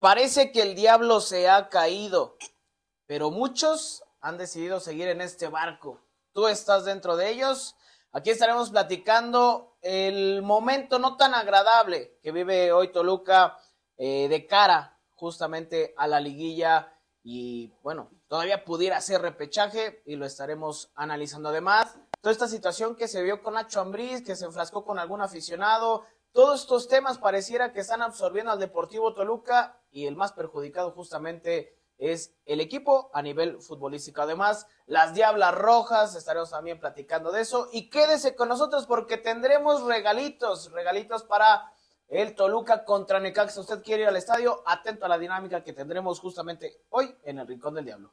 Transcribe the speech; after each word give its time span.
Parece 0.00 0.52
que 0.52 0.62
el 0.62 0.76
diablo 0.76 1.20
se 1.20 1.48
ha 1.48 1.68
caído, 1.68 2.36
pero 3.06 3.32
muchos 3.32 4.04
han 4.20 4.38
decidido 4.38 4.78
seguir 4.78 5.08
en 5.08 5.20
este 5.20 5.48
barco. 5.48 6.00
Tú 6.32 6.46
estás 6.46 6.84
dentro 6.84 7.16
de 7.16 7.30
ellos. 7.30 7.74
Aquí 8.12 8.30
estaremos 8.30 8.70
platicando 8.70 9.76
el 9.82 10.42
momento 10.42 11.00
no 11.00 11.16
tan 11.16 11.34
agradable 11.34 12.16
que 12.22 12.30
vive 12.30 12.70
hoy 12.70 12.92
Toluca 12.92 13.58
eh, 13.96 14.28
de 14.28 14.46
cara 14.46 15.00
justamente 15.16 15.94
a 15.96 16.06
la 16.06 16.20
liguilla 16.20 16.94
y 17.24 17.72
bueno, 17.82 18.08
todavía 18.28 18.64
pudiera 18.64 19.00
ser 19.00 19.20
repechaje 19.20 20.02
y 20.06 20.14
lo 20.14 20.26
estaremos 20.26 20.92
analizando 20.94 21.48
además. 21.48 21.98
Toda 22.20 22.32
esta 22.32 22.46
situación 22.46 22.94
que 22.94 23.08
se 23.08 23.22
vio 23.22 23.42
con 23.42 23.54
Nacho 23.54 23.80
Ambriz, 23.80 24.24
que 24.24 24.36
se 24.36 24.44
enfrascó 24.44 24.84
con 24.84 25.00
algún 25.00 25.22
aficionado, 25.22 26.04
todos 26.32 26.60
estos 26.60 26.88
temas 26.88 27.18
pareciera 27.18 27.72
que 27.72 27.80
están 27.80 28.02
absorbiendo 28.02 28.52
al 28.52 28.58
Deportivo 28.58 29.14
Toluca 29.14 29.80
y 29.90 30.06
el 30.06 30.16
más 30.16 30.32
perjudicado 30.32 30.92
justamente 30.92 31.76
es 31.98 32.32
el 32.46 32.60
equipo 32.60 33.10
a 33.12 33.22
nivel 33.22 33.60
futbolístico. 33.60 34.22
Además, 34.22 34.66
las 34.86 35.14
Diablas 35.14 35.54
Rojas, 35.54 36.14
estaremos 36.14 36.50
también 36.50 36.78
platicando 36.78 37.32
de 37.32 37.40
eso. 37.40 37.68
Y 37.72 37.90
quédese 37.90 38.36
con 38.36 38.48
nosotros 38.48 38.86
porque 38.86 39.16
tendremos 39.16 39.82
regalitos, 39.82 40.70
regalitos 40.72 41.24
para 41.24 41.72
el 42.06 42.34
Toluca 42.34 42.84
contra 42.84 43.18
Necaxa. 43.20 43.60
Usted 43.60 43.82
quiere 43.82 44.02
ir 44.02 44.08
al 44.08 44.16
estadio, 44.16 44.62
atento 44.64 45.06
a 45.06 45.08
la 45.08 45.18
dinámica 45.18 45.64
que 45.64 45.72
tendremos 45.72 46.20
justamente 46.20 46.82
hoy 46.90 47.14
en 47.24 47.38
el 47.38 47.46
Rincón 47.46 47.74
del 47.74 47.84
Diablo. 47.84 48.12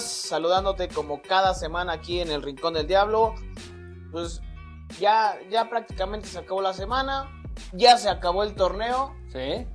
Saludándote 0.00 0.88
como 0.88 1.22
cada 1.22 1.54
semana 1.54 1.92
aquí 1.92 2.20
en 2.20 2.30
el 2.30 2.42
Rincón 2.42 2.74
del 2.74 2.86
Diablo. 2.86 3.34
Pues 4.10 4.40
ya, 5.00 5.38
ya 5.50 5.68
prácticamente 5.68 6.28
se 6.28 6.38
acabó 6.38 6.62
la 6.62 6.72
semana, 6.72 7.28
ya 7.72 7.96
se 7.98 8.08
acabó 8.08 8.42
el 8.42 8.54
torneo. 8.54 9.14
Sí. 9.32 9.66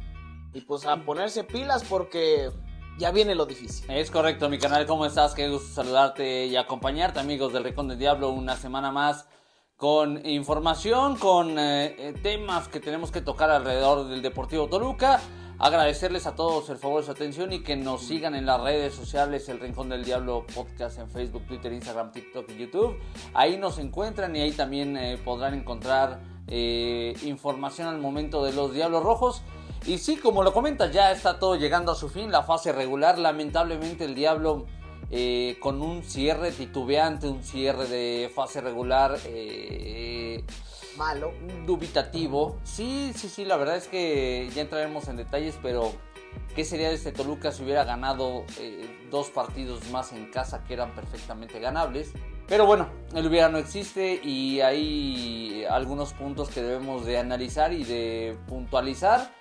Y 0.53 0.61
pues 0.61 0.85
a 0.85 0.97
ponerse 0.97 1.43
pilas 1.43 1.83
porque 1.83 2.51
ya 2.97 3.11
viene 3.11 3.35
lo 3.35 3.45
difícil. 3.45 3.89
Es 3.89 4.09
correcto, 4.09 4.49
mi 4.49 4.57
canal, 4.57 4.85
¿cómo 4.85 5.05
estás? 5.05 5.33
Qué 5.33 5.49
gusto 5.49 5.67
saludarte 5.73 6.45
y 6.45 6.55
acompañarte, 6.55 7.19
amigos 7.19 7.53
del 7.53 7.63
Rincón 7.63 7.87
del 7.87 7.99
Diablo, 7.99 8.29
una 8.29 8.55
semana 8.55 8.91
más 8.91 9.27
con 9.75 10.25
información, 10.25 11.17
con 11.17 11.59
eh, 11.59 11.95
eh, 11.99 12.13
temas 12.23 12.67
que 12.67 12.79
tenemos 12.79 13.11
que 13.11 13.21
tocar 13.21 13.51
alrededor 13.51 14.07
del 14.07 14.23
Deportivo 14.23 14.67
Toluca. 14.67 15.21
Agradecerles 15.59 16.27
a 16.27 16.35
todos 16.35 16.69
el 16.69 16.77
favor 16.77 16.99
de 16.99 17.07
su 17.07 17.11
atención 17.11 17.51
y 17.51 17.63
que 17.63 17.75
nos 17.75 18.03
sigan 18.03 18.35
en 18.35 18.45
las 18.45 18.61
redes 18.61 18.93
sociales, 18.93 19.49
el 19.49 19.59
Rincón 19.59 19.89
del 19.89 20.05
Diablo 20.05 20.45
Podcast 20.53 20.99
en 20.99 21.09
Facebook, 21.09 21.47
Twitter, 21.47 21.73
Instagram, 21.73 22.11
TikTok 22.11 22.47
y 22.51 22.57
YouTube. 22.57 22.95
Ahí 23.33 23.57
nos 23.57 23.79
encuentran 23.79 24.35
y 24.35 24.41
ahí 24.41 24.51
también 24.51 24.95
eh, 24.95 25.17
podrán 25.17 25.55
encontrar 25.55 26.19
eh, 26.47 27.15
información 27.23 27.87
al 27.87 27.97
momento 27.97 28.45
de 28.45 28.53
los 28.53 28.71
Diablos 28.71 29.01
Rojos. 29.01 29.41
Y 29.87 29.97
sí, 29.97 30.17
como 30.17 30.43
lo 30.43 30.53
comentas, 30.53 30.93
ya 30.93 31.11
está 31.11 31.39
todo 31.39 31.55
llegando 31.55 31.91
a 31.91 31.95
su 31.95 32.07
fin, 32.07 32.31
la 32.31 32.43
fase 32.43 32.71
regular. 32.71 33.17
Lamentablemente 33.17 34.05
el 34.05 34.13
Diablo 34.13 34.67
eh, 35.09 35.57
con 35.59 35.81
un 35.81 36.03
cierre 36.03 36.51
titubeante, 36.51 37.27
un 37.27 37.41
cierre 37.43 37.87
de 37.87 38.31
fase 38.35 38.61
regular 38.61 39.17
malo. 40.97 41.33
Dubitativo. 41.65 42.59
Sí, 42.63 43.11
sí, 43.15 43.29
sí, 43.29 43.45
la 43.45 43.57
verdad 43.57 43.77
es 43.77 43.87
que 43.87 44.49
ya 44.53 44.61
entraremos 44.61 45.07
en 45.07 45.17
detalles, 45.17 45.57
pero 45.61 45.93
¿qué 46.55 46.65
sería 46.65 46.89
de 46.89 46.95
este 46.95 47.11
Toluca 47.11 47.51
si 47.51 47.63
hubiera 47.63 47.83
ganado 47.83 48.45
eh, 48.59 49.07
dos 49.09 49.29
partidos 49.29 49.89
más 49.91 50.11
en 50.11 50.29
casa 50.31 50.63
que 50.63 50.73
eran 50.73 50.93
perfectamente 50.93 51.59
ganables? 51.59 52.11
Pero 52.47 52.65
bueno, 52.65 52.87
el 53.13 53.27
hubiera 53.27 53.49
no 53.49 53.57
existe 53.57 54.21
y 54.23 54.61
hay 54.61 55.65
algunos 55.69 56.13
puntos 56.13 56.49
que 56.49 56.61
debemos 56.61 57.05
de 57.05 57.17
analizar 57.17 57.73
y 57.73 57.83
de 57.83 58.37
puntualizar. 58.47 59.36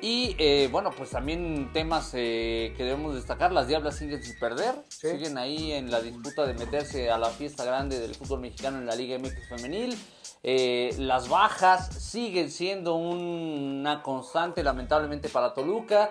Y 0.00 0.36
eh, 0.38 0.68
bueno, 0.70 0.90
pues 0.96 1.10
también 1.10 1.70
temas 1.72 2.10
eh, 2.14 2.74
que 2.76 2.84
debemos 2.84 3.14
destacar, 3.14 3.50
las 3.52 3.66
Diablas 3.66 3.96
siguen 3.96 4.22
sin 4.22 4.38
perder, 4.38 4.74
siguen 4.88 5.38
ahí 5.38 5.72
en 5.72 5.90
la 5.90 6.00
disputa 6.00 6.46
de 6.46 6.52
meterse 6.54 7.10
a 7.10 7.16
la 7.16 7.30
fiesta 7.30 7.64
grande 7.64 7.98
del 7.98 8.14
fútbol 8.14 8.40
mexicano 8.40 8.78
en 8.78 8.86
la 8.86 8.94
Liga 8.94 9.18
MX 9.18 9.48
femenil. 9.48 9.98
Eh, 10.42 10.94
las 10.98 11.28
bajas 11.28 11.88
siguen 11.94 12.50
siendo 12.50 12.94
una 12.94 14.02
constante 14.02 14.62
lamentablemente 14.62 15.28
para 15.28 15.54
Toluca. 15.54 16.10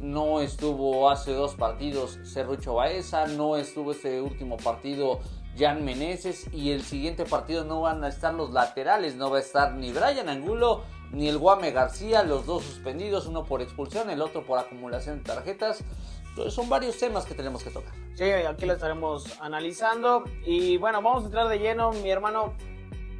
No 0.00 0.40
estuvo 0.40 1.10
hace 1.10 1.32
dos 1.32 1.54
partidos 1.54 2.18
Cerrucho 2.24 2.74
Baeza, 2.74 3.26
no 3.26 3.56
estuvo 3.56 3.92
este 3.92 4.20
último 4.20 4.56
partido 4.56 5.20
Jan 5.58 5.84
Meneses 5.84 6.52
y 6.52 6.72
el 6.72 6.82
siguiente 6.82 7.24
partido 7.24 7.64
no 7.64 7.80
van 7.82 8.02
a 8.04 8.08
estar 8.08 8.34
los 8.34 8.52
laterales, 8.52 9.16
no 9.16 9.30
va 9.30 9.38
a 9.38 9.40
estar 9.40 9.74
ni 9.74 9.92
Brian 9.92 10.28
Angulo 10.28 10.82
ni 11.12 11.28
el 11.28 11.38
Guame 11.38 11.70
García, 11.70 12.22
los 12.22 12.44
dos 12.46 12.64
suspendidos, 12.64 13.26
uno 13.26 13.44
por 13.44 13.62
expulsión, 13.62 14.10
el 14.10 14.20
otro 14.20 14.44
por 14.44 14.58
acumulación 14.58 15.18
de 15.18 15.24
tarjetas. 15.24 15.84
Entonces 16.30 16.52
son 16.52 16.68
varios 16.68 16.98
temas 16.98 17.24
que 17.24 17.34
tenemos 17.34 17.62
que 17.62 17.70
tocar. 17.70 17.92
Sí, 18.14 18.24
aquí 18.24 18.66
lo 18.66 18.72
estaremos 18.72 19.40
analizando 19.40 20.24
y 20.44 20.76
bueno, 20.78 21.00
vamos 21.00 21.22
a 21.22 21.26
entrar 21.26 21.48
de 21.48 21.58
lleno, 21.58 21.92
mi 21.92 22.10
hermano 22.10 22.54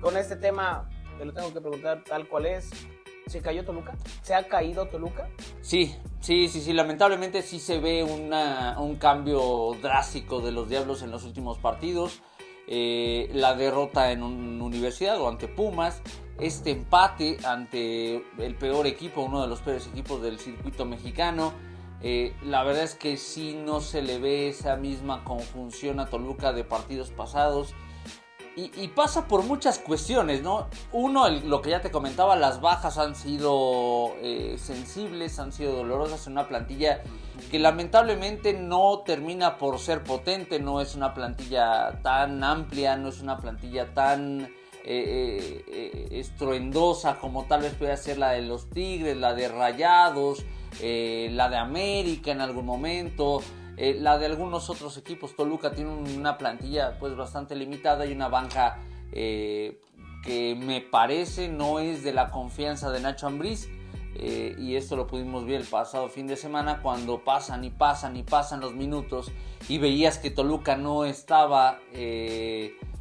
con 0.01 0.17
este 0.17 0.37
tema, 0.37 0.89
te 1.17 1.25
lo 1.25 1.33
tengo 1.33 1.53
que 1.53 1.61
preguntar 1.61 2.03
tal 2.05 2.29
cual 2.29 2.47
es. 2.47 2.71
¿Se 3.27 3.41
cayó 3.41 3.65
Toluca? 3.65 3.97
¿Se 4.23 4.35
ha 4.35 4.47
caído 4.47 4.87
Toluca? 4.89 5.29
Sí, 5.63 5.97
sí, 6.25 6.49
sí, 6.49 6.61
sí. 6.61 6.73
Lamentablemente 6.73 7.43
sí 7.43 7.61
se 7.61 7.79
ve 7.79 8.03
un 8.03 8.97
cambio 8.97 9.77
drástico 9.81 10.41
de 10.41 10.53
los 10.53 10.69
Diablos 10.69 11.03
en 11.03 11.11
los 11.11 11.25
últimos 11.25 11.59
partidos. 11.59 12.21
Eh, 12.67 13.29
la 13.35 13.55
derrota 13.55 14.11
en 14.11 14.23
un 14.23 14.63
Universidad 14.63 15.21
o 15.21 15.29
ante 15.29 15.49
Pumas. 15.49 16.03
Este 16.41 16.71
empate 16.73 17.39
ante 17.45 18.25
el 18.39 18.55
peor 18.57 18.87
equipo, 18.87 19.21
uno 19.21 19.43
de 19.43 19.49
los 19.49 19.61
peores 19.61 19.87
equipos 19.87 20.23
del 20.23 20.39
circuito 20.39 20.85
mexicano. 20.85 21.53
Eh, 22.03 22.35
la 22.43 22.65
verdad 22.65 22.83
es 22.83 22.95
que 22.95 23.17
sí 23.17 23.55
no 23.55 23.81
se 23.81 24.03
le 24.03 24.19
ve 24.19 24.49
esa 24.49 24.77
misma 24.77 25.25
conjunción 25.25 26.01
a 26.01 26.07
Toluca 26.07 26.53
de 26.53 26.65
partidos 26.65 27.11
pasados. 27.11 27.75
Y, 28.57 28.87
pasa 28.89 29.27
por 29.27 29.43
muchas 29.43 29.81
cuestiones, 29.81 30.43
¿no? 30.43 30.69
Uno, 30.93 31.29
lo 31.29 31.61
que 31.61 31.71
ya 31.71 31.81
te 31.81 31.91
comentaba, 31.91 32.37
las 32.37 32.61
bajas 32.61 32.99
han 32.99 33.17
sido 33.17 34.15
eh, 34.23 34.57
sensibles, 34.59 35.41
han 35.41 35.51
sido 35.51 35.73
dolorosas 35.73 36.29
en 36.29 36.35
una 36.35 36.47
plantilla 36.47 37.03
que 37.51 37.59
lamentablemente 37.59 38.53
no 38.53 39.01
termina 39.05 39.59
por 39.59 39.81
ser 39.81 40.05
potente, 40.05 40.61
no 40.61 40.81
es 40.81 40.95
una 40.95 41.15
plantilla 41.15 42.01
tan 42.03 42.45
amplia, 42.45 42.97
no 42.97 43.09
es 43.09 43.21
una 43.21 43.39
plantilla 43.39 43.93
tan 43.93 44.43
eh, 44.85 45.65
eh, 45.67 46.09
estruendosa 46.13 47.19
como 47.19 47.47
tal 47.47 47.63
vez 47.63 47.75
pueda 47.75 47.97
ser 47.97 48.19
la 48.19 48.31
de 48.31 48.43
los 48.43 48.71
Tigres, 48.71 49.17
la 49.17 49.35
de 49.35 49.49
Rayados, 49.49 50.45
la 50.81 51.49
de 51.49 51.57
América 51.57 52.31
en 52.31 52.41
algún 52.41 52.67
momento. 52.67 53.43
Eh, 53.77 53.97
la 54.01 54.19
de 54.19 54.27
algunos 54.27 54.71
otros 54.71 54.97
equipos, 54.97 55.35
Toluca 55.35 55.73
tiene 55.73 55.91
una 55.91 56.39
plantilla 56.39 56.99
pues 56.99 57.17
bastante 57.17 57.57
limitada 57.57 58.07
y 58.07 58.13
una 58.13 58.29
banca 58.29 58.79
eh, 59.13 59.81
que 60.23 60.55
me 60.55 60.81
parece 60.81 61.49
no 61.49 61.81
es 61.81 62.03
de 62.03 62.13
la 62.13 62.31
confianza 62.31 62.91
de 62.91 63.01
Nacho 63.01 63.27
Ambriz. 63.27 63.69
Eh, 64.17 64.55
y 64.59 64.77
esto 64.77 64.95
lo 64.95 65.09
pudimos 65.09 65.45
ver 65.45 65.63
el 65.63 65.67
pasado 65.67 66.09
fin 66.09 66.29
de 66.29 66.37
semana 66.37 66.81
cuando 66.83 67.25
pasan 67.25 67.65
y 67.65 67.71
pasan 67.71 68.17
y 68.17 68.23
pasan 68.23 68.61
los 68.61 68.73
minutos 68.73 69.33
y 69.69 69.79
veías 69.79 70.19
que 70.19 70.31
Toluca 70.31 70.77
no 70.77 71.05
estaba 71.05 71.81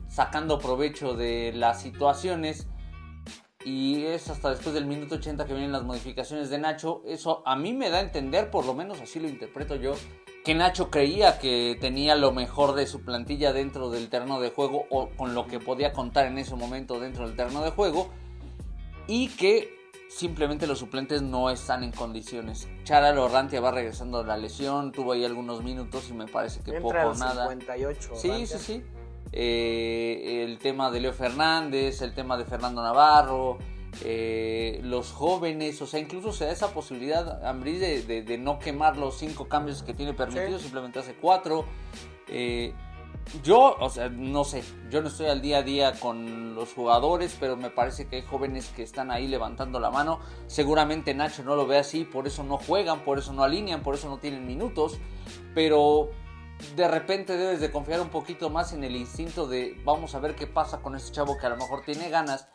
sacando 0.07 0.57
provecho 0.57 1.13
de 1.13 1.53
las 1.53 1.83
situaciones 1.83 2.67
y 3.65 4.03
es 4.05 4.29
hasta 4.29 4.49
después 4.49 4.73
del 4.73 4.85
minuto 4.85 5.15
80 5.15 5.45
que 5.45 5.53
vienen 5.53 5.71
las 5.71 5.83
modificaciones 5.83 6.49
de 6.49 6.57
Nacho. 6.57 7.01
Eso 7.05 7.43
a 7.45 7.55
mí 7.55 7.73
me 7.73 7.89
da 7.89 7.99
a 7.99 8.01
entender, 8.01 8.49
por 8.49 8.65
lo 8.65 8.73
menos 8.73 8.99
así 9.01 9.19
lo 9.19 9.27
interpreto 9.27 9.75
yo, 9.75 9.93
que 10.43 10.53
Nacho 10.53 10.89
creía 10.89 11.39
que 11.39 11.77
tenía 11.79 12.15
lo 12.15 12.31
mejor 12.31 12.75
de 12.75 12.85
su 12.85 13.01
plantilla 13.01 13.53
dentro 13.53 13.89
del 13.89 14.09
terreno 14.09 14.39
de 14.39 14.49
juego 14.49 14.85
o 14.89 15.09
con 15.09 15.33
lo 15.33 15.47
que 15.47 15.59
podía 15.59 15.93
contar 15.93 16.25
en 16.25 16.37
ese 16.37 16.55
momento 16.55 16.99
dentro 16.99 17.25
del 17.25 17.35
terreno 17.35 17.63
de 17.63 17.71
juego 17.71 18.09
y 19.07 19.29
que 19.29 19.73
simplemente 20.09 20.67
los 20.67 20.79
suplentes 20.79 21.21
no 21.21 21.49
están 21.49 21.83
en 21.83 21.91
condiciones. 21.91 22.67
Chara 22.83 23.13
Lorrantia 23.13 23.61
va 23.61 23.71
regresando 23.71 24.19
de 24.19 24.27
la 24.27 24.37
lesión, 24.37 24.91
tuvo 24.91 25.13
ahí 25.13 25.23
algunos 25.23 25.63
minutos 25.63 26.09
y 26.09 26.13
me 26.13 26.27
parece 26.27 26.61
que 26.61 26.73
poco 26.73 26.97
o 26.97 27.13
nada. 27.15 27.49
58, 27.49 28.11
sí, 28.15 28.45
sí, 28.45 28.57
sí. 28.59 28.83
Eh, 29.35 30.43
el 30.43 30.59
tema 30.59 30.91
de 30.91 31.01
Leo 31.01 31.11
Fernández, 31.11 32.01
el 32.01 32.13
tema 32.13 32.37
de 32.37 32.45
Fernando 32.45 32.83
Navarro, 32.83 33.57
eh, 34.03 34.79
los 34.83 35.11
jóvenes, 35.11 35.81
o 35.81 35.87
sea, 35.87 35.99
incluso 35.99 36.31
se 36.31 36.45
da 36.45 36.51
esa 36.51 36.73
posibilidad, 36.73 37.45
Ambris, 37.45 38.07
de, 38.07 38.37
no 38.37 38.59
quemar 38.59 38.97
los 38.97 39.17
cinco 39.17 39.47
cambios 39.47 39.81
que 39.81 39.93
tiene 39.93 40.13
permitido, 40.13 40.59
simplemente 40.59 40.99
hace 40.99 41.15
cuatro. 41.15 41.65
Eh, 42.27 42.73
yo, 43.43 43.75
o 43.79 43.89
sea, 43.89 44.09
no 44.09 44.43
sé, 44.43 44.63
yo 44.89 45.01
no 45.01 45.07
estoy 45.07 45.27
al 45.27 45.41
día 45.41 45.59
a 45.59 45.63
día 45.63 45.93
con 45.99 46.55
los 46.55 46.73
jugadores, 46.73 47.35
pero 47.39 47.55
me 47.55 47.69
parece 47.69 48.07
que 48.07 48.17
hay 48.17 48.21
jóvenes 48.21 48.67
que 48.75 48.83
están 48.83 49.11
ahí 49.11 49.27
levantando 49.27 49.79
la 49.79 49.89
mano. 49.89 50.19
Seguramente 50.47 51.13
Nacho 51.13 51.43
no 51.43 51.55
lo 51.55 51.65
ve 51.65 51.77
así, 51.77 52.03
por 52.03 52.27
eso 52.27 52.43
no 52.43 52.57
juegan, 52.57 52.99
por 52.99 53.17
eso 53.17 53.33
no 53.33 53.43
alinean, 53.43 53.81
por 53.81 53.95
eso 53.95 54.09
no 54.09 54.17
tienen 54.17 54.45
minutos. 54.45 54.99
Pero 55.55 56.09
de 56.75 56.87
repente 56.87 57.37
debes 57.37 57.59
de 57.59 57.71
confiar 57.71 58.01
un 58.01 58.09
poquito 58.09 58.49
más 58.49 58.73
en 58.73 58.83
el 58.83 58.95
instinto 58.95 59.47
de 59.47 59.79
vamos 59.83 60.15
a 60.15 60.19
ver 60.19 60.35
qué 60.35 60.47
pasa 60.47 60.81
con 60.81 60.95
este 60.95 61.11
chavo 61.11 61.37
que 61.37 61.45
a 61.45 61.49
lo 61.49 61.57
mejor 61.57 61.83
tiene 61.83 62.09
ganas. 62.09 62.47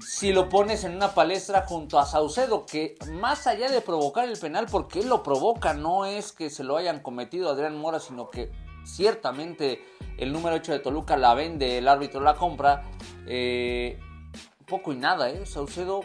Si 0.00 0.32
lo 0.32 0.48
pones 0.48 0.84
en 0.84 0.94
una 0.96 1.14
palestra 1.14 1.64
junto 1.66 1.98
a 1.98 2.06
Saucedo, 2.06 2.66
que 2.66 2.96
más 3.12 3.46
allá 3.46 3.70
de 3.70 3.80
provocar 3.80 4.28
el 4.28 4.38
penal, 4.38 4.66
porque 4.70 5.00
él 5.00 5.08
lo 5.08 5.22
provoca, 5.22 5.74
no 5.74 6.04
es 6.04 6.32
que 6.32 6.50
se 6.50 6.64
lo 6.64 6.76
hayan 6.76 7.00
cometido 7.00 7.50
Adrián 7.50 7.76
Mora, 7.78 8.00
sino 8.00 8.28
que 8.28 8.50
ciertamente 8.84 9.82
el 10.18 10.32
número 10.32 10.56
8 10.56 10.72
de 10.72 10.78
Toluca 10.80 11.16
la 11.16 11.34
vende, 11.34 11.78
el 11.78 11.88
árbitro 11.88 12.20
la 12.20 12.34
compra. 12.34 12.84
Eh, 13.26 13.98
poco 14.66 14.92
y 14.92 14.96
nada, 14.96 15.30
¿eh? 15.30 15.46
Saucedo 15.46 16.02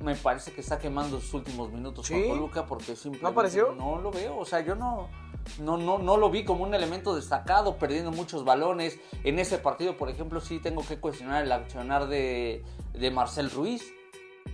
me 0.00 0.14
parece 0.14 0.52
que 0.52 0.60
está 0.60 0.78
quemando 0.78 1.20
sus 1.20 1.32
últimos 1.34 1.72
minutos 1.72 2.08
con 2.08 2.22
Toluca 2.22 2.66
porque 2.66 2.94
simplemente 2.94 3.22
¿No 3.22 3.28
apareció? 3.28 3.72
No 3.72 3.98
lo 3.98 4.10
veo, 4.10 4.36
o 4.36 4.44
sea, 4.44 4.60
yo 4.60 4.74
no, 4.74 5.08
no, 5.60 5.76
no, 5.76 5.98
no 5.98 6.16
lo 6.16 6.30
vi 6.30 6.44
como 6.44 6.64
un 6.64 6.74
elemento 6.74 7.14
destacado, 7.14 7.76
perdiendo 7.76 8.10
muchos 8.10 8.44
balones. 8.44 8.98
En 9.24 9.38
ese 9.38 9.58
partido, 9.58 9.96
por 9.96 10.08
ejemplo, 10.08 10.40
sí 10.40 10.58
tengo 10.58 10.84
que 10.86 10.98
cuestionar 10.98 11.44
el 11.44 11.52
accionar 11.52 12.08
de, 12.08 12.64
de 12.92 13.10
Marcel 13.10 13.50
Ruiz. 13.50 13.92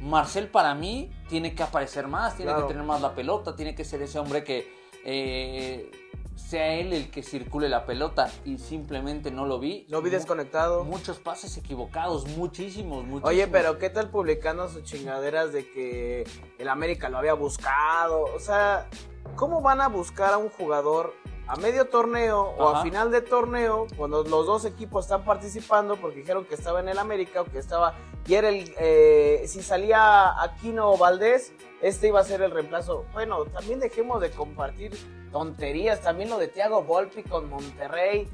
Marcel 0.01 0.49
para 0.49 0.75
mí 0.75 1.11
tiene 1.29 1.55
que 1.55 1.63
aparecer 1.63 2.09
más, 2.09 2.37
tiene 2.37 2.55
que 2.55 2.63
tener 2.63 2.83
más 2.83 3.01
la 3.01 3.15
pelota, 3.15 3.55
tiene 3.55 3.75
que 3.75 3.85
ser 3.85 4.03
ese 4.03 4.19
hombre 4.19 4.43
que 4.43 4.73
eh, 5.05 5.91
sea 6.37 6.75
él 6.75 6.93
el 6.93 7.11
que 7.11 7.23
circule 7.23 7.69
la 7.69 7.87
pelota 7.87 8.31
y 8.45 8.59
simplemente 8.59 9.31
no 9.31 9.47
lo 9.47 9.59
vi. 9.59 9.87
Lo 9.89 10.03
vi 10.03 10.11
desconectado. 10.11 10.85
Muchos 10.85 11.19
pases 11.19 11.57
equivocados, 11.57 12.27
muchísimos, 12.37 13.05
muchísimos. 13.05 13.29
Oye, 13.29 13.47
pero 13.49 13.79
¿qué 13.79 13.91
tal 13.91 14.11
publicando 14.11 14.69
sus 14.69 14.83
chingaderas 14.83 15.53
de 15.53 15.71
que 15.71 16.25
el 16.59 16.69
América 16.69 17.09
lo 17.09 17.19
había 17.19 17.35
buscado? 17.35 18.25
O 18.35 18.41
sea, 18.41 18.89
¿cómo 19.37 19.61
van 19.61 19.81
a 19.81 19.89
buscar 19.89 20.35
a 20.35 20.39
un 20.39 20.51
jugador 20.51 21.15
a 21.49 21.57
medio 21.57 21.87
torneo 21.87 22.55
o 22.57 22.69
a 22.69 22.83
final 22.83 23.11
de 23.11 23.21
torneo 23.21 23.87
cuando 23.97 24.23
los 24.23 24.47
dos 24.47 24.65
equipos 24.65 25.07
están 25.07 25.25
participando 25.25 25.97
porque 25.97 26.21
dijeron 26.21 26.45
que 26.45 26.55
estaba 26.55 26.81
en 26.81 26.89
el 26.89 26.99
América 26.99 27.43
o 27.43 27.45
que 27.45 27.59
estaba 27.59 27.95
y 28.27 28.35
era 28.35 28.49
el 28.49 28.73
eh, 28.79 29.43
si 29.47 29.61
salía 29.61 30.41
Aquino 30.41 30.93
o 30.93 30.97
Valdés 30.97 31.53
este 31.83 32.09
iba 32.09 32.21
a 32.21 32.25
ser 32.25 32.43
el 32.43 32.53
reemplazo 32.53 33.07
bueno 33.13 33.45
también 33.47 33.81
dejemos 33.81 34.21
de 34.21 34.31
compartir 34.31 34.93
tonterías 35.33 36.01
también 36.01 36.31
lo 36.31 36.39
de 36.39 36.49
Thiago 36.49 36.83
Volpi 36.85 37.23
con 37.25 37.49
Monterrey 37.49 38.31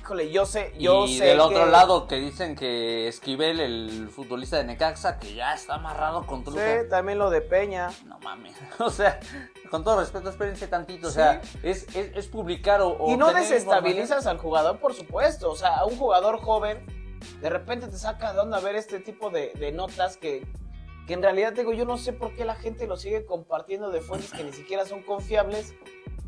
Híjole, 0.00 0.30
yo 0.30 0.44
sé, 0.46 0.72
yo 0.78 1.06
y 1.06 1.18
sé. 1.18 1.26
del 1.26 1.40
otro 1.40 1.66
lado 1.66 2.06
que 2.06 2.16
dicen 2.16 2.54
que 2.54 3.08
Esquivel, 3.08 3.60
el 3.60 4.08
futbolista 4.10 4.58
de 4.58 4.64
Necaxa, 4.64 5.18
que 5.18 5.34
ya 5.34 5.54
está 5.54 5.74
amarrado 5.74 6.26
con 6.26 6.44
Toluca. 6.44 6.82
Sí, 6.82 6.88
también 6.88 7.18
lo 7.18 7.30
de 7.30 7.40
Peña. 7.40 7.90
No 8.06 8.18
mames. 8.20 8.54
O 8.78 8.90
sea, 8.90 9.18
con 9.70 9.84
todo 9.84 10.00
respeto, 10.00 10.30
espérense 10.30 10.68
tantito. 10.68 11.08
O 11.08 11.10
sea, 11.10 11.40
es, 11.62 11.86
es, 11.94 12.26
publicar 12.26 12.80
o. 12.80 12.96
y 13.08 13.16
no 13.16 13.32
desestabilizas 13.32 14.26
al 14.26 14.38
jugador, 14.38 14.78
por 14.78 14.94
supuesto. 14.94 15.50
O 15.50 15.56
sea, 15.56 15.76
a 15.76 15.84
un 15.84 15.96
jugador 15.96 16.38
joven, 16.40 16.84
de 17.40 17.50
repente 17.50 17.88
te 17.88 17.96
saca 17.96 18.32
de 18.32 18.40
onda 18.40 18.60
ver 18.60 18.76
este 18.76 19.00
tipo 19.00 19.30
de, 19.30 19.52
de 19.54 19.72
notas 19.72 20.16
que, 20.16 20.46
que 21.06 21.14
en 21.14 21.22
realidad 21.22 21.52
digo, 21.54 21.72
yo 21.72 21.84
no 21.84 21.96
sé 21.96 22.12
por 22.12 22.34
qué 22.34 22.44
la 22.44 22.54
gente 22.54 22.86
lo 22.86 22.96
sigue 22.96 23.24
compartiendo 23.24 23.90
de 23.90 24.00
fuentes 24.00 24.32
que 24.32 24.44
ni 24.44 24.52
siquiera 24.52 24.84
son 24.84 25.02
confiables 25.02 25.74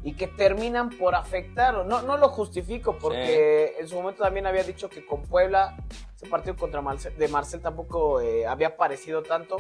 y 0.02 0.14
que 0.14 0.26
terminan 0.26 0.90
por 0.90 1.14
afectar. 1.14 1.84
No, 1.84 2.02
no 2.02 2.16
lo 2.16 2.28
justifico 2.28 2.96
porque 2.98 3.75
en 3.78 3.88
su 3.88 3.96
momento 3.96 4.22
también 4.22 4.46
había 4.46 4.62
dicho 4.62 4.88
que 4.88 5.04
con 5.04 5.22
Puebla 5.22 5.76
ese 6.16 6.26
partido 6.26 6.56
contra 6.56 6.82
Marcel, 6.82 7.16
de 7.16 7.28
Marcel 7.28 7.60
tampoco 7.60 8.20
eh, 8.20 8.46
había 8.46 8.76
parecido 8.76 9.22
tanto. 9.22 9.56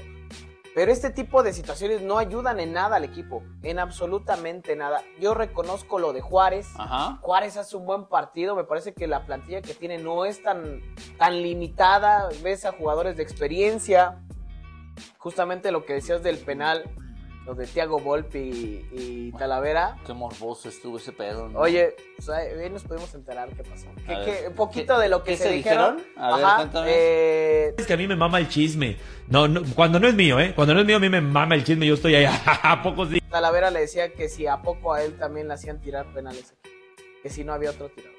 Pero 0.74 0.92
este 0.92 1.10
tipo 1.10 1.42
de 1.42 1.52
situaciones 1.52 2.00
no 2.00 2.18
ayudan 2.18 2.60
en 2.60 2.72
nada 2.72 2.96
al 2.96 3.04
equipo, 3.04 3.42
en 3.62 3.80
absolutamente 3.80 4.76
nada. 4.76 5.02
Yo 5.18 5.34
reconozco 5.34 5.98
lo 5.98 6.12
de 6.12 6.20
Juárez. 6.20 6.68
Juárez 7.22 7.56
hace 7.56 7.76
un 7.76 7.86
buen 7.86 8.06
partido, 8.06 8.54
me 8.54 8.64
parece 8.64 8.94
que 8.94 9.08
la 9.08 9.26
plantilla 9.26 9.62
que 9.62 9.74
tiene 9.74 9.98
no 9.98 10.24
es 10.24 10.42
tan, 10.42 10.80
tan 11.18 11.42
limitada. 11.42 12.28
Ves 12.42 12.64
a 12.64 12.72
jugadores 12.72 13.16
de 13.16 13.22
experiencia. 13.24 14.22
Justamente 15.18 15.72
lo 15.72 15.84
que 15.84 15.94
decías 15.94 16.22
del 16.22 16.38
penal, 16.38 16.84
lo 17.50 17.56
de 17.56 17.66
Tiago 17.66 17.98
Volpi 17.98 18.86
y, 18.92 19.32
Talavera. 19.32 19.96
Qué 20.06 20.12
morboso 20.12 20.68
estuvo 20.68 20.98
ese 20.98 21.10
pedo. 21.10 21.48
¿no? 21.48 21.58
Oye, 21.58 21.96
o 22.16 22.22
sea, 22.22 22.36
ahí 22.36 22.70
nos 22.70 22.84
podemos 22.84 23.12
enterar 23.12 23.48
qué 23.56 23.64
pasó. 23.64 23.88
un 23.88 24.54
poquito 24.54 24.96
de 25.00 25.08
lo 25.08 25.24
que 25.24 25.36
se, 25.36 25.50
dijeron. 25.50 26.00
A 26.16 26.36
ver, 26.36 26.46
cuéntame. 26.56 26.90
Eh, 26.90 27.74
es 27.76 27.86
que 27.88 27.92
a 27.92 27.96
mí 27.96 28.06
me 28.06 28.14
mama 28.14 28.38
el 28.38 28.48
chisme. 28.48 28.98
No, 29.26 29.48
no, 29.48 29.62
cuando 29.74 29.98
no 29.98 30.06
es 30.06 30.14
mío, 30.14 30.38
¿eh? 30.38 30.52
Cuando 30.54 30.74
no 30.74 30.80
es 30.80 30.86
mío, 30.86 30.98
a 30.98 31.00
mí 31.00 31.08
me 31.08 31.20
mama 31.20 31.56
el 31.56 31.64
chisme. 31.64 31.88
Yo 31.88 31.94
estoy 31.94 32.14
ahí 32.14 32.26
a 32.62 32.82
pocos 32.84 33.10
días. 33.10 33.24
Talavera 33.28 33.72
le 33.72 33.80
decía 33.80 34.12
que 34.12 34.28
si 34.28 34.46
a 34.46 34.62
poco 34.62 34.92
a 34.94 35.02
él 35.02 35.18
también 35.18 35.48
le 35.48 35.54
hacían 35.54 35.80
tirar 35.80 36.06
penales. 36.14 36.54
Que 37.20 37.30
si 37.30 37.42
no 37.42 37.52
había 37.52 37.70
otro 37.70 37.88
tirador. 37.88 38.14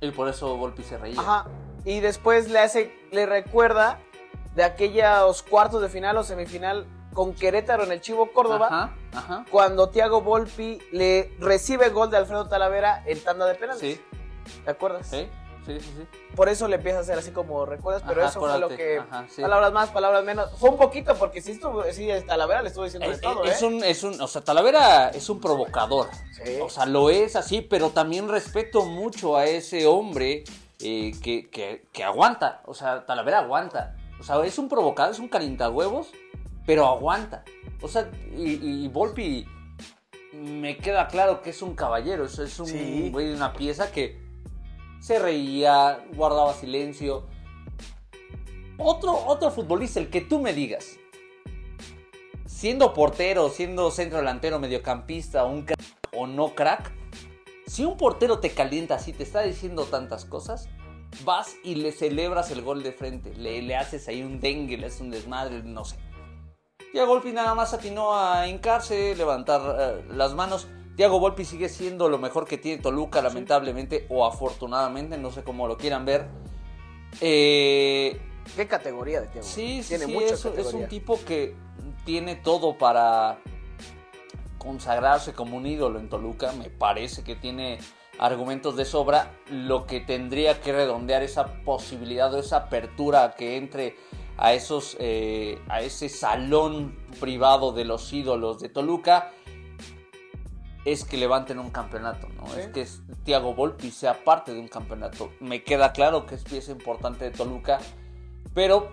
Y 0.00 0.10
por 0.10 0.26
eso 0.30 0.56
Volpi 0.56 0.82
se 0.84 0.96
reía. 0.96 1.20
Ajá. 1.20 1.50
Y 1.84 2.00
después 2.00 2.48
le 2.48 2.60
hace, 2.60 2.94
le 3.10 3.26
recuerda 3.26 3.98
de 4.54 4.64
aquellos 4.64 5.42
cuartos 5.42 5.82
de 5.82 5.90
final 5.90 6.16
o 6.16 6.22
semifinal 6.22 6.86
con 7.12 7.34
Querétaro 7.34 7.84
en 7.84 7.92
el 7.92 8.00
Chivo 8.00 8.32
Córdoba, 8.32 8.94
cuando 9.50 9.88
Thiago 9.90 10.22
Volpi 10.22 10.78
le 10.90 11.32
recibe 11.38 11.86
el 11.86 11.92
gol 11.92 12.10
de 12.10 12.16
Alfredo 12.16 12.48
Talavera 12.48 13.02
en 13.06 13.20
tanda 13.20 13.46
de 13.46 13.54
penales. 13.54 13.80
Sí. 13.80 14.00
¿Te 14.64 14.70
acuerdas? 14.70 15.06
Sí. 15.08 15.28
Sí, 15.66 15.78
sí, 15.78 15.92
sí. 15.96 16.18
Por 16.34 16.48
eso 16.48 16.66
le 16.66 16.74
empieza 16.74 16.98
a 16.98 17.00
hacer 17.02 17.16
así 17.16 17.30
como 17.30 17.64
recuerdas, 17.64 18.02
pero 18.04 18.26
eso 18.26 18.40
fue 18.40 18.58
lo 18.58 18.68
que. 18.68 19.00
Palabras 19.40 19.72
más, 19.72 19.90
palabras 19.90 20.24
menos. 20.24 20.50
Fue 20.58 20.70
un 20.70 20.76
poquito, 20.76 21.14
porque 21.14 21.40
si 21.40 21.52
estuvo, 21.52 21.84
sí, 21.92 22.08
Talavera 22.26 22.62
le 22.62 22.68
estuvo 22.68 22.84
diciendo 22.84 23.08
es, 23.08 23.18
de 23.18 23.22
todo. 23.22 23.44
Es, 23.44 23.62
¿eh? 23.62 23.66
un, 23.66 23.84
es 23.84 24.02
un, 24.02 24.20
o 24.20 24.26
sea, 24.26 24.42
Talavera 24.42 25.10
es 25.10 25.28
un 25.30 25.40
provocador. 25.40 26.08
Sí. 26.32 26.58
O 26.60 26.68
sea, 26.68 26.84
lo 26.86 27.10
es 27.10 27.36
así, 27.36 27.60
pero 27.60 27.90
también 27.90 28.28
respeto 28.28 28.84
mucho 28.84 29.36
a 29.36 29.44
ese 29.44 29.86
hombre 29.86 30.42
eh, 30.80 31.12
que, 31.22 31.48
que, 31.48 31.86
que, 31.92 32.02
aguanta. 32.02 32.62
O 32.64 32.74
sea, 32.74 33.06
Talavera 33.06 33.38
aguanta. 33.38 33.94
O 34.18 34.24
sea, 34.24 34.44
es 34.44 34.58
un 34.58 34.68
provocador, 34.68 35.12
es 35.12 35.20
un 35.20 35.28
huevos 35.28 36.08
pero 36.66 36.86
aguanta. 36.86 37.44
O 37.80 37.88
sea, 37.88 38.10
y, 38.36 38.88
Volpi 38.88 39.46
me 40.32 40.76
queda 40.78 41.08
claro 41.08 41.42
que 41.42 41.50
es 41.50 41.62
un 41.62 41.74
caballero, 41.74 42.24
es, 42.24 42.38
es 42.38 42.58
un 42.58 43.12
güey 43.12 43.28
de 43.28 43.34
una 43.34 43.52
pieza 43.52 43.90
que 43.92 44.20
se 45.00 45.18
reía, 45.18 46.04
guardaba 46.14 46.54
silencio. 46.54 47.26
Otro, 48.78 49.12
otro 49.26 49.50
futbolista, 49.50 50.00
el 50.00 50.08
que 50.08 50.20
tú 50.20 50.40
me 50.40 50.54
digas, 50.54 50.96
siendo 52.46 52.94
portero, 52.94 53.48
siendo 53.48 53.90
centro 53.90 54.18
delantero, 54.18 54.58
mediocampista, 54.58 55.44
un 55.44 55.62
crack 55.62 55.80
o 56.16 56.26
no 56.26 56.54
crack, 56.54 56.92
si 57.66 57.84
un 57.84 57.96
portero 57.96 58.38
te 58.38 58.50
calienta 58.50 58.94
así, 58.94 59.12
te 59.12 59.22
está 59.22 59.42
diciendo 59.42 59.84
tantas 59.84 60.24
cosas, 60.24 60.68
vas 61.24 61.56
y 61.64 61.76
le 61.76 61.92
celebras 61.92 62.50
el 62.50 62.62
gol 62.62 62.82
de 62.82 62.92
frente, 62.92 63.34
le, 63.34 63.62
le 63.62 63.76
haces 63.76 64.08
ahí 64.08 64.22
un 64.22 64.40
dengue, 64.40 64.78
le 64.78 64.86
haces 64.86 65.00
un 65.00 65.10
desmadre, 65.10 65.62
no 65.62 65.84
sé. 65.84 65.96
Tiago 66.90 67.14
Volpi 67.14 67.32
nada 67.32 67.54
más 67.54 67.72
atinó 67.72 68.14
a 68.14 68.46
hincarse, 68.48 69.14
levantar 69.14 69.60
eh, 69.78 70.04
las 70.10 70.34
manos. 70.34 70.68
Tiago 70.96 71.18
Volpi 71.20 71.44
sigue 71.44 71.68
siendo 71.68 72.08
lo 72.08 72.18
mejor 72.18 72.46
que 72.46 72.58
tiene 72.58 72.82
Toluca, 72.82 73.22
lamentablemente 73.22 74.06
o 74.10 74.26
afortunadamente, 74.26 75.16
no 75.16 75.30
sé 75.30 75.42
cómo 75.42 75.66
lo 75.66 75.78
quieran 75.78 76.04
ver. 76.04 76.28
Eh, 77.20 78.20
¿Qué 78.56 78.66
categoría 78.66 79.20
de 79.20 79.28
Tiago? 79.28 79.46
Sí, 79.46 79.82
sí, 79.82 79.96
sí 79.96 80.16
es, 80.16 80.44
es, 80.44 80.74
un 80.74 80.88
tipo 80.88 81.18
que 81.24 81.54
tiene 82.04 82.36
todo 82.36 82.76
para 82.76 83.38
consagrarse 84.58 85.32
como 85.32 85.56
un 85.56 85.66
ídolo 85.66 85.98
en 85.98 86.08
Toluca. 86.08 86.52
Me 86.52 86.68
parece 86.68 87.24
que 87.24 87.36
tiene 87.36 87.78
argumentos 88.18 88.76
de 88.76 88.84
sobra. 88.84 89.32
Lo 89.50 89.86
que 89.86 90.00
tendría 90.00 90.60
que 90.60 90.72
redondear 90.72 91.22
esa 91.22 91.46
posibilidad 91.64 92.32
o 92.34 92.38
esa 92.38 92.58
apertura 92.58 93.34
que 93.36 93.56
entre 93.56 93.96
a, 94.36 94.54
esos, 94.54 94.96
eh, 94.98 95.60
a 95.68 95.80
ese 95.82 96.08
salón 96.08 96.98
privado 97.20 97.72
de 97.72 97.84
los 97.84 98.12
ídolos 98.12 98.60
de 98.60 98.68
Toluca 98.68 99.30
es 100.84 101.04
que 101.04 101.16
levanten 101.16 101.58
un 101.58 101.70
campeonato, 101.70 102.28
¿no? 102.36 102.52
Es 102.56 102.66
que 102.68 102.86
Tiago 103.24 103.54
Volpi 103.54 103.90
sea 103.90 104.24
parte 104.24 104.52
de 104.52 104.58
un 104.58 104.68
campeonato. 104.68 105.30
Me 105.38 105.62
queda 105.62 105.92
claro 105.92 106.26
que 106.26 106.34
es 106.34 106.42
pieza 106.42 106.72
importante 106.72 107.24
de 107.24 107.30
Toluca, 107.30 107.78
pero 108.52 108.90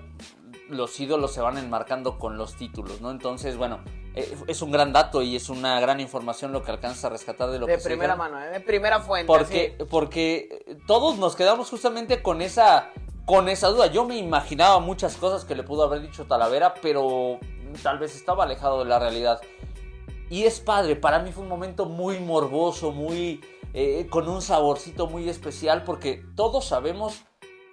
los 0.70 1.00
ídolos 1.00 1.34
se 1.34 1.42
van 1.42 1.58
enmarcando 1.58 2.20
con 2.20 2.38
los 2.38 2.56
títulos, 2.56 3.02
¿no? 3.02 3.10
Entonces, 3.10 3.58
bueno, 3.58 3.80
eh, 4.14 4.38
es 4.48 4.62
un 4.62 4.72
gran 4.72 4.94
dato 4.94 5.24
y 5.24 5.36
es 5.36 5.50
una 5.50 5.80
gran 5.80 6.00
información 6.00 6.52
lo 6.52 6.62
que 6.62 6.72
alcanza 6.72 7.08
a 7.08 7.10
rescatar 7.10 7.50
de 7.50 7.58
lo 7.58 7.66
de 7.66 7.78
que 7.78 7.84
primera 7.84 8.14
se 8.14 8.20
mano, 8.20 8.40
¿eh? 8.44 8.50
de 8.50 8.60
primera 8.60 9.00
fuente. 9.00 9.26
porque, 9.26 9.76
sí. 9.78 9.86
porque 9.90 10.78
todos 10.86 11.18
nos 11.18 11.36
quedamos 11.36 11.70
justamente 11.70 12.22
con 12.22 12.42
esa, 12.44 12.92
con 13.30 13.48
esa 13.48 13.68
duda. 13.68 13.86
Yo 13.86 14.06
me 14.06 14.18
imaginaba 14.18 14.80
muchas 14.80 15.16
cosas 15.16 15.46
que 15.46 15.54
le 15.54 15.62
pudo 15.62 15.84
haber 15.84 16.02
dicho 16.02 16.26
Talavera, 16.26 16.74
pero 16.82 17.40
tal 17.84 18.00
vez 18.00 18.16
estaba 18.16 18.46
alejado 18.46 18.80
de 18.80 18.86
la 18.86 18.98
realidad. 18.98 19.40
Y 20.32 20.46
es 20.46 20.60
padre, 20.60 20.96
para 20.96 21.20
mí 21.20 21.32
fue 21.32 21.44
un 21.44 21.50
momento 21.50 21.86
muy 21.86 22.20
morboso, 22.20 22.92
muy 22.92 23.40
eh, 23.76 24.08
con 24.10 24.28
un 24.28 24.42
saborcito 24.42 25.06
muy 25.06 25.30
especial, 25.30 25.84
porque 25.84 26.26
todos 26.36 26.66
sabemos 26.66 27.22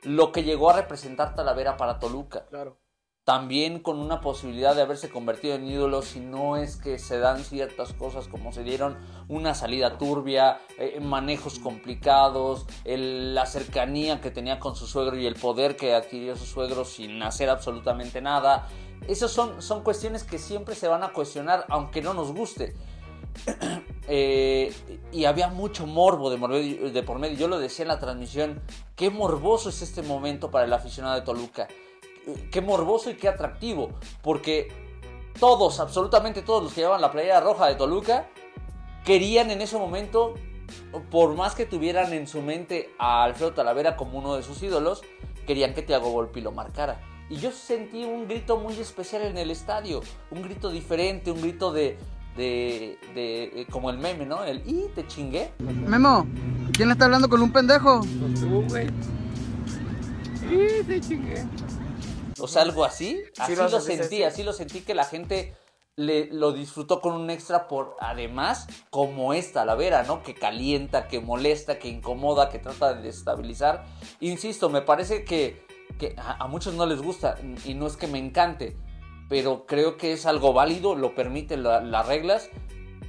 lo 0.02 0.30
que 0.30 0.44
llegó 0.44 0.68
a 0.68 0.74
representar 0.74 1.34
Talavera 1.34 1.78
para 1.78 1.98
Toluca 2.00 2.44
Claro. 2.50 2.76
También 3.26 3.80
con 3.80 3.98
una 3.98 4.20
posibilidad 4.20 4.76
de 4.76 4.82
haberse 4.82 5.10
convertido 5.10 5.56
en 5.56 5.66
ídolo 5.66 6.02
si 6.02 6.20
no 6.20 6.56
es 6.56 6.76
que 6.76 6.96
se 7.00 7.18
dan 7.18 7.42
ciertas 7.42 7.92
cosas 7.92 8.28
como 8.28 8.52
se 8.52 8.62
dieron 8.62 8.96
una 9.26 9.52
salida 9.52 9.98
turbia, 9.98 10.60
eh, 10.78 11.00
manejos 11.00 11.58
complicados, 11.58 12.66
la 12.84 13.44
cercanía 13.46 14.20
que 14.20 14.30
tenía 14.30 14.60
con 14.60 14.76
su 14.76 14.86
suegro 14.86 15.18
y 15.18 15.26
el 15.26 15.34
poder 15.34 15.74
que 15.74 15.92
adquirió 15.92 16.36
su 16.36 16.46
suegro 16.46 16.84
sin 16.84 17.20
hacer 17.20 17.50
absolutamente 17.50 18.22
nada. 18.22 18.68
Esas 19.08 19.32
son, 19.32 19.60
son 19.60 19.82
cuestiones 19.82 20.22
que 20.22 20.38
siempre 20.38 20.76
se 20.76 20.86
van 20.86 21.02
a 21.02 21.08
cuestionar 21.08 21.66
aunque 21.68 22.02
no 22.02 22.14
nos 22.14 22.32
guste. 22.32 22.74
Eh, 24.08 24.72
y 25.10 25.24
había 25.24 25.48
mucho 25.48 25.84
morbo 25.84 26.30
de, 26.30 26.90
de 26.92 27.02
por 27.02 27.18
medio. 27.18 27.36
Yo 27.36 27.48
lo 27.48 27.58
decía 27.58 27.82
en 27.82 27.88
la 27.88 27.98
transmisión, 27.98 28.62
qué 28.94 29.10
morboso 29.10 29.68
es 29.68 29.82
este 29.82 30.02
momento 30.02 30.52
para 30.52 30.64
el 30.64 30.72
aficionado 30.72 31.16
de 31.16 31.22
Toluca. 31.22 31.66
Qué 32.50 32.60
morboso 32.60 33.10
y 33.10 33.14
qué 33.14 33.28
atractivo. 33.28 33.90
Porque 34.22 34.68
todos, 35.38 35.80
absolutamente 35.80 36.42
todos 36.42 36.62
los 36.62 36.72
que 36.72 36.80
llevaban 36.80 37.00
la 37.00 37.12
playera 37.12 37.40
roja 37.40 37.66
de 37.66 37.74
Toluca, 37.74 38.26
querían 39.04 39.50
en 39.50 39.60
ese 39.60 39.76
momento, 39.78 40.34
por 41.10 41.34
más 41.36 41.54
que 41.54 41.66
tuvieran 41.66 42.12
en 42.12 42.26
su 42.26 42.42
mente 42.42 42.90
a 42.98 43.22
Alfredo 43.24 43.52
Talavera 43.52 43.96
como 43.96 44.18
uno 44.18 44.34
de 44.34 44.42
sus 44.42 44.62
ídolos, 44.62 45.02
querían 45.46 45.74
que 45.74 45.82
Thiago 45.82 46.10
Volpi 46.10 46.40
lo 46.40 46.50
marcara. 46.52 47.00
Y 47.28 47.36
yo 47.36 47.50
sentí 47.52 48.04
un 48.04 48.26
grito 48.28 48.56
muy 48.58 48.78
especial 48.78 49.22
en 49.22 49.36
el 49.38 49.50
estadio, 49.50 50.00
un 50.30 50.42
grito 50.42 50.70
diferente, 50.70 51.30
un 51.30 51.40
grito 51.42 51.72
de, 51.72 51.98
de, 52.36 52.98
de- 53.14 53.44
eh, 53.62 53.66
como 53.70 53.90
el 53.90 53.98
meme, 53.98 54.26
¿no? 54.26 54.42
El 54.44 54.62
y 54.64 54.86
te 54.94 55.06
chingué. 55.06 55.52
Memo, 55.58 56.26
¿quién 56.72 56.88
le 56.88 56.92
está 56.94 57.04
hablando 57.06 57.28
con 57.28 57.42
un 57.42 57.52
pendejo? 57.52 58.00
O 62.40 62.48
sea, 62.48 62.62
algo 62.62 62.84
así. 62.84 63.22
Así 63.38 63.52
lo 63.56 63.80
sentí, 63.80 64.16
sí. 64.16 64.22
así 64.22 64.42
lo 64.42 64.52
sentí 64.52 64.80
que 64.80 64.94
la 64.94 65.04
gente 65.04 65.54
le, 65.96 66.26
lo 66.26 66.52
disfrutó 66.52 67.00
con 67.00 67.14
un 67.14 67.30
extra 67.30 67.68
por, 67.68 67.96
además, 68.00 68.66
como 68.90 69.32
esta 69.32 69.60
Talavera, 69.60 70.02
¿no? 70.02 70.22
Que 70.22 70.34
calienta, 70.34 71.08
que 71.08 71.20
molesta, 71.20 71.78
que 71.78 71.88
incomoda, 71.88 72.50
que 72.50 72.58
trata 72.58 72.92
de 72.94 73.02
desestabilizar. 73.02 73.86
Insisto, 74.20 74.68
me 74.68 74.82
parece 74.82 75.24
que, 75.24 75.64
que 75.98 76.14
a, 76.18 76.44
a 76.44 76.46
muchos 76.48 76.74
no 76.74 76.84
les 76.86 77.00
gusta 77.00 77.36
y 77.64 77.72
no 77.74 77.86
es 77.86 77.96
que 77.96 78.06
me 78.08 78.18
encante, 78.18 78.76
pero 79.30 79.64
creo 79.66 79.96
que 79.96 80.12
es 80.12 80.26
algo 80.26 80.52
válido, 80.52 80.94
lo 80.94 81.14
permiten 81.14 81.62
la- 81.62 81.80
las 81.80 82.06
reglas. 82.06 82.50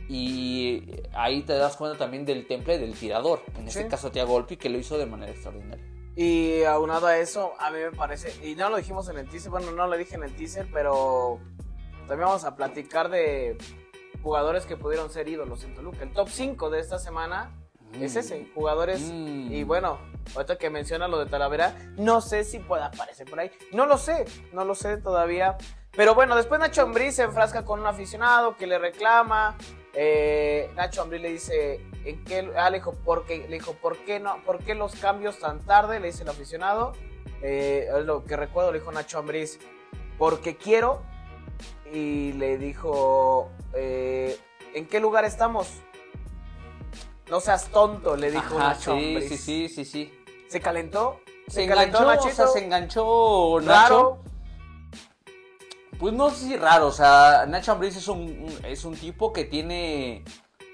Y 0.09 0.83
ahí 1.13 1.41
te 1.41 1.53
das 1.57 1.75
cuenta 1.75 1.97
también 1.97 2.23
del 2.25 2.47
temple 2.47 2.77
del 2.79 2.93
tirador, 2.93 3.41
en 3.57 3.67
este 3.67 3.87
caso 3.89 4.09
Thiago 4.09 4.31
Volpi, 4.31 4.55
que 4.55 4.69
lo 4.69 4.77
hizo 4.77 4.97
de 4.97 5.05
manera 5.05 5.33
extraordinaria. 5.33 5.83
Y 6.19 6.63
aunado 6.63 7.05
a 7.05 7.17
eso, 7.19 7.53
a 7.59 7.69
mí 7.69 7.77
me 7.77 7.91
parece, 7.91 8.33
y 8.43 8.55
no 8.55 8.71
lo 8.71 8.77
dijimos 8.77 9.07
en 9.07 9.19
el 9.19 9.29
teaser, 9.29 9.51
bueno, 9.51 9.69
no 9.71 9.85
lo 9.85 9.95
dije 9.95 10.15
en 10.15 10.23
el 10.23 10.35
teaser, 10.35 10.67
pero 10.73 11.39
también 12.07 12.21
vamos 12.27 12.43
a 12.43 12.55
platicar 12.55 13.09
de 13.09 13.55
jugadores 14.23 14.65
que 14.65 14.75
pudieron 14.77 15.11
ser 15.11 15.27
ídolos 15.29 15.63
en 15.63 15.75
Toluca. 15.75 15.99
El 16.01 16.11
top 16.13 16.27
5 16.29 16.71
de 16.71 16.79
esta 16.79 16.97
semana 16.97 17.51
es 18.01 18.15
Mm. 18.15 18.17
ese, 18.17 18.51
jugadores, 18.55 18.99
Mm. 19.01 19.51
y 19.53 19.63
bueno, 19.63 19.99
ahorita 20.35 20.57
que 20.57 20.71
menciona 20.71 21.07
lo 21.07 21.19
de 21.19 21.27
Talavera, 21.27 21.75
no 21.97 22.19
sé 22.19 22.43
si 22.43 22.57
pueda 22.57 22.87
aparecer 22.87 23.29
por 23.29 23.39
ahí, 23.39 23.51
no 23.71 23.85
lo 23.85 23.99
sé, 23.99 24.25
no 24.53 24.65
lo 24.65 24.73
sé 24.73 24.97
todavía, 24.97 25.55
pero 25.91 26.15
bueno, 26.15 26.35
después 26.35 26.59
Nacho 26.59 26.81
Ambriz 26.81 27.15
se 27.15 27.23
enfrasca 27.23 27.63
con 27.63 27.79
un 27.79 27.85
aficionado 27.85 28.57
que 28.57 28.65
le 28.65 28.79
reclama, 28.79 29.55
eh, 29.93 30.71
Nacho 30.75 31.03
Ambriz 31.03 31.21
le 31.21 31.29
dice, 31.31 31.79
¿en 32.09 32.23
qué? 32.23 32.51
Ah, 32.57 32.69
le 32.69 32.77
dijo, 32.77 32.93
¿por 32.93 33.25
qué? 33.25 33.47
Le 33.47 33.57
dijo, 33.57 33.73
¿por 33.73 33.97
qué 33.97 34.19
no? 34.19 34.37
¿Por 34.45 34.59
qué 34.63 34.75
los 34.75 34.95
cambios 34.95 35.39
tan 35.39 35.59
tarde? 35.65 35.99
Le 35.99 36.07
dice 36.07 36.23
el 36.23 36.29
aficionado. 36.29 36.93
Eh, 37.41 37.87
es 37.95 38.05
lo 38.05 38.23
que 38.23 38.35
recuerdo, 38.35 38.71
le 38.71 38.79
dijo 38.79 38.91
Nacho 38.91 39.19
Ambriz, 39.19 39.59
porque 40.17 40.55
quiero. 40.57 41.01
Y 41.91 42.33
le 42.33 42.57
dijo, 42.57 43.49
eh, 43.73 44.37
¿en 44.73 44.85
qué 44.87 44.99
lugar 44.99 45.25
estamos? 45.25 45.67
No 47.29 47.39
seas 47.39 47.65
tonto, 47.69 48.15
le 48.15 48.31
dijo 48.31 48.57
Ajá, 48.57 48.69
Nacho 48.69 48.93
sí, 48.97 49.07
Ambriz. 49.15 49.29
sí, 49.29 49.37
sí, 49.37 49.69
sí, 49.69 49.85
sí. 49.85 50.13
¿Se 50.47 50.59
calentó? 50.61 51.19
Se 51.47 51.65
calentó 51.67 51.99
enganchó, 52.03 52.27
o 52.27 52.31
sea, 52.31 52.47
se 52.47 52.63
enganchó 52.63 53.59
Nacho. 53.61 53.69
Raro. 53.69 54.23
Pues 55.99 56.13
no 56.13 56.29
sé 56.29 56.45
si 56.45 56.57
raro, 56.57 56.87
o 56.87 56.91
sea, 56.91 57.45
Nacho 57.47 57.71
Ambriz 57.71 57.95
es 57.97 58.07
un- 58.07 58.47
es 58.63 58.85
un 58.85 58.95
tipo 58.95 59.33
que 59.33 59.45
tiene 59.45 60.23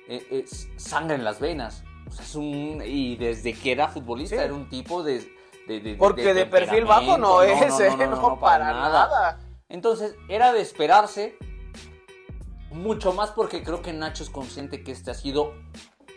eh, 0.08 0.26
es 0.32 0.68
sangre 0.78 1.16
en 1.16 1.24
las 1.24 1.40
venas. 1.40 1.84
O 2.08 2.12
sea, 2.12 2.26
es 2.26 2.36
un, 2.36 2.82
y 2.86 3.16
desde 3.16 3.54
que 3.54 3.72
era 3.72 3.88
futbolista 3.88 4.36
Sí. 4.38 4.42
era 4.44 4.54
un 4.54 4.68
tipo 4.70 5.04
de... 5.04 5.20
de- 5.68 5.80
de- 5.80 5.96
Porque 5.96 6.34
de, 6.34 6.46
perfil 6.46 6.86
bajo 6.86 7.18
no, 7.18 7.42
es, 7.42 7.80
¿eh? 7.80 7.90
No, 7.98 8.40
para 8.40 8.74
nada. 8.74 9.40
Entonces, 9.70 10.16
era 10.28 10.52
de 10.54 10.62
esperarse 10.62 11.38
mucho 12.72 13.14
más 13.14 13.32
porque 13.32 13.64
creo 13.64 13.82
que 13.82 13.94
Nacho 13.94 14.24
es 14.24 14.30
consciente 14.30 14.84
que 14.84 14.92
este 14.92 15.12
ha 15.12 15.14
sido 15.14 15.54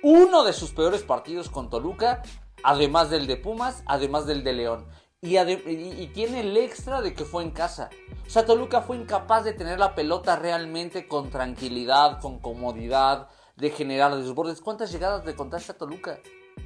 uno 0.02 0.44
de 0.44 0.52
sus 0.52 0.72
peores 0.72 1.02
partidos 1.02 1.48
con 1.50 1.68
Toluca, 1.70 2.22
además 2.62 3.10
del 3.10 3.26
de 3.26 3.36
Pumas, 3.36 3.82
además 3.86 4.26
del 4.26 4.42
de 4.44 4.52
León. 4.52 4.86
Y- 5.22 5.36
y 5.38 6.10
tiene 6.14 6.40
el 6.40 6.56
extra 6.56 7.00
de 7.00 7.14
que 7.14 7.24
fue 7.24 7.42
en 7.42 7.50
casa. 7.50 7.90
O 8.26 8.30
sea, 8.30 8.44
Toluca 8.44 8.82
fue 8.82 8.96
incapaz 8.96 9.44
de 9.44 9.52
tener 9.54 9.78
la 9.78 9.94
pelota 9.94 10.36
realmente 10.36 11.08
con 11.08 11.30
tranquilidad, 11.30 12.20
con 12.20 12.38
comodidad, 12.38 13.28
de 13.56 13.70
generar 13.70 14.14
desbordes. 14.16 14.60
¿Cuántas 14.60 14.92
llegadas 14.92 15.24
le 15.24 15.34
contaste 15.34 15.72
a 15.72 15.76
Toluca? 15.76 16.18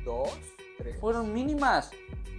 Dos, 0.04 0.30
tres. 0.78 0.98
fueron 1.00 1.32
mínimas. 1.32 1.90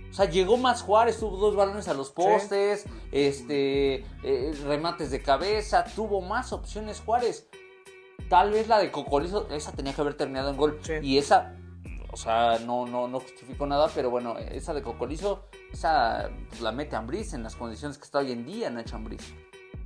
O 0.10 0.14
sea, 0.14 0.26
llegó 0.26 0.58
más 0.58 0.82
Juárez, 0.82 1.18
tuvo 1.20 1.38
dos 1.38 1.56
balones 1.56 1.88
a 1.88 1.94
los 1.94 2.12
postes, 2.12 2.86
este, 3.14 4.06
eh, 4.24 4.54
remates 4.66 5.10
de 5.10 5.22
cabeza, 5.22 5.86
tuvo 5.96 6.20
más 6.20 6.52
opciones 6.52 7.02
Juárez. 7.06 7.48
Tal 8.30 8.52
vez 8.52 8.68
la 8.68 8.80
de 8.80 8.92
Cocolizo, 8.92 9.48
esa 9.50 9.72
tenía 9.72 9.94
que 9.94 10.02
haber 10.02 10.16
terminado 10.16 10.50
en 10.50 10.58
gol. 10.58 10.80
Sí. 10.82 10.94
Y 11.02 11.18
esa, 11.18 11.56
o 12.12 12.18
sea, 12.18 12.60
no, 12.60 12.86
no, 12.86 13.08
no 13.08 13.22
justifico 13.22 13.66
nada, 13.66 13.90
pero 13.96 14.10
bueno, 14.10 14.38
esa 14.38 14.74
de 14.74 14.82
Cocolizo, 14.82 15.46
esa 15.72 16.30
pues, 16.50 16.60
la 16.60 16.74
mete 16.74 16.98
Ambriz 16.98 17.34
en 17.34 17.44
las 17.44 17.56
condiciones 17.56 17.98
que 17.98 18.04
está 18.04 18.20
hoy 18.20 18.34
en 18.34 18.46
día 18.46 18.70
Nacho 18.70 18.98
Ambriz. 18.98 19.34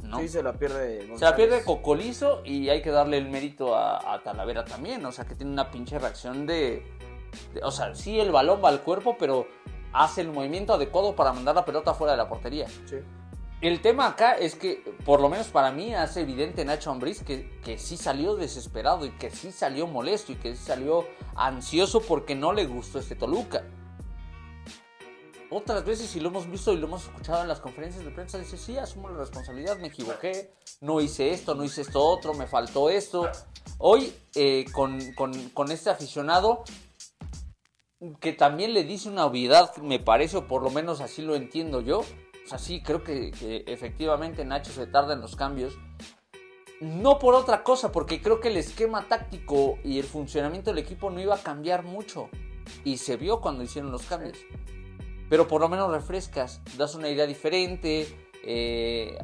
¿No? 0.10 0.20
Sí, 0.20 0.28
se 0.30 0.42
la 0.44 0.54
pierde. 0.54 0.98
Se 1.02 1.04
la 1.04 1.10
González. 1.10 1.36
pierde 1.36 1.64
Cocolizo 1.64 2.42
y 2.46 2.70
hay 2.70 2.82
que 2.82 2.92
darle 2.92 3.18
el 3.18 3.30
mérito 3.30 3.76
a, 3.76 4.14
a 4.14 4.22
Talavera 4.24 4.64
también. 4.66 5.06
O 5.06 5.12
sea, 5.12 5.26
que 5.26 5.36
tiene 5.36 5.52
una 5.52 5.70
pinche 5.72 6.00
reacción 6.00 6.46
de, 6.46 6.86
de- 7.54 7.64
O 7.64 7.72
sea, 7.72 7.94
sí, 7.96 8.20
el 8.20 8.32
balón 8.32 8.62
va 8.64 8.70
al 8.70 8.82
cuerpo, 8.82 9.16
pero 9.20 9.48
hace 9.94 10.22
el 10.22 10.32
movimiento 10.32 10.74
adecuado 10.74 11.16
para 11.16 11.32
mandar 11.34 11.56
la 11.56 11.66
pelota 11.66 11.94
fuera 11.94 12.12
de 12.14 12.18
la 12.18 12.28
portería. 12.30 12.68
Sí. 12.86 12.98
El 13.62 13.82
tema 13.82 14.08
acá 14.08 14.34
es 14.34 14.54
que, 14.56 14.84
por 15.06 15.22
lo 15.22 15.30
menos 15.30 15.48
para 15.48 15.72
mí, 15.72 15.96
hace 15.96 16.22
evidente 16.22 16.66
Nacho 16.66 16.92
Ambriz 16.92 17.24
que, 17.24 17.58
que 17.64 17.78
sí 17.78 17.96
salió 17.98 18.36
desesperado 18.36 19.06
y 19.06 19.12
que 19.12 19.32
sí 19.32 19.52
salió 19.52 19.88
molesto 19.88 20.34
y 20.34 20.36
que 20.36 20.56
sí 20.56 20.64
salió 20.64 21.06
ansioso 21.36 22.02
porque 22.02 22.36
no 22.36 22.52
le 22.52 22.66
gustó 22.66 23.00
este 23.00 23.16
Toluca. 23.16 23.64
Otras 25.52 25.86
veces, 25.86 26.16
y 26.16 26.20
lo 26.20 26.30
hemos 26.30 26.50
visto 26.50 26.74
y 26.74 26.78
lo 26.78 26.88
hemos 26.88 27.04
escuchado 27.04 27.42
en 27.44 27.48
las 27.48 27.60
conferencias 27.60 28.04
de 28.04 28.12
prensa, 28.12 28.38
dice, 28.40 28.58
sí, 28.58 28.78
asumo 28.78 29.10
la 29.10 29.18
responsabilidad, 29.18 29.78
me 29.78 29.88
equivoqué, 29.88 30.52
no 30.82 31.00
hice 31.02 31.32
esto, 31.32 31.54
no 31.56 31.64
hice 31.64 31.82
esto 31.82 32.04
otro, 32.04 32.34
me 32.34 32.48
faltó 32.48 32.90
esto. 32.90 33.30
Hoy, 33.78 34.12
eh, 34.34 34.66
con, 34.72 35.14
con- 35.14 35.50
con 35.50 35.72
este 35.72 35.90
aficionado, 35.92 36.64
que 38.20 38.34
también 38.34 38.74
le 38.74 38.84
dice 38.84 39.08
una 39.08 39.26
obviedad, 39.26 39.76
me 39.78 40.00
parece, 40.00 40.38
o 40.38 40.48
por 40.48 40.64
lo 40.64 40.70
menos 40.72 41.00
así 41.00 41.22
lo 41.22 41.36
entiendo 41.36 41.80
yo. 41.82 42.00
O 42.00 42.48
sea, 42.48 42.58
sí, 42.58 42.82
creo 42.82 43.04
que, 43.04 43.32
que 43.32 43.64
efectivamente 43.68 44.46
Nacho 44.46 44.72
se 44.72 44.88
tarda 44.88 45.14
en 45.14 45.22
los 45.22 45.36
cambios. 45.36 45.74
No 46.82 47.20
por 47.20 47.34
otra 47.36 47.64
cosa, 47.64 47.92
porque 47.92 48.22
creo 48.22 48.40
que 48.42 48.50
el 48.50 48.58
esquema 48.58 49.08
táctico 49.08 49.80
y 49.84 49.98
el 50.00 50.06
funcionamiento 50.06 50.72
del 50.72 50.80
equipo 50.80 51.10
no 51.10 51.22
iba 51.22 51.36
a 51.36 51.40
cambiar 51.42 51.84
mucho. 51.84 52.30
Y 52.84 52.98
se 52.98 53.16
vio 53.16 53.42
cuando 53.42 53.64
hicieron 53.64 53.92
los 53.92 54.04
cambios. 54.04 54.38
Pero 55.30 55.48
por 55.48 55.62
lo 55.62 55.70
menos 55.70 55.92
refrescas, 55.92 56.62
das 56.78 56.96
una 56.96 57.10
idea 57.10 57.26
diferente, 57.26 58.08
eh, 58.44 59.18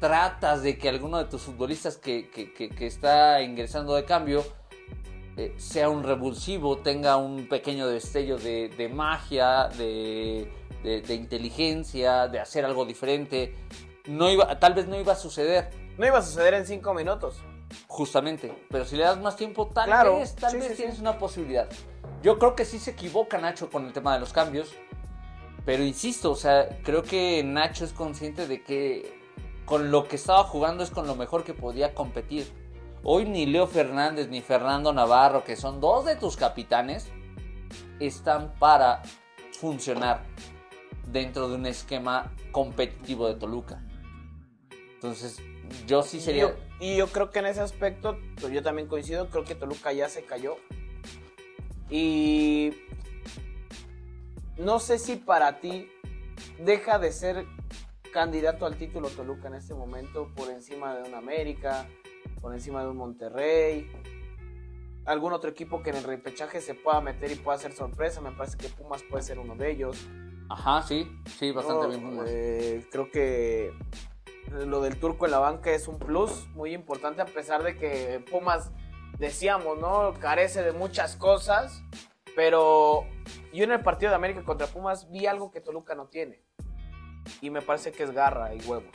tratas 0.00 0.62
de 0.62 0.76
que 0.78 0.88
alguno 0.88 1.18
de 1.18 1.24
tus 1.26 1.42
futbolistas 1.42 1.96
que, 1.96 2.28
que- 2.30 2.52
que- 2.52 2.68
que 2.70 2.86
está 2.86 3.40
ingresando 3.42 3.94
de 3.94 4.04
cambio 4.04 4.44
eh, 5.38 5.54
sea 5.58 5.88
un 5.90 6.02
revulsivo, 6.02 6.78
tenga 6.78 7.16
un 7.18 7.46
pequeño 7.46 7.86
destello 7.88 8.38
de, 8.38 8.70
de 8.70 8.88
magia, 8.88 9.68
de, 9.76 10.50
de, 10.82 11.02
de 11.02 11.14
inteligencia, 11.14 12.26
de 12.28 12.40
hacer 12.40 12.64
algo 12.64 12.86
diferente. 12.86 13.54
No 14.06 14.30
iba, 14.30 14.58
tal 14.58 14.72
vez 14.72 14.86
no 14.88 14.98
iba 14.98 15.12
a 15.12 15.16
suceder, 15.16 15.68
No 15.98 16.06
iba 16.06 16.18
a 16.18 16.22
suceder 16.22 16.54
en 16.54 16.66
cinco 16.66 16.94
minutos. 16.94 17.36
justamente. 17.86 18.54
Pero 18.70 18.84
si 18.86 18.96
le 18.96 19.02
das 19.04 19.18
más 19.20 19.36
tiempo, 19.36 19.66
tal 19.66 19.86
Claro, 19.86 20.18
vez, 20.18 20.34
tal 20.36 20.52
sí, 20.52 20.56
vez 20.56 20.66
sí, 20.68 20.72
sí. 20.72 20.76
tienes 20.82 21.00
una 21.00 21.18
posibilidad. 21.18 21.68
Yo 22.22 22.38
creo 22.38 22.54
que 22.54 22.64
sí 22.64 22.78
se 22.78 22.92
equivoca 22.92 23.36
Nacho 23.38 23.68
con 23.70 23.84
el 23.86 23.92
tema 23.92 24.14
de 24.14 24.20
los 24.20 24.32
cambios. 24.32 24.72
Pero 25.66 25.82
insisto, 25.84 26.30
o 26.30 26.36
sea, 26.36 26.68
creo 26.84 27.02
que 27.02 27.42
Nacho 27.42 27.84
es 27.84 27.92
consciente 27.92 28.46
de 28.46 28.62
que 28.62 29.20
con 29.64 29.90
lo 29.90 30.04
que 30.04 30.14
estaba 30.14 30.44
jugando 30.44 30.84
es 30.84 30.90
con 30.90 31.08
lo 31.08 31.16
mejor 31.16 31.42
que 31.42 31.54
podía 31.54 31.92
competir. 31.92 32.46
Hoy 33.02 33.24
ni 33.24 33.46
Leo 33.46 33.66
Fernández 33.66 34.28
ni 34.28 34.40
Fernando 34.40 34.92
Navarro, 34.92 35.42
que 35.42 35.56
son 35.56 35.80
dos 35.80 36.04
de 36.04 36.14
tus 36.14 36.36
capitanes, 36.36 37.08
están 37.98 38.54
para 38.60 39.02
funcionar 39.58 40.24
dentro 41.10 41.48
de 41.48 41.56
un 41.56 41.66
esquema 41.66 42.32
competitivo 42.52 43.26
de 43.26 43.34
Toluca. 43.34 43.82
Entonces, 44.94 45.40
yo 45.88 46.04
sí 46.04 46.18
Y 46.18 46.20
sería... 46.20 46.42
yo, 46.42 46.54
y 46.78 46.96
yo 46.96 47.08
creo 47.08 47.30
que 47.30 47.40
en 47.40 47.46
ese 47.46 47.60
aspecto, 47.60 48.16
yo 48.52 48.62
también 48.62 48.86
coincido, 48.86 49.30
creo 49.30 49.44
que 49.44 49.56
Toluca 49.56 49.92
ya 49.92 50.08
se 50.08 50.24
cayó. 50.24 50.58
Y 51.90 52.72
no 54.58 54.78
sé 54.78 54.98
si 54.98 55.16
para 55.16 55.60
ti 55.60 55.88
deja 56.58 56.98
de 56.98 57.12
ser 57.12 57.46
candidato 58.12 58.66
al 58.66 58.76
título 58.76 59.08
Toluca 59.10 59.48
en 59.48 59.54
este 59.54 59.74
momento 59.74 60.30
por 60.34 60.50
encima 60.50 60.94
de 60.94 61.08
un 61.08 61.14
América, 61.14 61.86
por 62.40 62.54
encima 62.54 62.82
de 62.82 62.88
un 62.88 62.96
Monterrey, 62.96 63.90
algún 65.04 65.32
otro 65.32 65.50
equipo 65.50 65.82
que 65.82 65.90
en 65.90 65.96
el 65.96 66.04
repechaje 66.04 66.60
se 66.60 66.74
pueda 66.74 67.00
meter 67.00 67.30
y 67.30 67.36
pueda 67.36 67.56
hacer 67.56 67.72
sorpresa. 67.72 68.20
Me 68.20 68.32
parece 68.32 68.56
que 68.56 68.68
Pumas 68.68 69.02
puede 69.02 69.22
ser 69.22 69.38
uno 69.38 69.54
de 69.54 69.70
ellos. 69.70 70.08
Ajá, 70.48 70.82
sí, 70.82 71.08
sí, 71.38 71.50
bastante 71.52 71.82
No, 71.84 71.88
bien. 71.88 72.00
Pumas. 72.02 72.26
eh, 72.30 72.86
creo 72.90 73.10
que 73.10 73.72
lo 74.66 74.80
del 74.80 74.98
turco 74.98 75.26
en 75.26 75.32
la 75.32 75.38
banca 75.38 75.70
es 75.72 75.86
un 75.88 75.98
plus 75.98 76.48
muy 76.54 76.72
importante, 76.72 77.20
a 77.20 77.26
pesar 77.26 77.62
de 77.62 77.76
que 77.76 78.24
Pumas, 78.30 78.70
decíamos, 79.18 79.78
¿no? 79.78 80.14
Carece 80.20 80.62
de 80.62 80.72
muchas 80.72 81.16
cosas, 81.16 81.82
pero 82.36 83.04
yo 83.52 83.64
en 83.64 83.72
el 83.72 83.80
partido 83.80 84.10
de 84.10 84.16
América 84.16 84.42
contra 84.44 84.68
Pumas 84.68 85.10
vi 85.10 85.26
algo 85.26 85.50
que 85.50 85.60
Toluca 85.60 85.94
no 85.96 86.06
tiene. 86.06 86.40
Y 87.40 87.50
me 87.50 87.60
parece 87.62 87.90
que 87.90 88.04
es 88.04 88.12
garra 88.12 88.54
y 88.54 88.60
huevos. 88.60 88.94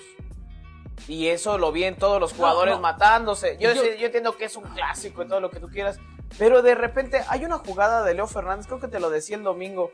Y 1.08 1.28
eso 1.28 1.58
lo 1.58 1.72
vi 1.72 1.84
en 1.84 1.98
todos 1.98 2.22
los 2.22 2.32
jugadores 2.34 2.76
no. 2.76 2.82
matándose. 2.82 3.58
Yo, 3.60 3.74
Yo- 3.74 3.84
yo 3.96 4.06
entiendo 4.06 4.38
que 4.38 4.46
es 4.46 4.56
un 4.56 4.64
clásico 4.66 5.24
y 5.24 5.28
todo 5.28 5.42
lo 5.42 5.50
que 5.50 5.60
tú 5.60 5.68
quieras. 5.68 6.00
Pero 6.38 6.62
de 6.62 6.76
repente 6.76 7.22
hay 7.28 7.44
una 7.44 7.58
jugada 7.58 8.04
de 8.04 8.14
Leo 8.14 8.28
Fernández, 8.28 8.68
creo 8.68 8.80
que 8.80 8.88
te 8.88 9.00
lo 9.02 9.10
decía 9.10 9.36
el 9.36 9.44
domingo. 9.44 9.92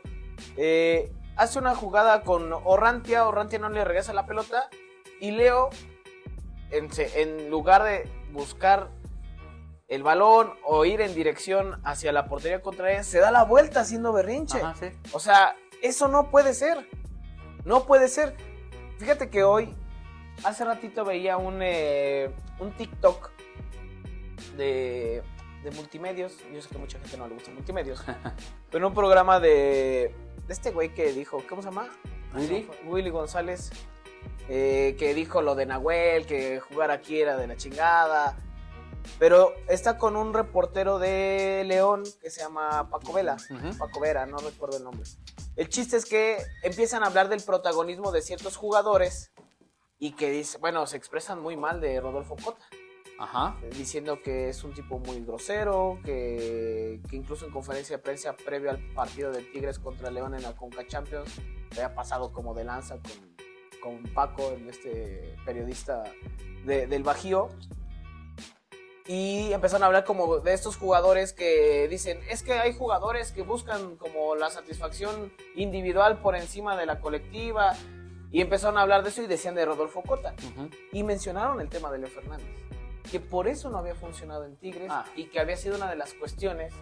eh, 0.56 1.10
hace 1.34 1.58
una 1.58 1.74
jugada 1.74 2.22
con 2.22 2.52
Orrantia, 2.52 3.26
Orrantia 3.26 3.58
no 3.58 3.68
le 3.70 3.84
regresa 3.84 4.12
la 4.12 4.26
pelota. 4.26 4.68
Y 5.20 5.32
Leo, 5.32 5.70
en 6.70 7.50
lugar 7.50 7.82
de 7.82 8.08
buscar 8.32 8.88
el 9.88 10.02
balón 10.02 10.52
o 10.64 10.84
ir 10.84 11.00
en 11.00 11.14
dirección 11.14 11.80
hacia 11.84 12.12
la 12.12 12.26
portería 12.28 12.60
contraria, 12.60 13.02
se 13.02 13.18
da 13.18 13.30
la 13.30 13.44
vuelta 13.44 13.80
haciendo 13.80 14.12
berrinche. 14.12 14.58
Ajá, 14.58 14.74
sí. 14.78 14.86
O 15.12 15.20
sea, 15.20 15.56
eso 15.82 16.08
no 16.08 16.30
puede 16.30 16.54
ser. 16.54 16.86
No 17.64 17.84
puede 17.84 18.08
ser. 18.08 18.36
Fíjate 18.98 19.30
que 19.30 19.44
hoy, 19.44 19.74
hace 20.44 20.64
ratito 20.64 21.04
veía 21.04 21.36
un, 21.36 21.60
eh, 21.62 22.30
un 22.58 22.72
TikTok 22.72 23.30
de, 24.56 25.22
de 25.62 25.70
multimedios. 25.72 26.36
Yo 26.52 26.60
sé 26.60 26.68
que 26.68 26.76
a 26.76 26.80
mucha 26.80 26.98
gente 26.98 27.16
no 27.16 27.26
le 27.28 27.34
gusta 27.34 27.50
multimedios. 27.50 28.04
pero 28.70 28.88
un 28.88 28.94
programa 28.94 29.40
de, 29.40 30.14
de 30.46 30.52
este 30.52 30.70
güey 30.70 30.92
que 30.94 31.12
dijo, 31.12 31.42
¿cómo 31.48 31.62
se 31.62 31.68
llama? 31.68 31.88
Willy. 32.34 32.68
Willy 32.84 33.10
González. 33.10 33.70
eh, 34.50 34.96
que 34.98 35.14
dijo 35.14 35.40
lo 35.42 35.54
de 35.54 35.66
Nahuel, 35.66 36.26
que 36.26 36.60
jugar 36.60 36.90
aquí 36.90 37.20
era 37.20 37.36
de 37.36 37.46
la 37.46 37.56
chingada. 37.56 38.36
Pero 39.18 39.52
está 39.68 39.98
con 39.98 40.16
un 40.16 40.32
reportero 40.34 40.98
de 40.98 41.64
León 41.66 42.04
que 42.20 42.30
se 42.30 42.40
llama 42.40 42.88
Paco 42.90 43.12
Vela. 43.12 43.36
Ujú. 43.50 43.76
Paco 43.78 44.00
Vera, 44.00 44.26
no 44.26 44.38
recuerdo 44.38 44.76
el 44.76 44.84
nombre. 44.84 45.08
El 45.56 45.68
chiste 45.68 45.96
es 45.96 46.04
que 46.04 46.38
empiezan 46.62 47.02
a 47.02 47.06
hablar 47.06 47.28
del 47.28 47.42
protagonismo 47.42 48.12
de 48.12 48.22
ciertos 48.22 48.56
jugadores 48.56 49.32
y 49.98 50.12
que 50.12 50.30
dice, 50.30 50.58
bueno, 50.58 50.86
se 50.86 50.96
expresan 50.96 51.40
muy 51.42 51.56
mal 51.56 51.80
de 51.80 52.00
Rodolfo 52.00 52.36
Cota, 52.36 52.64
Ajá. 53.18 53.56
diciendo 53.76 54.22
que 54.22 54.48
es 54.50 54.62
un 54.62 54.72
tipo 54.72 55.00
muy 55.00 55.24
grosero, 55.24 55.98
que, 56.04 57.00
que 57.10 57.16
incluso 57.16 57.46
en 57.46 57.50
conferencia 57.50 57.96
de 57.96 58.02
prensa 58.04 58.36
previo 58.36 58.70
al 58.70 58.78
partido 58.94 59.32
de 59.32 59.42
Tigres 59.42 59.80
contra 59.80 60.10
León 60.12 60.34
en 60.36 60.42
la 60.42 60.54
Conca 60.54 60.86
Champions, 60.86 61.32
había 61.72 61.92
pasado 61.96 62.32
como 62.32 62.54
de 62.54 62.62
lanza 62.62 62.98
con, 62.98 63.36
con 63.82 64.02
Paco, 64.14 64.52
este 64.68 65.34
periodista 65.44 66.04
de- 66.64 66.86
del 66.86 67.02
Bajío. 67.02 67.48
Y 69.08 69.52
empezaron 69.54 69.82
a 69.84 69.86
hablar 69.86 70.04
como 70.04 70.38
de 70.40 70.52
estos 70.52 70.76
jugadores 70.76 71.32
que 71.32 71.88
dicen, 71.88 72.20
es 72.28 72.42
que 72.42 72.52
hay 72.52 72.74
jugadores 72.76 73.32
que 73.32 73.40
buscan 73.42 73.96
como 73.96 74.36
la 74.36 74.50
satisfacción 74.50 75.32
individual 75.56 76.18
por 76.20 76.36
encima 76.36 76.76
de 76.76 76.84
la 76.86 77.00
colectiva. 77.00 77.74
Y 78.30 78.42
empezaron 78.42 78.76
a 78.76 78.82
hablar 78.82 79.02
de 79.02 79.08
eso 79.08 79.22
y 79.22 79.26
decían 79.26 79.54
de 79.54 79.64
Rodolfo 79.64 80.02
Cota. 80.02 80.34
Ujú. 80.54 80.68
Y 80.92 81.02
mencionaron 81.02 81.60
el 81.62 81.70
tema 81.70 81.90
de 81.90 81.98
Leo 81.98 82.10
Fernández. 82.10 82.46
Que 83.10 83.18
por 83.20 83.48
eso 83.48 83.70
no 83.70 83.78
había 83.78 83.94
funcionado 83.94 84.44
en 84.44 84.56
Tigres 84.56 84.90
Ah. 84.92 85.06
y 85.16 85.24
que 85.24 85.40
había 85.40 85.56
sido 85.56 85.76
una 85.76 85.88
de 85.88 85.96
las 85.96 86.12
cuestiones 86.12 86.74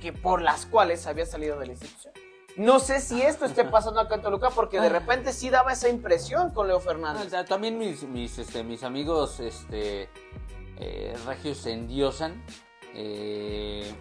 que 0.00 0.12
por 0.12 0.40
las 0.40 0.66
cuales 0.66 1.08
había 1.08 1.26
salido 1.26 1.58
de 1.58 1.66
la 1.66 1.72
institución. 1.72 2.14
No 2.56 2.78
sé 2.78 3.00
si 3.00 3.20
esto 3.22 3.44
esté 3.44 3.64
pasando 3.64 3.98
acá 4.00 4.14
en 4.14 4.22
Toluca 4.22 4.50
porque 4.50 4.80
de 4.80 4.88
repente 4.88 5.32
sí 5.32 5.50
daba 5.50 5.72
esa 5.72 5.88
impresión 5.88 6.50
con 6.50 6.68
Leo 6.68 6.76
Ah, 6.76 6.80
Fernández. 6.80 7.30
ta- 7.32 7.44
También 7.44 7.76
mis, 7.76 8.04
mis, 8.04 8.38
este, 8.38 8.62
mis 8.62 8.84
amigos 8.84 9.40
este, 9.40 10.08
eh, 10.78 11.16
regios 11.26 11.58
se 11.58 11.72
endiosan. 11.72 12.42
eh, 12.94 13.94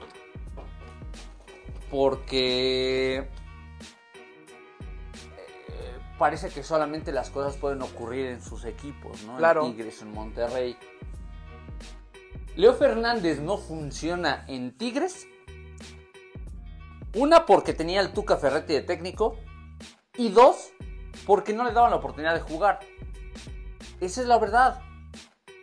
porque 1.90 3.18
eh, 3.18 3.28
parece 6.18 6.50
que 6.50 6.64
solamente 6.64 7.12
las 7.12 7.30
cosas 7.30 7.56
pueden 7.58 7.82
ocurrir 7.82 8.28
en 8.28 8.42
sus 8.42 8.66
equipos, 8.66 9.24
¿no? 9.24 9.38
Claro. 9.38 9.66
En 9.66 9.76
Tigres, 9.76 10.02
en 10.02 10.12
Monterrey. 10.12 10.78
Leo 12.56 12.74
Fernández 12.74 13.40
no 13.40 13.58
funciona 13.58 14.44
en 14.48 14.76
Tigres. 14.78 15.28
Una, 17.14 17.46
porque 17.46 17.74
tenía 17.74 18.02
el 18.02 18.14
Tuca 18.14 18.38
Ferretti 18.38 18.74
de 18.74 18.82
técnico. 18.82 19.38
Y 20.18 20.30
dos, 20.30 20.72
porque 21.26 21.54
no 21.54 21.64
le 21.64 21.72
daban 21.72 21.92
la 21.92 21.98
oportunidad 21.98 22.34
de 22.34 22.42
jugar. 22.42 22.80
Esa 24.02 24.22
es 24.22 24.28
la 24.28 24.40
verdad. 24.40 24.82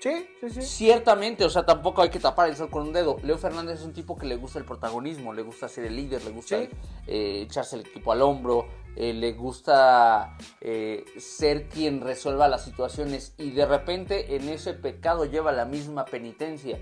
Sí, 0.05 0.29
sí, 0.39 0.51
sí. 0.51 0.61
Ciertamente, 0.61 1.47
o 1.47 1.49
sea, 1.49 1.65
tampoco 1.65 2.03
hay 2.03 2.11
que 2.11 2.19
tapar 2.21 2.51
el 2.51 2.57
sol 2.57 2.69
con 2.69 2.83
un 2.83 2.93
dedo. 2.93 3.17
Leo 3.23 3.39
Fernández 3.39 3.79
es 3.81 3.87
un 3.87 3.95
tipo 3.95 4.19
que 4.19 4.27
le 4.27 4.37
gusta 4.37 4.59
el 4.59 4.67
protagonismo, 4.67 5.33
le 5.33 5.41
gusta 5.41 5.67
ser 5.67 5.87
el 5.87 5.97
líder, 5.97 6.23
le 6.25 6.31
gusta 6.31 6.59
Sí. 6.59 6.69
eh, 7.07 7.41
echarse 7.41 7.77
el 7.77 7.87
equipo 7.87 8.13
al 8.13 8.21
hombro, 8.21 8.67
eh, 8.97 9.15
le 9.15 9.33
gusta 9.33 10.37
eh, 10.61 11.07
ser 11.17 11.71
quien 11.71 12.03
resuelva 12.03 12.49
las 12.49 12.67
situaciones 12.67 13.35
y 13.39 13.53
de 13.53 13.65
repente 13.65 14.37
en 14.37 14.51
ese 14.51 14.75
pecado 14.75 15.25
lleva 15.25 15.53
la 15.53 15.65
misma 15.65 16.05
penitencia, 16.05 16.79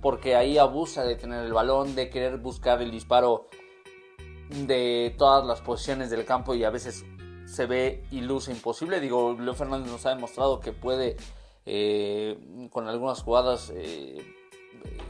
porque 0.00 0.36
ahí 0.36 0.56
abusa 0.56 1.04
de 1.04 1.16
tener 1.16 1.44
el 1.44 1.52
balón, 1.52 1.94
de 1.94 2.08
querer 2.08 2.38
buscar 2.38 2.80
el 2.80 2.92
disparo 2.92 3.46
de 4.48 5.14
todas 5.18 5.46
las 5.46 5.60
posiciones 5.60 6.08
del 6.08 6.24
campo 6.24 6.54
y 6.54 6.64
a 6.64 6.70
veces 6.70 7.04
se 7.44 7.66
ve 7.66 8.04
y 8.10 8.22
luce 8.22 8.52
imposible. 8.52 9.00
Digo, 9.00 9.36
Leo 9.38 9.54
Fernández 9.54 9.90
nos 9.90 10.06
ha 10.06 10.10
demostrado 10.14 10.60
que 10.60 10.72
puede 10.72 11.16
eh, 11.66 12.38
con 12.70 12.88
algunas 12.88 13.22
jugadas 13.22 13.72
eh, 13.74 14.24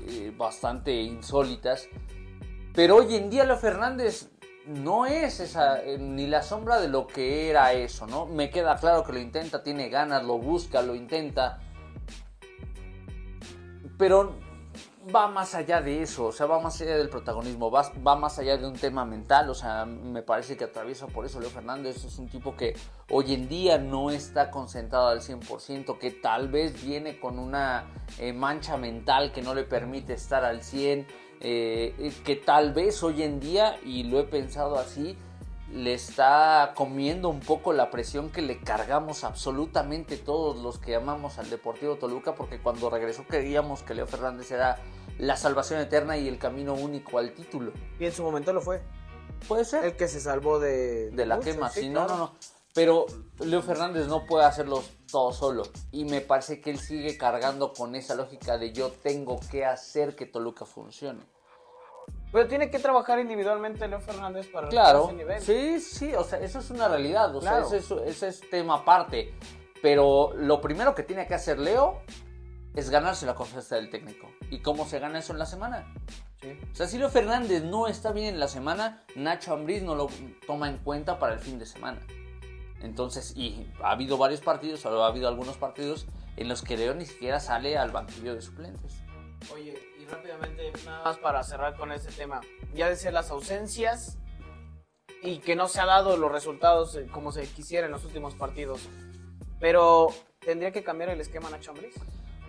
eh, 0.09 0.33
bastante 0.37 0.95
insólitas. 1.03 1.89
Pero 2.75 2.97
hoy 2.97 3.15
en 3.15 3.31
día 3.31 3.45
Leo 3.45 3.57
Fernández 3.57 4.31
no 4.67 5.07
es 5.07 5.41
esa, 5.41 5.83
eh, 5.83 5.99
ni 5.99 6.27
la 6.27 6.43
sombra 6.43 6.81
de 6.81 6.89
lo 6.89 7.07
que 7.07 7.49
era 7.49 7.73
eso, 7.73 8.07
¿no? 8.07 8.27
Me 8.27 8.51
queda 8.51 8.77
claro 8.77 9.05
que 9.05 9.13
lo 9.13 9.21
intenta, 9.21 9.63
tiene 9.63 9.89
ganas, 9.89 10.25
lo 10.25 10.39
busca, 10.39 10.83
lo 10.83 10.95
intenta. 10.95 11.61
Pero 13.97 14.35
va 15.15 15.29
más 15.29 15.55
allá 15.55 15.81
de 15.81 16.03
eso, 16.03 16.27
o 16.27 16.33
sea, 16.33 16.47
va 16.47 16.61
más 16.61 16.81
allá 16.81 16.97
del 16.97 17.09
protagonismo, 17.09 17.71
va, 17.71 17.93
va 18.07 18.17
más 18.17 18.39
allá 18.39 18.57
de 18.57 18.67
un 18.67 18.75
tema 18.75 19.05
mental, 19.05 19.49
o 19.51 19.55
sea, 19.55 19.85
me 19.85 20.23
parece 20.23 20.57
que 20.57 20.65
atraviesa 20.65 21.07
por 21.07 21.25
eso 21.25 21.41
Leo 21.41 21.51
Fernández, 21.51 22.05
es 22.05 22.19
un 22.19 22.29
tipo 22.29 22.57
que 22.57 22.75
hoy 23.11 23.35
en 23.35 23.49
día 23.49 23.79
no 23.79 24.11
está 24.11 24.51
concentrado 24.51 25.09
al 25.09 25.21
100%, 25.21 25.99
que 25.99 26.11
tal 26.11 26.49
vez 26.49 26.83
viene 26.83 27.21
con 27.21 27.39
una 27.39 27.85
eh, 28.19 28.33
mancha 28.33 28.77
mental 28.77 29.33
que 29.33 29.43
no 29.43 29.55
le 29.55 29.65
permite 29.65 30.15
estar 30.15 30.45
al 30.45 30.61
100%, 30.61 31.07
eh, 31.41 32.13
que 32.25 32.37
tal 32.37 32.73
vez 32.73 33.03
hoy 33.03 33.23
en 33.23 33.39
día, 33.39 33.77
y 33.85 34.05
lo 34.05 34.19
he 34.19 34.25
pensado 34.25 34.77
así, 34.79 35.17
le 35.73 35.95
está 35.95 36.73
comiendo 36.77 37.29
un 37.29 37.41
poco 37.41 37.73
la 37.73 37.91
presión 37.91 38.31
que 38.31 38.41
le 38.41 38.61
cargamos 38.61 39.25
absolutamente 39.25 40.17
todos 40.17 40.63
los 40.63 40.79
que 40.79 40.95
amamos 40.95 41.39
al 41.39 41.51
Deportivo 41.51 41.97
Toluca, 41.97 42.35
porque 42.35 42.61
cuando 42.61 42.89
regresó 42.89 43.25
creíamos 43.25 43.83
que 43.83 43.95
Leo 43.95 44.07
Fernández 44.07 44.51
era 44.53 44.79
la 45.19 45.37
salvación 45.37 45.81
eterna 45.81 46.17
y 46.17 46.29
el 46.29 46.39
camino 46.39 46.75
único 46.75 47.19
al 47.19 47.33
título. 47.33 47.73
Y 47.99 48.05
en 48.07 48.13
su 48.13 48.23
momento 48.23 48.53
lo 48.53 48.61
fue. 48.61 48.83
Puede 49.49 49.65
ser. 49.65 49.85
El 49.85 49.97
que 49.97 50.09
se 50.09 50.21
salvó 50.21 50.59
de, 50.59 51.11
de 51.11 51.27
la 51.27 51.41
quema, 51.41 51.69
sí, 51.71 51.81
sí, 51.81 51.89
no, 51.89 52.07
claro. 52.07 52.17
no, 52.19 52.25
no. 52.33 52.35
Pero 52.75 53.07
Leo 53.41 53.63
Fernández 53.63 54.07
no 54.07 54.27
puede 54.27 54.45
hacerlo 54.45 54.83
todo 55.11 55.33
solo. 55.33 55.63
Y 55.93 56.05
me 56.05 56.21
parece 56.21 56.61
que 56.61 56.71
él 56.71 56.79
sigue 56.79 57.17
cargando 57.17 57.73
con 57.73 57.95
esa 57.95 58.15
lógica 58.15 58.59
de 58.59 58.73
yo 58.73 58.91
tengo 58.91 59.41
que 59.51 59.65
hacer 59.65 60.15
que 60.15 60.27
Toluca 60.27 60.67
funcione. 60.67 61.21
Pero 62.33 62.47
tiene 62.49 62.71
que 62.71 62.79
trabajar 62.79 63.19
individualmente 63.19 63.89
Leo 63.89 64.01
Fernández 64.01 64.49
para 64.49 64.69
Claro, 64.69 65.05
ese 65.07 65.15
nivel. 65.15 65.41
sí, 65.43 65.81
sí, 65.81 66.15
o 66.15 66.23
sea, 66.25 66.39
eso 66.41 66.59
es 66.59 66.71
una 66.71 66.87
realidad, 66.89 67.35
o 67.35 67.41
Claro. 67.41 67.67
sea, 67.67 67.79
ese 67.79 67.95
es, 67.95 68.01
ese 68.23 68.29
es 68.29 68.51
tema 68.51 68.77
aparte. 68.77 69.33
Pero 69.81 70.33
lo 70.37 70.61
primero 70.61 70.95
que 70.95 71.03
tiene 71.03 71.27
que 71.27 71.35
hacer 71.35 71.59
Leo 71.59 72.01
es 72.77 72.91
ganarse 72.91 73.27
la 73.27 73.35
confianza 73.35 73.77
del 73.77 73.91
técnico. 73.91 74.31
¿Y 74.51 74.61
cómo 74.61 74.87
se 74.87 74.99
gana 74.99 75.19
eso 75.19 75.33
en 75.33 75.39
la 75.39 75.47
semana? 75.47 75.93
Sí. 76.41 76.59
O 76.71 76.77
sea, 76.77 76.87
si 76.87 76.99
Leo 76.99 77.09
Fernández 77.09 77.65
no 77.65 77.89
está 77.89 78.13
bien 78.13 78.35
en 78.35 78.39
la 78.39 78.49
semana, 78.49 79.03
Nacho 79.17 79.55
Ambriz 79.55 79.83
no 79.83 79.95
lo 79.95 80.09
toma 80.47 80.69
en 80.69 80.77
cuenta 80.77 81.19
para 81.19 81.33
el 81.35 81.41
fin 81.41 81.59
de 81.59 81.65
semana. 81.65 81.99
Entonces, 82.83 83.35
y 83.35 83.67
ha 83.83 83.93
habido 83.93 84.19
varios 84.19 84.43
partidos, 84.43 84.85
o 84.85 85.03
ha 85.03 85.09
habido 85.09 85.27
algunos 85.27 85.57
partidos 85.57 86.07
en 86.37 86.49
los 86.49 86.63
que 86.63 86.77
Leo 86.77 86.95
ni 86.95 87.07
siquiera 87.07 87.41
sale 87.41 87.79
al 87.79 87.91
banquillo 87.91 88.35
de 88.35 88.43
suplentes. 88.43 88.99
Oye, 89.55 89.75
y 89.99 90.05
rápidamente, 90.05 90.73
nada 90.85 91.03
más 91.03 91.17
para 91.17 91.43
cerrar 91.43 91.77
con 91.77 91.93
este 91.93 92.13
tema. 92.13 92.43
Ya 92.75 92.91
decía 92.91 93.11
las 93.11 93.31
ausencias 93.31 94.19
y 95.23 95.39
que 95.39 95.57
no 95.57 95.67
se 95.67 95.81
ha 95.81 95.87
dado 95.87 96.19
los 96.19 96.31
resultados 96.31 96.95
eh, 96.97 97.07
como 97.11 97.33
se 97.33 97.47
quisiera 97.47 97.87
en 97.87 97.93
los 97.93 98.05
últimos 98.05 98.35
partidos. 98.35 98.87
Pero 99.59 100.09
tendría 100.41 100.73
que 100.73 100.85
cambiar 100.85 101.09
el 101.09 101.21
esquema 101.23 101.49
Nacho 101.49 101.71
Ambriz. 101.71 101.95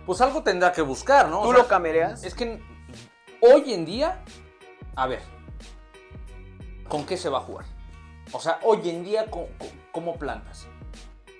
Pues 0.08 0.22
algo 0.22 0.42
tendrá 0.42 0.72
que 0.72 0.80
buscar, 0.80 1.28
¿no? 1.28 1.40
O 1.40 1.42
¿Tú 1.42 1.50
sea, 1.50 1.58
lo 1.58 1.68
cambiarías? 1.68 2.24
Es 2.24 2.32
que 2.32 2.62
hoy 3.42 3.74
en 3.74 3.84
día, 3.84 4.24
a 4.96 5.06
ver, 5.06 5.20
¿con 6.88 7.04
qué 7.04 7.18
se 7.18 7.28
va 7.28 7.36
a 7.36 7.40
jugar? 7.42 7.66
O 8.32 8.40
sea, 8.40 8.58
hoy 8.62 8.88
en 8.88 9.04
día, 9.04 9.26
¿cómo, 9.30 9.48
cómo 9.92 10.16
plantas? 10.16 10.66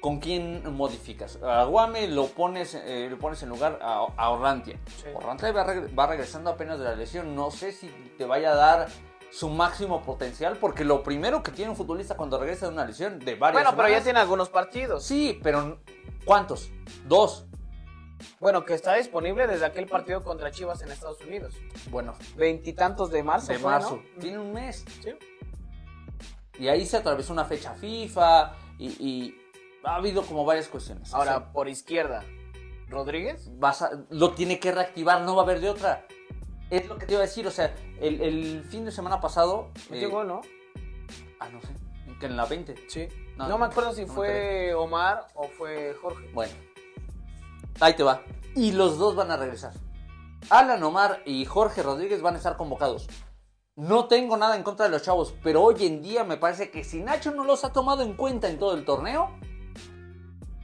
¿Con 0.02 0.20
quién 0.20 0.70
modificas? 0.76 1.38
A 1.42 1.64
Guame 1.64 2.08
lo 2.08 2.26
pones, 2.26 2.74
eh, 2.74 3.08
lo 3.10 3.18
pones 3.18 3.42
en 3.42 3.48
lugar 3.48 3.78
a, 3.80 4.06
a 4.14 4.28
Orrantia. 4.28 4.78
Sí. 5.02 5.06
Orrantia 5.14 5.50
va, 5.50 5.66
reg- 5.66 5.98
va 5.98 6.06
regresando 6.06 6.50
apenas 6.50 6.78
de 6.78 6.84
la 6.84 6.94
lesión. 6.94 7.34
No 7.34 7.50
sé 7.50 7.72
si 7.72 7.88
te 8.18 8.26
vaya 8.26 8.52
a 8.52 8.54
dar 8.54 8.88
su 9.30 9.48
máximo 9.48 10.02
potencial, 10.02 10.58
porque 10.58 10.84
lo 10.84 11.02
primero 11.02 11.42
que 11.42 11.52
tiene 11.52 11.70
un 11.70 11.76
futbolista 11.78 12.18
cuando 12.18 12.38
regresa 12.38 12.66
de 12.66 12.72
una 12.74 12.84
lesión 12.84 13.18
de 13.18 13.34
varias 13.34 13.64
Bueno, 13.64 13.74
pero 13.76 13.88
ya 13.88 14.02
tiene 14.04 14.18
algunos 14.20 14.50
partidos. 14.50 15.04
Sí, 15.04 15.40
pero 15.42 15.80
¿cuántos? 16.26 16.70
Dos. 17.06 17.46
Bueno, 18.40 18.64
que 18.64 18.74
está 18.74 18.94
disponible 18.94 19.46
desde 19.46 19.64
aquel 19.66 19.86
partido 19.86 20.22
contra 20.22 20.50
Chivas 20.50 20.82
en 20.82 20.90
Estados 20.90 21.20
Unidos. 21.22 21.54
Bueno, 21.90 22.14
Veintitantos 22.36 23.10
de 23.10 23.22
marzo. 23.22 23.52
de 23.52 23.58
fue, 23.58 23.70
marzo. 23.70 24.02
¿no? 24.14 24.20
Tiene 24.20 24.38
un 24.38 24.52
mes. 24.52 24.84
Sí. 25.02 25.10
Y 26.58 26.68
ahí 26.68 26.84
se 26.86 26.96
atravesó 26.96 27.32
una 27.32 27.44
fecha 27.44 27.74
FIFA 27.74 28.54
y, 28.78 28.86
y 29.04 29.36
ha 29.84 29.96
habido 29.96 30.22
como 30.22 30.44
varias 30.44 30.68
cuestiones. 30.68 31.14
Ahora, 31.14 31.36
O 31.36 31.38
sea, 31.40 31.52
por 31.52 31.68
izquierda, 31.68 32.24
Rodríguez. 32.88 33.48
vas 33.58 33.82
a- 33.82 33.90
lo 34.10 34.32
tiene 34.32 34.58
que 34.58 34.72
reactivar, 34.72 35.22
no 35.22 35.36
va 35.36 35.42
a 35.42 35.44
haber 35.44 35.60
de 35.60 35.70
otra. 35.70 36.06
Es 36.70 36.86
lo 36.88 36.98
que 36.98 37.06
te 37.06 37.12
iba 37.12 37.20
a 37.22 37.26
decir, 37.26 37.46
o 37.46 37.50
sea, 37.50 37.74
el, 38.00 38.20
el 38.20 38.64
fin 38.64 38.84
de 38.84 38.90
semana 38.92 39.20
pasado... 39.20 39.70
Metió 39.90 40.22
eh, 40.22 40.24
¿no? 40.26 40.40
Ah, 41.40 41.48
no 41.48 41.60
sé, 41.60 41.68
que 42.18 42.26
en 42.26 42.36
la 42.36 42.44
20. 42.46 42.74
Sí. 42.88 43.08
No, 43.36 43.48
No, 43.48 43.56
me 43.58 43.66
acuerdo 43.66 43.92
si 43.94 44.04
no 44.04 44.12
fue 44.12 44.74
Omar 44.74 45.28
o 45.34 45.44
fue 45.48 45.94
Jorge. 46.02 46.28
Bueno, 46.34 46.52
ahí 47.80 47.94
te 47.94 48.02
va. 48.02 48.22
Y 48.54 48.72
los 48.72 48.98
dos 48.98 49.14
van 49.14 49.30
a 49.30 49.36
regresar. 49.36 49.72
Alan 50.50 50.82
Omar 50.82 51.22
y 51.24 51.44
Jorge 51.44 51.82
Rodríguez 51.82 52.22
van 52.22 52.34
a 52.34 52.38
estar 52.38 52.56
convocados. 52.56 53.06
No 53.76 54.06
tengo 54.06 54.36
nada 54.36 54.56
en 54.56 54.62
contra 54.62 54.86
de 54.86 54.90
los 54.90 55.02
chavos, 55.02 55.34
pero 55.42 55.62
hoy 55.62 55.86
en 55.86 56.02
día 56.02 56.24
me 56.24 56.36
parece 56.36 56.70
que 56.70 56.82
si 56.82 57.00
Nacho 57.00 57.30
no 57.30 57.44
los 57.44 57.64
ha 57.64 57.72
tomado 57.72 58.02
en 58.02 58.14
cuenta 58.14 58.48
en 58.48 58.58
todo 58.58 58.74
el 58.74 58.84
torneo, 58.84 59.30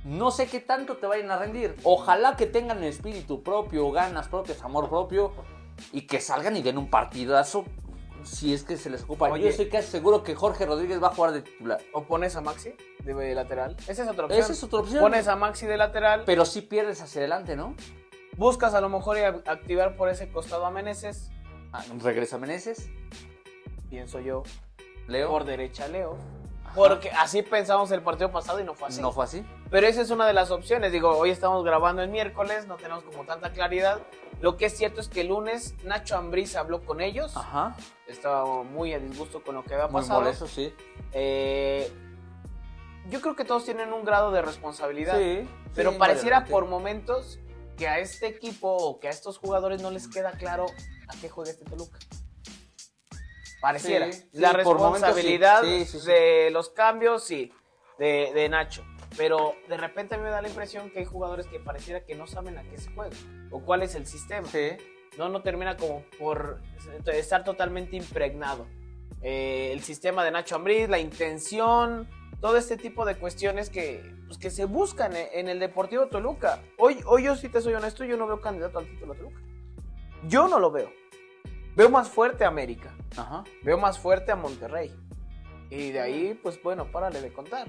no 0.05 0.31
sé 0.31 0.49
qué 0.49 0.61
tanto 0.61 0.97
te 0.97 1.07
vayan 1.07 1.31
a 1.31 1.39
rendir. 1.39 1.77
Ojalá 1.85 2.37
que 2.37 2.47
tengan 2.47 2.83
espíritu 2.83 3.43
propio, 3.43 3.91
ganas 3.93 4.29
propias, 4.29 4.63
amor 4.63 4.89
propio 4.89 5.33
y 5.93 6.03
que 6.03 6.21
salgan 6.21 6.57
y 6.57 6.63
den 6.63 6.79
un 6.79 6.91
partidazo 6.91 7.65
si 8.25 8.53
es 8.55 8.65
que 8.65 8.77
se 8.77 8.91
les 8.91 9.03
ocupa. 9.05 9.29
Oye. 9.31 9.45
Yo 9.45 9.49
estoy 9.51 9.69
casi 9.69 9.89
seguro 9.91 10.23
que 10.23 10.35
Jorge 10.35 10.67
Rodríguez 10.67 11.03
va 11.03 11.09
a 11.09 11.15
jugar 11.15 11.33
de 11.33 11.43
titular. 11.43 11.81
¿O 11.93 12.05
pones 12.05 12.35
a 12.37 12.41
Maxi 12.41 12.75
de 13.05 13.35
lateral? 13.35 13.77
Esa 13.89 14.03
es 14.05 14.09
otra 14.09 14.25
opción. 14.27 14.41
Esa 14.43 14.53
es 14.53 14.63
otra 14.65 14.81
opción. 14.81 15.01
Pones 15.01 15.29
a 15.29 15.37
Maxi 15.37 15.67
de 15.67 15.77
lateral, 15.77 16.23
Pero 16.27 16.45
sí 16.45 16.63
pierdes 16.63 17.01
hacia 17.01 17.21
adelante, 17.21 17.57
¿no? 17.57 17.75
buscas 18.37 18.75
a 18.75 18.81
lo 18.81 18.89
mejor 18.89 19.17
activar 19.47 19.97
por 19.97 20.09
ese 20.09 20.29
costado 20.29 20.67
a 20.67 20.71
Meneses, 20.73 21.31
Ah, 21.73 21.85
regresa 22.03 22.37
Meneses, 22.37 22.89
pienso 23.91 24.19
yo, 24.21 24.43
Leo. 25.07 25.29
por 25.29 25.45
derecha 25.45 25.87
Leo. 25.89 26.17
Porque 26.75 27.11
así 27.11 27.43
pensamos 27.43 27.91
el 27.93 28.03
partido 28.03 28.31
pasado 28.31 28.61
y 28.61 28.65
no 28.65 28.75
fue 28.75 28.89
así. 28.89 29.01
No 29.01 29.13
fue 29.13 29.25
así. 29.25 29.45
Pero 29.71 29.87
esa 29.87 30.01
es 30.03 30.11
una 30.11 30.27
de 30.27 30.33
las 30.33 30.51
opciones. 30.51 30.93
Digo, 30.93 31.11
hoy 31.17 31.31
estamos 31.31 31.65
grabando 31.65 32.03
el 32.03 32.09
miércoles, 32.09 32.67
no 32.67 32.77
tenemos 32.77 33.05
como 33.05 33.25
tanta 33.25 33.53
claridad. 33.53 34.01
Lo 34.41 34.57
que 34.57 34.67
es 34.67 34.77
cierto 34.77 35.01
es 35.01 35.09
que 35.09 35.23
el 35.23 35.29
lunes 35.29 35.75
Nacho 35.85 36.17
Ambriz 36.17 36.57
habló 36.57 36.85
con 36.85 37.01
ellos. 37.01 37.37
Ajá. 37.37 37.77
Estaba 38.07 38.63
muy 38.63 38.93
a 38.93 38.99
disgusto 38.99 39.43
con 39.43 39.55
lo 39.55 39.65
que 39.65 39.75
había 39.75 39.87
Muy 39.87 40.03
pasado. 40.03 40.21
molesto, 40.21 40.47
sí. 40.47 40.75
Eh, 41.13 41.91
yo 43.09 43.21
creo 43.21 43.37
que 43.37 43.45
todos 43.45 43.65
tienen 43.65 43.93
un 43.93 44.05
grado 44.05 44.33
de 44.33 44.43
responsabilidad. 44.43 45.17
Sí. 45.19 45.49
Pero 45.75 45.93
sí, 45.93 45.99
pareciera 45.99 46.45
por 46.45 46.67
momentos 46.67 47.39
que 47.77 47.89
a 47.89 47.99
este 47.99 48.27
equipo 48.27 48.69
o 48.69 49.01
que 49.01 49.09
a 49.09 49.11
estos 49.11 49.39
jugadores 49.39 49.83
no 49.83 49.91
les 49.91 50.09
queda 50.09 50.33
claro 50.33 50.67
a 51.09 51.21
qué 51.21 51.29
juega 51.29 51.51
este 51.51 51.65
Toluca. 51.65 51.99
Pareciera. 53.65 54.13
Sí, 54.13 54.29
la 54.33 54.53
momentos 54.53 54.75
sí. 54.75 54.75
responsabilidad 54.75 55.63
Sí, 55.63 55.87
sí, 55.87 56.07
de 56.07 56.51
los 56.51 56.69
cambios, 56.69 57.25
sí, 57.25 57.51
de, 57.99 58.31
de 58.35 58.47
Nacho. 58.51 58.85
Pero 59.17 59.55
de 59.71 59.79
repente 59.79 60.17
a 60.17 60.19
mí 60.19 60.25
me 60.25 60.29
da 60.29 60.43
la 60.43 60.49
impresión 60.49 60.91
que 60.91 60.99
hay 60.99 61.07
jugadores 61.07 61.47
que 61.47 61.61
pareciera 61.61 62.05
que 62.05 62.15
no 62.15 62.27
saben 62.27 62.59
a 62.59 62.63
qué 62.65 62.77
se 62.77 62.93
juega 62.93 63.17
o 63.51 63.65
cuál 63.65 63.83
es 63.83 63.95
el 63.95 64.07
sistema. 64.07 64.47
No, 65.17 65.31
no 65.31 65.41
termina 65.41 65.79
como 65.79 66.05
por 66.19 66.61
estar 67.07 67.43
totalmente 67.43 67.97
impregnado. 67.97 68.67
Eh, 69.23 69.71
el 69.73 69.83
sistema 69.83 70.25
de 70.25 70.31
Nacho 70.31 70.57
Ambriz, 70.57 70.91
la 70.91 70.99
intención, 70.99 72.07
todo 72.43 72.59
este 72.59 72.77
tipo 72.77 73.07
de 73.07 73.17
cuestiones 73.17 73.71
que, 73.71 74.15
pues, 74.27 74.37
que 74.37 74.51
se 74.51 74.67
buscan 74.67 75.17
en, 75.17 75.49
el 75.49 75.59
Deportivo 75.59 76.09
Toluca. 76.09 76.63
Hoy, 76.77 77.01
hoy 77.07 77.23
yo 77.23 77.35
sí 77.35 77.49
te 77.49 77.63
soy 77.63 77.73
honesto, 77.73 78.05
yo 78.05 78.19
no 78.19 78.27
veo 78.27 78.43
candidato 78.43 78.79
al 78.79 78.87
título 78.87 79.15
a 79.15 79.17
Toluca. 79.17 79.41
Yo 80.29 80.49
no 80.49 80.59
lo 80.59 80.71
veo. 80.71 80.93
Veo 81.77 81.89
más 81.91 82.09
fuerte 82.09 82.45
a 82.45 82.49
América, 82.49 82.95
Ajá. 83.17 83.45
veo 83.63 83.79
más 83.79 83.99
fuerte 83.99 84.31
a 84.33 84.37
Monterrey. 84.37 84.95
Y 85.71 85.91
de 85.91 86.01
ahí, 86.01 86.39
pues 86.43 86.63
bueno, 86.63 86.87
párale 86.93 87.21
de 87.21 87.33
contar. 87.33 87.69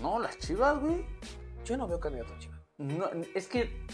No, 0.00 0.18
las 0.20 0.38
chivas, 0.38 0.78
güey. 0.78 1.04
Yo 1.64 1.76
no 1.76 1.88
veo 1.88 1.98
candidato 1.98 2.32
a 2.32 2.38
Chivas. 2.38 2.60
No, 2.76 3.08
es 3.34 3.48
que. 3.48 3.84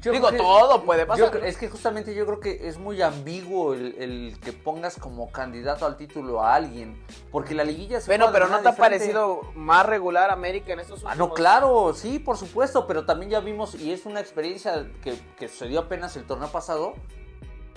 yo 0.00 0.12
Digo, 0.12 0.30
que- 0.30 0.36
todo 0.36 0.84
puede 0.84 1.04
pasar. 1.06 1.32
yo 1.32 1.38
es 1.44 1.56
que 1.56 1.68
justamente 1.68 2.14
yo 2.14 2.26
creo 2.26 2.38
que 2.38 2.68
es 2.68 2.78
muy 2.78 3.02
ambiguo 3.02 3.74
el, 3.74 3.96
el 3.98 4.38
que 4.40 4.52
pongas 4.52 4.96
como 4.98 5.32
candidato 5.32 5.84
al 5.86 5.96
título 5.96 6.42
a 6.44 6.54
alguien. 6.54 7.02
Porque 7.32 7.54
la 7.54 7.64
liguilla 7.64 8.00
se 8.00 8.06
Bueno, 8.10 8.28
pero 8.30 8.44
¿no 8.46 8.58
te 8.58 8.64
manera 8.64 8.70
ha 8.70 8.72
diferente. 8.72 8.98
parecido 8.98 9.40
más 9.56 9.84
regular 9.86 10.30
América 10.30 10.72
en 10.74 10.80
estos 10.80 10.98
últimos 11.02 11.12
Ah, 11.12 11.16
no, 11.16 11.32
claro, 11.34 11.92
sí, 11.94 12.18
por 12.20 12.36
supuesto, 12.36 12.86
pero 12.86 13.04
también 13.04 13.30
ya 13.32 13.40
vimos, 13.40 13.74
y 13.74 13.90
es 13.92 14.06
una 14.06 14.20
experiencia 14.20 14.86
que, 15.02 15.18
que 15.38 15.48
sucedió 15.48 15.80
apenas 15.80 16.16
el 16.16 16.24
torneo 16.24 16.52
pasado, 16.52 16.94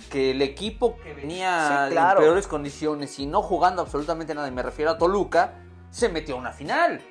que 0.10 0.32
el 0.32 0.42
equipo 0.42 0.98
que 0.98 1.14
venía 1.14 1.86
Sí, 1.88 1.94
claro. 1.94 2.20
en 2.20 2.26
peores 2.26 2.48
condiciones 2.48 3.18
y 3.20 3.26
no 3.26 3.42
jugando 3.42 3.82
absolutamente 3.82 4.34
nada, 4.36 4.48
y 4.48 4.52
me 4.52 4.64
refiero 4.64 4.92
a 4.92 4.98
Toluca, 4.98 5.56
se 5.90 6.10
metió 6.10 6.36
a 6.36 6.40
una 6.40 6.52
final. 6.52 7.02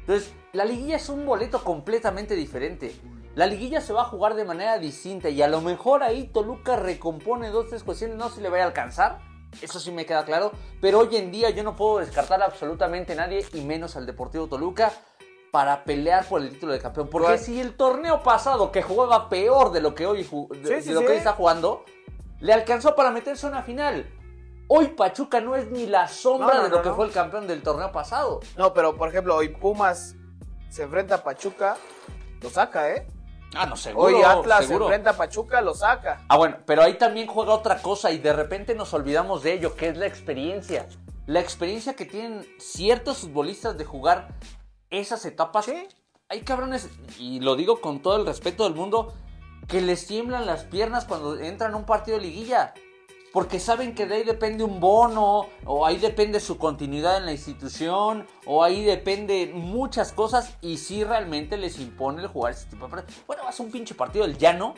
Entonces, 0.00 0.32
la 0.52 0.64
liguilla 0.64 0.96
es 0.96 1.08
un 1.08 1.24
boleto 1.24 1.62
completamente 1.62 2.34
diferente. 2.34 2.94
La 3.34 3.46
liguilla 3.46 3.80
se 3.80 3.92
va 3.92 4.02
a 4.02 4.06
jugar 4.06 4.34
de 4.34 4.44
manera 4.44 4.78
distinta 4.78 5.28
y 5.30 5.40
a 5.40 5.48
lo 5.48 5.60
mejor 5.60 6.02
ahí 6.02 6.24
Toluca 6.24 6.76
recompone 6.76 7.48
dos, 7.48 7.68
tres 7.68 7.82
cuestiones, 7.82 8.16
no 8.16 8.28
se 8.28 8.40
le 8.42 8.48
vaya 8.50 8.64
a 8.64 8.66
alcanzar. 8.66 9.20
Eso 9.62 9.80
sí 9.80 9.90
me 9.90 10.04
queda 10.04 10.24
claro. 10.24 10.52
Pero 10.80 10.98
hoy 11.00 11.16
en 11.16 11.30
día 11.30 11.50
yo 11.50 11.62
no 11.62 11.76
puedo 11.76 11.98
descartar 11.98 12.42
absolutamente 12.42 13.12
a 13.12 13.16
nadie 13.16 13.46
y 13.54 13.60
menos 13.62 13.96
al 13.96 14.04
Deportivo 14.06 14.48
Toluca 14.48 14.92
para 15.50 15.84
pelear 15.84 16.26
por 16.26 16.40
el 16.42 16.50
título 16.50 16.72
de 16.72 16.80
campeón. 16.80 17.08
Porque 17.10 17.38
si 17.38 17.60
el 17.60 17.74
torneo 17.76 18.22
pasado 18.22 18.72
que 18.72 18.82
jugaba 18.82 19.28
peor 19.28 19.70
de 19.72 19.80
lo 19.82 19.94
que 19.94 20.06
hoy, 20.06 20.22
de, 20.22 20.24
Sí, 20.28 20.72
de 20.74 20.82
sí, 20.82 20.90
lo 20.92 21.00
sí. 21.00 21.06
que 21.06 21.12
hoy 21.12 21.18
está 21.18 21.32
jugando, 21.32 21.84
le 22.42 22.52
alcanzó 22.52 22.94
para 22.96 23.10
meterse 23.12 23.46
a 23.46 23.50
una 23.50 23.62
final. 23.62 24.04
Hoy 24.66 24.88
Pachuca 24.88 25.40
no 25.40 25.54
es 25.54 25.70
ni 25.70 25.86
la 25.86 26.08
sombra 26.08 26.48
No, 26.48 26.54
no, 26.54 26.62
de 26.64 26.70
lo 26.70 26.76
no, 26.78 26.82
que 26.82 26.90
fue 26.90 27.06
el 27.06 27.12
campeón 27.12 27.46
del 27.46 27.62
torneo 27.62 27.92
pasado. 27.92 28.40
No, 28.56 28.74
pero 28.74 28.96
por 28.96 29.08
ejemplo, 29.08 29.36
hoy 29.36 29.48
Pumas 29.50 30.16
se 30.68 30.82
enfrenta 30.82 31.16
a 31.16 31.22
Pachuca, 31.22 31.76
lo 32.40 32.50
saca, 32.50 32.90
¿eh? 32.90 33.06
Ah, 33.54 33.66
no, 33.66 33.76
seguro. 33.76 34.06
Hoy 34.06 34.22
Atlas 34.24 34.66
seguro. 34.66 34.86
se 34.86 34.94
enfrenta 34.94 35.10
a 35.10 35.16
Pachuca, 35.16 35.60
lo 35.60 35.72
saca. 35.74 36.24
Ah, 36.28 36.36
bueno, 36.36 36.56
pero 36.66 36.82
ahí 36.82 36.94
también 36.98 37.28
juega 37.28 37.52
otra 37.52 37.80
cosa 37.80 38.10
y 38.10 38.18
de 38.18 38.32
repente 38.32 38.74
nos 38.74 38.92
olvidamos 38.92 39.44
de 39.44 39.52
ello, 39.52 39.76
que 39.76 39.88
es 39.90 39.96
la 39.96 40.06
experiencia. 40.06 40.88
La 41.26 41.38
experiencia 41.38 41.94
que 41.94 42.06
tienen 42.06 42.44
ciertos 42.58 43.18
futbolistas 43.18 43.78
de 43.78 43.84
jugar 43.84 44.34
esas 44.90 45.24
etapas. 45.26 45.66
Sí. 45.66 45.86
Hay 46.28 46.40
cabrones, 46.40 46.88
y 47.20 47.38
lo 47.38 47.54
digo 47.54 47.80
con 47.80 48.00
todo 48.00 48.16
el 48.16 48.26
respeto 48.26 48.64
del 48.64 48.74
mundo, 48.74 49.12
que 49.68 49.80
les 49.80 50.06
tiemblan 50.06 50.46
las 50.46 50.64
piernas 50.64 51.04
cuando 51.04 51.38
entran 51.38 51.74
a 51.74 51.76
un 51.76 51.84
partido 51.84 52.18
de 52.18 52.24
liguilla. 52.24 52.74
porque 53.32 53.58
saben 53.58 53.94
que 53.94 54.04
de 54.04 54.16
ahí 54.16 54.24
depende 54.24 54.62
un 54.62 54.78
bono, 54.78 55.46
o 55.64 55.86
ahí 55.86 55.96
depende 55.96 56.38
su 56.38 56.58
continuidad 56.58 57.16
en 57.16 57.24
la 57.24 57.32
institución, 57.32 58.26
o 58.44 58.62
ahí 58.62 58.84
depende 58.84 59.50
muchas 59.54 60.12
cosas, 60.12 60.54
y 60.60 60.76
si 60.76 61.02
realmente 61.02 61.56
les 61.56 61.78
impone 61.78 62.20
el 62.20 62.28
jugar 62.28 62.52
ese 62.52 62.66
tipo 62.66 62.84
de 62.84 62.90
partidos. 62.90 63.22
Bueno, 63.26 63.44
vas 63.44 63.58
a 63.58 63.62
un 63.62 63.70
pinche 63.70 63.94
partido 63.94 64.26
del 64.26 64.36
llano, 64.36 64.74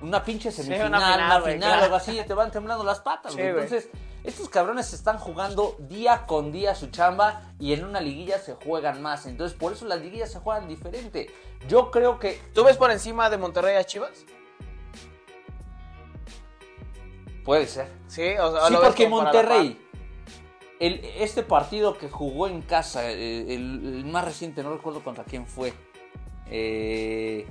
una 0.00 0.24
pinche 0.24 0.50
semifinal, 0.50 0.88
una 0.88 0.96
una 0.96 1.06
final, 1.06 1.18
final, 1.18 1.42
güey, 1.42 1.58
claro. 1.58 1.82
algo 1.82 1.96
así, 1.96 2.18
y 2.18 2.24
te 2.24 2.32
van 2.32 2.50
temblando 2.50 2.84
las 2.84 3.00
patas, 3.00 3.34
Sí, 3.34 3.42
güey. 3.42 3.68
Estos 4.24 4.48
cabrones 4.48 4.94
están 4.94 5.18
jugando 5.18 5.76
día 5.78 6.24
con 6.26 6.50
día 6.50 6.74
su 6.74 6.88
chamba 6.88 7.52
y 7.60 7.74
en 7.74 7.84
una 7.84 8.00
liguilla 8.00 8.38
se 8.38 8.54
juegan 8.54 9.02
más. 9.02 9.26
Entonces, 9.26 9.56
por 9.56 9.74
eso 9.74 9.84
las 9.84 10.00
liguillas 10.00 10.32
se 10.32 10.38
juegan 10.38 10.66
diferente. 10.66 11.30
Yo 11.68 11.90
creo 11.90 12.18
que 12.18 12.40
¿Tú 12.54 12.64
ves 12.64 12.78
por 12.78 12.90
encima 12.90 13.28
de 13.28 13.36
Monterrey 13.36 13.76
a 13.76 13.84
Chivas? 13.84 14.24
puede 17.44 17.66
ser. 17.66 17.88
Sí, 18.08 18.34
o 18.40 18.52
sea, 18.52 18.68
Sí, 18.68 18.74
porque 18.82 19.06
Monterrey, 19.06 19.78
el, 20.80 21.04
este 21.18 21.42
partido 21.42 21.98
que 21.98 22.08
jugó 22.08 22.48
en 22.48 22.62
casa, 22.62 23.10
el, 23.10 23.50
el 23.50 24.04
más 24.06 24.24
reciente, 24.24 24.62
no 24.62 24.72
recuerdo 24.72 25.04
contra 25.04 25.24
quién 25.24 25.46
fue, 25.46 25.74
eh, 26.50 27.46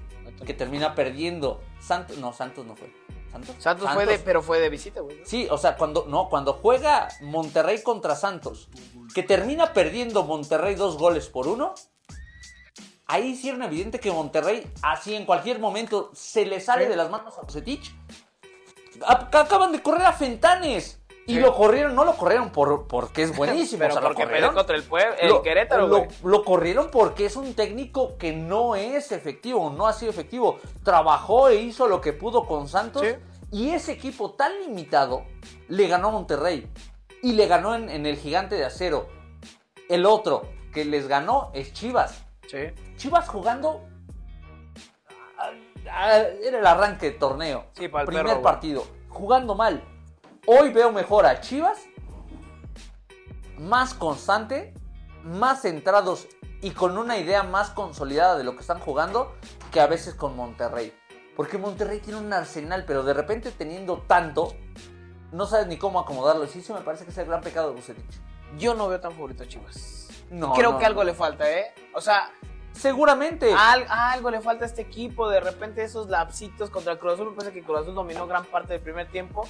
que 0.46 0.54
termina 0.54 0.96
perdiendo. 0.96 1.62
Santos, 1.80 2.18
no, 2.18 2.34
Santos 2.34 2.66
no 2.66 2.76
fue. 2.76 2.92
¿Santos? 3.34 3.56
Santos 3.58 3.90
fue 3.94 4.06
de, 4.06 4.20
pero 4.20 4.44
fue 4.44 4.60
de 4.60 4.70
visita, 4.70 5.02
güey. 5.02 5.20
¿no? 5.20 5.26
Sí, 5.26 5.48
o 5.50 5.58
sea, 5.58 5.76
cuando, 5.76 6.06
no, 6.08 6.30
cuando 6.30 6.54
juega 6.54 7.08
Monterrey 7.22 7.82
contra 7.82 8.16
Santos, 8.16 8.70
que 9.16 9.24
termina 9.24 9.74
perdiendo 9.74 10.24
Monterrey 10.24 10.76
dos 10.76 10.98
goles 10.98 11.28
por 11.28 11.48
uno, 11.48 11.74
ahí 13.08 13.30
hicieron 13.30 13.64
evidente 13.64 14.00
que 14.00 14.12
Monterrey, 14.12 14.72
así 14.84 15.16
en 15.16 15.26
cualquier 15.26 15.58
momento, 15.58 16.12
se 16.14 16.46
le 16.46 16.60
sale 16.60 16.88
de 16.88 16.96
las 16.96 17.10
manos 17.10 17.36
a 17.40 17.42
Bucetich. 17.42 17.92
Acaban 19.06 19.72
de 19.72 19.82
correr 19.82 20.06
a 20.06 20.14
Fentanes. 20.14 21.00
Y 21.26 21.36
Sí. 21.36 21.40
lo 21.40 21.56
corrieron, 21.56 21.96
no 21.96 22.04
lo 22.04 22.18
corrieron 22.18 22.50
por, 22.52 22.86
porque 22.88 23.24
es 23.24 23.36
buenísimo. 23.38 23.80
Pero 23.80 23.92
o 23.92 23.94
sea, 23.94 24.02
lo 24.02 24.08
porque 24.10 24.24
corrieron. 24.24 24.54
contra 24.54 24.76
el, 24.76 24.88
Pue- 24.90 25.16
el 25.20 25.30
Lo- 25.30 25.42
Querétaro, 25.42 25.88
lo, 26.24 26.44
corrieron 26.44 26.90
porque 26.92 27.26
es 27.26 27.36
un 27.38 27.54
técnico 27.54 28.18
que 28.18 28.34
no 28.34 28.76
es 28.76 29.12
efectivo, 29.12 29.70
no 29.70 29.88
ha 29.88 29.94
sido 29.94 30.12
efectivo. 30.12 30.60
Trabajó 30.84 31.48
e 31.50 31.56
hizo 31.56 31.88
lo 31.88 32.02
que 32.02 32.12
pudo 32.14 32.46
con 32.46 32.68
Santos. 32.68 33.04
Sí. 33.04 33.16
Y 33.52 33.70
ese 33.70 33.94
equipo 33.94 34.32
tan 34.32 34.52
limitado 34.60 35.24
le 35.70 35.88
ganó 35.88 36.10
a 36.10 36.12
Monterrey. 36.12 36.68
Y 37.22 37.34
le 37.34 37.48
ganó 37.48 37.74
en, 37.76 37.90
en 37.90 38.06
el 38.06 38.18
gigante 38.18 38.56
de 38.56 38.66
acero. 38.66 39.08
El 39.88 40.06
otro 40.06 40.42
que 40.74 40.84
les 40.84 41.08
ganó 41.08 41.52
es 41.54 41.72
Chivas. 41.72 42.26
Sí. 42.50 42.58
Chivas 42.98 43.30
jugando. 43.30 43.82
Era 45.86 46.60
el 46.60 46.66
arranque 46.66 47.12
de 47.12 47.18
torneo. 47.18 47.66
Sí, 47.74 47.88
para 47.88 48.02
el 48.04 48.08
Primer 48.08 48.26
perro, 48.26 48.42
partido. 48.42 48.84
Jugando 49.10 49.56
mal. 49.56 49.84
Hoy 50.46 50.72
veo 50.72 50.92
mejor 50.92 51.26
a 51.26 51.42
Chivas. 51.42 51.80
Más 53.58 53.94
constante. 53.94 54.74
Más 55.24 55.62
centrados. 55.62 56.28
Y 56.62 56.72
con 56.72 56.98
una 56.98 57.18
idea 57.18 57.44
más 57.44 57.70
consolidada 57.72 58.38
de 58.38 58.44
lo 58.44 58.54
que 58.56 58.62
están 58.62 58.80
jugando. 58.80 59.36
Que 59.72 59.80
a 59.80 59.88
veces 59.88 60.14
con 60.16 60.36
Monterrey. 60.36 60.94
Porque 61.36 61.58
Monterrey 61.58 62.00
tiene 62.00 62.20
un 62.20 62.32
arsenal. 62.34 62.84
Pero 62.86 63.04
de 63.04 63.14
repente 63.14 63.52
teniendo 63.52 64.00
tanto. 64.08 64.54
No 65.32 65.46
sabes 65.46 65.68
ni 65.68 65.78
cómo 65.78 66.00
acomodarlo. 66.00 66.44
Y 66.44 66.48
sí, 66.50 66.62
se 66.62 66.74
me 66.74 66.82
parece 66.82 67.06
que 67.06 67.12
es 67.12 67.18
el 67.18 67.26
gran 67.26 67.42
pecado 67.42 67.70
de 67.70 67.76
Bucetich. 67.76 68.20
Yo 68.58 68.76
no 68.76 68.88
veo 68.88 69.00
tan 69.00 69.12
favorito 69.14 69.44
a 69.44 69.48
Chivas. 69.48 70.10
No, 70.30 70.54
Creo 70.54 70.74
no, 70.74 70.80
que 70.80 70.86
algo 70.86 71.02
no. 71.02 71.06
le 71.06 71.14
falta, 71.14 71.50
¿eh? 71.52 71.74
O 71.94 72.02
sea, 72.02 72.30
Seguramente. 72.72 73.52
al- 73.58 73.86
algo 73.90 74.30
le 74.32 74.42
falta 74.42 74.66
a 74.66 74.68
este 74.68 74.82
equipo. 74.82 75.30
De 75.30 75.40
repente 75.40 75.84
esos 75.84 76.08
lapsitos 76.10 76.70
contra 76.70 76.94
el 76.94 77.00
Cruz 77.00 77.14
Azul. 77.14 77.30
Me 77.32 77.36
parece 77.36 77.54
que 77.54 77.64
Cruz 77.64 77.80
Azul 77.82 77.96
dominó 77.96 78.28
gran 78.28 78.46
parte 78.46 78.74
del 78.74 78.82
primer 78.82 79.10
tiempo. 79.10 79.48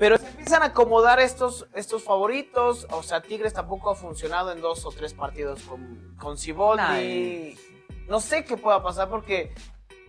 Pero 0.00 0.16
se 0.16 0.26
empiezan 0.28 0.62
a 0.62 0.66
acomodar 0.66 1.20
estos, 1.20 1.68
estos 1.74 2.02
favoritos. 2.02 2.86
O 2.90 3.02
sea, 3.02 3.20
Tigres 3.20 3.52
tampoco 3.52 3.90
ha 3.90 3.94
funcionado 3.94 4.50
en 4.50 4.62
dos 4.62 4.86
o 4.86 4.90
tres 4.92 5.12
partidos 5.12 5.60
con, 5.64 6.16
con. 6.18 6.36
No 8.08 8.18
sé 8.20 8.44
qué 8.46 8.56
pueda 8.56 8.82
pasar 8.82 9.10
porque 9.10 9.52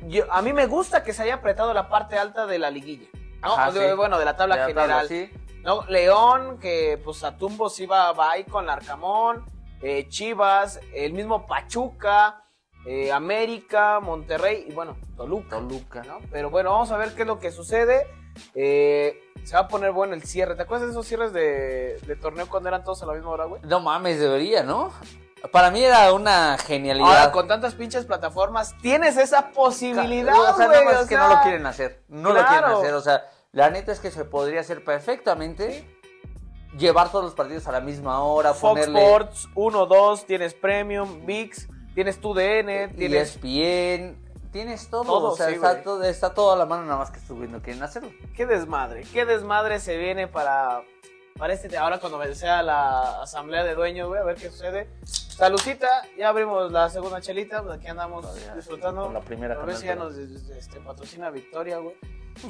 yo, 0.07 0.31
a 0.31 0.41
mí 0.41 0.53
me 0.53 0.65
gusta 0.65 1.03
que 1.03 1.11
se 1.11 1.23
haya 1.23 1.35
apretado 1.35 1.73
la 1.73 1.89
parte 1.89 2.17
alta 2.17 2.47
de 2.47 2.57
la 2.57 2.71
liguilla. 2.71 3.09
¿no? 3.41 3.53
Ajá, 3.53 3.71
De- 3.71 3.89
sí. 3.89 3.95
Bueno, 3.97 4.17
de 4.17 4.23
la 4.23 4.37
tabla 4.37 4.55
De 4.55 4.61
la 4.61 4.67
general. 4.67 5.07
sí. 5.09 5.29
¿no? 5.61 5.85
León, 5.87 6.57
que 6.59 6.97
pues 7.03 7.25
a 7.25 7.35
tumbos 7.37 7.77
iba 7.81 8.13
va 8.13 8.31
ahí 8.31 8.45
con 8.45 8.69
Arcamón, 8.69 9.45
eh, 9.81 10.07
Chivas, 10.07 10.79
el 10.93 11.11
mismo 11.11 11.45
Pachuca, 11.47 12.45
eh, 12.87 13.11
América, 13.11 13.99
Monterrey 13.99 14.67
y 14.69 14.71
bueno, 14.73 14.95
Toluca. 15.17 15.57
Toluca. 15.57 16.01
¿no? 16.03 16.19
Pero 16.31 16.49
bueno, 16.49 16.71
vamos 16.71 16.91
a 16.91 16.97
ver 16.97 17.13
qué 17.13 17.23
es 17.23 17.27
lo 17.27 17.39
que 17.39 17.51
sucede. 17.51 18.07
Eh, 18.55 19.19
se 19.43 19.55
va 19.55 19.61
a 19.61 19.67
poner 19.67 19.91
bueno 19.91 20.13
el 20.13 20.23
cierre. 20.23 20.55
¿Te 20.55 20.63
acuerdas 20.63 20.87
de 20.87 20.91
esos 20.91 21.05
cierres 21.07 21.33
de, 21.33 21.99
de 22.05 22.15
torneo 22.15 22.47
cuando 22.47 22.69
eran 22.69 22.83
todos 22.83 23.01
a 23.03 23.05
la 23.05 23.13
misma 23.13 23.31
hora, 23.31 23.45
güey? 23.45 23.61
No 23.63 23.79
mames, 23.79 24.19
debería, 24.19 24.63
¿no? 24.63 24.91
Para 25.51 25.71
mí 25.71 25.83
era 25.83 26.13
una 26.13 26.57
genialidad. 26.57 27.07
Ahora, 27.07 27.31
con 27.31 27.47
tantas 27.47 27.73
pinches 27.73 28.05
plataformas, 28.05 28.75
tienes 28.81 29.17
esa 29.17 29.49
posibilidad, 29.49 30.39
o 30.39 30.55
sea, 30.55 30.67
nada 30.67 30.83
más 30.83 30.93
o 30.97 31.01
es 31.01 31.07
que 31.07 31.15
sea, 31.15 31.27
no 31.27 31.35
lo 31.35 31.41
quieren 31.41 31.65
hacer. 31.65 32.03
No 32.09 32.33
lo 32.33 32.45
quieren 32.45 32.65
hacer. 32.65 32.93
O 32.93 33.01
sea, 33.01 33.25
la 33.51 33.69
neta 33.71 33.91
es 33.91 33.99
que 33.99 34.11
se 34.11 34.23
podría 34.23 34.61
hacer 34.61 34.83
perfectamente. 34.83 35.97
Llevar 36.77 37.11
todos 37.11 37.25
los 37.25 37.33
partidos 37.33 37.67
a 37.67 37.71
la 37.73 37.81
misma 37.81 38.23
hora, 38.23 38.53
Fox 38.53 38.85
ponerle 38.85 39.03
Sports 39.03 39.49
1, 39.55 39.85
2, 39.87 40.25
tienes 40.25 40.53
Premium, 40.53 41.25
VIX, 41.25 41.67
tienes 41.93 42.21
tu 42.21 42.33
DN, 42.33 42.89
tienes 42.89 43.35
ESPN. 43.35 44.30
Tienes 44.51 44.89
todo. 44.89 45.03
Todo, 45.03 45.31
o 45.31 45.35
sea, 45.35 45.47
sí, 45.47 45.53
está, 45.55 45.81
todo, 45.81 46.03
está 46.03 46.33
todo 46.33 46.51
a 46.51 46.55
la 46.57 46.65
mano, 46.65 46.83
nada 46.83 46.97
más 46.97 47.11
que 47.11 47.19
estoy 47.19 47.47
no 47.47 47.61
quieren 47.61 47.81
hacerlo. 47.83 48.11
qué 48.35 48.45
desmadre, 48.45 49.03
qué 49.13 49.25
desmadre 49.25 49.79
se 49.79 49.97
viene 49.97 50.27
para, 50.27 50.83
para 51.37 51.53
este, 51.53 51.77
ahora 51.77 51.99
cuando 51.99 52.21
sea 52.35 52.61
la 52.61 53.21
asamblea 53.21 53.63
de 53.63 53.75
dueños, 53.75 54.09
güey, 54.09 54.19
a 54.21 54.25
ver 54.25 54.35
qué 54.35 54.49
sucede. 54.49 54.89
Salucita, 55.03 55.87
ya 56.17 56.29
abrimos 56.29 56.71
la 56.71 56.89
segunda 56.89 57.21
chelita, 57.21 57.63
pues 57.63 57.75
aquí 57.77 57.87
andamos 57.87 58.21
Todavía, 58.23 58.55
disfrutando. 58.55 59.03
con 59.05 59.13
la 59.13 59.21
primera 59.21 59.55
a 59.55 59.65
ver 59.65 59.75
si 59.77 59.85
ya 59.85 59.95
nos 59.95 60.15
este, 60.17 60.79
patrocina 60.81 61.29
Victoria, 61.29 61.77
güey. 61.77 61.95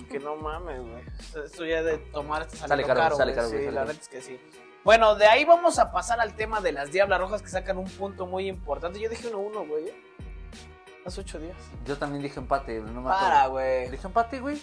Que 0.10 0.20
no 0.20 0.36
mames, 0.36 0.80
güey. 0.82 1.04
Esto- 1.46 1.66
ya 1.66 1.82
de 1.84 1.98
tomar 1.98 2.42
este 2.44 2.58
Sale 2.58 2.70
sale 2.70 2.84
caro, 2.84 3.00
caro, 3.00 3.16
sale 3.16 3.34
güey. 3.34 3.36
caro, 3.36 3.48
Sí, 3.50 3.56
sale 3.66 3.72
la 3.72 3.86
neta 3.86 4.00
es 4.02 4.08
que 4.10 4.22
sí. 4.22 4.40
Bueno, 4.84 5.16
de 5.16 5.26
ahí 5.28 5.46
vamos 5.46 5.78
a 5.80 5.92
pasar 5.92 6.20
al 6.20 6.36
tema 6.36 6.60
de 6.60 6.72
las 6.72 6.92
Diablas 6.92 7.20
Rojas 7.20 7.42
que 7.44 7.50
sacan 7.50 7.78
un 7.78 7.90
punto 7.90 8.26
muy 8.26 8.48
importante. 8.48 9.00
Yo 9.00 9.10
dije 9.10 9.32
1-1, 9.32 9.68
güey. 9.68 9.94
Hace 11.06 11.22
ocho 11.22 11.40
días. 11.40 11.58
Yo 11.86 11.98
también 11.98 12.22
dije 12.22 12.40
empate, 12.40 12.80
no 12.80 13.02
me 13.02 13.10
Para, 13.10 13.44
acuerdo. 13.44 13.52
güey. 13.52 13.90
Dije 13.90 14.08
empate, 14.08 14.40
güey. 14.40 14.62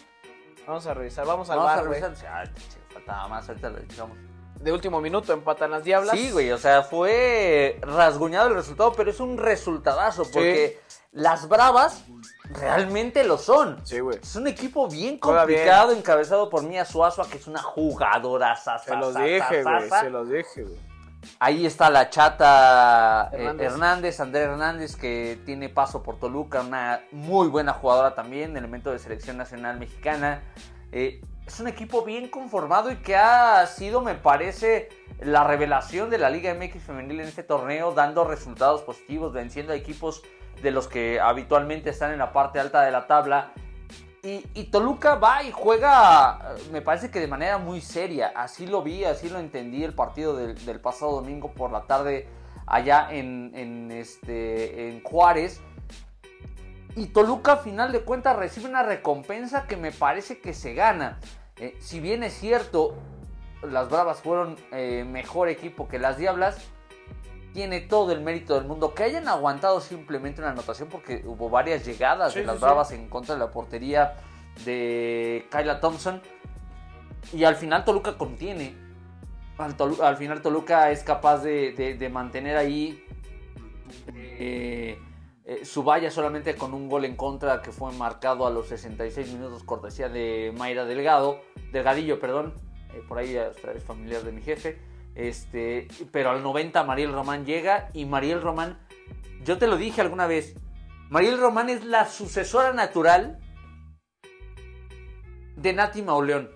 Vamos 0.67 0.87
a 0.87 0.95
revisar, 0.95 1.27
vamos 1.27 1.49
al 1.51 1.59
Vamos 1.59 1.73
a 1.73 1.83
güey. 1.83 2.01
revisar. 2.01 2.29
Ah, 2.31 2.45
che, 2.45 2.79
faltaba 2.93 3.29
más, 3.29 3.49
ahorita 3.49 3.71
lo 3.71 3.79
echamos. 3.79 4.17
De 4.61 4.73
último 4.73 5.01
minuto 5.01 5.33
empatan 5.33 5.71
las 5.71 5.85
Diablas. 5.85 6.17
Sí, 6.17 6.31
güey, 6.33 6.51
o 6.51 6.59
sea, 6.59 6.83
fue 6.83 7.79
rasguñado 7.83 8.49
el 8.49 8.55
resultado, 8.55 8.93
pero 8.93 9.11
es 9.11 9.21
un 9.21 9.39
resultadazo 9.39 10.25
porque 10.33 10.81
las 11.13 11.49
Bravas 11.49 12.05
realmente 12.51 13.23
lo 13.25 13.39
son. 13.39 13.81
Sí, 13.87 14.01
güey. 14.01 14.19
Es 14.21 14.35
un 14.35 14.49
equipo 14.49 14.89
bien 14.89 15.19
Juega 15.23 15.43
complicado, 15.43 15.93
encabezado 15.93 16.51
por 16.51 16.65
Mía 16.65 16.85
Suazua, 16.85 17.29
que 17.29 17.39
es 17.39 17.47
una 17.47 17.63
jugadora. 17.63 18.57
Se 18.57 18.97
los 18.97 19.15
dije, 19.15 19.63
güey. 19.63 19.91
Se 19.91 20.11
los 20.11 20.29
dije, 20.29 20.65
güey. 20.65 20.88
Ahí 21.39 21.67
está 21.67 21.91
la 21.91 22.11
chata 22.11 23.31
eh, 23.33 23.37
Hernández. 23.37 23.73
Hernández. 23.73 24.21
André 24.21 24.43
Hernández, 24.43 24.97
que 24.97 25.39
tiene 25.45 25.69
paso 25.69 26.03
por 26.03 26.19
Toluca, 26.19 26.63
una 26.63 27.01
muy 27.13 27.49
buena 27.49 27.73
jugadora 27.73 28.15
también, 28.15 28.57
elemento 28.57 28.91
de 28.91 28.99
selección 28.99 29.37
nacional 29.37 29.79
mexicana. 29.79 30.43
Eh, 30.93 31.21
es 31.47 31.61
un 31.61 31.69
equipo 31.69 32.05
bien 32.05 32.29
conformado 32.29 32.91
y 32.91 32.97
que 32.97 33.17
ha 33.17 33.67
sido, 33.67 34.03
me 34.03 34.15
parece, 34.15 34.89
la 35.21 35.45
revelación 35.45 36.11
de 36.11 36.19
la 36.19 36.31
Liga 36.31 36.55
MX 36.55 36.83
femenil 36.83 37.21
en 37.21 37.29
este 37.29 37.43
torneo, 37.43 37.93
dando 37.93 38.25
resultados 38.25 38.83
positivos, 38.83 39.33
venciendo 39.33 39.73
a 39.73 39.77
equipos 39.77 40.23
de 40.63 40.71
los 40.71 40.89
que 40.89 41.21
habitualmente 41.21 41.91
están 41.91 42.13
en 42.13 42.19
la 42.19 42.33
parte 42.33 42.61
alta 42.61 42.83
de 42.83 42.91
la 42.91 43.07
tabla. 43.07 43.53
Y, 44.23 44.65
Toluca 44.65 45.15
va 45.15 45.43
y 45.45 45.53
juega, 45.53 46.57
me 46.73 46.83
parece 46.83 47.11
que 47.11 47.21
de 47.21 47.29
manera 47.29 47.59
muy 47.59 47.81
seria. 47.81 48.33
Así 48.35 48.67
lo 48.67 48.83
vi, 48.83 49.05
así 49.05 49.29
lo 49.29 49.39
entendí 49.39 49.85
el 49.85 49.95
partido 49.95 50.37
del, 50.37 50.65
del 50.67 50.81
pasado 50.81 51.13
domingo 51.13 51.53
por 51.53 51.71
la 51.71 51.83
tarde 51.83 52.29
allá 52.67 53.09
en, 53.11 53.53
en, 53.55 53.91
este, 53.91 54.89
en 54.89 55.03
Juárez. 55.03 55.61
Y 56.97 57.07
Toluca, 57.07 57.53
a 57.53 57.57
final 57.59 57.93
de 57.93 58.01
cuentas, 58.01 58.37
recibe 58.37 58.69
una 58.69 58.83
recompensa 58.83 59.67
que 59.67 59.77
me 59.77 59.93
parece 59.93 60.41
que 60.41 60.53
se 60.53 60.75
gana. 60.75 61.21
Eh, 61.57 61.77
si 61.81 62.01
bien 62.01 62.23
es 62.23 62.35
cierto, 62.35 62.97
las 63.63 63.89
Bravas 63.89 64.21
fueron 64.21 64.57
eh, 64.73 65.05
mejor 65.05 65.49
equipo 65.49 65.89
que 65.89 65.99
las 65.99 66.19
Diablas, 66.19 66.59
tiene 67.55 67.81
todo 67.81 68.13
el 68.13 68.21
mérito 68.21 68.55
del 68.55 68.65
mundo. 68.65 68.95
Que 68.95 69.05
hayan 69.05 69.29
aguantado 69.29 69.81
simplemente 69.81 70.41
una 70.41 70.51
anotación, 70.51 70.89
porque 70.89 71.23
hubo 71.27 71.49
varias 71.51 71.85
llegadas 71.85 72.33
Sí, 72.33 72.41
de 72.41 72.47
las 72.47 72.55
sí, 72.57 72.59
sí. 72.61 72.65
Bravas 72.65 72.93
en 72.93 73.09
contra 73.09 73.35
de 73.35 73.41
la 73.41 73.51
portería 73.51 74.15
de 74.65 75.47
Kyla 75.51 75.81
Thompson. 75.81 76.21
Y 77.33 77.45
al 77.45 77.57
final 77.57 77.85
Toluca 77.85 78.17
contiene. 78.17 78.75
Al, 79.59 79.77
Tolu- 79.77 80.01
al 80.03 80.17
final 80.17 80.41
Toluca 80.41 80.91
es 80.93 81.03
capaz 81.03 81.39
de, 81.43 81.73
de- 81.73 81.95
de 81.95 82.09
mantener 82.09 82.57
ahí 82.57 83.05
eh, 84.15 84.99
eh, 85.45 85.65
su 85.65 85.83
valla 85.83 86.11
solamente 86.11 86.55
con 86.55 86.75
un 86.75 86.89
gol 86.89 87.05
en 87.05 87.17
contra 87.17 87.63
que 87.63 87.73
fue 87.73 87.91
marcado 87.93 88.47
a 88.47 88.51
los 88.51 88.69
66 88.69 89.33
minutos, 89.33 89.65
cortesía 89.65 90.09
de 90.09 90.53
Mayra 90.57 90.85
Delgado, 90.85 91.41
Delgadillo, 91.73 92.21
perdón, 92.21 92.55
eh, 92.95 93.03
por 93.09 93.19
ahí 93.19 93.35
es 93.37 93.83
familiar 93.85 94.23
de 94.23 94.33
mi 94.33 94.43
jefe. 94.43 94.79
Este, 95.19 95.89
pero 96.13 96.31
al 96.31 96.45
90 96.45 96.85
Mariel 96.85 97.13
Román 97.13 97.45
llega 97.45 97.89
y 97.93 98.05
Mariel 98.05 98.41
Román, 98.41 98.79
yo 99.43 99.59
te 99.59 99.67
lo 99.67 99.77
dije 99.77 100.01
alguna 100.01 100.29
vez, 100.29 100.55
Mariel 101.11 101.41
Román 101.41 101.69
es 101.71 101.85
la 101.85 102.07
sucesora 102.07 102.73
natural 102.73 103.41
de 105.57 105.73
Nati 105.73 106.03
Mauleón. 106.03 106.49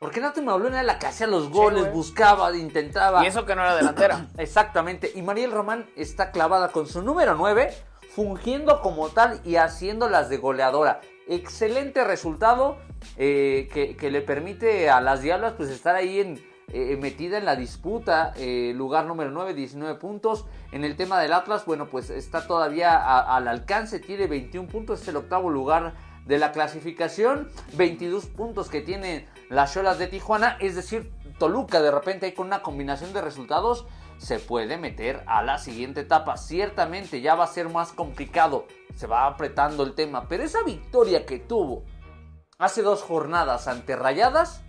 Porque 0.00 0.20
Nati 0.20 0.40
Mauleón 0.40 0.72
era 0.72 0.84
la 0.84 0.98
que 0.98 1.06
hacía 1.06 1.26
los 1.26 1.50
goles, 1.50 1.92
buscaba, 1.92 2.56
intentaba. 2.56 3.22
Y 3.22 3.26
eso 3.26 3.44
que 3.44 3.54
no 3.54 3.60
era 3.60 3.76
delantera. 3.76 4.26
Exactamente. 4.38 5.12
Y 5.14 5.20
Mariel 5.20 5.50
Román 5.50 5.84
está 5.94 6.30
clavada 6.30 6.72
con 6.72 6.86
su 6.86 7.02
número 7.02 7.34
9, 7.34 7.74
fungiendo 8.14 8.80
como 8.80 9.10
tal 9.10 9.42
y 9.44 9.56
haciéndolas 9.56 10.30
de 10.30 10.38
goleadora. 10.38 11.02
Excelente 11.26 12.04
resultado 12.04 12.78
eh, 13.18 13.68
que, 13.70 13.96
que 13.96 14.10
le 14.10 14.22
permite 14.22 14.88
a 14.88 15.02
las 15.02 15.20
Diablas 15.20 15.52
pues 15.58 15.68
estar 15.68 15.94
ahí 15.94 16.20
en, 16.20 16.48
eh, 16.72 16.96
metida 16.96 17.38
en 17.38 17.44
la 17.44 17.56
disputa. 17.56 18.32
eh, 18.36 18.72
lugar 18.74 19.06
número 19.06 19.30
9, 19.30 19.54
19 19.54 19.98
puntos. 19.98 20.46
En 20.72 20.84
el 20.84 20.96
tema 20.96 21.20
del 21.20 21.32
Atlas, 21.32 21.64
bueno, 21.64 21.88
pues 21.88 22.10
está 22.10 22.46
todavía 22.46 22.96
al 22.96 23.48
alcance, 23.48 24.00
tiene 24.00 24.26
21 24.26 24.68
puntos, 24.68 25.02
es 25.02 25.08
el 25.08 25.16
octavo 25.16 25.50
lugar 25.50 25.94
de 26.26 26.38
la 26.38 26.52
clasificación. 26.52 27.48
22 27.76 28.26
puntos 28.26 28.68
que 28.68 28.80
tienen 28.80 29.26
las 29.48 29.72
Cholas 29.72 29.98
de 29.98 30.08
Tijuana, 30.08 30.56
es 30.60 30.74
decir, 30.74 31.10
Toluca 31.38 31.80
de 31.80 31.90
repente 31.90 32.34
con 32.34 32.48
una 32.48 32.62
combinación 32.62 33.12
de 33.12 33.20
resultados 33.20 33.86
se 34.18 34.40
puede 34.40 34.76
meter 34.76 35.22
a 35.26 35.42
la 35.42 35.58
siguiente 35.58 36.00
etapa. 36.00 36.36
Ciertamente 36.36 37.20
ya 37.20 37.34
va 37.34 37.44
a 37.44 37.48
ser 37.48 37.68
más 37.68 37.92
complicado, 37.92 38.66
se 38.94 39.06
va 39.06 39.26
apretando 39.26 39.84
el 39.84 39.94
tema, 39.94 40.28
pero 40.28 40.42
esa 40.42 40.62
victoria 40.64 41.24
que 41.24 41.38
tuvo 41.38 41.84
hace 42.58 42.82
dos 42.82 43.02
jornadas 43.02 43.68
ante 43.68 43.94
Rayadas 43.94 44.64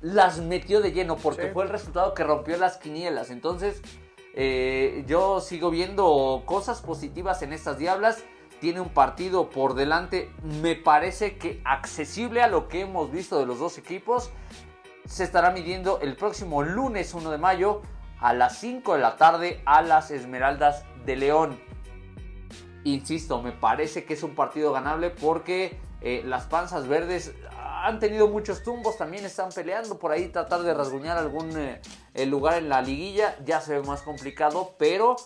las 0.00 0.38
metió 0.40 0.80
de 0.80 0.92
lleno 0.92 1.16
porque 1.16 1.46
Sí. 1.46 1.48
fue 1.52 1.64
el 1.64 1.70
resultado 1.70 2.14
que 2.14 2.24
rompió 2.24 2.56
las 2.56 2.76
quinielas. 2.78 3.30
Entonces, 3.30 3.82
eh, 4.34 5.04
yo 5.06 5.40
sigo 5.40 5.70
viendo 5.70 6.42
cosas 6.46 6.80
positivas 6.80 7.42
en 7.42 7.52
estas 7.52 7.78
diablas. 7.78 8.22
Tiene 8.60 8.80
un 8.80 8.90
partido 8.90 9.48
por 9.48 9.74
delante, 9.74 10.30
me 10.62 10.76
parece 10.76 11.38
que 11.38 11.62
accesible 11.64 12.42
a 12.42 12.46
lo 12.48 12.68
que 12.68 12.82
hemos 12.82 13.10
visto 13.10 13.38
de 13.38 13.46
los 13.46 13.58
dos 13.58 13.78
equipos. 13.78 14.30
Se 15.06 15.24
estará 15.24 15.50
midiendo 15.50 15.98
el 16.00 16.14
próximo 16.14 16.62
lunes 16.62 17.14
1 17.14 17.30
de 17.30 17.38
mayo 17.38 17.80
a 18.20 18.34
las 18.34 18.58
5 18.58 18.94
de 18.94 19.00
la 19.00 19.16
tarde 19.16 19.62
a 19.64 19.80
las 19.80 20.10
Esmeraldas 20.10 20.84
de 21.06 21.16
León. 21.16 21.58
Insisto, 22.84 23.42
me 23.42 23.52
parece 23.52 24.04
que 24.04 24.14
es 24.14 24.22
un 24.22 24.34
partido 24.34 24.72
ganable 24.72 25.10
porque 25.10 25.78
eh, 26.00 26.22
las 26.24 26.44
panzas 26.46 26.86
verdes 26.88 27.34
han 27.84 27.98
tenido 27.98 28.28
muchos 28.28 28.62
tumbos, 28.62 28.96
también 28.96 29.24
están 29.24 29.50
peleando 29.50 29.98
por 29.98 30.12
ahí, 30.12 30.28
tratar 30.28 30.62
de 30.62 30.74
rasguñar 30.74 31.16
algún 31.16 31.56
eh, 31.56 32.26
lugar 32.26 32.58
en 32.58 32.68
la 32.68 32.82
liguilla, 32.82 33.36
ya 33.44 33.60
se 33.60 33.78
ve 33.78 33.86
más 33.86 34.02
complicado, 34.02 34.74
pero 34.78 35.16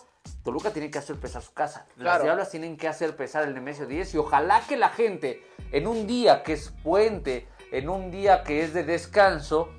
Toluca 0.43 0.71
tiene 0.71 0.89
que 0.89 0.99
hacer 0.99 1.17
pesar 1.17 1.41
su 1.41 1.53
casa. 1.53 1.85
Las 1.95 2.03
Claro. 2.03 2.23
Diablas 2.23 2.49
tienen 2.49 2.77
que 2.77 2.87
hacer 2.87 3.15
pesar 3.15 3.43
el 3.43 3.53
Nemesio 3.53 3.85
10 3.85 4.13
y 4.15 4.17
ojalá 4.17 4.61
que 4.67 4.77
la 4.77 4.89
gente 4.89 5.43
en 5.71 5.87
un 5.87 6.07
día 6.07 6.43
que 6.43 6.53
es 6.53 6.73
puente, 6.83 7.47
en 7.71 7.89
un 7.89 8.11
día 8.11 8.43
que 8.43 8.63
es 8.63 8.73
de 8.73 8.83
descanso, 8.83 9.69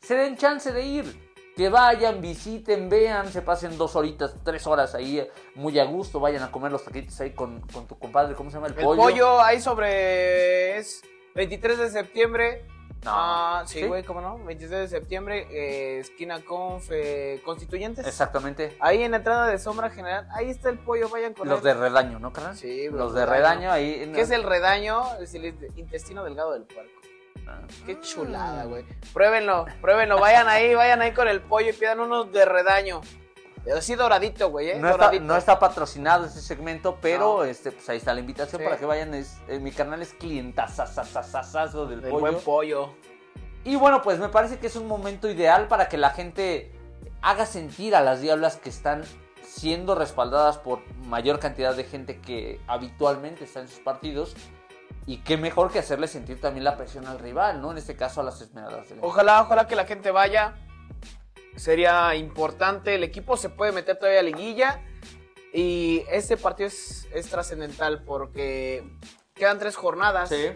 se 0.00 0.14
den 0.14 0.36
chance 0.36 0.72
de 0.72 0.82
ir. 0.82 1.32
Que 1.54 1.68
vayan, 1.68 2.22
visiten, 2.22 2.88
vean, 2.88 3.30
se 3.30 3.42
pasen 3.42 3.76
dos 3.76 3.94
horitas, 3.94 4.34
tres 4.42 4.66
horas 4.66 4.94
ahí 4.94 5.18
eh, 5.18 5.30
muy 5.54 5.78
a 5.78 5.84
gusto, 5.84 6.18
vayan 6.18 6.42
a 6.42 6.50
comer 6.50 6.72
los 6.72 6.82
taquitos 6.82 7.20
ahí 7.20 7.32
con, 7.32 7.60
con 7.72 7.86
tu 7.86 7.98
compadre, 7.98 8.34
¿cómo 8.34 8.48
se 8.48 8.56
llama? 8.56 8.68
El, 8.68 8.78
El 8.78 8.84
pollo 8.86 9.38
ahí 9.38 9.60
sobre. 9.60 10.78
Es 10.78 11.02
23 11.34 11.78
de 11.78 11.90
septiembre. 11.90 12.66
No. 13.04 13.10
Ah, 13.12 13.64
sí, 13.66 13.80
¿Sí? 13.80 13.86
güey, 13.88 14.04
¿cómo 14.04 14.20
no? 14.20 14.38
23 14.44 14.70
de 14.82 14.86
septiembre, 14.88 15.48
eh, 15.50 15.98
esquina 15.98 16.40
Conf, 16.44 16.88
eh, 16.92 17.40
Constituyentes. 17.44 18.06
Exactamente. 18.06 18.76
Ahí 18.78 19.02
en 19.02 19.10
la 19.10 19.16
entrada 19.16 19.48
de 19.48 19.58
Sombra 19.58 19.90
General, 19.90 20.28
ahí 20.32 20.50
está 20.50 20.68
el 20.68 20.78
pollo, 20.78 21.08
vayan 21.08 21.34
con 21.34 21.48
Los 21.48 21.58
él. 21.58 21.64
de 21.64 21.74
redaño, 21.74 22.20
¿no, 22.20 22.32
carnal? 22.32 22.56
Sí, 22.56 22.86
güey, 22.86 23.00
Los 23.00 23.12
de 23.14 23.26
redaño 23.26 23.72
ahí. 23.72 24.02
en- 24.04 24.12
¿Qué 24.12 24.20
es 24.20 24.30
el 24.30 24.44
redaño? 24.44 25.02
Es 25.20 25.34
el 25.34 25.46
intestino 25.74 26.22
delgado 26.22 26.52
del 26.52 26.62
puerco. 26.62 26.92
Ah. 27.48 27.58
Qué 27.86 27.98
chulada, 28.00 28.64
güey. 28.66 28.84
Pruébenlo, 29.12 29.66
pruébenlo. 29.80 30.20
Vayan 30.20 30.46
ahí, 30.48 30.72
vayan 30.76 31.02
ahí 31.02 31.10
con 31.12 31.26
el 31.26 31.40
pollo 31.40 31.70
y 31.70 31.72
pidan 31.72 31.98
unos 31.98 32.30
de 32.32 32.44
redaño. 32.44 33.00
Doradito, 33.64 34.50
güey, 34.50 34.70
¿eh? 34.70 34.74
No 34.78 34.88
está, 34.88 35.04
doradito. 35.04 35.24
no 35.24 35.36
está 35.36 35.58
patrocinado 35.58 36.26
ese 36.26 36.40
segmento, 36.40 36.98
pero 37.00 37.38
No. 37.38 37.44
este, 37.44 37.70
pues 37.72 37.88
ahí 37.88 37.98
está 37.98 38.12
la 38.14 38.20
invitación 38.20 38.60
Sí. 38.60 38.64
para 38.64 38.76
que 38.78 38.86
vayan. 38.86 39.14
Es, 39.14 39.38
eh, 39.48 39.58
mi 39.60 39.70
canal 39.70 40.02
es 40.02 40.12
clientazazazazazo 40.14 41.86
del 41.86 42.00
Del 42.00 42.10
pollo. 42.10 42.20
buen 42.20 42.40
pollo. 42.40 42.90
Y 43.64 43.76
bueno, 43.76 44.02
pues 44.02 44.18
me 44.18 44.28
parece 44.28 44.58
que 44.58 44.66
es 44.66 44.76
un 44.76 44.88
momento 44.88 45.30
ideal 45.30 45.68
para 45.68 45.88
que 45.88 45.96
la 45.96 46.10
gente 46.10 46.72
haga 47.20 47.46
sentir 47.46 47.94
a 47.94 48.00
las 48.00 48.20
diablas 48.20 48.56
que 48.56 48.68
están 48.68 49.04
siendo 49.44 49.94
respaldadas 49.94 50.58
por 50.58 50.80
mayor 51.06 51.38
cantidad 51.38 51.74
de 51.74 51.84
gente 51.84 52.20
que 52.20 52.60
habitualmente 52.66 53.44
está 53.44 53.60
en 53.60 53.68
sus 53.68 53.78
partidos. 53.80 54.34
Y 55.06 55.18
qué 55.18 55.36
mejor 55.36 55.70
que 55.72 55.78
hacerle 55.80 56.06
sentir 56.08 56.40
también 56.40 56.64
la 56.64 56.76
presión 56.76 57.06
al 57.06 57.18
rival, 57.18 57.60
¿no? 57.60 57.72
En 57.72 57.78
este 57.78 57.96
caso 57.96 58.20
a 58.20 58.24
las 58.24 58.40
Esmeraldas. 58.40 58.88
de 58.88 58.94
León. 58.96 59.06
Ojalá, 59.08 59.42
ojalá 59.42 59.66
que 59.66 59.76
la 59.76 59.84
gente 59.84 60.10
vaya. 60.10 60.54
Sería 61.56 62.14
importante. 62.14 62.94
El 62.94 63.04
equipo 63.04 63.36
se 63.36 63.48
puede 63.48 63.72
meter 63.72 63.98
todavía 63.98 64.20
a 64.20 64.22
liguilla. 64.22 64.82
Y 65.52 66.04
este 66.10 66.36
partido 66.36 66.68
es, 66.68 67.06
es 67.12 67.28
trascendental 67.28 68.04
porque 68.04 68.84
quedan 69.34 69.58
tres 69.58 69.76
jornadas. 69.76 70.30
Sí. 70.30 70.48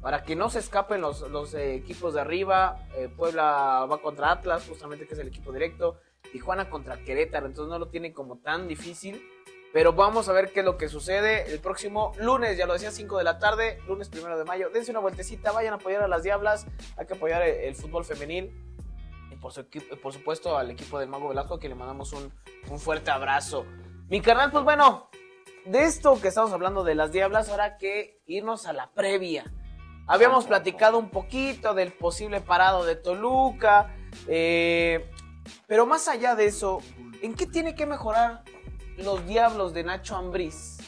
Para 0.00 0.22
que 0.22 0.34
no 0.34 0.48
se 0.48 0.60
escapen 0.60 1.02
los, 1.02 1.20
los 1.30 1.52
eh, 1.54 1.74
equipos 1.74 2.14
de 2.14 2.22
arriba. 2.22 2.86
Eh, 2.96 3.08
Puebla 3.14 3.86
va 3.90 4.00
contra 4.00 4.32
Atlas, 4.32 4.64
justamente 4.66 5.06
que 5.06 5.14
es 5.14 5.20
el 5.20 5.28
equipo 5.28 5.52
directo. 5.52 5.98
Tijuana 6.32 6.70
contra 6.70 6.96
Querétaro. 7.04 7.46
Entonces 7.46 7.70
no 7.70 7.78
lo 7.78 7.88
tienen 7.88 8.12
como 8.12 8.38
tan 8.38 8.66
difícil. 8.66 9.22
Pero 9.72 9.92
vamos 9.92 10.28
a 10.28 10.32
ver 10.32 10.50
qué 10.52 10.60
es 10.60 10.66
lo 10.66 10.76
que 10.76 10.88
sucede 10.88 11.52
el 11.52 11.60
próximo 11.60 12.12
lunes, 12.18 12.56
ya 12.56 12.66
lo 12.66 12.72
decía, 12.72 12.90
5 12.90 13.18
de 13.18 13.24
la 13.24 13.38
tarde, 13.38 13.78
lunes 13.86 14.08
primero 14.08 14.36
de 14.36 14.44
mayo. 14.44 14.68
Dense 14.70 14.90
una 14.90 14.98
vueltecita, 14.98 15.52
vayan 15.52 15.74
a 15.74 15.76
apoyar 15.76 16.02
a 16.02 16.08
las 16.08 16.24
Diablas, 16.24 16.66
hay 16.96 17.06
que 17.06 17.14
apoyar 17.14 17.42
el, 17.42 17.54
el 17.54 17.74
fútbol 17.76 18.04
femenil. 18.04 18.52
Su 19.48 19.66
por 20.02 20.12
supuesto 20.12 20.56
al 20.56 20.70
equipo 20.70 20.98
del 20.98 21.08
Mago 21.08 21.28
Velasco, 21.28 21.58
que 21.58 21.68
le 21.68 21.74
mandamos 21.74 22.12
un, 22.12 22.32
un 22.68 22.78
fuerte 22.78 23.10
abrazo. 23.10 23.64
Mi 24.08 24.20
carnal, 24.20 24.50
pues 24.50 24.64
bueno, 24.64 25.08
de 25.64 25.84
esto 25.84 26.20
que 26.20 26.28
estamos 26.28 26.52
hablando 26.52 26.84
de 26.84 26.94
las 26.94 27.12
Diablas, 27.12 27.48
ahora 27.48 27.76
que 27.76 28.20
irnos 28.26 28.66
a 28.66 28.72
la 28.72 28.90
previa. 28.90 29.44
Habíamos 30.06 30.46
platicado 30.46 30.98
un 30.98 31.10
poquito 31.10 31.74
del 31.74 31.92
posible 31.92 32.40
parado 32.40 32.84
de 32.84 32.96
Toluca, 32.96 33.94
eh, 34.26 35.08
pero 35.66 35.86
más 35.86 36.08
allá 36.08 36.34
de 36.34 36.46
eso, 36.46 36.80
¿en 37.22 37.34
qué 37.34 37.46
tiene 37.46 37.74
que 37.74 37.86
mejorar 37.86 38.42
los 38.98 39.26
Diablos 39.26 39.72
de 39.72 39.84
Nacho 39.84 40.16
Ambriz 40.16 40.78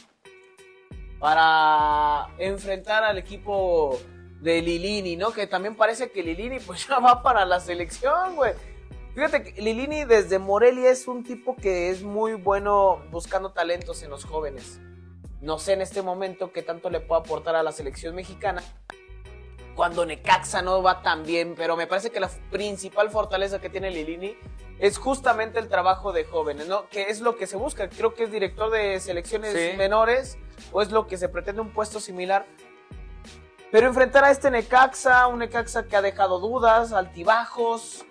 para 1.18 2.26
enfrentar 2.38 3.04
al 3.04 3.18
equipo 3.18 3.98
de 4.42 4.60
Lilini, 4.60 5.16
¿no? 5.16 5.32
Que 5.32 5.46
también 5.46 5.76
parece 5.76 6.10
que 6.10 6.22
Lilini 6.22 6.58
pues 6.60 6.86
ya 6.88 6.98
va 6.98 7.22
para 7.22 7.44
la 7.46 7.60
selección, 7.60 8.34
güey. 8.36 8.52
Fíjate 9.14 9.42
que 9.44 9.60
Lilini 9.62 10.04
desde 10.04 10.38
Morelia 10.38 10.90
es 10.90 11.06
un 11.06 11.22
tipo 11.22 11.54
que 11.54 11.90
es 11.90 12.02
muy 12.02 12.34
bueno 12.34 13.02
buscando 13.10 13.52
talentos 13.52 14.02
en 14.02 14.10
los 14.10 14.24
jóvenes. 14.24 14.80
No 15.40 15.58
sé 15.58 15.74
en 15.74 15.82
este 15.82 16.02
momento 16.02 16.52
qué 16.52 16.62
tanto 16.62 16.88
le 16.90 17.00
puede 17.00 17.20
aportar 17.20 17.54
a 17.54 17.62
la 17.62 17.72
selección 17.72 18.14
mexicana. 18.14 18.62
Cuando 19.76 20.04
Necaxa 20.04 20.60
no 20.60 20.82
va 20.82 21.02
tan 21.02 21.24
bien, 21.24 21.54
pero 21.56 21.76
me 21.76 21.86
parece 21.86 22.10
que 22.10 22.20
la 22.20 22.30
principal 22.50 23.10
fortaleza 23.10 23.60
que 23.60 23.70
tiene 23.70 23.90
Lilini 23.90 24.36
es 24.78 24.98
justamente 24.98 25.58
el 25.58 25.68
trabajo 25.68 26.12
de 26.12 26.24
jóvenes, 26.24 26.68
¿no? 26.68 26.88
Que 26.88 27.04
es 27.04 27.20
lo 27.20 27.36
que 27.36 27.46
se 27.46 27.56
busca. 27.56 27.88
Creo 27.88 28.14
que 28.14 28.24
es 28.24 28.32
director 28.32 28.70
de 28.70 28.98
selecciones 29.00 29.52
Sí. 29.52 29.76
menores 29.76 30.36
o 30.72 30.82
es 30.82 30.90
lo 30.90 31.06
que 31.06 31.16
se 31.16 31.28
pretende 31.28 31.60
un 31.62 31.70
puesto 31.70 32.00
similar. 32.00 32.44
Pero 33.72 33.86
enfrentar 33.88 34.22
a 34.22 34.30
este 34.30 34.50
Necaxa, 34.50 35.26
un 35.28 35.38
Necaxa 35.38 35.84
que 35.84 35.96
ha 35.96 36.02
dejado 36.02 36.38
dudas, 36.38 36.92
altibajos. 36.92 38.04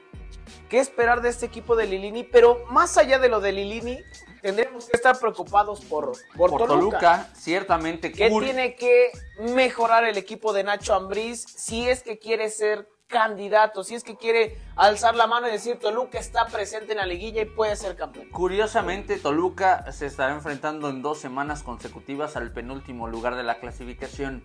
¿Qué 0.70 0.80
esperar 0.80 1.22
de 1.22 1.30
este 1.30 1.46
equipo 1.46 1.76
de 1.76 1.86
Lilini? 1.86 2.24
Pero 2.24 2.66
más 2.72 2.98
allá 2.98 3.20
de 3.20 3.30
lo 3.30 3.40
de 3.42 3.52
Lilini, 3.52 4.00
tendríamos 4.42 4.86
que 4.86 4.98
estar 4.98 5.20
preocupados 5.20 5.82
por, 5.86 6.14
por, 6.36 6.50
Por 6.50 6.66
Toluca. 6.68 6.98
Toluca, 6.98 7.30
ciertamente. 7.36 8.12
¿Qué 8.12 8.32
Cur- 8.32 8.44
tiene 8.44 8.76
que 8.76 9.12
mejorar 9.54 10.04
el 10.06 10.18
equipo 10.18 10.52
de 10.52 10.64
Nacho 10.64 10.96
Ambriz 10.96 11.46
si 11.48 11.88
es 11.88 12.02
que 12.02 12.18
quiere 12.18 12.50
ser 12.50 12.90
candidato, 13.08 13.84
si 13.84 13.94
es 13.94 14.04
que 14.04 14.16
quiere 14.16 14.58
alzar 14.78 15.16
la 15.16 15.28
mano 15.28 15.48
y 15.48 15.52
decir 15.52 15.78
Toluca 15.78 16.18
está 16.18 16.48
presente 16.48 16.94
en 16.94 16.98
la 17.00 17.06
liguilla 17.06 17.42
y 17.42 17.46
puede 17.46 17.76
ser 17.76 17.96
campeón? 17.98 18.30
Curiosamente, 18.32 19.20
Toluca 19.20 19.92
se 19.92 20.08
estará 20.08 20.34
enfrentando 20.34 20.90
en 20.90 21.02
dos 21.04 21.20
semanas 21.20 21.62
consecutivas 21.62 22.36
al 22.36 22.52
penúltimo 22.52 23.08
lugar 23.08 23.36
de 23.36 23.44
la 23.44 23.60
clasificación. 23.60 24.44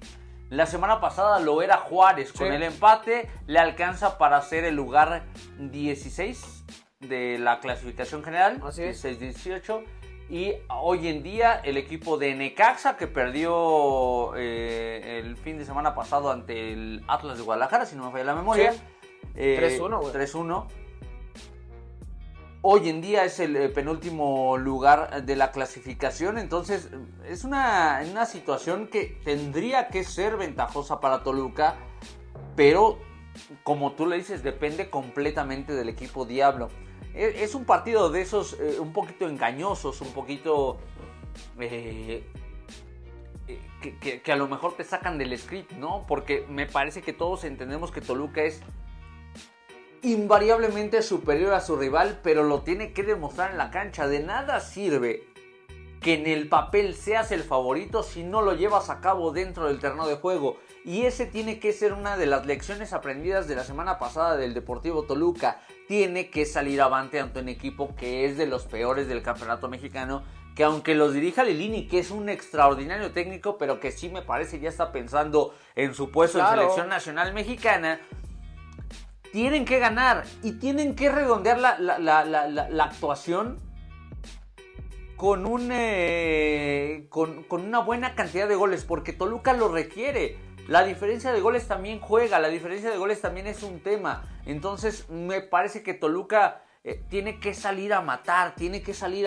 La 0.51 0.67
semana 0.67 1.01
pasada 1.01 1.41
lo 1.41 1.61
era 1.63 1.77
Juárez. 1.79 2.33
Con 2.33 2.49
Sí. 2.49 2.55
el 2.55 2.63
empate 2.63 3.29
le 3.47 3.59
alcanza 3.59 4.17
para 4.19 4.41
ser 4.43 4.65
el 4.65 4.77
lugar 4.77 5.25
16 5.59 6.65
de 7.01 7.39
la 7.39 7.61
clasificación 7.61 8.23
general. 8.23 8.61
Así 8.65 8.83
es. 8.85 9.05
16-18. 9.05 9.83
Y 10.29 10.55
hoy 10.69 11.07
en 11.09 11.23
día 11.23 11.61
el 11.63 11.77
equipo 11.77 12.19
de 12.19 12.35
Necaxa 12.35 12.97
que 12.97 13.07
perdió 13.07 14.33
eh, 14.37 15.21
el 15.25 15.37
fin 15.37 15.57
de 15.59 15.65
semana 15.65 15.95
pasado 15.95 16.31
ante 16.33 16.73
el 16.73 17.05
Atlas 17.07 17.39
de 17.39 17.45
Guadalajara, 17.45 17.87
si 17.87 17.95
no 17.97 18.07
me 18.07 18.11
falla 18.13 18.25
la 18.25 18.35
memoria. 18.35 18.73
Sí. 18.73 18.81
eh, 19.37 19.79
3-1, 19.79 20.01
güey. 20.01 20.13
3-1. 20.13 20.67
Hoy 22.69 22.89
en 22.89 23.01
día 23.01 23.25
es 23.25 23.39
el 23.39 23.55
eh, 23.55 23.69
penúltimo 23.69 24.57
lugar 24.59 25.25
de 25.25 25.37
la 25.37 25.53
clasificación, 25.53 26.37
entonces 26.37 26.91
es 27.25 27.45
una, 27.45 28.03
una 28.11 28.27
situación 28.27 28.89
que 28.89 29.21
tendría 29.25 29.87
que 29.87 30.03
ser 30.03 30.37
ventajosa 30.37 31.01
para 31.01 31.23
Toluca, 31.23 31.77
pero 32.57 32.99
como 33.63 33.93
tú 33.93 34.05
le 34.07 34.17
dices, 34.17 34.43
depende 34.43 34.91
completamente 34.91 35.75
del 35.75 35.89
equipo 35.89 36.25
Diablo. 36.25 36.69
E- 37.15 37.45
Es 37.45 37.55
un 37.55 37.67
partido 37.67 38.11
de 38.11 38.23
esos 38.23 38.55
eh, 38.55 38.81
un 38.81 38.93
poquito 38.93 39.29
engañosos, 39.29 40.01
un 40.01 40.13
poquito 40.13 40.79
eh, 41.61 42.27
eh, 43.47 43.61
que- 44.01 44.21
que 44.23 44.33
a 44.33 44.37
lo 44.37 44.49
mejor 44.49 44.77
te 44.77 44.83
sacan 44.83 45.19
del 45.19 45.39
script, 45.39 45.71
¿no? 45.75 46.05
Porque 46.09 46.45
me 46.49 46.67
parece 46.67 47.01
que 47.01 47.13
todos 47.13 47.45
entendemos 47.45 47.93
que 47.93 48.01
Toluca 48.01 48.43
es 48.43 48.61
invariablemente 50.13 51.03
superior 51.03 51.53
a 51.53 51.61
su 51.61 51.77
rival, 51.77 52.21
pero 52.23 52.45
lo 52.45 52.63
tiene 52.63 52.93
que 52.93 53.03
demostrar 53.03 53.51
en 53.51 53.59
la 53.59 53.71
cancha. 53.71 54.07
De 54.07 54.21
nada 54.21 54.61
sirve 54.61 55.25
que 56.01 56.15
en 56.15 56.27
el 56.27 56.49
papel 56.49 56.95
seas 56.95 57.33
el 57.33 57.43
favorito 57.43 58.03
si 58.05 58.23
no 58.23 58.41
lo 58.43 58.55
llevas 58.55 58.91
a 58.91 59.01
cabo 59.01 59.33
dentro 59.33 59.67
del 59.67 59.81
terreno 59.81 60.07
de 60.07 60.17
juego. 60.17 60.59
Y 60.85 61.03
ese 61.03 61.27
tiene 61.27 61.59
que 61.59 61.73
ser 61.73 61.93
una 61.93 62.17
de 62.17 62.27
las 62.27 62.47
lecciones 62.47 62.93
aprendidas 62.93 63.49
de 63.49 63.57
la 63.57 63.65
semana 63.65 63.99
pasada 63.99 64.37
del 64.37 64.55
Deportivo 64.55 65.03
Toluca. 65.03 65.61
Tiene 65.89 66.31
que 66.31 66.47
salir 66.47 66.81
avante 66.81 67.19
ante 67.19 67.41
un 67.41 67.49
equipo 67.49 67.97
que 67.97 68.25
es 68.27 68.37
de 68.37 68.47
los 68.47 68.65
peores 68.65 69.09
del 69.09 69.23
campeonato 69.23 69.69
mexicano. 69.69 70.23
Que 70.55 70.63
aunque 70.65 70.95
los 70.95 71.13
dirija 71.13 71.43
Lilini, 71.45 71.89
que 71.89 71.99
es 71.99 72.11
un 72.11 72.29
extraordinario 72.29 73.11
técnico, 73.11 73.59
pero 73.59 73.81
que 73.81 73.91
sí 73.91 74.09
me 74.09 74.23
parece 74.23 74.61
ya 74.61 74.69
está 74.69 74.93
pensando 74.93 75.55
en 75.75 75.93
su 75.95 76.11
puesto 76.11 76.39
Claro. 76.39 76.53
en 76.55 76.59
selección 76.61 76.89
nacional 76.89 77.35
mexicana, 77.35 78.01
tienen 79.33 79.65
que 79.65 79.79
ganar 79.79 80.25
y 80.43 80.53
tienen 80.53 80.95
que 80.95 81.11
redondear 81.11 81.59
la, 81.59 81.79
la- 81.79 81.99
la- 81.99 82.25
la- 82.25 82.85
actuación 82.85 83.59
con, 85.17 85.47
un, 85.47 85.71
eh, 85.73 87.07
con, 87.09 87.43
con 87.45 87.63
una 87.65 87.79
buena 87.81 88.15
cantidad 88.15 88.49
de 88.49 88.55
goles, 88.55 88.85
porque 88.85 89.13
Toluca 89.13 89.53
lo 89.53 89.69
requiere. 89.69 90.37
La 90.69 90.85
diferencia 90.85 91.33
de 91.33 91.41
goles 91.41 91.69
también 91.69 92.01
juega, 92.01 92.39
la 92.41 92.49
diferencia 92.49 92.91
de 92.91 92.99
goles 92.99 93.21
también 93.21 93.47
es 93.47 93.63
un 93.63 93.81
tema. 93.81 94.25
Entonces 94.47 95.09
me 95.09 95.41
parece 95.41 95.83
que 95.83 95.95
Toluca 95.95 96.63
eh, 96.85 97.03
tiene 97.09 97.39
que 97.41 97.55
salir 97.55 97.93
a 97.93 98.01
matar, 98.01 98.55
tiene 98.57 98.83
que 98.83 98.93
salir 98.93 99.27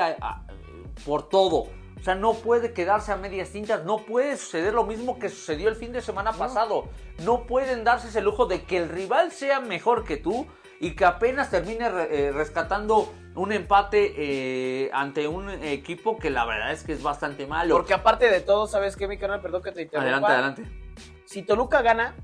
por 1.05 1.29
todo. 1.29 1.67
O 1.99 2.03
sea, 2.03 2.15
no 2.15 2.33
puede 2.33 2.73
quedarse 2.73 3.11
a 3.11 3.17
medias 3.17 3.49
tintas, 3.49 3.83
no 3.83 3.97
puede 3.97 4.37
suceder 4.37 4.73
lo 4.73 4.85
mismo 4.85 5.19
que 5.19 5.29
sucedió 5.29 5.67
el 5.69 5.75
fin 5.75 5.91
de 5.91 6.01
semana 6.01 6.31
pasado. 6.31 6.87
No 7.25 7.43
pueden 7.43 7.83
darse 7.83 8.07
ese 8.07 8.21
lujo 8.21 8.45
de 8.45 8.63
que 8.63 8.77
el 8.77 8.89
rival 8.89 9.31
sea 9.31 9.59
mejor 9.59 10.05
que 10.05 10.17
tú 10.17 10.47
y 10.79 10.95
que 10.95 11.03
apenas 11.03 11.49
termine 11.49 11.87
eh, 11.87 12.31
rescatando 12.31 13.13
un 13.35 13.51
empate 13.51 14.13
eh, 14.17 14.89
ante 14.93 15.27
un 15.27 15.49
equipo 15.49 16.17
que 16.17 16.29
la 16.29 16.45
verdad 16.45 16.71
es 16.71 16.83
que 16.83 16.93
es 16.93 17.03
bastante 17.03 17.45
malo. 17.47 17.75
Porque 17.75 17.93
aparte 17.93 18.29
de 18.29 18.39
todo, 18.39 18.65
¿sabes 18.67 18.95
qué, 18.95 19.07
mi 19.07 19.17
canal? 19.17 19.41
Perdón 19.41 19.61
que 19.61 19.71
te 19.73 19.81
interrumpa. 19.81 20.27
adelante, 20.27 20.61
adelante. 20.61 20.89
Si 21.25 21.43
Toluca 21.43 21.81
gana, 21.81 22.15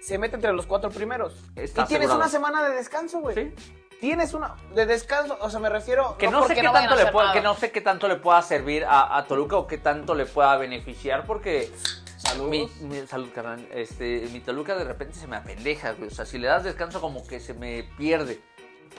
se 0.00 0.18
mete 0.18 0.36
entre 0.36 0.52
los 0.52 0.66
cuatro 0.66 0.90
primeros. 0.90 1.44
Está 1.56 1.82
y 1.82 1.86
tienes 1.86 2.10
una 2.10 2.28
semana 2.28 2.62
de 2.62 2.76
descanso, 2.76 3.20
güey. 3.20 3.34
¿Sí? 3.34 3.54
Tienes 4.00 4.34
una 4.34 4.54
de 4.74 4.84
descanso, 4.86 5.38
o 5.40 5.48
sea, 5.50 5.58
me 5.60 5.68
refiero 5.70 6.16
Que 6.18 6.26
no, 6.28 6.42
sé 6.42 6.48
porque 6.48 6.60
qué 6.60 6.66
a 6.66 6.72
tanto 6.72 6.96
le 6.96 7.04
nada. 7.04 7.32
que 7.32 7.40
no 7.40 7.54
sé 7.54 7.70
qué 7.70 7.80
tanto 7.80 8.08
le 8.08 8.16
pueda 8.16 8.42
servir 8.42 8.84
a, 8.84 9.16
a 9.16 9.24
Toluca 9.26 9.56
o 9.56 9.66
qué 9.66 9.78
tanto 9.78 10.14
le 10.14 10.26
pueda 10.26 10.56
beneficiar 10.58 11.24
porque 11.26 11.72
Saludos. 12.18 12.50
mi, 12.50 12.66
mi- 12.80 13.06
salud, 13.06 13.28
carnal. 13.34 13.66
Este, 13.72 14.28
mi 14.32 14.40
Toluca 14.40 14.74
de 14.76 14.84
repente 14.84 15.14
se 15.14 15.26
me 15.26 15.36
apendeja, 15.36 15.92
güey. 15.92 16.08
O 16.08 16.14
sea, 16.14 16.26
si 16.26 16.38
le 16.38 16.46
das 16.48 16.64
descanso 16.64 17.00
como 17.00 17.26
que 17.26 17.40
se 17.40 17.54
me 17.54 17.84
pierde. 17.96 18.40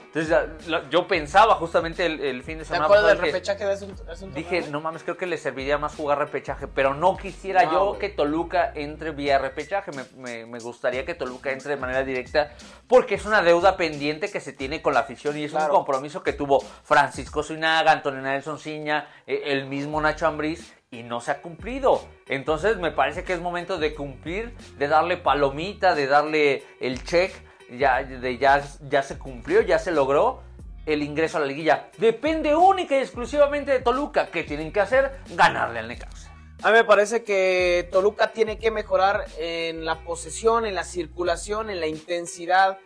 Entonces 0.06 0.28
ya, 0.28 0.82
yo 0.90 1.06
pensaba 1.06 1.54
justamente 1.56 2.06
el, 2.06 2.20
el 2.20 2.42
fin 2.42 2.56
de 2.58 2.64
¿Te 2.64 2.68
semana 2.68 2.86
acuerdas 2.86 3.08
del 3.08 3.18
repechaje 3.18 3.64
de 3.66 3.72
hace 3.72 3.84
un, 3.84 3.94
hace 4.10 4.24
un 4.24 4.32
dije, 4.32 4.64
no 4.70 4.80
mames, 4.80 5.02
creo 5.02 5.18
que 5.18 5.26
le 5.26 5.36
serviría 5.36 5.76
más 5.76 5.94
jugar 5.94 6.18
repechaje, 6.18 6.66
pero 6.66 6.94
no 6.94 7.16
quisiera 7.16 7.64
No, 7.64 7.72
yo 7.92 7.98
que 7.98 8.08
Toluca 8.08 8.72
entre 8.74 9.10
vía 9.10 9.38
repechaje. 9.38 9.90
Me, 9.92 10.04
me- 10.16 10.46
me 10.46 10.58
gustaría 10.60 11.04
que 11.04 11.14
Toluca 11.14 11.50
entre 11.52 11.74
de 11.74 11.80
manera 11.80 12.04
directa 12.04 12.52
porque 12.86 13.16
es 13.16 13.26
una 13.26 13.42
deuda 13.42 13.76
pendiente 13.76 14.30
que 14.30 14.40
se 14.40 14.52
tiene 14.54 14.80
con 14.80 14.94
la 14.94 15.00
afición 15.00 15.36
y 15.36 15.44
es 15.44 15.50
Claro. 15.52 15.66
un 15.72 15.76
compromiso 15.84 16.22
que 16.22 16.32
tuvo 16.32 16.60
Francisco 16.84 17.42
Zuinaga, 17.42 17.92
Antonio 17.92 18.22
Nelson 18.22 18.58
Ciña, 18.58 19.06
eh, 19.26 19.42
el 19.46 19.66
mismo 19.66 20.00
Nacho 20.00 20.26
Ambriz 20.26 20.74
y 20.90 21.02
no 21.02 21.20
se 21.20 21.32
ha 21.32 21.42
cumplido. 21.42 22.02
Entonces 22.28 22.78
me 22.78 22.92
parece 22.92 23.24
que 23.24 23.34
es 23.34 23.40
momento 23.40 23.76
de 23.76 23.94
cumplir, 23.94 24.56
de 24.78 24.88
darle 24.88 25.18
palomita, 25.18 25.94
de 25.94 26.06
darle 26.06 26.64
el 26.80 27.04
check, 27.04 27.30
ya, 27.70 28.00
ya, 28.02 28.62
ya 28.88 29.02
se 29.02 29.18
cumplió, 29.18 29.60
ya 29.62 29.78
se 29.78 29.90
logró 29.90 30.42
el 30.86 31.02
ingreso 31.02 31.36
a 31.36 31.40
la 31.40 31.46
liguilla. 31.46 31.90
Depende 31.98 32.56
única 32.56 32.96
y 32.96 33.00
exclusivamente 33.00 33.72
de 33.72 33.80
Toluca. 33.80 34.28
¿Qué 34.28 34.42
tienen 34.44 34.72
que 34.72 34.80
hacer? 34.80 35.20
Ganarle 35.30 35.80
al 35.80 35.88
Necaxa. 35.88 36.32
A 36.62 36.68
mí 36.68 36.72
me 36.72 36.84
parece 36.84 37.22
que 37.22 37.88
Toluca 37.92 38.32
tiene 38.32 38.58
que 38.58 38.70
mejorar 38.70 39.26
en 39.38 39.84
la 39.84 40.00
posesión, 40.00 40.66
en 40.66 40.74
la 40.74 40.82
circulación, 40.82 41.70
en 41.70 41.78
la 41.78 41.86
intensidad, 41.86 42.78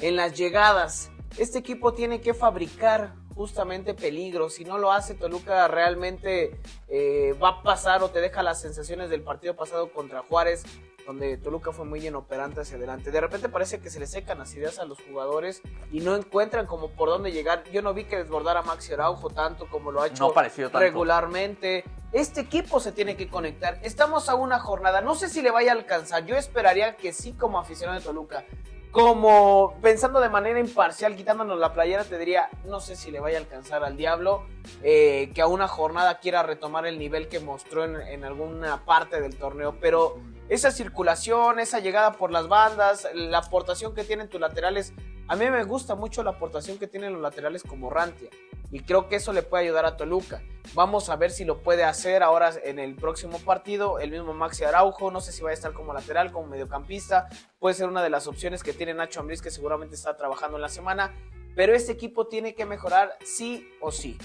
en 0.00 0.16
las 0.16 0.36
llegadas. 0.36 1.12
Este 1.38 1.58
equipo 1.58 1.92
tiene 1.94 2.20
que 2.20 2.34
fabricar 2.34 3.12
justamente 3.40 3.94
peligro. 3.94 4.50
Si 4.50 4.66
no 4.66 4.76
lo 4.76 4.92
hace, 4.92 5.14
Toluca 5.14 5.66
realmente 5.66 6.60
eh, 6.88 7.34
va 7.42 7.48
a 7.48 7.62
pasar 7.62 8.02
o 8.02 8.10
te 8.10 8.20
deja 8.20 8.42
las 8.42 8.60
sensaciones 8.60 9.08
del 9.08 9.22
partido 9.22 9.56
pasado 9.56 9.90
contra 9.94 10.20
Juárez, 10.20 10.62
donde 11.06 11.38
Toluca 11.38 11.72
fue 11.72 11.86
muy 11.86 12.06
inoperante 12.06 12.60
hacia 12.60 12.76
adelante. 12.76 13.10
De 13.10 13.18
repente 13.18 13.48
parece 13.48 13.80
que 13.80 13.88
se 13.88 13.98
le 13.98 14.06
secan 14.06 14.40
las 14.40 14.54
ideas 14.54 14.78
a 14.78 14.84
los 14.84 15.00
jugadores 15.00 15.62
y 15.90 16.00
no 16.00 16.16
encuentran 16.16 16.66
como 16.66 16.90
por 16.90 17.08
dónde 17.08 17.32
llegar. 17.32 17.64
Yo 17.72 17.80
no 17.80 17.94
vi 17.94 18.04
que 18.04 18.18
desbordara 18.18 18.60
Maxi 18.60 18.92
Araujo 18.92 19.30
tanto 19.30 19.70
como 19.70 19.90
lo 19.90 20.02
ha 20.02 20.08
hecho 20.08 20.34
No 20.34 20.78
regularmente. 20.78 21.84
Este 22.12 22.42
equipo 22.42 22.78
se 22.78 22.92
tiene 22.92 23.16
que 23.16 23.30
conectar. 23.30 23.80
Estamos 23.82 24.28
a 24.28 24.34
una 24.34 24.58
jornada. 24.58 25.00
No 25.00 25.14
sé 25.14 25.30
si 25.30 25.40
le 25.40 25.50
vaya 25.50 25.72
a 25.72 25.76
alcanzar. 25.76 26.26
Yo 26.26 26.36
esperaría 26.36 26.94
que 26.98 27.14
sí 27.14 27.32
como 27.32 27.58
aficionado 27.58 27.98
de 27.98 28.04
Toluca. 28.04 28.44
Como 28.90 29.78
pensando 29.80 30.18
de 30.18 30.28
manera 30.28 30.58
imparcial, 30.58 31.14
quitándonos 31.14 31.58
la 31.58 31.72
playera, 31.72 32.02
te 32.02 32.18
diría, 32.18 32.50
no 32.64 32.80
sé 32.80 32.96
si 32.96 33.12
le 33.12 33.20
vaya 33.20 33.38
a 33.38 33.40
alcanzar 33.40 33.84
al 33.84 33.96
Diablo, 33.96 34.46
eh, 34.82 35.30
que 35.32 35.42
a 35.42 35.46
una 35.46 35.68
jornada 35.68 36.18
quiera 36.18 36.42
retomar 36.42 36.86
el 36.86 36.98
nivel 36.98 37.28
que 37.28 37.38
mostró 37.38 37.84
en, 37.84 38.00
en 38.00 38.24
alguna 38.24 38.84
parte 38.84 39.20
del 39.20 39.36
torneo, 39.36 39.76
pero 39.80 40.18
esa 40.48 40.72
circulación, 40.72 41.60
esa 41.60 41.78
llegada 41.78 42.14
por 42.14 42.32
las 42.32 42.48
bandas, 42.48 43.08
la 43.14 43.38
aportación 43.38 43.94
que 43.94 44.02
tienen 44.02 44.28
tus 44.28 44.40
laterales, 44.40 44.92
a 45.30 45.36
mí 45.36 45.48
me 45.48 45.62
gusta 45.62 45.94
mucho 45.94 46.24
la 46.24 46.30
aportación 46.30 46.76
que 46.76 46.88
tienen 46.88 47.12
los 47.12 47.22
laterales 47.22 47.62
como 47.62 47.88
Rantia. 47.88 48.28
Y 48.72 48.80
creo 48.80 49.08
que 49.08 49.14
eso 49.14 49.32
le 49.32 49.44
puede 49.44 49.62
ayudar 49.62 49.86
a 49.86 49.96
Toluca. 49.96 50.42
Vamos 50.74 51.08
a 51.08 51.14
ver 51.14 51.30
si 51.30 51.44
lo 51.44 51.62
puede 51.62 51.84
hacer 51.84 52.24
ahora 52.24 52.50
en 52.64 52.80
el 52.80 52.96
próximo 52.96 53.38
partido. 53.38 54.00
El 54.00 54.10
mismo 54.10 54.34
Maxi 54.34 54.64
Araujo, 54.64 55.12
no 55.12 55.20
sé 55.20 55.30
si 55.30 55.40
va 55.44 55.50
a 55.50 55.52
estar 55.52 55.72
como 55.72 55.94
lateral, 55.94 56.32
como 56.32 56.48
mediocampista. 56.48 57.28
Puede 57.60 57.76
ser 57.76 57.86
una 57.86 58.02
de 58.02 58.10
las 58.10 58.26
opciones 58.26 58.64
que 58.64 58.72
tiene 58.72 58.92
Nacho 58.92 59.20
Ambriz, 59.20 59.40
que 59.40 59.52
seguramente 59.52 59.94
está 59.94 60.16
trabajando 60.16 60.56
en 60.56 60.62
la 60.62 60.68
semana. 60.68 61.14
Pero 61.54 61.76
este 61.76 61.92
equipo 61.92 62.26
tiene 62.26 62.56
que 62.56 62.66
mejorar 62.66 63.16
sí 63.24 63.70
o 63.80 63.92
sí. 63.92 64.18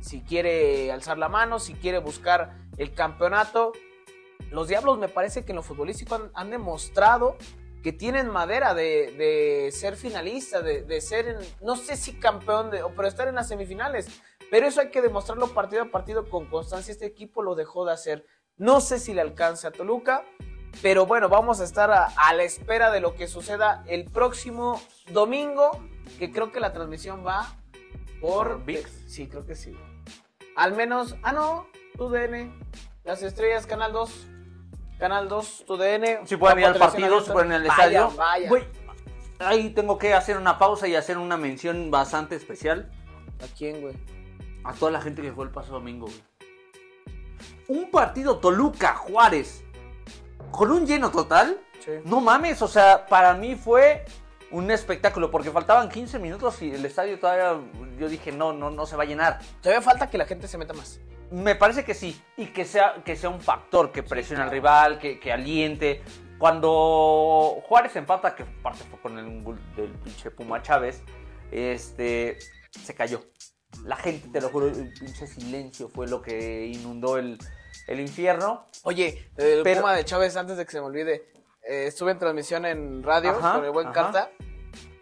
Si 0.00 0.22
quiere 0.22 0.90
alzar 0.90 1.16
la 1.16 1.28
mano, 1.28 1.60
si 1.60 1.74
quiere 1.74 1.98
buscar 1.98 2.56
el 2.76 2.92
campeonato. 2.92 3.70
Los 4.50 4.66
Diablos 4.66 4.98
me 4.98 5.08
parece 5.08 5.44
que 5.44 5.52
en 5.52 5.56
lo 5.56 5.62
futbolístico 5.62 6.16
han, 6.16 6.32
han 6.34 6.50
demostrado 6.50 7.36
que 7.82 7.92
tienen 7.92 8.28
madera 8.28 8.74
de, 8.74 9.12
de 9.16 9.72
ser 9.72 9.96
finalista, 9.96 10.60
de, 10.62 10.82
de 10.82 11.00
ser, 11.00 11.28
en- 11.28 11.38
no 11.62 11.76
sé 11.76 11.96
si 11.96 12.12
campeón, 12.18 12.70
de, 12.70 12.82
pero 12.94 13.08
estar 13.08 13.28
en 13.28 13.34
las 13.36 13.48
semifinales. 13.48 14.08
Pero 14.50 14.66
eso 14.66 14.80
hay 14.80 14.90
que 14.90 15.00
demostrarlo 15.00 15.48
partido 15.54 15.82
a 15.82 15.90
partido 15.90 16.28
con 16.28 16.46
constancia. 16.46 16.92
Este 16.92 17.06
equipo 17.06 17.42
lo 17.42 17.54
dejó 17.54 17.84
de 17.86 17.92
hacer. 17.92 18.26
No 18.56 18.80
sé 18.80 18.98
si 18.98 19.14
le 19.14 19.20
alcanza 19.20 19.68
a 19.68 19.70
Toluca, 19.70 20.24
pero 20.82 21.06
bueno, 21.06 21.28
vamos 21.28 21.60
a 21.60 21.64
estar 21.64 21.90
a, 21.90 22.06
a 22.16 22.34
la 22.34 22.42
espera 22.42 22.90
de 22.90 23.00
lo 23.00 23.14
que 23.14 23.28
suceda 23.28 23.84
el 23.86 24.04
próximo 24.06 24.80
domingo, 25.12 25.70
que 26.18 26.30
creo 26.32 26.52
que 26.52 26.60
la 26.60 26.72
transmisión 26.72 27.24
va 27.26 27.56
por... 28.20 28.48
¿Por 28.48 28.64
ViX? 28.66 28.90
Sí, 29.06 29.28
creo 29.28 29.46
que 29.46 29.54
sí. 29.54 29.74
Al 30.56 30.74
menos, 30.74 31.16
ah 31.22 31.32
no, 31.32 31.66
TUDN, 31.96 32.52
Las 33.04 33.22
Estrellas, 33.22 33.66
Canal 33.66 33.92
2. 33.92 34.26
Canal 35.00 35.28
2, 35.28 35.64
TUDN. 35.66 36.26
Si 36.26 36.36
pueden 36.36 36.58
ir 36.60 36.66
al 36.66 36.76
partido, 36.76 37.20
si 37.22 37.32
pueden 37.32 37.48
ir 37.48 37.54
al 37.56 37.66
estadio. 37.66 38.10
vayan. 38.16 38.48
Güey, 38.48 38.64
ahí 39.38 39.70
tengo 39.70 39.98
que 39.98 40.12
hacer 40.14 40.36
una 40.36 40.58
pausa 40.58 40.86
y 40.86 40.94
hacer 40.94 41.16
una 41.18 41.36
mención 41.38 41.90
bastante 41.90 42.36
especial 42.36 42.90
¿A 43.42 43.46
quién, 43.56 43.80
güey? 43.80 43.94
a 44.62 44.74
toda 44.74 44.90
la 44.92 45.00
gente 45.00 45.22
que 45.22 45.32
fue 45.32 45.46
el 45.46 45.50
pasado 45.50 45.74
domingo. 45.74 46.06
güey. 46.06 46.22
Un 47.68 47.90
partido 47.90 48.38
Toluca 48.38 48.94
Juárez 48.94 49.64
con 50.50 50.70
un 50.70 50.86
lleno 50.86 51.10
total. 51.10 51.58
Sí. 51.82 51.92
No 52.04 52.20
mames, 52.20 52.60
o 52.60 52.68
sea, 52.68 53.06
para 53.06 53.32
mí 53.34 53.54
fue 53.54 54.04
un 54.50 54.70
espectáculo 54.70 55.30
porque 55.30 55.50
faltaban 55.50 55.88
15 55.88 56.18
minutos 56.18 56.60
y 56.60 56.72
el 56.74 56.84
estadio 56.84 57.18
todavía 57.18 57.58
yo 57.98 58.08
dije, 58.08 58.32
no, 58.32 58.52
no, 58.52 58.68
no 58.70 58.84
se 58.84 58.96
va 58.96 59.04
a 59.04 59.06
llenar. 59.06 59.38
Todavía 59.62 59.80
falta 59.80 60.10
que 60.10 60.18
la 60.18 60.26
gente 60.26 60.46
se 60.46 60.58
meta 60.58 60.74
más. 60.74 61.00
Me 61.30 61.54
parece 61.54 61.84
que 61.84 61.94
sí, 61.94 62.20
y 62.36 62.46
que 62.46 62.64
sea, 62.64 63.02
que 63.04 63.14
sea 63.16 63.30
un 63.30 63.40
factor 63.40 63.92
que 63.92 64.02
presione 64.02 64.42
al 64.42 64.50
rival, 64.50 64.98
que, 64.98 65.20
que 65.20 65.32
aliente. 65.32 66.02
Cuando 66.38 67.62
Juárez 67.68 67.94
empata, 67.96 68.34
que 68.34 68.44
parte 68.44 68.82
fue 68.84 68.98
con 69.00 69.18
el 69.18 69.42
gol 69.42 69.58
del 69.76 69.90
pinche 69.92 70.30
Puma 70.30 70.62
Chávez, 70.62 71.02
este, 71.52 72.38
se 72.70 72.94
cayó. 72.94 73.22
La 73.84 73.96
gente, 73.96 74.28
te 74.28 74.40
lo 74.40 74.48
juro, 74.48 74.66
el 74.66 74.92
pinche 74.92 75.26
silencio 75.26 75.88
fue 75.88 76.08
lo 76.08 76.20
que 76.20 76.66
inundó 76.66 77.16
el, 77.18 77.38
el 77.86 78.00
infierno. 78.00 78.66
Oye, 78.82 79.30
el 79.36 79.62
Pero- 79.62 79.80
Puma 79.82 79.94
de 79.94 80.04
Chávez, 80.04 80.36
antes 80.36 80.56
de 80.56 80.64
que 80.64 80.72
se 80.72 80.80
me 80.80 80.86
olvide, 80.86 81.30
eh, 81.68 81.86
estuve 81.86 82.10
en 82.12 82.18
transmisión 82.18 82.64
en 82.66 83.02
radio 83.02 83.30
Ajá, 83.30 83.54
con 83.56 83.64
el 83.64 83.70
buen 83.70 83.88
ajá. 83.88 83.94
Carta. 83.94 84.30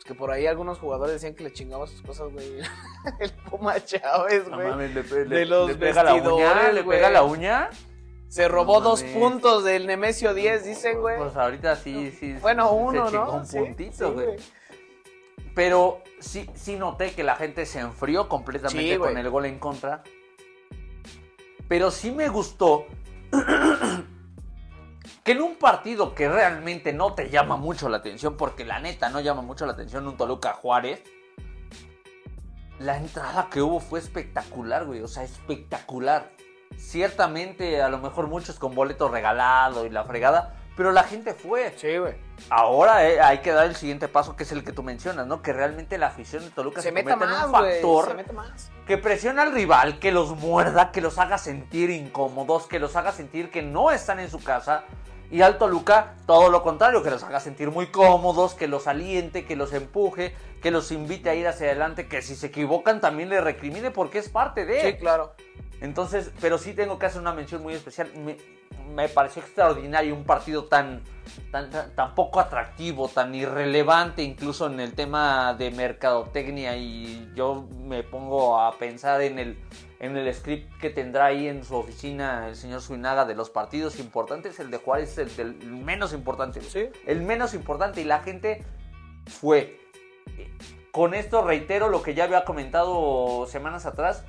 Que 0.08 0.14
por 0.14 0.30
ahí 0.32 0.46
algunos 0.46 0.78
jugadores 0.78 1.12
decían 1.12 1.34
que 1.34 1.44
le 1.44 1.52
chingaba 1.52 1.86
sus 1.86 2.00
cosas, 2.02 2.32
güey. 2.32 2.58
el 3.20 3.30
Puma 3.50 3.78
Chávez, 3.84 4.48
No 4.48 4.56
güey. 4.56 4.68
mames, 4.70 4.94
le, 4.94 5.02
le- 5.04 5.36
de 5.36 5.44
los 5.46 5.68
le 5.68 5.74
pega 5.76 6.02
la 6.02 6.14
uña, 6.14 6.72
le 6.72 6.82
pega 6.82 7.10
la 7.10 7.22
uña. 7.22 7.68
Se 8.28 8.48
robó 8.48 8.78
No 8.80 8.88
dos 8.90 9.02
mames. 9.02 9.16
puntos 9.16 9.64
del 9.64 9.86
Nemesio 9.86 10.32
10, 10.34 10.64
dicen, 10.64 11.00
güey. 11.00 11.18
Pues 11.18 11.36
ahorita 11.36 11.76
sí, 11.76 12.10
sí. 12.18 12.34
bueno, 12.40 12.68
se 12.68 12.74
uno, 12.74 13.10
chingó 13.10 13.24
¿no? 13.26 13.32
Un 13.34 13.46
Sí, 13.46 13.58
puntito, 13.58 14.08
sí, 14.08 14.14
güey. 14.14 14.36
Pero 15.54 16.02
sí, 16.20 16.48
sí 16.54 16.76
noté 16.76 17.12
que 17.12 17.22
la 17.22 17.36
gente 17.36 17.66
se 17.66 17.80
enfrió 17.80 18.28
completamente 18.28 18.92
Sí, 18.94 18.98
con 18.98 19.16
el 19.16 19.28
gol 19.30 19.44
en 19.46 19.58
contra. 19.58 20.02
Pero 21.68 21.90
sí 21.90 22.10
me 22.12 22.28
gustó 22.28 22.86
que 25.28 25.32
en 25.32 25.42
un 25.42 25.56
partido 25.56 26.14
que 26.14 26.26
realmente 26.26 26.94
no 26.94 27.12
te 27.12 27.28
llama 27.28 27.58
mucho 27.58 27.90
la 27.90 27.98
atención, 27.98 28.38
porque 28.38 28.64
la 28.64 28.78
neta 28.78 29.10
no 29.10 29.20
llama 29.20 29.42
mucho 29.42 29.66
la 29.66 29.72
atención 29.72 30.08
un 30.08 30.16
Toluca 30.16 30.54
Juárez, 30.54 31.02
la 32.78 32.96
entrada 32.96 33.48
que 33.50 33.60
hubo 33.60 33.78
fue 33.78 33.98
espectacular, 33.98 34.86
güey. 34.86 35.02
O 35.02 35.06
sea, 35.06 35.24
espectacular. 35.24 36.30
Ciertamente, 36.78 37.82
a 37.82 37.90
lo 37.90 37.98
mejor 37.98 38.26
muchos 38.26 38.58
con 38.58 38.74
boleto 38.74 39.10
regalado 39.10 39.84
y 39.84 39.90
la 39.90 40.02
fregada, 40.04 40.54
pero 40.78 40.92
la 40.92 41.02
gente 41.02 41.34
fue. 41.34 41.74
Sí, 41.76 41.98
güey. 41.98 42.14
Ahora 42.48 43.06
eh, 43.06 43.20
hay 43.20 43.40
que 43.40 43.52
dar 43.52 43.66
el 43.66 43.76
siguiente 43.76 44.08
paso, 44.08 44.34
que 44.34 44.44
es 44.44 44.52
el 44.52 44.64
que 44.64 44.72
tú 44.72 44.82
mencionas, 44.82 45.26
¿no? 45.26 45.42
Que 45.42 45.52
realmente 45.52 45.98
la 45.98 46.06
afición 46.06 46.42
de 46.42 46.50
Toluca 46.52 46.80
se, 46.80 46.88
Se 46.88 46.92
meta 46.94 47.10
convierta 47.10 47.44
en 47.44 47.50
más, 47.50 47.62
un 47.62 47.66
factor 47.66 48.08
Se 48.08 48.14
meta 48.14 48.32
más. 48.32 48.70
que 48.86 48.96
presiona 48.96 49.42
al 49.42 49.52
rival, 49.52 49.98
que 49.98 50.10
los 50.10 50.36
muerda, 50.36 50.90
que 50.90 51.02
los 51.02 51.18
haga 51.18 51.36
sentir 51.36 51.90
incómodos, 51.90 52.66
que 52.66 52.78
los 52.78 52.96
haga 52.96 53.12
sentir 53.12 53.50
que 53.50 53.60
no 53.60 53.90
están 53.90 54.20
en 54.20 54.30
su 54.30 54.42
casa. 54.42 54.84
Y 55.30 55.42
al 55.42 55.58
Toluca, 55.58 56.14
todo 56.26 56.48
lo 56.48 56.62
contrario, 56.62 57.02
que 57.02 57.10
los 57.10 57.22
haga 57.22 57.40
sentir 57.40 57.70
muy 57.70 57.88
cómodos, 57.88 58.54
que 58.54 58.66
los 58.66 58.86
aliente, 58.86 59.44
que 59.44 59.56
los 59.56 59.74
empuje, 59.74 60.34
que 60.62 60.70
los 60.70 60.90
invite 60.90 61.28
a 61.28 61.34
ir 61.34 61.46
hacia 61.46 61.66
adelante, 61.66 62.08
que 62.08 62.22
si 62.22 62.34
se 62.34 62.46
equivocan 62.46 63.00
también 63.00 63.28
le 63.28 63.40
recrimine 63.40 63.90
porque 63.90 64.18
es 64.18 64.30
parte 64.30 64.64
de... 64.64 64.80
Sí, 64.80 64.98
claro. 64.98 65.34
Entonces, 65.80 66.32
pero 66.40 66.58
sí 66.58 66.72
tengo 66.72 66.98
que 66.98 67.06
hacer 67.06 67.20
una 67.20 67.32
mención 67.32 67.62
muy 67.62 67.74
especial. 67.74 68.10
Me, 68.16 68.36
me 68.94 69.08
pareció 69.08 69.42
extraordinario 69.42 70.14
un 70.14 70.24
partido 70.24 70.64
tan, 70.64 71.02
tan, 71.52 71.70
tan, 71.70 71.94
tan 71.94 72.14
poco 72.14 72.40
atractivo, 72.40 73.08
tan 73.08 73.34
irrelevante, 73.34 74.22
incluso 74.22 74.66
en 74.66 74.80
el 74.80 74.94
tema 74.94 75.54
de 75.54 75.70
mercadotecnia. 75.70 76.76
Y 76.76 77.30
yo 77.34 77.68
me 77.84 78.02
pongo 78.02 78.58
a 78.58 78.76
pensar 78.76 79.20
en 79.20 79.38
el, 79.38 79.58
en 80.00 80.16
el 80.16 80.32
script 80.32 80.72
que 80.80 80.90
tendrá 80.90 81.26
ahí 81.26 81.48
en 81.48 81.64
su 81.64 81.74
oficina 81.74 82.48
el 82.48 82.56
señor 82.56 82.80
Suinaga 82.80 83.24
de 83.24 83.34
los 83.34 83.50
partidos 83.50 83.98
importantes. 83.98 84.60
El 84.60 84.70
de 84.70 84.78
Juárez 84.78 85.18
es 85.18 85.38
el, 85.38 85.58
del 85.58 85.70
menos 85.72 86.12
importante. 86.12 86.60
Sí. 86.62 86.88
El 87.06 87.22
menos 87.22 87.52
importante. 87.54 88.00
Y 88.00 88.04
la 88.04 88.20
gente 88.20 88.64
fue. 89.26 89.78
Con 90.92 91.14
esto 91.14 91.42
reitero 91.42 91.88
lo 91.88 92.02
que 92.02 92.14
ya 92.14 92.24
había 92.24 92.44
comentado 92.44 93.46
semanas 93.46 93.86
atrás. 93.86 94.24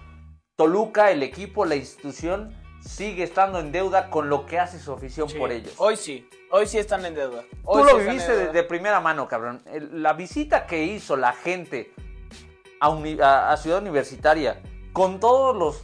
Toluca, 0.55 1.11
el 1.11 1.23
equipo, 1.23 1.65
la 1.65 1.75
institución, 1.75 2.53
sigue 2.81 3.23
estando 3.23 3.59
en 3.59 3.71
deuda 3.71 4.09
con 4.09 4.27
lo 4.29 4.45
que 4.45 4.59
hace 4.59 4.77
su 4.79 4.91
afición 4.91 5.29
Sí. 5.29 5.37
por 5.37 5.51
ellos. 5.51 5.73
Hoy 5.77 5.95
sí. 5.95 6.27
Hoy 6.51 6.65
sí 6.67 6.77
están 6.79 7.05
en 7.05 7.13
deuda. 7.15 7.43
Tú 7.43 7.57
Hoy 7.63 7.83
lo 7.83 7.99
sí 7.99 8.05
viviste 8.05 8.35
de, 8.35 8.51
de 8.51 8.63
primera 8.63 8.99
mano, 8.99 9.27
cabrón. 9.27 9.61
El- 9.67 10.01
la 10.03 10.13
visita 10.13 10.65
que 10.65 10.83
hizo 10.83 11.15
la 11.15 11.31
gente 11.33 11.93
a, 12.81 12.89
uni- 12.89 13.19
a- 13.21 13.51
a 13.51 13.57
Ciudad 13.57 13.79
Universitaria, 13.81 14.61
con 14.93 15.19
todos 15.19 15.55
los 15.55 15.83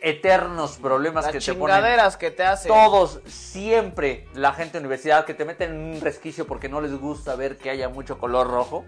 eternos 0.00 0.76
problemas 0.76 1.24
Las 1.24 1.32
que 1.32 1.40
te 1.40 1.54
ponen 1.54 1.76
chingaderas 1.76 2.16
que 2.16 2.30
te 2.30 2.42
hacen. 2.44 2.70
todos, 2.70 3.20
siempre, 3.26 4.28
la 4.34 4.52
gente 4.52 4.72
de 4.72 4.80
universidad 4.80 5.24
que 5.24 5.32
te 5.34 5.44
meten 5.46 5.70
en 5.70 5.94
un 5.96 6.00
resquicio 6.00 6.46
porque 6.46 6.68
no 6.68 6.80
les 6.80 6.98
gusta 6.98 7.34
ver 7.36 7.56
que 7.56 7.70
haya 7.70 7.88
mucho 7.88 8.18
color 8.18 8.48
rojo. 8.48 8.84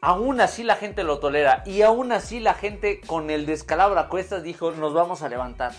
Aún 0.00 0.40
así 0.40 0.64
la 0.64 0.76
gente 0.76 1.02
lo 1.02 1.18
tolera 1.18 1.62
y 1.64 1.80
aún 1.82 2.12
así 2.12 2.38
la 2.40 2.54
gente 2.54 3.00
con 3.06 3.30
el 3.30 3.46
descalabro 3.46 3.98
a 3.98 4.08
cuestas 4.08 4.42
dijo 4.42 4.70
nos 4.72 4.92
vamos 4.92 5.22
a 5.22 5.28
levantar. 5.28 5.72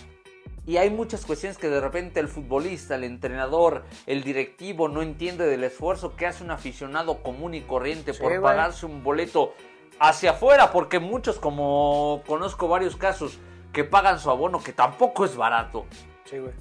Y 0.66 0.78
hay 0.78 0.90
muchas 0.90 1.24
cuestiones 1.24 1.58
que 1.58 1.68
de 1.68 1.80
repente 1.80 2.18
el 2.18 2.26
futbolista, 2.26 2.96
el 2.96 3.04
entrenador, 3.04 3.84
el 4.06 4.24
directivo 4.24 4.88
no 4.88 5.00
entiende 5.00 5.46
del 5.46 5.62
esfuerzo 5.62 6.16
que 6.16 6.26
hace 6.26 6.42
un 6.42 6.50
aficionado 6.50 7.22
común 7.22 7.54
y 7.54 7.60
corriente 7.60 8.12
Sí, 8.14 8.18
por 8.20 8.30
güey. 8.30 8.42
pagarse 8.42 8.84
un 8.84 9.04
boleto 9.04 9.54
hacia 9.98 10.32
afuera, 10.32 10.70
porque 10.72 10.98
muchos, 10.98 11.38
como 11.38 12.22
conozco 12.26 12.68
varios 12.68 12.96
casos, 12.96 13.38
que 13.72 13.84
pagan 13.84 14.18
su 14.18 14.30
abono, 14.30 14.62
que 14.62 14.72
tampoco 14.72 15.24
es 15.24 15.36
barato. 15.36 15.84
Sí, 16.24 16.38
güey. 16.38 16.52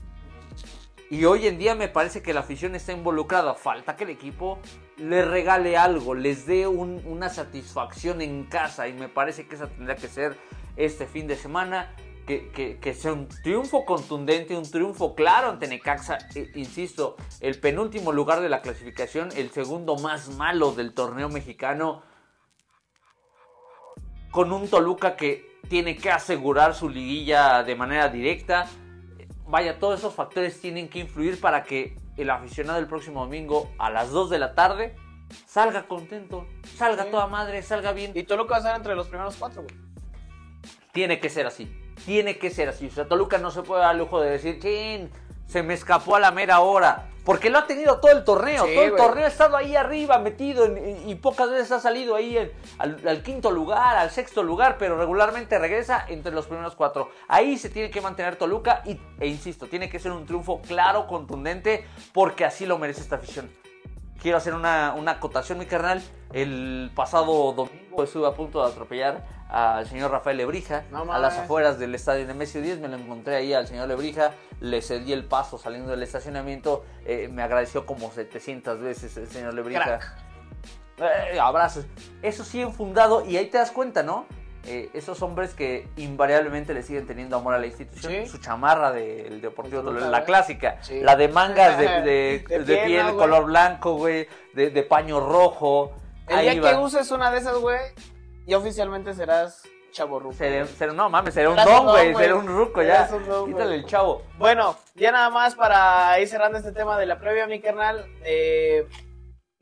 Y 1.09 1.23
hoy 1.25 1.45
en 1.47 1.57
día 1.59 1.75
me 1.75 1.87
parece 1.87 2.21
que 2.23 2.33
la 2.33 2.39
afición 2.41 2.75
está 2.75 2.91
involucrada. 2.91 3.53
Falta 3.53 3.95
que 3.95 4.05
el 4.05 4.09
equipo 4.09 4.59
le 4.97 5.23
regale 5.23 5.77
algo, 5.77 6.15
les 6.15 6.47
dé 6.47 6.65
un- 6.67 7.01
una 7.05 7.29
satisfacción 7.29 8.21
en 8.21 8.45
casa. 8.45 8.87
Y 8.87 8.93
me 8.93 9.07
parece 9.07 9.47
que 9.47 9.55
esa 9.55 9.67
tendría 9.67 9.95
que 9.95 10.07
ser 10.07 10.35
este 10.75 11.05
fin 11.05 11.27
de 11.27 11.35
semana. 11.35 11.93
Que, 12.25 12.49
que- 12.49 12.79
que 12.79 12.95
sea 12.95 13.13
un 13.13 13.27
triunfo 13.43 13.85
contundente, 13.85 14.57
un 14.57 14.63
triunfo 14.69 15.13
claro 15.13 15.51
ante 15.51 15.67
Necaxa. 15.67 16.17
E- 16.33 16.49
insisto, 16.55 17.17
el 17.39 17.59
penúltimo 17.59 18.11
lugar 18.11 18.41
de 18.41 18.49
la 18.49 18.63
clasificación, 18.63 19.29
el 19.37 19.51
segundo 19.51 19.95
más 19.97 20.29
malo 20.29 20.71
del 20.71 20.95
torneo 20.95 21.29
mexicano. 21.29 22.01
Con 24.35 24.51
un 24.51 24.67
Toluca 24.67 25.15
que 25.15 25.61
tiene 25.69 25.95
que 25.95 26.11
asegurar 26.11 26.75
su 26.75 26.89
liguilla 26.89 27.63
de 27.63 27.73
manera 27.73 28.09
directa 28.09 28.67
vaya, 29.47 29.79
todos 29.79 29.99
esos 29.99 30.13
factores 30.13 30.59
tienen 30.59 30.89
que 30.89 30.99
influir 30.99 31.39
para 31.39 31.63
que 31.63 31.95
el 32.17 32.29
aficionado 32.29 32.79
el 32.79 32.87
próximo 32.87 33.21
domingo 33.21 33.71
a 33.79 33.89
las 33.89 34.11
2 34.11 34.29
de 34.29 34.39
la 34.39 34.53
tarde 34.53 34.93
salga 35.45 35.87
contento, 35.87 36.45
salga 36.75 37.03
Sí. 37.05 37.11
toda 37.11 37.27
madre, 37.27 37.61
salga 37.63 37.93
bien. 37.93 38.11
Y 38.13 38.23
Toluca 38.23 38.51
va 38.51 38.55
a 38.57 38.59
estar 38.59 38.75
entre 38.75 38.93
los 38.93 39.07
primeros 39.07 39.37
cuatro, 39.37 39.63
güey. 39.63 39.73
Tiene 40.91 41.21
que 41.21 41.29
ser 41.29 41.47
así, 41.47 41.71
tiene 42.05 42.37
que 42.37 42.49
ser 42.49 42.67
así. 42.67 42.87
O 42.87 42.91
sea, 42.91 43.07
Toluca 43.07 43.37
no 43.37 43.51
se 43.51 43.61
puede 43.61 43.83
dar 43.83 43.93
el 43.93 43.99
lujo 43.99 44.19
de 44.19 44.31
decir, 44.31 44.59
chin, 44.59 45.09
se 45.47 45.63
me 45.63 45.73
escapó 45.73 46.15
a 46.15 46.19
la 46.19 46.31
mera 46.31 46.59
hora. 46.59 47.09
Porque 47.23 47.49
lo 47.49 47.57
ha 47.57 47.65
tenido 47.65 47.99
todo 47.99 48.11
el 48.11 48.23
torneo, 48.23 48.65
Sí, 48.67 48.75
todo 48.75 48.83
el 48.83 48.95
torneo 48.95 49.25
ha 49.25 49.27
estado 49.27 49.57
ahí 49.57 49.75
arriba, 49.75 50.19
metido, 50.19 50.65
en- 50.65 51.09
y 51.09 51.15
pocas 51.15 51.49
veces 51.49 51.71
ha 51.71 51.79
salido 51.79 52.15
ahí 52.15 52.37
en- 52.37 52.51
al, 52.77 52.99
al 53.07 53.23
quinto 53.23 53.49
lugar, 53.49 53.97
al 53.97 54.11
sexto 54.11 54.43
lugar, 54.43 54.75
pero 54.77 54.95
regularmente 54.95 55.57
regresa 55.57 56.05
entre 56.07 56.31
los 56.31 56.45
primeros 56.45 56.75
cuatro. 56.75 57.09
Ahí 57.27 57.57
se 57.57 57.69
tiene 57.69 57.89
que 57.89 57.99
mantener 57.99 58.35
Toluca 58.35 58.83
y, 58.85 58.99
e 59.19 59.25
insisto, 59.27 59.65
tiene 59.65 59.89
que 59.89 59.97
ser 59.97 60.11
un 60.11 60.27
triunfo 60.27 60.61
claro, 60.61 61.07
contundente, 61.07 61.87
porque 62.13 62.45
así 62.45 62.67
lo 62.67 62.77
merece 62.77 63.01
esta 63.01 63.15
afición. 63.15 63.49
Quiero 64.25 64.39
hacer 64.39 64.55
una, 64.55 64.95
una 64.97 65.11
acotación, 65.11 65.59
mi 65.59 65.67
carnal. 65.67 66.01
El 66.33 66.89
pasado 66.95 67.53
domingo 67.53 68.03
estuve 68.03 68.25
a 68.25 68.31
punto 68.31 68.65
de 68.65 68.71
atropellar 68.71 69.23
al 69.49 69.85
señor 69.87 70.09
Rafael 70.09 70.37
Lebrija 70.37 70.83
No 70.89 71.13
a 71.13 71.19
las 71.19 71.37
afueras 71.37 71.77
del 71.77 71.93
estadio 71.93 72.25
Nemesio 72.25 72.59
10. 72.59 72.79
Me 72.79 72.87
lo 72.87 72.97
encontré 72.97 73.35
ahí 73.35 73.53
al 73.53 73.67
señor 73.67 73.87
Lebrija. 73.87 74.31
Le 74.61 74.81
cedí 74.81 75.13
el 75.13 75.25
paso 75.25 75.59
saliendo 75.59 75.91
del 75.91 76.01
estacionamiento. 76.01 76.83
Eh, 77.05 77.29
me 77.31 77.43
agradeció 77.43 77.85
como 77.85 78.09
700 78.09 78.81
veces 78.81 79.15
el 79.15 79.27
señor 79.27 79.53
Lebrija. 79.53 79.99
Eh, 80.97 81.39
abrazos. 81.39 81.85
Eso 82.23 82.43
sí 82.43 82.61
enfundado. 82.61 83.23
Y 83.27 83.37
ahí 83.37 83.45
te 83.45 83.59
das 83.59 83.69
cuenta, 83.69 84.01
¿no? 84.01 84.25
Eh, 84.67 84.89
esos 84.93 85.21
hombres 85.21 85.53
que 85.53 85.87
invariablemente 85.97 86.73
le 86.73 86.81
siguen 86.83 87.05
teniendo 87.05 87.35
amor 87.37 87.53
a 87.53 87.59
la 87.59 87.67
institución. 87.67 88.11
Sí. 88.11 88.25
Su 88.27 88.39
chamarra 88.39 88.91
del 88.91 89.41
Deportivo 89.41 89.81
Toluca, 89.83 90.07
la 90.07 90.23
clásica. 90.23 90.77
Sí. 90.81 90.99
La 91.01 91.15
de 91.15 91.27
mangas 91.27 91.77
de, 91.77 92.43
de- 92.65 92.77
piel, 92.85 93.15
color 93.15 93.45
blanco, 93.45 93.93
güey. 93.95 94.27
De, 94.53 94.69
de 94.71 94.83
paño 94.83 95.19
rojo. 95.19 95.91
El 96.27 96.35
Ahí 96.37 96.49
día 96.51 96.61
va. 96.61 96.71
que 96.71 96.77
uses 96.77 97.11
una 97.11 97.29
de 97.31 97.37
esas, 97.39 97.57
güey, 97.57 97.79
ya 98.47 98.57
oficialmente 98.57 99.13
serás. 99.13 99.63
Seré- 100.37 100.65
seré- 100.67 100.93
no 100.93 101.09
mames, 101.09 101.33
será 101.33 101.49
un 101.51 101.55
don, 101.55 101.85
güey. 101.85 102.13
Será 102.15 102.35
un 102.35 102.47
ruco 102.47 102.81
ya. 102.83 103.07
Un 103.13 103.25
don, 103.27 103.45
Quítale 103.47 103.75
el 103.75 103.85
chavo. 103.85 104.23
Bueno, 104.37 104.75
ya 104.95 105.11
nada 105.13 105.29
más 105.29 105.55
para 105.55 106.19
ir 106.19 106.27
cerrando 106.27 106.57
este 106.57 106.73
tema 106.73 106.97
de 106.97 107.05
la 107.05 107.17
previa, 107.19 107.47
mi 107.47 107.61
carnal. 107.61 108.05
eh, 108.23 108.85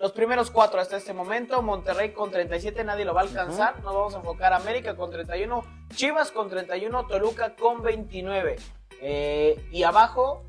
los 0.03 0.11
primeros 0.11 0.51
cuatro 0.51 0.81
hasta 0.81 0.97
este 0.97 1.13
momento, 1.13 1.61
Monterrey 1.61 2.11
con 2.11 2.29
37, 2.29 2.83
nadie 2.83 3.05
lo 3.05 3.13
va 3.13 3.21
a 3.21 3.23
alcanzar. 3.23 3.81
Nos 3.83 3.93
vamos 3.93 4.13
a 4.13 4.17
enfocar 4.17 4.51
América 4.51 4.97
con 4.97 5.09
31, 5.09 5.63
Chivas 5.95 6.29
con 6.29 6.49
31, 6.49 7.07
Toluca 7.07 7.55
con 7.55 7.81
29. 7.81 8.57
Eh, 8.99 9.65
y 9.71 9.83
abajo, 9.83 10.43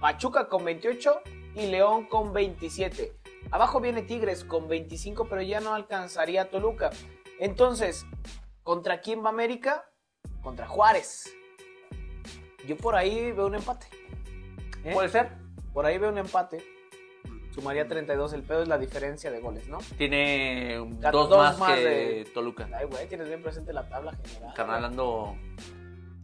Pachuca 0.00 0.48
con 0.48 0.64
28 0.64 1.20
y 1.54 1.66
León 1.66 2.06
con 2.06 2.32
27. 2.32 3.12
Abajo 3.50 3.78
viene 3.78 4.00
Tigres 4.00 4.42
con 4.42 4.68
25, 4.68 5.26
pero 5.28 5.42
ya 5.42 5.60
no 5.60 5.74
alcanzaría 5.74 6.40
a 6.40 6.44
Toluca. 6.46 6.88
Entonces, 7.38 8.06
¿contra 8.62 9.02
quién 9.02 9.22
va 9.22 9.28
América? 9.28 9.84
contra 10.42 10.66
Juárez. 10.66 11.30
Yo 12.66 12.78
por 12.78 12.96
ahí 12.96 13.32
veo 13.32 13.48
un 13.48 13.54
empate. 13.54 13.86
¿eh? 14.82 14.94
Puede 14.94 15.10
ser. 15.10 15.32
Por 15.74 15.84
ahí 15.84 15.98
veo 15.98 16.08
un 16.08 16.16
empate. 16.16 16.73
Sumaría 17.54 17.86
32. 17.86 18.32
El 18.32 18.42
pedo 18.42 18.62
es 18.62 18.68
la 18.68 18.78
diferencia 18.78 19.30
de 19.30 19.38
goles, 19.38 19.68
¿no? 19.68 19.78
Tiene 19.96 20.76
dos, 21.12 21.28
dos 21.28 21.38
más, 21.38 21.58
más 21.58 21.74
que 21.74 21.84
de- 21.84 22.24
Toluca. 22.34 22.68
Ay, 22.76 22.86
güey, 22.86 23.06
tienes 23.06 23.28
bien 23.28 23.42
presente 23.42 23.72
la 23.72 23.88
tabla 23.88 24.12
general. 24.24 24.52
Carnal, 24.54 24.84
ando... 24.86 25.36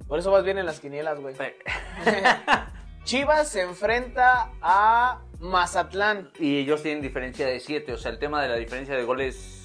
Por 0.09 0.18
eso 0.18 0.33
vas 0.33 0.43
bien 0.43 0.59
en 0.59 0.66
las 0.66 0.81
quinielas, 0.81 1.20
güey. 1.20 1.37
Chivas 3.05 3.49
se 3.49 3.62
enfrenta 3.62 4.51
a 4.61 5.20
Mazatlán. 5.39 6.31
Y 6.39 6.59
ellos 6.59 6.83
tienen 6.83 7.01
diferencia 7.03 7.47
de 7.47 7.61
7. 7.61 7.93
O 7.93 7.97
sea, 7.97 8.11
el 8.11 8.18
tema 8.18 8.43
de 8.43 8.49
la 8.49 8.57
diferencia 8.57 8.97
de 8.97 9.05
goles... 9.05 9.57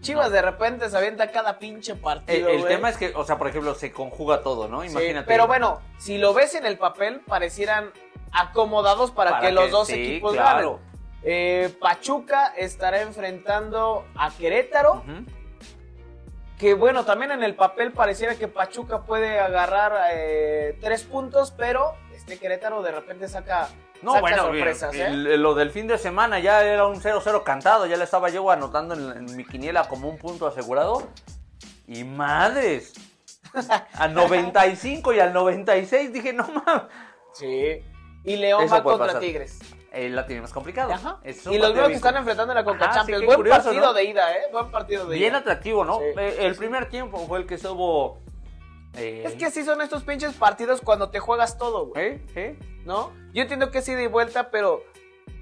Chivas 0.00 0.32
de 0.32 0.40
repente 0.42 0.88
se 0.88 0.96
avienta 0.96 1.30
cada 1.30 1.58
pinche 1.58 1.92
El, 1.92 1.98
partido. 1.98 2.48
el 2.48 2.58
güey. 2.62 2.72
tema 2.74 2.88
es 2.88 2.96
que, 2.96 3.12
o 3.14 3.22
sea, 3.24 3.36
por 3.38 3.48
ejemplo, 3.48 3.74
se 3.74 3.92
conjuga 3.92 4.42
todo, 4.42 4.66
¿no? 4.66 4.80
Sí, 4.82 4.88
Imagínate. 4.88 5.26
pero 5.28 5.46
bueno, 5.46 5.80
si 5.98 6.16
lo 6.18 6.32
ves 6.32 6.54
en 6.54 6.64
el 6.64 6.78
papel, 6.78 7.20
parecieran 7.20 7.90
acomodados 8.32 9.10
para, 9.10 9.32
Para 9.32 9.46
que, 9.46 9.52
los 9.52 9.70
dos 9.70 9.88
sí, 9.88 9.94
equipos 9.94 10.32
claro. 10.34 10.80
ganen. 10.80 10.90
Eh, 11.22 11.74
Pachuca 11.80 12.54
estará 12.56 13.02
enfrentando 13.02 14.06
a 14.16 14.30
Querétaro. 14.30 15.02
Que 16.58 16.74
bueno, 16.74 17.04
también 17.04 17.30
en 17.32 17.42
el 17.42 17.54
papel 17.54 17.92
pareciera 17.92 18.34
que 18.34 18.46
Pachuca 18.46 19.02
puede 19.02 19.38
agarrar 19.40 19.94
eh, 20.12 20.76
tres 20.80 21.04
puntos, 21.04 21.52
pero 21.56 21.94
este 22.14 22.38
Querétaro 22.38 22.82
de 22.82 22.92
repente 22.92 23.28
saca, 23.28 23.68
No, 24.02 24.12
saca 24.12 24.20
bueno, 24.20 24.42
sorpresas. 24.44 24.94
¿eh? 24.94 25.10
lo 25.10 25.54
del 25.54 25.70
fin 25.70 25.86
de 25.86 25.96
semana 25.96 26.38
ya 26.38 26.62
era 26.62 26.86
un 26.86 27.00
0-0 27.00 27.42
cantado, 27.44 27.86
ya 27.86 27.96
le 27.96 28.04
estaba 28.04 28.28
yo 28.28 28.50
anotando 28.50 28.94
en, 28.94 29.28
en 29.28 29.36
mi 29.36 29.44
quiniela 29.46 29.88
como 29.88 30.08
un 30.08 30.18
punto 30.18 30.46
asegurado. 30.46 31.08
Y 31.86 32.04
madres, 32.04 32.92
al 33.94 34.12
95 34.14 35.12
y 35.14 35.18
al 35.20 35.32
96 35.32 36.12
dije, 36.12 36.32
no 36.34 36.46
mames. 36.48 36.82
Sí. 37.32 37.82
Y 38.24 38.36
León 38.36 38.64
Eso 38.64 38.74
va 38.74 38.82
contra 38.82 39.06
pasar. 39.06 39.20
Tigres. 39.20 39.58
Eh, 39.92 40.08
la 40.08 40.26
tiene 40.26 40.42
más 40.42 40.52
complicado. 40.52 40.92
Ajá. 40.92 41.18
Es 41.24 41.44
Y 41.46 41.58
los 41.58 41.74
veo 41.74 41.88
que 41.88 41.94
están 41.94 42.16
enfrentando 42.16 42.52
en 42.52 42.56
la 42.58 42.64
Conca 42.64 42.84
Ajá, 42.86 42.94
Champions. 42.94 43.24
Buen 43.24 43.36
curioso, 43.36 43.62
partido 43.64 43.86
¿no? 43.86 43.92
de 43.92 44.04
ida, 44.04 44.32
¿eh? 44.36 44.42
Buen 44.52 44.70
partido 44.70 45.06
de 45.06 45.16
Bien 45.16 45.30
ida. 45.32 45.38
atractivo, 45.38 45.84
¿no? 45.84 45.98
Sí, 45.98 46.04
Eh, 46.16 46.36
el 46.40 46.54
primer 46.54 46.88
tiempo 46.88 47.18
fue 47.26 47.40
el 47.40 47.46
que 47.46 47.54
estuvo... 47.56 48.20
eh, 48.96 49.24
Es 49.26 49.34
que 49.34 49.46
así 49.46 49.64
son 49.64 49.80
estos 49.80 50.04
pinches 50.04 50.34
partidos 50.34 50.80
cuando 50.80 51.10
te 51.10 51.18
juegas 51.18 51.58
todo, 51.58 51.86
güey. 51.86 52.04
¿eh? 52.06 52.26
¿eh? 52.36 52.58
¿No? 52.84 53.12
Yo 53.32 53.42
entiendo 53.42 53.70
que 53.70 53.78
es 53.78 53.88
ida 53.88 54.02
y 54.02 54.06
vuelta, 54.06 54.50
pero 54.50 54.82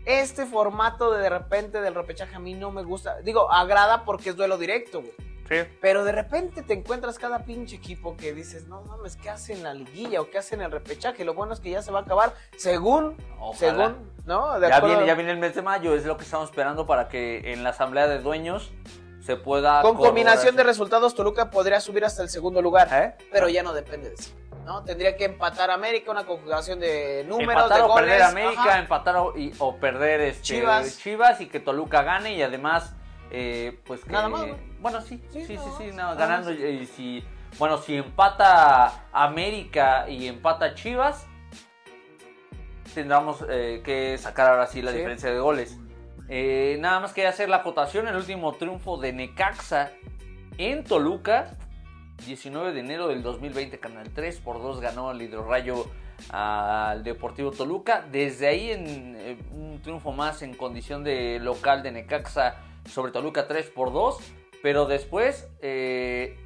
este 0.07 0.47
formato 0.47 1.12
de 1.12 1.20
de 1.22 1.29
repente 1.29 1.81
del 1.83 1.95
repechaje 1.95 2.35
a 2.35 2.39
mí 2.39 2.55
no 2.55 2.70
me 2.70 2.83
gusta. 2.85 3.20
Digo, 3.20 3.53
agrada 3.53 4.05
porque 4.07 4.31
es 4.31 4.37
duelo 4.37 4.57
directo, 4.57 5.01
güey. 5.03 5.12
Sí. 5.49 5.57
Pero 5.80 6.05
de 6.05 6.12
repente 6.12 6.62
te 6.62 6.74
encuentras 6.74 7.18
cada 7.18 7.40
pinche 7.44 7.76
equipo 7.76 8.16
que 8.16 8.32
dices, 8.34 8.66
no 8.66 8.82
mames, 8.82 9.16
¿qué 9.16 9.30
hacen 9.30 9.59
en 9.59 9.62
la 9.64 9.74
liguilla 9.74 10.20
o 10.20 10.28
qué 10.30 10.38
hacen 10.38 10.61
en 10.61 10.66
el 10.66 10.72
repechaje? 10.72 11.24
Lo 11.24 11.34
bueno 11.34 11.55
es 11.55 11.61
que 11.61 11.70
ya 11.70 11.80
se 11.82 11.90
va 11.90 12.01
a 12.01 12.03
acabar 12.03 12.34
según, 12.57 13.16
Ojalá. 13.40 13.57
según, 13.59 14.12
¿no? 14.26 14.61
De 14.61 14.68
Ya 14.68 14.80
viene, 14.80 15.07
ya 15.07 15.14
viene 15.14 15.30
el 15.30 15.38
mes 15.38 15.55
de 15.55 15.62
mayo, 15.62 15.94
es 15.94 16.05
lo 16.05 16.16
que 16.16 16.24
estamos 16.24 16.51
esperando 16.51 16.86
para 16.86 17.09
que 17.09 17.53
en 17.53 17.64
la 17.64 17.70
asamblea 17.70 18.07
de 18.09 18.18
dueños 18.18 18.72
se 19.20 19.36
pueda... 19.36 19.80
Con 19.82 19.96
combinación 19.96 20.55
de 20.57 20.62
resultados, 20.64 21.14
Toluca 21.14 21.51
podría 21.51 21.80
subir 21.80 22.05
hasta 22.05 22.22
el 22.22 22.28
segundo 22.28 22.61
lugar. 22.62 22.88
¿Eh? 22.92 23.14
Pero 23.32 23.49
ya 23.49 23.62
no 23.62 23.72
depende 23.72 24.09
de 24.11 24.14
eso. 24.16 24.30
¿no? 24.64 24.84
Tendría 24.84 25.16
que 25.16 25.24
empatar 25.24 25.70
América, 25.70 26.11
una 26.11 26.26
conjugación 26.26 26.78
de 26.78 27.24
números, 27.26 27.55
empatar 27.55 27.78
de 27.78 27.82
o 27.84 27.88
goles. 27.88 28.05
perder 28.11 28.22
América, 28.22 28.61
ajá. 28.64 28.78
empatar 28.80 29.16
o, 29.16 29.32
y- 29.34 29.55
o 29.59 29.76
perder 29.76 30.20
este, 30.20 30.42
Chivas. 30.42 30.99
Chivas. 30.99 31.40
y 31.40 31.46
que 31.46 31.59
Toluca 31.59 32.03
gane 32.03 32.34
y 32.34 32.42
además, 32.42 32.94
eh, 33.31 33.79
pues 33.85 34.05
que... 34.05 34.12
Nada 34.12 34.29
más, 34.29 34.47
¿no? 34.47 34.57
Bueno, 34.81 35.01
sí, 35.01 35.22
Sí, 35.31 35.45
sí, 35.45 35.57
sí, 35.79 35.91
no, 35.95 36.14
ganando. 36.16 36.53
Y, 36.53 36.62
y 36.64 36.87
si, 36.87 37.24
bueno, 37.59 37.79
si 37.79 37.97
empata 37.97 39.07
América 39.12 40.09
y 40.09 40.26
empata 40.26 40.74
Chivas, 40.74 41.26
tendremos 42.95 43.45
eh, 43.49 43.83
que 43.85 44.16
sacar 44.18 44.51
ahora 44.51 44.66
sí 44.66 44.83
la 44.83 44.91
Sí. 44.91 44.99
diferencia 44.99 45.31
de 45.31 45.39
goles. 45.39 45.79
Eh, 46.29 46.76
nada 46.81 47.01
más 47.01 47.12
quería 47.12 47.31
hacer 47.31 47.49
la 47.49 47.57
acotación, 47.59 48.07
el 48.09 48.16
último 48.16 48.53
triunfo 48.53 48.99
de 48.99 49.12
Necaxa 49.12 49.93
en 50.59 50.85
Toluca, 50.85 51.57
19 52.26 52.72
de 52.72 52.81
enero 52.81 53.09
del 53.09 53.22
2020, 53.22 53.79
Canal 53.79 54.11
3 54.11 54.41
por 54.41 54.61
2 54.61 54.81
ganó 54.81 55.12
el 55.12 55.22
Hidrorrayo 55.22 55.87
al 56.31 57.05
Deportivo 57.05 57.53
Toluca. 57.53 58.05
Desde 58.11 58.49
ahí 58.49 58.72
en 58.72 59.14
eh, 59.16 59.39
un 59.53 59.81
triunfo 59.81 60.11
más 60.12 60.43
en 60.43 60.55
condición 60.55 61.05
de 61.05 61.39
local 61.39 61.83
de 61.83 61.93
Necaxa 61.93 62.57
sobre 62.87 63.12
Toluca 63.12 63.47
3 63.47 63.70
por 63.70 63.93
2. 63.93 64.18
Pero 64.62 64.87
después 64.87 65.49
eh, 65.61 66.37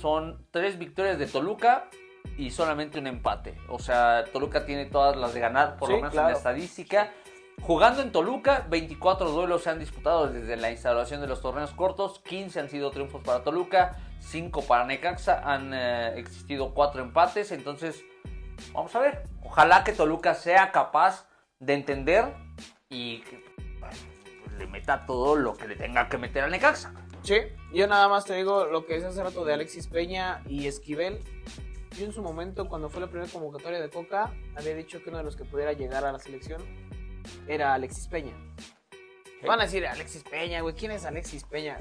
son 0.00 0.46
tres 0.50 0.78
victorias 0.78 1.18
de 1.18 1.26
Toluca 1.26 1.88
y 2.38 2.50
solamente 2.50 2.98
un 2.98 3.06
empate. 3.06 3.58
O 3.68 3.78
sea, 3.78 4.24
Toluca 4.32 4.64
tiene 4.64 4.86
todas 4.86 5.16
las 5.16 5.34
de 5.34 5.40
ganar, 5.40 5.76
por 5.76 5.88
Sí, 5.88 5.94
lo 5.94 6.00
menos 6.00 6.14
en 6.14 6.22
la 6.22 6.32
estadística. 6.32 7.12
Jugando 7.60 8.02
en 8.02 8.10
Toluca, 8.10 8.66
24 8.70 9.30
duelos 9.30 9.62
se 9.62 9.70
han 9.70 9.78
disputado 9.78 10.28
desde 10.28 10.56
la 10.56 10.70
instalación 10.70 11.20
de 11.20 11.26
los 11.28 11.40
torneos 11.40 11.70
cortos, 11.72 12.20
15 12.20 12.60
han 12.60 12.68
sido 12.68 12.90
triunfos 12.90 13.22
para 13.22 13.44
Toluca, 13.44 13.96
5 14.20 14.62
para 14.62 14.84
Necaxa, 14.84 15.40
han 15.44 15.72
eh, 15.72 16.18
existido 16.18 16.74
4 16.74 17.02
empates, 17.02 17.52
entonces 17.52 18.02
vamos 18.72 18.94
a 18.96 19.00
ver, 19.00 19.22
ojalá 19.44 19.84
que 19.84 19.92
Toluca 19.92 20.34
sea 20.34 20.72
capaz 20.72 21.28
de 21.60 21.74
entender 21.74 22.34
y 22.88 23.22
le 24.58 24.66
meta 24.66 25.06
todo 25.06 25.36
lo 25.36 25.54
que 25.54 25.68
le 25.68 25.76
tenga 25.76 26.08
que 26.08 26.18
meter 26.18 26.44
a 26.44 26.48
Necaxa. 26.48 26.92
Sí, 27.22 27.36
yo 27.72 27.86
nada 27.86 28.08
más 28.08 28.24
te 28.24 28.34
digo 28.34 28.66
lo 28.66 28.84
que 28.84 28.96
es 28.96 29.04
hace 29.04 29.22
rato 29.22 29.44
de 29.44 29.54
Alexis 29.54 29.86
Peña 29.86 30.42
y 30.48 30.66
Esquivel. 30.66 31.20
Yo 31.98 32.06
en 32.06 32.12
su 32.12 32.22
momento, 32.22 32.68
cuando 32.68 32.88
fue 32.88 33.00
la 33.00 33.06
primera 33.08 33.30
convocatoria 33.30 33.80
de 33.80 33.90
Coca, 33.90 34.32
había 34.56 34.74
dicho 34.74 35.02
que 35.02 35.10
uno 35.10 35.18
de 35.18 35.24
los 35.24 35.36
que 35.36 35.44
pudiera 35.44 35.72
llegar 35.72 36.04
a 36.04 36.12
la 36.12 36.18
selección 36.18 36.62
era 37.46 37.74
Alexis 37.74 38.08
Peña. 38.08 38.32
Van 39.46 39.60
a 39.60 39.64
decir, 39.64 39.86
Alexis 39.86 40.22
Peña, 40.22 40.60
güey, 40.60 40.74
¿quién 40.74 40.92
es 40.92 41.04
Alexis 41.04 41.44
Peña? 41.44 41.78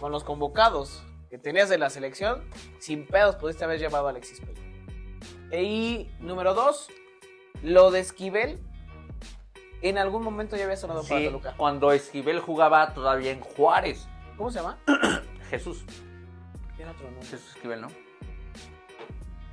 Con 0.00 0.10
los 0.10 0.24
convocados 0.24 1.04
que 1.30 1.38
tenías 1.38 1.68
de 1.68 1.78
la 1.78 1.88
selección, 1.90 2.42
sin 2.78 3.06
pedos 3.06 3.36
pudiste 3.36 3.64
haber 3.64 3.78
llevado 3.78 4.06
a 4.06 4.10
Alexis 4.10 4.40
Peña. 4.40 5.60
Y 5.60 6.10
número 6.18 6.54
dos, 6.54 6.88
lo 7.62 7.90
de 7.90 8.00
Esquivel, 8.00 8.58
en 9.82 9.98
algún 9.98 10.22
momento 10.22 10.56
ya 10.56 10.64
había 10.64 10.76
sonado 10.76 11.02
para 11.02 11.18
Sí, 11.20 11.26
Toluca. 11.26 11.54
cuando 11.56 11.92
Esquivel 11.92 12.40
jugaba 12.40 12.94
todavía 12.94 13.30
en 13.32 13.40
Juárez. 13.40 14.06
¿Cómo 14.36 14.50
se 14.50 14.58
llama? 14.60 14.78
Jesús, 15.50 15.84
Tiene 16.76 16.90
otro 16.92 17.04
nombre. 17.04 17.26
Jesús 17.28 17.50
Esquivel, 17.56 17.80
¿no? 17.82 17.88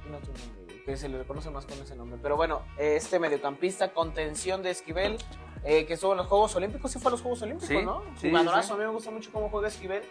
Tiene 0.03 0.17
otro 0.17 0.31
nombre, 0.33 0.83
que 0.85 0.97
se 0.97 1.09
le 1.09 1.17
reconoce 1.17 1.49
más 1.49 1.65
con 1.65 1.77
ese 1.79 1.95
nombre. 1.95 2.17
Pero 2.21 2.35
bueno, 2.35 2.61
este 2.77 3.19
mediocampista, 3.19 3.91
contención 3.93 4.63
de 4.63 4.71
Esquivel, 4.71 5.17
eh, 5.63 5.85
que 5.85 5.93
estuvo 5.93 6.11
en 6.13 6.17
los 6.19 6.27
Juegos 6.27 6.55
Olímpicos, 6.55 6.91
sí 6.91 6.99
fue 6.99 7.09
a 7.09 7.11
los 7.11 7.21
Juegos 7.21 7.41
Olímpicos, 7.41 7.67
Sí, 7.69 7.81
¿no? 7.83 8.01
sí, 8.19 8.29
Jugadorazo, 8.29 8.73
a 8.73 8.77
mí 8.77 8.83
me 8.83 8.89
gusta 8.91 9.11
mucho 9.11 9.31
cómo 9.31 9.49
juega 9.49 9.67
Esquivel. 9.67 10.03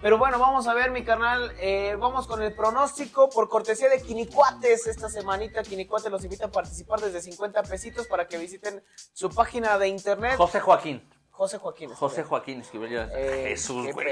Pero 0.00 0.16
bueno, 0.16 0.38
vamos 0.38 0.68
a 0.68 0.74
ver, 0.74 0.92
mi 0.92 1.02
carnal. 1.04 1.52
eh, 1.58 1.96
vamos 1.98 2.26
con 2.28 2.40
el 2.42 2.54
pronóstico 2.54 3.28
por 3.30 3.48
cortesía 3.48 3.88
de 3.88 4.00
Quinicuates. 4.00 4.86
Esta 4.86 5.08
semanita 5.08 5.62
Quinicuates 5.62 6.10
los 6.10 6.22
invita 6.22 6.46
a 6.46 6.50
participar 6.52 7.00
desde 7.00 7.20
50 7.20 7.64
pesitos 7.64 8.06
para 8.06 8.28
que 8.28 8.38
visiten 8.38 8.82
su 9.12 9.28
página 9.28 9.76
de 9.76 9.88
internet. 9.88 10.36
José 10.36 10.60
Joaquín. 10.60 11.02
José 11.32 11.58
Joaquín. 11.58 11.90
José. 11.90 12.22
Joaquín 12.24 12.60
Esquivel. 12.60 13.08
Eh, 13.12 13.46
Jesús, 13.50 13.92
güey. 13.92 14.06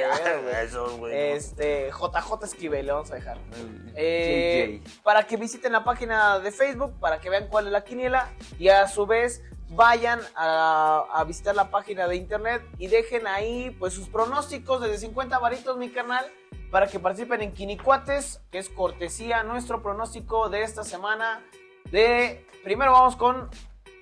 Jesús, 0.55 0.93
güey. 0.99 1.17
Este, 1.33 1.91
JJ 1.91 2.45
Esquivel, 2.45 2.87
le 2.87 2.93
vamos 2.93 3.11
a 3.13 3.15
dejar. 3.15 3.39
JJ. 3.39 3.93
Eh, 3.97 4.83
para 5.05 5.25
que 5.27 5.37
visiten 5.37 5.73
la 5.73 5.85
página 5.85 6.41
de 6.41 6.51
Facebook, 6.51 6.99
para 6.99 7.21
que 7.21 7.31
vean 7.31 7.47
cuál 7.49 7.67
es 7.67 7.73
la 7.73 7.85
quiniela 7.85 8.33
y 8.59 8.69
a 8.69 8.87
su 8.89 9.07
vez 9.07 9.43
vayan 9.71 10.21
a, 10.37 11.05
a 11.13 11.25
visitar 11.25 11.55
la 11.55 11.71
página 11.71 12.07
de 12.07 12.17
internet 12.17 12.63
y 12.79 12.87
dejen 12.87 13.27
ahí 13.27 13.75
pues 13.79 13.95
sus 13.95 14.09
pronósticos 14.09 14.81
desde 14.81 14.99
50 14.99 15.39
varitos 15.39 15.77
mi 15.77 15.91
canal 15.91 16.25
para 16.71 16.87
que 16.87 16.99
participen 16.99 17.43
en 17.43 17.53
Quinicuates, 17.53 18.41
que 18.51 18.59
es 18.59 18.69
cortesía 18.69 19.43
nuestro 19.43 19.83
pronóstico 19.83 20.49
de 20.49 20.63
esta 20.63 20.85
semana 20.85 21.43
de 21.91 22.45
primero 22.65 22.93
vamos 22.93 23.17
con 23.17 23.49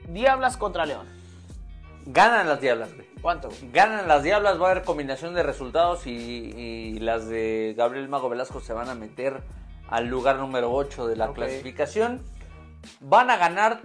Diablas 0.08 0.56
contra 0.56 0.86
León. 0.86 1.06
Ganan 2.06 2.46
las 2.48 2.60
diablas, 2.60 2.94
güey. 2.94 3.06
¿Cuánto? 3.22 3.48
güey? 3.48 3.70
Ganan 3.72 4.06
las 4.08 4.22
diablas, 4.22 4.60
va 4.60 4.68
a 4.68 4.70
haber 4.72 4.84
combinación 4.84 5.34
de 5.34 5.42
resultados 5.42 6.06
y, 6.06 6.10
y 6.10 6.98
las 6.98 7.28
de 7.28 7.74
Gabriel 7.76 8.08
Mago 8.08 8.28
Velasco 8.28 8.60
se 8.60 8.74
van 8.74 8.90
a 8.90 8.94
meter 8.94 9.42
al 9.88 10.06
lugar 10.06 10.36
número 10.36 10.72
8 10.72 11.06
de 11.06 11.16
la 11.16 11.32
clasificación. 11.32 12.22
Van 13.00 13.30
a 13.30 13.36
ganar 13.36 13.80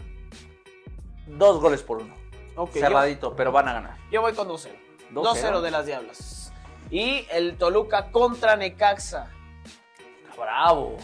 dos 1.38 1.60
goles 1.62 1.82
por 1.84 2.02
uno. 2.02 2.14
Ok, 2.56 2.74
yo- 2.76 2.82
Cerradito, 2.82 3.36
pero 3.36 3.52
van 3.52 3.68
a 3.68 3.74
ganar. 3.74 3.98
Yo 4.12 4.22
voy 4.22 4.34
con 4.34 4.48
2-0. 4.48 4.72
2-0. 5.12 5.24
2-0 5.24 5.62
de 5.62 5.72
las 5.72 5.86
Diablas. 5.86 6.54
Y 6.92 7.26
el 7.32 7.58
Toluca 7.58 8.12
contra 8.12 8.56
Necaxa. 8.56 9.30
Bravo. 10.38 10.98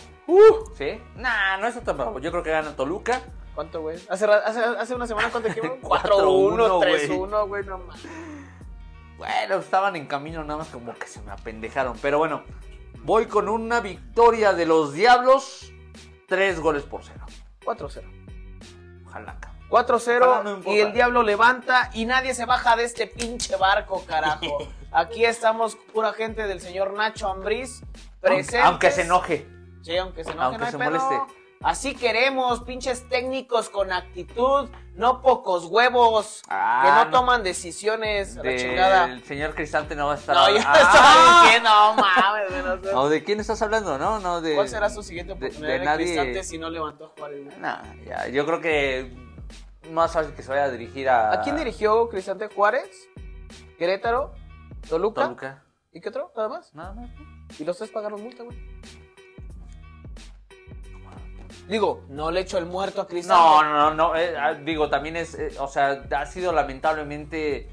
¿Sí? 0.78 1.02
Nah, 1.16 1.58
no 1.58 1.68
está 1.68 1.82
tan 1.82 1.98
bravo. 1.98 2.20
Yo 2.20 2.32
creo 2.32 2.44
que 2.44 2.50
gana 2.52 2.76
Toluca. 2.76 3.22
¿Cuánto, 3.54 3.82
güey? 3.82 3.98
Hace, 4.10 4.26
hace, 4.26 4.60
hace 4.62 4.96
una 4.96 5.08
semana, 5.08 5.30
¿cuánto 5.32 5.54
quedó? 5.54 5.78
4-1, 5.82 5.82
4-1, 5.82 6.78
güey. 6.78 7.08
3-1, 7.10 7.48
güey, 7.48 7.66
no 7.66 7.78
mames. 7.78 8.04
Bueno, 9.18 9.56
estaban 9.56 9.96
en 9.96 10.08
camino, 10.08 10.44
nada 10.44 10.60
más 10.60 10.68
como 10.70 10.94
que 10.94 11.08
se 11.08 11.22
me 11.22 11.32
apendejaron. 11.32 11.98
Pero 12.02 12.18
bueno, 12.18 12.44
Voy 13.04 13.28
con 13.28 13.50
una 13.50 13.82
victoria 13.82 14.54
de 14.54 14.66
los 14.66 14.94
Diablos, 14.94 15.72
tres 16.28 16.60
goles 16.60 16.82
por 16.84 17.04
cero. 17.04 17.24
4-0. 17.64 18.02
Ojalá. 19.06 19.38
Cabrón. 19.70 20.00
4-0 20.00 20.18
Ojalá, 20.22 20.44
no 20.44 20.50
importa. 20.52 20.72
y 20.72 20.80
el 20.82 20.94
diablo 20.94 21.24
levanta 21.24 21.90
y 21.94 22.06
nadie 22.06 22.34
se 22.34 22.46
baja 22.46 22.76
de 22.76 22.84
este 22.84 23.08
pinche 23.08 23.56
barco, 23.56 24.04
carajo. 24.06 24.58
Aquí 24.92 25.26
estamos 25.26 25.76
pura 25.94 26.14
gente 26.14 26.48
del 26.48 26.62
señor 26.62 26.94
Nacho 26.94 27.28
Ambriz 27.30 27.82
presentes. 28.22 28.62
Aunque 28.64 28.92
se 28.92 29.02
enoje. 29.02 29.48
Sí, 29.82 29.98
aunque 29.98 30.24
se 30.24 30.32
enoje, 30.32 30.46
Aunque 30.46 30.60
no 30.60 30.66
hay 30.66 30.72
se 30.72 30.78
pedo. 30.78 30.90
moleste. 30.92 31.34
Así 31.64 31.96
queremos, 31.96 32.62
pinches 32.64 33.08
técnicos 33.10 33.70
con 33.70 33.92
actitud, 33.92 34.70
no 34.94 35.22
pocos 35.22 35.66
huevos, 35.66 36.44
Ah, 36.48 36.82
que 36.84 36.92
no, 36.92 37.06
no. 37.06 37.12
toman 37.12 37.44
decisiones 37.44 38.36
la 38.36 38.56
chingada. 38.56 39.06
El 39.06 39.24
señor 39.24 39.56
Cristante 39.56 39.96
no 39.96 40.08
va 40.08 40.14
a 40.14 40.16
estar. 40.18 40.36
No, 40.36 40.50
yo 40.50 40.58
Ah. 40.66 40.80
estaba 40.80 41.42
diciendo, 41.44 41.70
no 41.70 41.96
mames, 41.96 42.66
no 42.66 42.84
sé. 42.84 42.94
No, 42.94 43.10
¿de 43.10 43.24
quién 43.24 43.40
estás 43.40 43.62
hablando? 43.64 43.98
No, 43.98 44.20
no, 44.20 44.42
de. 44.42 44.54
¿Cuál 44.54 44.70
será 44.70 44.90
su 44.90 45.02
siguiente 45.02 45.34
oportunidad 45.34 45.68
de 45.68 45.80
de, 45.80 45.86
nadie- 45.86 46.06
Cristante 46.06 46.44
si 46.44 46.58
no 46.60 46.70
levantó 46.70 47.06
a 47.06 47.10
Juárez? 47.20 47.58
Nah, 47.60 47.82
ya, 48.06 48.28
yo 48.28 48.46
creo 48.46 48.62
que 48.62 49.16
más 49.92 50.14
fácil 50.14 50.34
que 50.34 50.44
se 50.44 50.50
vaya 50.50 50.66
a 50.66 50.70
dirigir 50.72 51.10
a. 51.10 51.34
¿A 51.34 51.42
quién 51.42 51.56
dirigió 51.56 52.10
Cristante 52.10 52.48
Juárez? 52.48 52.90
¿Querétaro? 53.78 54.34
¿Toluca? 54.90 55.24
Toluca. 55.24 55.64
¿Y 55.92 56.02
qué 56.02 56.10
otro? 56.10 56.32
¿Nada 56.36 56.50
más? 56.50 56.74
Nada 56.74 56.94
más. 56.94 57.10
Y 57.60 57.64
los 57.66 57.78
tres 57.78 57.90
pagaron 57.90 58.22
multa, 58.22 58.44
güey. 58.44 58.58
Digo, 61.68 62.04
no 62.10 62.30
le 62.32 62.42
echo 62.42 62.58
el 62.58 62.66
muerto 62.66 63.02
a 63.02 63.08
Cristante. 63.08 63.42
No, 63.44 63.64
no, 63.64 63.94
no. 63.94 64.16
eh, 64.16 64.36
ah, 64.38 64.54
digo, 64.54 64.90
también 64.90 65.16
es. 65.16 65.34
eh, 65.34 65.56
o 65.60 65.68
sea, 65.68 66.04
ha 66.16 66.26
sido 66.28 66.52
lamentablemente 66.52 67.70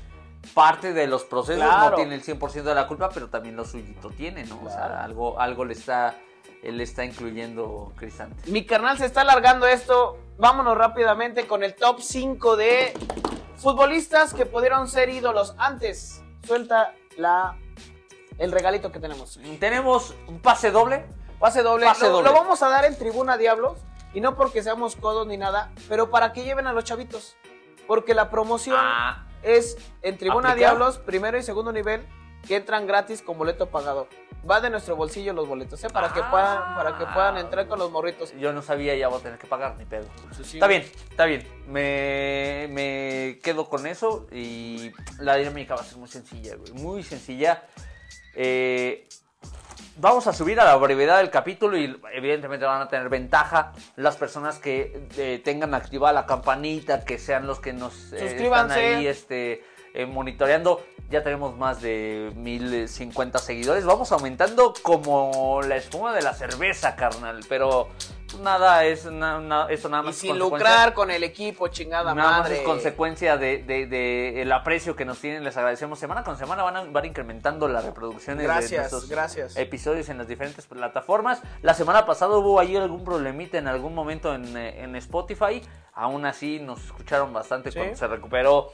parte 0.55 0.93
de 0.95 1.07
los 1.07 1.25
procesos. 1.25 1.63
Claro. 1.63 1.91
No 1.91 1.97
tiene 1.97 2.15
el 2.15 2.23
100% 2.23 2.63
de 2.63 2.75
la 2.75 2.87
culpa, 2.87 3.11
pero 3.13 3.29
también 3.29 3.55
lo 3.55 3.65
suyito 3.65 4.09
tiene, 4.11 4.45
¿no? 4.45 4.61
O 4.65 4.71
sea, 4.71 5.05
algo, 5.05 5.39
algo 5.39 5.65
le 5.65 5.75
está. 5.75 6.15
Él 6.63 6.81
está 6.81 7.05
incluyendo 7.05 7.93
Cristante. 7.97 8.51
Mi 8.51 8.65
carnal 8.65 8.97
se 8.99 9.07
está 9.07 9.23
alargando 9.23 9.67
esto. 9.67 10.19
Vámonos 10.39 10.77
rápidamente 10.77 11.47
con 11.47 11.63
el 11.65 11.75
top 11.75 12.01
5 12.01 12.57
de 12.57 12.95
futbolistas 13.57 14.33
que 14.33 14.47
pudieron 14.47 14.89
ser 14.89 15.09
ídolos 15.09 15.55
antes. 15.59 16.23
Suelta 16.47 16.95
la 17.17 17.57
el 18.39 18.51
regalito 18.53 18.91
que 18.91 18.99
tenemos. 19.01 19.39
Tenemos 19.61 20.15
un 20.27 20.41
pase 20.41 20.71
doble. 20.71 21.05
Pase 21.39 21.63
doble. 21.63 21.87
Pase 21.87 22.07
lo, 22.07 22.13
doble. 22.13 22.31
lo 22.31 22.35
vamos 22.35 22.63
a 22.63 22.69
dar 22.69 22.85
en 22.85 22.97
Tribuna 22.97 23.37
Diablos. 23.37 23.79
Y 24.15 24.21
no 24.21 24.37
porque 24.37 24.63
seamos 24.63 24.95
codos 24.97 25.27
ni 25.27 25.37
nada, 25.39 25.73
pero 25.89 26.11
para 26.11 26.33
que 26.33 26.45
lleven 26.45 26.67
a 26.67 26.73
los 26.73 26.85
chavitos. 26.85 27.37
Porque 27.87 28.15
la 28.15 28.31
promoción 28.31 28.77
Ah, 28.79 29.27
es 29.43 29.77
en 30.03 30.19
Tribuna. 30.19 30.55
Diablos, 30.55 30.99
primero 30.99 31.39
y 31.39 31.43
segundo 31.43 31.73
nivel, 31.73 32.07
que 32.47 32.57
entran 32.57 32.87
gratis 32.87 33.23
con 33.23 33.39
boleto 33.39 33.67
pagado. 33.69 34.09
Va 34.49 34.61
de 34.61 34.71
nuestro 34.71 34.97
bolsillo 34.97 35.33
los 35.33 35.47
boletos, 35.47 35.83
¿eh? 35.85 35.89
Para 35.93 36.13
que 36.13 36.19
Ah. 36.21 36.31
puedan, 36.31 36.75
para 36.75 36.99
que 36.99 37.07
puedan 37.13 37.37
entrar 37.39 37.69
con 37.69 37.79
los 37.79 37.91
morritos. 37.93 38.33
yo 38.39 38.53
no 38.53 38.61
sabía, 38.61 38.97
ya 38.97 39.07
voy 39.09 39.21
a 39.21 39.23
tener 39.23 39.39
que 39.39 39.47
pagar, 39.47 39.77
ni 39.79 39.85
pedo. 39.85 40.07
Sí, 40.37 40.43
sí. 40.45 40.57
Está 40.57 40.67
bien, 40.67 40.83
está 41.11 41.27
bien. 41.27 41.47
Me, 41.69 42.67
me 42.71 43.39
quedo 43.43 43.69
con 43.69 43.87
eso 43.87 44.27
y 44.33 44.91
la 45.21 45.37
dinámica 45.37 45.77
va 45.77 45.83
a 45.83 45.85
ser 45.85 45.99
muy 45.99 46.09
sencilla, 46.09 46.57
güey. 46.57 46.73
Muy 46.73 47.05
sencilla. 47.05 47.63
Eh, 48.35 49.07
vamos 49.97 50.27
a 50.27 50.33
subir 50.33 50.59
a 50.59 50.65
la 50.65 50.75
brevedad 50.77 51.19
del 51.19 51.31
capítulo 51.31 51.77
y 51.77 52.01
evidentemente 52.13 52.65
van 52.67 52.83
a 52.83 52.89
tener 52.89 53.09
ventaja 53.09 53.73
las 53.97 54.17
personas 54.17 54.59
que 54.59 55.07
eh, 55.17 55.41
tengan 55.45 55.73
activada 55.75 56.13
la 56.13 56.27
campanita, 56.27 57.05
que 57.05 57.19
sean 57.19 57.47
los 57.47 57.61
que 57.61 57.73
nos 57.73 58.13
eh, 58.13 58.27
están 58.27 58.71
ahí 58.73 59.07
este, 59.07 59.63
eh, 59.95 60.07
monitoreando. 60.07 60.85
Ya 61.13 61.23
tenemos 61.23 61.57
más 61.59 61.83
de 61.83 62.33
1050 62.37 63.39
seguidores. 63.39 63.85
Vamos 63.85 64.11
aumentando 64.13 64.73
como 64.83 65.61
la 65.63 65.77
espuma 65.77 66.15
de 66.15 66.23
la 66.23 66.33
cerveza, 66.33 66.97
carnal. 66.97 67.45
Pero 67.51 67.89
nada, 68.41 68.87
es 68.87 69.05
na- 69.05 69.39
na- 69.39 69.67
eso 69.69 69.91
nada 69.91 70.05
Y 70.05 70.07
más. 70.07 70.15
es 70.15 70.21
sin 70.23 70.39
lucrar 70.39 70.95
con 70.95 71.11
el 71.11 71.23
equipo, 71.23 71.69
chingada 71.69 72.15
Nada 72.15 72.39
más 72.41 72.51
es 72.51 72.61
consecuencia 72.61 73.37
de, 73.37 73.63
de- 73.63 73.87
de 73.87 74.41
el 74.41 74.51
aprecio 74.53 74.97
que 74.97 75.05
nos 75.05 75.19
tienen. 75.21 75.45
Les 75.45 75.55
agradecemos. 75.55 75.99
Semana 75.99 76.25
con 76.25 76.39
semana 76.39 76.63
van 76.63 76.77
a 76.77 76.85
van 76.85 77.05
incrementando 77.05 77.69
las 77.69 77.85
reproducciones 77.85 78.39
de 78.39 78.45
Gracias, 78.45 78.81
nuestros 78.91 79.09
gracias. 79.11 79.57
episodios 79.59 80.09
en 80.09 80.17
las 80.17 80.27
diferentes 80.29 80.65
plataformas. 80.67 81.43
La 81.61 81.75
semana 81.75 82.07
pasada 82.07 82.35
hubo 82.39 82.59
ahí 82.59 82.75
algún 82.75 83.05
problemita 83.05 83.59
en 83.59 83.69
algún 83.69 83.95
momento 83.95 84.35
en, 84.35 84.57
eh, 84.57 84.83
en 84.83 84.97
Spotify. 84.97 85.61
Aún 85.93 86.25
así 86.25 86.59
nos 86.59 86.83
escucharon 86.87 87.35
bastante 87.35 87.71
Sí. 87.71 87.77
cuando 87.79 87.97
se 87.99 88.07
recuperó 88.07 88.73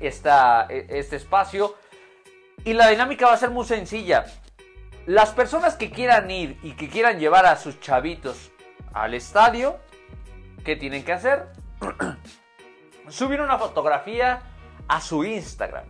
esta, 0.00 0.66
e- 0.68 0.86
este 0.88 1.16
espacio. 1.16 1.74
Y 2.64 2.72
la 2.74 2.88
dinámica 2.88 3.26
va 3.26 3.34
a 3.34 3.38
ser 3.38 3.50
muy 3.50 3.64
sencilla. 3.64 4.26
Las 5.06 5.30
personas 5.30 5.76
que 5.76 5.90
quieran 5.90 6.30
ir 6.30 6.58
y 6.62 6.72
que 6.72 6.88
quieran 6.88 7.18
llevar 7.18 7.46
a 7.46 7.56
sus 7.56 7.80
chavitos 7.80 8.50
al 8.92 9.14
estadio, 9.14 9.78
¿qué 10.64 10.76
tienen 10.76 11.04
que 11.04 11.12
hacer? 11.12 11.48
subir 13.08 13.40
una 13.40 13.58
fotografía 13.58 14.42
a 14.88 15.00
su 15.00 15.24
Instagram. 15.24 15.84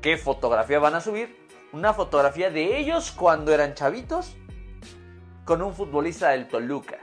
¿Qué 0.00 0.16
fotografía 0.16 0.78
van 0.78 0.94
a 0.94 1.00
subir? 1.00 1.44
Una 1.72 1.92
fotografía 1.92 2.50
de 2.50 2.78
ellos 2.78 3.10
cuando 3.10 3.52
eran 3.52 3.74
chavitos 3.74 4.36
con 5.44 5.62
un 5.62 5.74
futbolista 5.74 6.30
del 6.30 6.48
Toluca. 6.48 6.98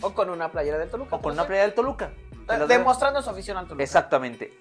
O 0.00 0.12
con 0.12 0.30
una 0.30 0.50
playera 0.50 0.78
del 0.78 0.90
Toluca. 0.90 1.16
O 1.16 1.20
con 1.22 1.32
una 1.32 1.46
playa 1.46 1.62
del 1.62 1.74
Toluca. 1.74 2.12
Eh, 2.48 2.66
Demostrando 2.66 3.22
su 3.22 3.30
afición 3.30 3.56
al 3.56 3.66
Toluca. 3.66 3.82
Exactamente. 3.82 4.52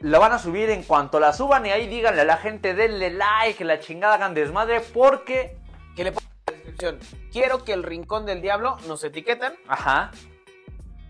La 0.00 0.18
van 0.18 0.32
a 0.32 0.38
subir 0.38 0.70
en 0.70 0.84
cuanto 0.84 1.18
la 1.18 1.32
suban 1.32 1.66
y 1.66 1.70
ahí 1.70 1.88
díganle 1.88 2.20
a 2.20 2.24
la 2.24 2.36
gente, 2.36 2.74
denle 2.74 3.10
like, 3.10 3.64
la 3.64 3.80
chingada 3.80 4.14
hagan 4.14 4.34
desmadre, 4.34 4.80
porque... 4.80 5.56
Que 5.96 6.04
le 6.04 6.12
pongan 6.12 6.30
en 6.30 6.44
la 6.46 6.52
descripción. 6.52 6.98
Quiero 7.32 7.64
que 7.64 7.72
el 7.72 7.82
rincón 7.82 8.24
del 8.24 8.40
diablo 8.40 8.76
nos 8.86 9.02
etiquetan, 9.02 9.54
Ajá, 9.66 10.12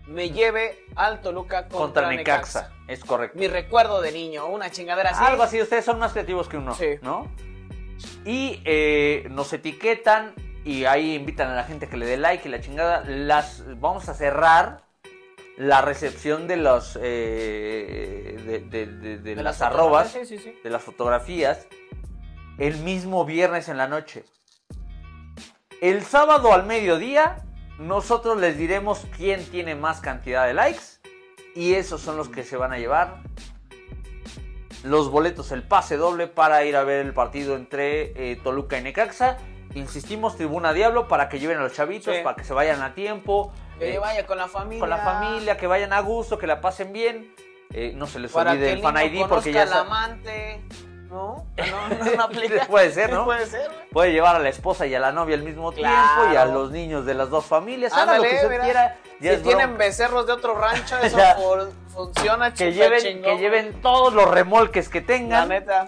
me 0.07 0.31
lleve 0.31 0.85
al 0.95 1.21
Toluca 1.21 1.67
contra, 1.67 1.77
contra 1.79 2.09
Necaxa. 2.09 2.61
Necaxa. 2.61 2.83
Es 2.87 3.05
correcto. 3.05 3.37
Mi 3.37 3.47
recuerdo 3.47 4.01
de 4.01 4.11
niño, 4.11 4.47
una 4.47 4.71
chingadera 4.71 5.11
así. 5.11 5.23
Algo 5.23 5.43
así, 5.43 5.61
ustedes 5.61 5.85
son 5.85 5.99
más 5.99 6.13
creativos 6.13 6.49
que 6.49 6.57
uno, 6.57 6.73
Sí. 6.73 6.95
¿no? 7.03 7.27
Y 8.25 8.61
eh, 8.65 9.27
nos 9.29 9.53
etiquetan 9.53 10.33
y 10.65 10.85
ahí 10.85 11.13
invitan 11.13 11.49
a 11.51 11.55
la 11.55 11.63
gente 11.63 11.87
que 11.87 11.95
le 11.97 12.05
dé 12.07 12.17
like 12.17 12.47
y 12.47 12.51
la 12.51 12.59
chingada. 12.59 13.03
Las 13.05 13.63
vamos 13.79 14.09
a 14.09 14.15
cerrar 14.15 14.81
la 15.59 15.81
recepción 15.81 16.47
de 16.47 16.55
los 16.57 16.97
eh, 17.01 18.35
de, 18.45 18.59
de- 18.61 18.85
de- 18.87 19.17
de 19.19 19.35
De 19.35 19.43
las 19.43 19.61
arrobas, 19.61 20.11
Sí, 20.11 20.25
sí, 20.25 20.37
sí. 20.39 20.57
de 20.63 20.69
las 20.69 20.81
fotografías, 20.81 21.67
el 22.57 22.77
mismo 22.77 23.25
viernes 23.25 23.69
en 23.69 23.77
la 23.77 23.87
noche. 23.87 24.23
El 25.81 26.01
sábado 26.03 26.53
al 26.53 26.65
mediodía, 26.65 27.43
nosotros 27.77 28.39
les 28.39 28.57
diremos 28.57 29.05
quién 29.15 29.45
tiene 29.45 29.75
más 29.75 29.99
cantidad 30.01 30.47
de 30.47 30.53
likes. 30.53 30.81
Y 31.55 31.73
esos 31.73 31.99
son 32.01 32.15
los 32.15 32.29
que 32.29 32.43
se 32.43 32.55
van 32.57 32.71
a 32.73 32.77
llevar 32.77 33.21
los 34.83 35.11
boletos, 35.11 35.51
el 35.51 35.63
pase 35.63 35.97
doble 35.97 36.27
para 36.27 36.63
ir 36.63 36.75
a 36.77 36.83
ver 36.85 37.05
el 37.05 37.13
partido 37.13 37.55
entre 37.57 38.31
eh, 38.31 38.37
Toluca 38.43 38.77
y 38.77 38.81
Necaxa. 38.83 39.37
Insistimos, 39.75 40.37
Tribuna 40.37 40.71
Diablo, 40.73 41.07
para 41.09 41.27
que 41.27 41.37
lleven 41.39 41.57
a 41.57 41.61
los 41.63 41.73
chavitos, 41.73 42.15
Sí. 42.15 42.21
para 42.23 42.35
que 42.37 42.43
se 42.45 42.53
vayan 42.53 42.81
a 42.81 42.93
tiempo. 42.95 43.53
Que 43.79 43.95
eh, 43.95 43.99
vaya 43.99 44.25
con 44.27 44.37
la 44.37 44.47
familia. 44.47 44.79
con 44.81 44.89
la 44.89 44.97
familia, 44.97 45.57
que 45.57 45.65
vayan 45.67 45.93
a 45.93 45.99
gusto, 46.01 46.37
que 46.37 46.45
la 46.47 46.61
pasen 46.61 46.91
bien. 46.93 47.33
Eh, 47.71 47.93
no 47.95 48.07
se 48.07 48.19
les 48.19 48.31
Para 48.31 48.51
olvide 48.51 48.65
que 48.65 48.71
el 48.73 48.77
el 48.79 48.83
fan 48.83 48.97
ID 49.05 49.25
porque 49.27 49.51
ya 49.53 49.63
al 49.63 49.73
amante. 49.73 50.61
¿No? 51.09 51.47
No, 51.57 52.05
no, 52.15 52.29
no. 52.29 52.67
Puede 52.67 52.91
ser, 52.91 53.11
¿no? 53.11 53.25
Puede 53.25 53.47
ser, 53.47 53.65
güey. 53.67 53.89
puede 53.91 54.11
llevar 54.11 54.35
a 54.35 54.39
la 54.39 54.49
esposa 54.49 54.85
y 54.85 54.93
a 54.93 54.99
la 54.99 55.11
novia 55.11 55.35
al 55.35 55.41
mismo 55.41 55.71
Claro. 55.71 55.95
tiempo 56.21 56.33
y 56.33 56.37
a 56.37 56.45
los 56.45 56.69
niños 56.69 57.03
de 57.03 57.15
las 57.15 57.31
dos 57.31 57.45
familias. 57.47 57.93
Haga 57.93 58.17
lo 58.17 58.23
que 58.23 58.35
usted 58.35 58.49
mira. 58.49 58.63
quiera. 58.63 58.97
Si 59.37 59.41
tienen 59.43 59.75
becerros 59.77 60.27
de 60.27 60.33
otro 60.33 60.53
rancho, 60.55 60.97
eso 61.03 61.17
funciona 61.87 62.53
que 62.53 62.73
lleven, 62.73 62.99
chingón, 63.01 63.23
que 63.23 63.37
lleven 63.39 63.81
todos 63.81 64.13
los 64.13 64.29
remolques 64.29 64.87
que 64.87 65.01
La 65.01 65.07
tengan. 65.07 65.49
neta. 65.49 65.87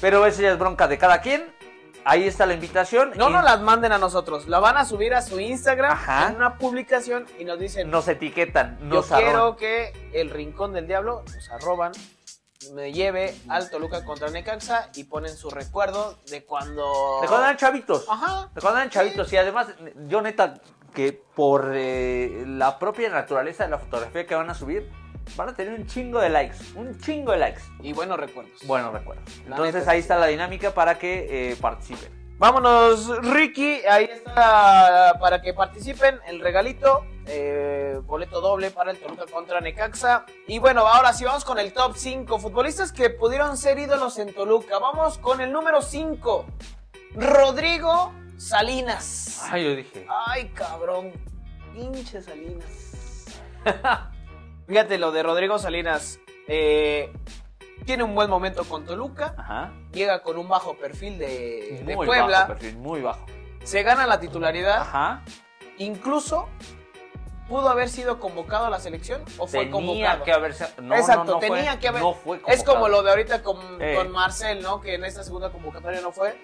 Pero 0.00 0.24
eso 0.24 0.40
ya 0.40 0.52
es 0.52 0.58
bronca 0.58 0.88
de 0.88 0.96
cada 0.96 1.20
quien. 1.20 1.54
Ahí 2.04 2.26
está 2.26 2.46
la 2.46 2.54
invitación. 2.54 3.12
No 3.16 3.30
y 3.30 3.32
nos 3.32 3.44
las 3.44 3.60
manden 3.60 3.92
a 3.92 3.98
nosotros. 3.98 4.48
La 4.48 4.58
van 4.58 4.76
a 4.76 4.84
subir 4.84 5.14
a 5.14 5.22
su 5.22 5.38
Instagram 5.38 5.92
Ajá. 5.92 6.28
en 6.30 6.36
una 6.36 6.58
publicación 6.58 7.26
y 7.38 7.44
nos 7.44 7.58
dicen: 7.58 7.90
nos 7.90 8.08
etiquetan, 8.08 8.78
Yo 8.80 8.86
nos 8.86 9.06
quiero 9.06 9.28
arroban. 9.28 9.56
que 9.56 9.92
el 10.12 10.30
rincón 10.30 10.72
del 10.72 10.86
diablo 10.88 11.22
nos 11.32 11.50
arroban, 11.50 11.92
me 12.72 12.92
lleve 12.92 13.34
al 13.48 13.70
Toluca 13.70 14.04
contra 14.04 14.30
Necaxa 14.30 14.88
y 14.94 15.04
ponen 15.04 15.36
su 15.36 15.50
recuerdo 15.50 16.18
de 16.30 16.44
cuando. 16.44 17.18
De 17.22 17.28
cuando 17.28 17.44
eran 17.46 17.56
chavitos. 17.56 18.06
Ajá. 18.08 18.50
De 18.54 18.60
cuando 18.60 18.80
eran 18.80 18.90
chavitos. 18.90 19.32
Y 19.32 19.36
además, 19.36 19.68
yo 20.08 20.22
neta, 20.22 20.54
que 20.94 21.12
por 21.34 21.70
eh, 21.74 22.44
la 22.46 22.78
propia 22.78 23.08
naturaleza 23.10 23.64
de 23.64 23.70
la 23.70 23.78
fotografía 23.78 24.26
que 24.26 24.34
van 24.34 24.50
a 24.50 24.54
subir, 24.54 24.90
van 25.36 25.48
a 25.50 25.54
tener 25.54 25.72
un 25.78 25.86
chingo 25.86 26.20
de 26.20 26.28
likes. 26.30 26.58
Un 26.74 26.98
chingo 26.98 27.32
de 27.32 27.38
likes. 27.38 27.62
Y 27.82 27.92
buenos 27.92 28.18
recuerdos. 28.18 28.52
Buenos 28.66 28.92
recuerdos. 28.92 29.24
La 29.46 29.56
Entonces 29.56 29.74
neta, 29.74 29.90
ahí 29.90 30.00
está 30.00 30.18
la 30.18 30.26
dinámica 30.26 30.72
para 30.72 30.98
que 30.98 31.52
eh, 31.52 31.56
participen. 31.56 32.22
Vámonos, 32.38 33.18
Ricky. 33.32 33.82
Ahí 33.88 34.04
está 34.10 35.14
para 35.20 35.40
que 35.40 35.54
participen. 35.54 36.18
El 36.26 36.40
regalito. 36.40 37.06
eh, 37.26 38.00
boleto 38.04 38.40
doble 38.40 38.72
para 38.72 38.90
el 38.90 38.98
Toluca 38.98 39.26
contra 39.30 39.60
Necaxa. 39.60 40.26
Y 40.48 40.58
bueno, 40.58 40.80
ahora 40.88 41.12
sí 41.12 41.24
vamos 41.24 41.44
con 41.44 41.58
el 41.60 41.72
top 41.72 41.92
5 41.96 42.38
futbolistas 42.40 42.90
que 42.92 43.10
pudieron 43.10 43.56
ser 43.56 43.78
ídolos 43.78 44.18
en 44.18 44.34
Toluca. 44.34 44.78
Vamos 44.80 45.18
con 45.18 45.40
el 45.40 45.52
número 45.52 45.82
5. 45.82 46.46
Rodrigo 47.14 48.12
Salinas. 48.38 49.40
Ay, 49.50 49.64
yo 49.64 49.76
dije. 49.76 50.04
Ay, 50.26 50.48
cabrón. 50.48 51.12
Pinche 51.72 52.20
Salinas. 52.22 52.66
Fíjate 54.66 54.98
lo 54.98 55.12
de 55.12 55.22
Rodrigo 55.22 55.58
Salinas. 55.58 56.18
Eh, 56.48 57.12
tiene 57.84 58.02
un 58.04 58.14
buen 58.14 58.30
momento 58.30 58.64
con 58.64 58.84
Toluca. 58.84 59.34
Ajá. 59.36 59.72
Llega 59.92 60.22
con 60.22 60.38
un 60.38 60.48
bajo 60.48 60.76
perfil 60.76 61.18
de, 61.18 61.82
de 61.84 61.96
Muy 61.96 62.06
Puebla. 62.06 62.40
bajo, 62.40 62.48
perfil, 62.54 62.76
muy 62.78 63.00
bajo. 63.00 63.26
Se 63.64 63.82
gana 63.82 64.06
la 64.06 64.20
titularidad. 64.20 64.80
Ajá. 64.82 65.22
Incluso 65.78 66.48
pudo 67.48 67.68
haber 67.68 67.88
sido 67.88 68.18
convocado 68.20 68.66
a 68.66 68.70
la 68.70 68.78
selección 68.80 69.22
o 69.36 69.46
fue 69.46 69.66
Tenía 69.66 69.72
convocado. 69.72 70.24
que 70.24 70.32
haberse. 70.32 70.66
No, 70.80 70.94
Exacto, 70.94 71.24
no, 71.24 71.32
no 71.32 71.38
tenía 71.38 71.72
fue, 71.72 71.80
que 71.80 71.88
haber. 71.88 72.02
Fue 72.24 72.40
es 72.48 72.62
como 72.64 72.88
lo 72.88 73.02
de 73.02 73.10
ahorita 73.10 73.42
con, 73.42 73.58
Eh. 73.80 73.94
con 73.96 74.10
Marcel, 74.12 74.62
¿no? 74.62 74.80
Que 74.80 74.94
en 74.94 75.04
esta 75.04 75.22
segunda 75.22 75.50
convocatoria 75.50 76.00
no 76.00 76.12
fue. 76.12 76.34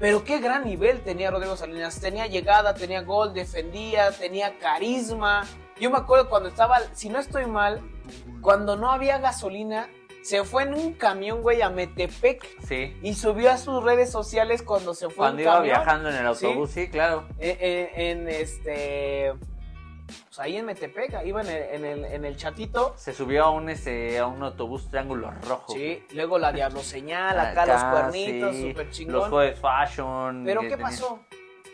Pero 0.00 0.24
qué 0.24 0.40
gran 0.40 0.64
nivel 0.64 1.02
tenía 1.02 1.30
Rodrigo 1.30 1.56
Salinas. 1.56 2.00
Tenía 2.00 2.26
llegada, 2.26 2.74
tenía 2.74 3.02
gol, 3.02 3.32
defendía, 3.32 4.10
tenía 4.10 4.58
carisma. 4.58 5.44
Yo 5.80 5.90
me 5.90 5.98
acuerdo 5.98 6.28
cuando 6.28 6.48
estaba, 6.48 6.78
si 6.92 7.08
no 7.08 7.18
estoy 7.18 7.46
mal, 7.46 7.80
cuando 8.40 8.76
no 8.76 8.90
había 8.92 9.18
gasolina, 9.18 9.88
se 10.22 10.42
fue 10.44 10.62
en 10.62 10.74
un 10.74 10.94
camión, 10.94 11.42
güey, 11.42 11.60
a 11.62 11.68
Metepec 11.68 12.44
Sí. 12.62 12.96
y 13.02 13.14
subió 13.14 13.50
a 13.50 13.58
sus 13.58 13.82
redes 13.82 14.10
sociales 14.10 14.62
cuando 14.62 14.94
se 14.94 15.06
fue 15.06 15.16
Cuando 15.16 15.38
en 15.38 15.42
iba 15.44 15.54
camión. 15.56 15.74
viajando 15.76 16.08
en 16.10 16.16
el 16.16 16.26
autobús, 16.26 16.70
sí, 16.70 16.88
claro. 16.88 17.24
En, 17.38 17.56
en- 17.60 18.00
en 18.22 18.28
este. 18.28 19.34
Pues 20.26 20.38
ahí 20.38 20.56
en 20.56 20.66
Metepec, 20.66 21.24
iba 21.24 21.40
en 21.42 21.48
el, 21.48 21.62
en 21.62 21.84
el, 21.84 22.04
en 22.04 22.24
el 22.24 22.36
chatito. 22.36 22.94
Se 22.96 23.12
subió 23.12 23.44
a 23.44 23.50
un, 23.50 23.68
este, 23.70 24.18
a 24.18 24.26
un 24.26 24.42
autobús 24.42 24.88
triángulo 24.88 25.30
rojo. 25.48 25.72
Sí, 25.72 26.04
luego 26.12 26.38
la 26.38 26.52
Diablo 26.52 26.80
Señal, 26.80 27.38
acá, 27.38 27.66
los 27.66 27.82
cuernitos, 27.84 28.54
sí, 28.54 28.68
súper 28.70 28.86
Los 28.86 28.96
chingón. 28.96 29.30
jueves 29.30 29.58
fashion. 29.60 30.42
Pero 30.44 30.60
¿qué 30.62 30.68
tenía- 30.70 30.84
pasó? 30.86 31.20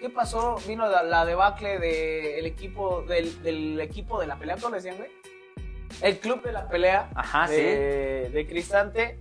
¿Qué 0.01 0.09
pasó? 0.09 0.57
Vino 0.67 0.89
la, 0.89 1.03
la 1.03 1.27
debacle 1.27 1.79
del 1.79 2.47
equipo, 2.47 3.03
del, 3.03 3.43
del 3.43 3.79
equipo 3.81 4.19
de 4.19 4.27
la 4.27 4.39
pelea, 4.39 4.57
¿cómo 4.57 4.71
le 4.71 4.77
decían, 4.77 4.97
güey? 4.97 5.11
El 6.01 6.19
club 6.19 6.43
de 6.43 6.53
la 6.53 6.69
pelea 6.69 7.11
Ajá, 7.15 7.47
de, 7.47 8.31
de 8.33 8.47
Cristante. 8.47 9.21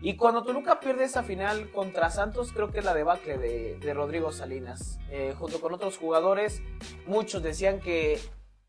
Y 0.00 0.16
cuando 0.16 0.42
Toluca 0.42 0.80
pierde 0.80 1.04
esa 1.04 1.22
final 1.22 1.70
contra 1.70 2.08
Santos, 2.08 2.52
creo 2.52 2.70
que 2.70 2.78
es 2.78 2.84
la 2.84 2.94
debacle 2.94 3.36
de, 3.36 3.78
de 3.78 3.94
Rodrigo 3.94 4.32
Salinas. 4.32 4.98
Eh, 5.10 5.34
junto 5.38 5.60
con 5.60 5.74
otros 5.74 5.98
jugadores, 5.98 6.62
muchos 7.06 7.42
decían 7.42 7.80
que 7.80 8.18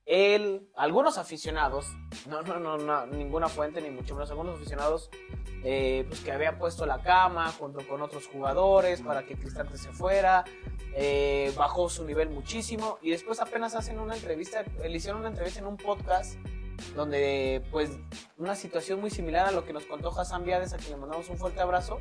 él, 0.05 0.69
algunos 0.75 1.17
aficionados, 1.17 1.87
no, 2.27 2.41
no, 2.43 2.59
no, 2.59 2.77
no, 2.77 3.05
ninguna 3.07 3.49
fuente, 3.49 3.81
ni 3.81 3.89
mucho 3.89 4.13
menos, 4.13 4.29
algunos 4.29 4.55
aficionados, 4.55 5.09
eh, 5.63 6.05
pues 6.07 6.19
que 6.19 6.31
había 6.31 6.59
puesto 6.59 6.85
la 6.85 7.01
cama 7.01 7.51
junto 7.51 7.85
con 7.87 8.01
otros 8.03 8.27
jugadores 8.27 9.01
para 9.01 9.25
que 9.25 9.35
Cristante 9.35 9.77
se 9.77 9.91
fuera, 9.91 10.43
eh, 10.93 11.51
bajó 11.57 11.89
su 11.89 12.05
nivel 12.05 12.29
muchísimo 12.29 12.99
y 13.01 13.09
después 13.09 13.41
apenas 13.41 13.73
hacen 13.73 13.99
una 13.99 14.15
entrevista, 14.15 14.63
le 14.79 14.95
hicieron 14.95 15.21
una 15.21 15.29
entrevista 15.29 15.59
en 15.59 15.65
un 15.65 15.77
podcast 15.77 16.35
donde 16.95 17.63
pues 17.71 17.89
una 18.37 18.55
situación 18.55 19.01
muy 19.01 19.09
similar 19.09 19.47
a 19.47 19.51
lo 19.51 19.65
que 19.65 19.73
nos 19.73 19.85
contó 19.85 20.09
Hassan 20.09 20.43
Viades, 20.43 20.73
a 20.73 20.77
quien 20.77 20.91
le 20.91 20.97
mandamos 20.97 21.29
un 21.29 21.37
fuerte 21.37 21.61
abrazo, 21.61 21.99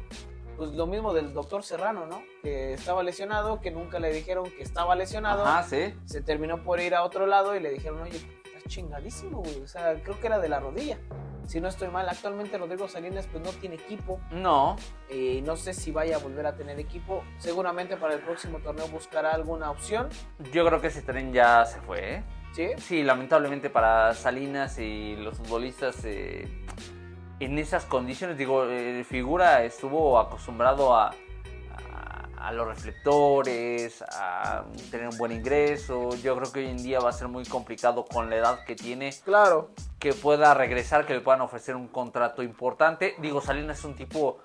pues 0.56 0.70
lo 0.72 0.86
mismo 0.86 1.12
del 1.12 1.32
doctor 1.32 1.62
Serrano, 1.62 2.06
¿no? 2.06 2.22
Que 2.42 2.72
estaba 2.74 3.02
lesionado, 3.02 3.60
que 3.60 3.70
nunca 3.70 3.98
le 3.98 4.12
dijeron 4.12 4.50
que 4.50 4.62
estaba 4.62 4.94
lesionado, 4.94 5.44
Ajá, 5.44 5.62
sí. 5.64 5.94
se 6.04 6.20
terminó 6.20 6.62
por 6.62 6.80
ir 6.80 6.94
a 6.94 7.02
otro 7.04 7.26
lado 7.26 7.54
y 7.56 7.60
le 7.60 7.70
dijeron, 7.70 8.02
oye, 8.02 8.16
estás 8.44 8.64
chingadísimo, 8.66 9.38
güey, 9.42 9.60
o 9.62 9.66
sea, 9.68 9.94
creo 10.02 10.18
que 10.20 10.26
era 10.26 10.38
de 10.38 10.48
la 10.48 10.60
rodilla. 10.60 10.98
Si 11.46 11.60
no 11.60 11.68
estoy 11.68 11.88
mal, 11.88 12.08
actualmente 12.08 12.56
Rodrigo 12.56 12.88
Salinas 12.88 13.26
pues 13.30 13.44
no 13.44 13.50
tiene 13.50 13.74
equipo, 13.74 14.18
No. 14.30 14.76
eh, 15.10 15.42
no 15.44 15.56
sé 15.56 15.74
si 15.74 15.92
vaya 15.92 16.16
a 16.16 16.18
volver 16.18 16.46
a 16.46 16.54
tener 16.56 16.80
equipo, 16.80 17.22
seguramente 17.36 17.98
para 17.98 18.14
el 18.14 18.20
próximo 18.20 18.60
torneo 18.60 18.88
buscará 18.88 19.32
alguna 19.34 19.70
opción, 19.70 20.08
Yo 20.52 20.64
creo 20.66 20.80
que 20.80 20.86
ese 20.86 21.02
tren 21.02 21.34
ya 21.34 21.66
se 21.66 21.80
fue, 21.82 22.14
¿eh? 22.14 22.24
¿sí? 22.54 22.68
Sí, 22.78 23.02
lamentablemente 23.02 23.68
para 23.68 24.14
Salinas 24.14 24.78
y 24.78 25.16
los 25.16 25.36
futbolistas 25.36 26.02
eh, 26.06 26.48
en 27.44 27.58
esas 27.58 27.84
condiciones, 27.84 28.38
digo, 28.38 28.64
eh, 28.68 29.04
figura 29.04 29.64
estuvo 29.64 30.18
acostumbrado 30.18 30.94
a, 30.94 31.14
a, 31.92 32.48
a 32.48 32.52
los 32.52 32.66
reflectores, 32.66 34.02
a 34.02 34.64
tener 34.90 35.08
un 35.08 35.18
buen 35.18 35.32
ingreso. 35.32 36.14
Yo 36.16 36.36
creo 36.36 36.52
que 36.52 36.60
hoy 36.60 36.66
en 36.66 36.82
día 36.82 37.00
va 37.00 37.10
a 37.10 37.12
ser 37.12 37.28
muy 37.28 37.44
complicado 37.44 38.04
con 38.04 38.30
la 38.30 38.36
edad 38.36 38.64
que 38.64 38.76
tiene 38.76 39.10
Claro, 39.24 39.70
que 39.98 40.12
pueda 40.12 40.54
regresar, 40.54 41.06
que 41.06 41.14
le 41.14 41.20
puedan 41.20 41.40
ofrecer 41.40 41.76
un 41.76 41.88
contrato 41.88 42.42
importante. 42.42 43.14
Digo, 43.18 43.40
Salinas 43.40 43.78
es 43.78 43.84
un 43.84 43.94
tipo 43.94 44.38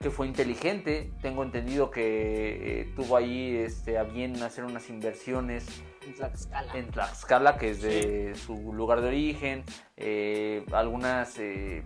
que 0.00 0.10
fue 0.10 0.26
inteligente. 0.26 1.12
Tengo 1.22 1.42
entendido 1.42 1.90
que 1.90 2.80
eh, 2.82 2.92
tuvo 2.94 3.16
ahí 3.16 3.56
este, 3.56 3.96
a 3.96 4.02
bien 4.02 4.42
hacer 4.42 4.64
unas 4.64 4.90
inversiones 4.90 5.66
en 6.06 6.14
Tlaxcala. 6.14 6.74
en 6.74 6.90
Tlaxcala, 6.90 7.56
que 7.56 7.70
es 7.70 7.80
de 7.80 8.34
su 8.34 8.74
lugar 8.74 9.00
de 9.00 9.08
origen, 9.08 9.64
eh, 9.96 10.66
algunas, 10.72 11.38
eh, 11.38 11.82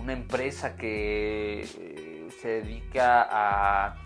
una 0.00 0.12
empresa 0.12 0.76
que 0.76 1.62
eh, 1.62 2.28
se 2.40 2.48
dedica 2.62 3.26
a 3.30 3.96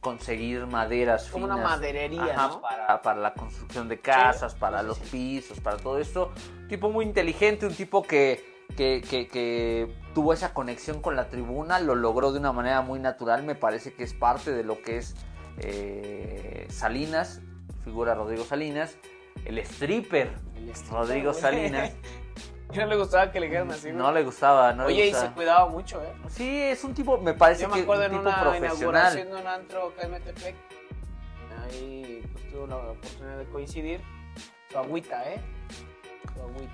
conseguir 0.00 0.66
maderas 0.66 1.28
Como 1.30 1.44
una 1.46 1.54
finas, 1.56 1.70
maderería, 1.70 2.34
ajá, 2.34 2.48
¿no? 2.48 2.60
para, 2.60 3.02
para 3.02 3.20
la 3.20 3.34
construcción 3.34 3.88
de 3.88 3.98
casas, 4.00 4.54
para 4.54 4.80
sí, 4.80 4.86
los 4.86 4.98
sí. 4.98 5.08
pisos, 5.10 5.60
para 5.60 5.76
todo 5.76 5.98
esto. 5.98 6.32
Un 6.62 6.68
tipo 6.68 6.90
muy 6.90 7.04
inteligente, 7.04 7.66
un 7.66 7.74
tipo 7.74 8.02
que, 8.02 8.44
que, 8.76 9.02
que- 9.08 9.28
que 9.28 9.92
tuvo 10.14 10.32
esa 10.32 10.52
conexión 10.54 11.00
con 11.02 11.14
la 11.16 11.28
tribuna, 11.28 11.78
lo 11.80 11.94
logró 11.94 12.32
de 12.32 12.38
una 12.38 12.52
manera 12.52 12.80
muy 12.82 12.98
natural, 13.00 13.42
me 13.44 13.54
parece 13.54 13.92
que 13.92 14.04
es 14.04 14.14
parte 14.14 14.52
de 14.52 14.64
lo 14.64 14.82
que 14.82 14.98
es 14.98 15.14
eh, 15.58 16.66
Salinas, 16.70 17.40
figura 17.84 18.14
Rodrigo 18.14 18.44
Salinas, 18.44 18.96
el 19.44 19.58
stripper 19.58 20.32
El 20.56 20.70
stripper, 20.70 20.92
Rodrigo. 20.98 21.32
Salinas, 21.34 21.92
Y 22.72 22.78
no 22.78 22.86
le 22.86 22.96
gustaba 22.96 23.30
que 23.32 23.40
le 23.40 23.46
dijeran 23.46 23.70
así, 23.70 23.82
güey. 23.88 23.94
no 23.94 24.12
le 24.12 24.22
gustaba, 24.24 24.72
no 24.72 24.82
le 24.86 24.94
Oye, 24.94 25.06
y 25.06 25.10
gustaba. 25.10 25.28
se 25.28 25.34
cuidaba 25.34 25.68
mucho, 25.68 26.02
¿eh? 26.02 26.12
Sí, 26.28 26.62
es 26.62 26.82
un 26.84 26.94
tipo, 26.94 27.18
me 27.18 27.34
parece 27.34 27.62
Yo 27.62 27.68
que 27.70 27.76
me 27.76 27.82
acuerdo 27.82 28.02
un 28.06 28.06
en 28.06 28.18
tipo 28.18 28.22
una 28.28 28.40
profesional. 28.40 28.76
inauguración 28.76 29.28
de 29.30 29.34
un 29.36 29.46
antro 29.46 29.86
acá 29.88 30.02
en 30.02 30.10
Metepec. 30.12 30.54
Ahí 31.64 32.22
pues, 32.32 32.50
tuve 32.50 32.66
la 32.68 32.76
oportunidad 32.76 33.38
de 33.38 33.44
coincidir. 33.46 34.00
Su 34.70 34.78
agüita, 34.78 35.30
¿eh? 35.32 35.40
Su 36.34 36.42
agüita. 36.42 36.72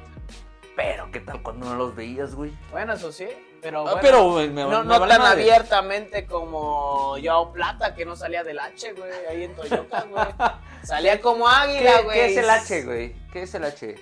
Pero, 0.74 1.10
¿qué 1.12 1.20
tal 1.20 1.42
cuando 1.42 1.66
no 1.66 1.74
los 1.76 1.94
veías, 1.94 2.34
güey? 2.34 2.50
Bueno, 2.70 2.94
eso 2.94 3.12
sí, 3.12 3.28
pero 3.60 3.80
Ah, 3.80 3.82
bueno, 3.82 3.98
pero 4.00 4.30
me- 4.30 4.48
me- 4.48 4.62
no, 4.62 4.82
me 4.82 4.84
no 4.94 5.00
vale 5.00 5.12
tan 5.12 5.22
madre. 5.22 5.42
abiertamente 5.42 6.26
como 6.26 7.16
Joao 7.22 7.52
Plata, 7.52 7.94
que 7.94 8.06
no 8.06 8.16
salía 8.16 8.42
del 8.42 8.58
H, 8.58 8.94
güey, 8.94 9.10
ahí 9.28 9.44
en 9.44 9.54
Toyota, 9.54 10.06
güey. 10.08 10.24
Salía 10.82 11.20
como 11.20 11.46
águila, 11.46 11.98
¿Qué, 11.98 12.02
güey. 12.04 12.16
qué 12.18 12.26
es 12.26 12.36
el 12.38 12.50
H, 12.50 12.82
güey? 12.84 13.14
¿Qué 13.32 13.42
es 13.42 13.54
el 13.54 13.64
H? 13.64 13.94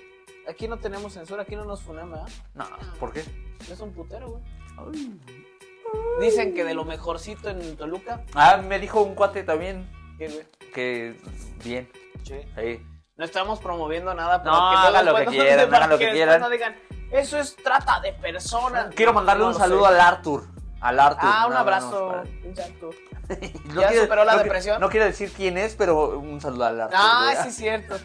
Aquí 0.50 0.66
no 0.68 0.78
tenemos 0.78 1.12
censura, 1.12 1.42
aquí 1.44 1.54
no 1.56 1.64
nos 1.64 1.80
funamos, 1.82 2.18
¿verdad? 2.18 2.28
No, 2.54 2.66
¿por 2.98 3.12
qué? 3.12 3.20
Es 3.70 3.80
un 3.80 3.92
putero, 3.92 4.28
güey. 4.76 5.18
Dicen 6.20 6.54
que 6.54 6.64
de 6.64 6.74
lo 6.74 6.84
mejorcito 6.84 7.48
en 7.50 7.76
Toluca. 7.76 8.24
Ah, 8.34 8.56
me 8.58 8.78
dijo 8.78 9.00
un 9.00 9.14
cuate 9.14 9.42
también 9.42 9.88
¿qué, 10.18 10.28
güey? 10.28 10.46
que 10.74 11.16
bien, 11.64 11.90
Sí. 12.24 12.34
ahí. 12.56 12.86
No 13.16 13.24
estamos 13.24 13.58
promoviendo 13.60 14.14
nada, 14.14 14.42
pero 14.42 14.54
No, 14.54 14.70
que 14.70 14.76
hagan 14.76 15.04
lo 15.04 15.14
que 15.14 15.26
quieran, 15.26 15.74
hagan 15.74 15.90
lo 15.90 15.98
que 15.98 16.10
quieran. 16.10 16.40
No 16.40 16.48
digan, 16.48 16.74
eso 17.10 17.38
es 17.38 17.54
trata 17.56 18.00
de 18.00 18.12
personas. 18.14 18.94
Quiero 18.94 19.12
mandarle 19.12 19.42
no 19.44 19.48
un 19.50 19.54
saludo 19.54 19.82
sé. 19.88 19.94
al 19.94 20.00
Arthur. 20.00 20.44
Al 20.80 21.00
Arthur. 21.00 21.20
Ah, 21.30 21.46
un 21.46 21.52
abrazo. 21.54 22.22
un 22.44 22.58
Arthur. 22.58 22.94
No 23.64 23.80
¿Ya 23.80 23.88
quiero- 23.88 24.02
superó 24.04 24.24
la 24.24 24.32
no 24.36 24.42
depresión? 24.42 24.80
No 24.80 24.88
quiero 24.90 25.06
decir 25.06 25.32
quién 25.36 25.56
es, 25.58 25.74
pero 25.76 26.18
un 26.18 26.40
saludo 26.40 26.64
al 26.66 26.80
Arthur. 26.80 26.96
Ah, 27.00 27.32
güey. 27.34 27.44
sí, 27.44 27.52
cierto. 27.52 27.96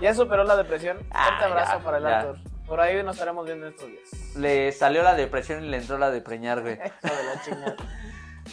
Ya 0.00 0.14
superó 0.14 0.44
la 0.44 0.56
depresión. 0.56 0.98
Ah, 1.10 1.26
Fuerte 1.28 1.44
abrazo 1.44 1.78
ya, 1.78 1.84
para 1.84 1.96
el 1.98 2.02
ya. 2.04 2.18
Arthur. 2.20 2.38
Por 2.66 2.80
ahí 2.80 3.02
nos 3.02 3.16
estaremos 3.16 3.44
viendo 3.44 3.66
estos 3.66 3.86
días. 3.88 4.36
Le 4.36 4.72
salió 4.72 5.02
la 5.02 5.14
depresión 5.14 5.64
y 5.64 5.68
le 5.68 5.76
entró 5.78 5.98
la 5.98 6.10
de 6.10 6.20
preñar, 6.20 6.62
güey. 6.62 6.78
La. 7.02 7.76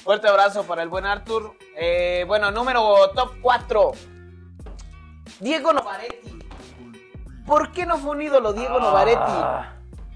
Fuerte 0.04 0.28
abrazo 0.28 0.64
para 0.64 0.84
el 0.84 0.89
buen 0.89 1.06
Arthur. 1.06 1.56
Eh, 1.76 2.24
bueno, 2.28 2.52
número 2.52 3.10
top 3.16 3.34
4. 3.41 3.91
Diego 5.39 5.74
Novaretti. 5.74 6.39
¿Por 7.45 7.72
qué 7.72 7.86
no 7.86 7.97
fue 7.97 8.12
un 8.12 8.22
ídolo 8.22 8.54
Diego 8.54 8.80
Novaretti? 8.80 9.18
Ah, 9.26 9.74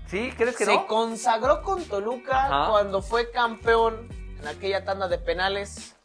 ¿Sí? 0.08 0.32
¿Crees 0.38 0.56
que 0.58 0.66
Se 0.66 0.76
no? 0.76 0.86
consagró 0.86 1.62
con 1.64 1.84
Toluca 1.86 2.46
Ajá. 2.46 2.70
cuando 2.72 3.02
fue 3.02 3.32
campeón 3.32 4.08
en 4.44 4.50
aquella 4.50 4.84
tanda 4.84 5.08
de 5.08 5.18
penales 5.18 5.96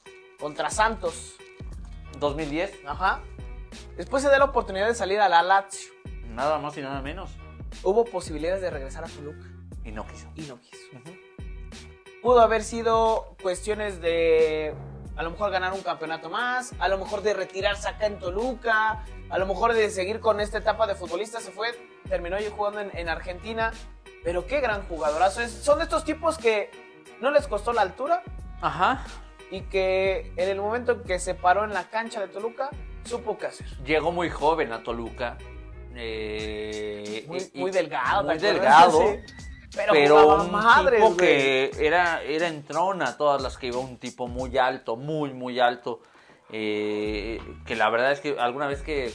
contra 0.41 0.71
Santos. 0.71 1.35
2010. 2.21 2.73
Ajá. 2.87 3.21
Después 3.97 4.23
se 4.23 4.29
da 4.29 4.39
la 4.39 4.45
oportunidad 4.47 4.87
de 4.87 4.95
salir 4.95 5.21
a 5.21 5.29
la 5.29 5.43
Lazio. 5.43 5.91
Nada 6.29 6.59
más 6.59 6.77
y 6.79 6.81
nada 6.83 7.03
menos. 7.03 7.31
Hubo 7.83 8.05
posibilidades 8.05 8.63
de 8.63 8.71
regresar 8.71 9.05
a 9.05 9.09
Toluca 9.09 9.45
Y 9.85 9.91
no 9.93 10.07
quiso. 10.07 10.29
y 10.37 10.43
no 10.43 10.59
quiso. 10.61 10.79
Pudo 12.23 12.41
haber 12.41 12.63
sido 12.65 13.37
cuestiones 13.43 14.01
de 14.01 14.75
a 15.17 15.23
lo 15.25 15.31
mejor 15.31 15.51
ganar 15.51 15.73
un 15.73 15.83
campeonato 15.83 16.31
más, 16.31 16.73
a 16.79 16.87
lo 16.89 16.97
mejor 16.99 17.23
de 17.23 17.35
retirarse 17.35 17.89
acá 17.89 18.07
en 18.07 18.21
Toluca, 18.21 19.05
a 19.31 19.39
lo 19.39 19.47
mejor 19.47 19.75
de 19.75 19.91
seguir 19.91 20.21
con 20.21 20.41
esta 20.41 20.59
etapa 20.59 20.87
de 20.87 20.95
futbolista. 20.95 21.41
Se 21.41 21.51
fue, 21.51 21.69
terminó 22.09 22.39
yo 22.39 22.53
jugando 22.53 22.81
en, 22.81 22.97
en 22.97 23.09
Argentina. 23.09 23.73
Pero 24.25 24.47
qué 24.47 24.61
gran 24.61 24.87
jugadorazo. 24.89 25.41
Es- 25.41 25.51
son 25.53 25.79
de 25.79 25.85
estos 25.85 26.05
tipos 26.05 26.39
que 26.39 26.71
no 27.21 27.31
les 27.31 27.47
costó 27.47 27.73
la 27.73 27.83
altura, 27.83 28.23
Ajá. 28.61 29.05
y 29.51 29.63
que 29.63 30.33
en 30.37 30.49
el 30.49 30.61
momento 30.61 30.93
en 30.93 31.03
que 31.05 31.19
se 31.19 31.35
paró 31.35 31.65
en 31.65 31.73
la 31.73 31.85
cancha 31.91 32.21
de 32.21 32.29
Toluca, 32.29 32.71
supo 33.05 33.37
qué 33.39 33.47
hacer. 33.47 33.67
Llegó 33.85 34.13
muy 34.13 34.29
joven 34.31 34.73
a 34.73 34.83
Toluca. 34.83 35.37
eh, 35.95 37.25
Muy, 37.27 37.51
y- 37.53 37.59
muy 37.61 37.71
delgado. 37.71 38.25
Muy 38.25 38.39
delgado. 38.39 39.01
Sí. 39.01 39.35
Pero, 39.75 39.93
Pero, 39.93 40.43
un 40.45 40.51
madres, 40.53 41.01
tipo 41.01 41.15
güey. 41.15 41.19
que 41.19 41.71
era, 41.81 42.23
era 42.23 42.49
en 42.49 42.63
trona 42.65 43.17
todas 43.17 43.43
las 43.43 43.59
que 43.59 43.67
iba, 43.69 43.79
un 43.79 43.99
tipo 43.99 44.27
muy 44.27 44.57
alto, 44.59 44.97
muy, 44.97 45.33
muy 45.35 45.61
alto. 45.61 46.01
eh, 46.51 47.39
que 47.67 47.77
la 47.77 47.91
verdad 47.91 48.11
es 48.13 48.21
que 48.21 48.37
alguna 48.39 48.67
vez 48.67 48.81
que 48.81 49.13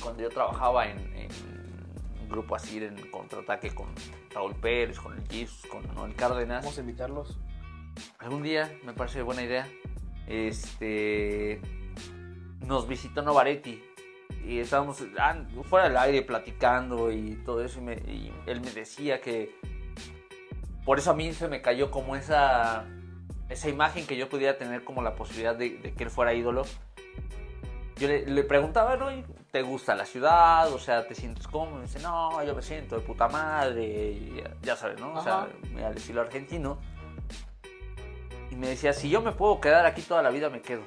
cuando 0.00 0.22
yo 0.22 0.28
trabajaba 0.28 0.86
en, 0.86 0.98
en 1.16 1.28
un 2.22 2.28
grupo 2.28 2.54
así 2.54 2.78
en 2.78 3.10
contraataque 3.10 3.74
con 3.74 3.88
Raúl 4.36 4.54
Pérez, 4.54 5.00
con 5.00 5.14
el 5.18 5.26
Jesus, 5.28 5.66
con 5.70 5.82
Noel 5.94 6.14
Cárdenas, 6.14 6.62
Vamos 6.62 6.76
a 6.76 6.80
invitarlos. 6.82 7.38
algún 8.18 8.42
día 8.42 8.70
me 8.84 8.92
parece 8.92 9.22
buena 9.22 9.42
idea. 9.42 9.66
Este 10.26 11.60
nos 12.66 12.86
visitó 12.86 13.22
Novaretti 13.22 13.82
y 14.44 14.58
estábamos 14.58 15.02
ah, 15.18 15.42
fuera 15.64 15.88
del 15.88 15.96
aire 15.96 16.22
platicando 16.22 17.10
y 17.12 17.36
todo 17.46 17.64
eso 17.64 17.78
y, 17.78 17.82
me- 17.82 17.94
y 18.06 18.32
él 18.46 18.60
me 18.60 18.70
decía 18.72 19.20
que 19.20 19.54
por 20.84 20.98
eso 20.98 21.12
a 21.12 21.14
mí 21.14 21.32
se 21.32 21.48
me 21.48 21.62
cayó 21.62 21.90
como 21.90 22.14
esa 22.16 22.84
esa 23.48 23.68
imagen 23.68 24.06
que 24.06 24.16
yo 24.16 24.28
pudiera 24.28 24.58
tener 24.58 24.84
como 24.84 25.00
la 25.02 25.14
posibilidad 25.14 25.54
de, 25.56 25.78
de 25.78 25.94
que 25.94 26.04
él 26.04 26.10
fuera 26.10 26.34
ídolo. 26.34 26.64
Yo 27.96 28.08
le, 28.08 28.26
le 28.26 28.42
preguntaba, 28.44 28.96
¿no? 28.96 29.08
¿Te 29.50 29.62
gusta 29.62 29.94
la 29.94 30.04
ciudad? 30.04 30.70
O 30.72 30.78
sea, 30.78 31.06
¿te 31.06 31.14
sientes 31.14 31.48
cómodo? 31.48 31.76
Y 31.76 31.80
me 31.80 31.82
dice, 31.86 31.98
no, 32.00 32.42
yo 32.44 32.54
me 32.54 32.60
siento 32.62 32.96
de 32.96 33.02
puta 33.02 33.26
madre. 33.28 33.84
y 33.84 34.42
ya, 34.42 34.50
ya 34.62 34.76
sabes, 34.76 35.00
¿no? 35.00 35.14
O 35.14 35.22
sea, 35.22 35.42
Ajá. 35.42 35.86
al 35.86 35.96
estilo 35.96 36.20
argentino. 36.20 36.78
Y 38.50 38.56
me 38.56 38.68
decía, 38.68 38.92
si 38.92 39.08
yo 39.08 39.22
me 39.22 39.32
puedo 39.32 39.60
quedar 39.60 39.86
aquí 39.86 40.02
toda 40.02 40.22
la 40.22 40.30
vida, 40.30 40.50
me 40.50 40.60
quedo. 40.60 40.82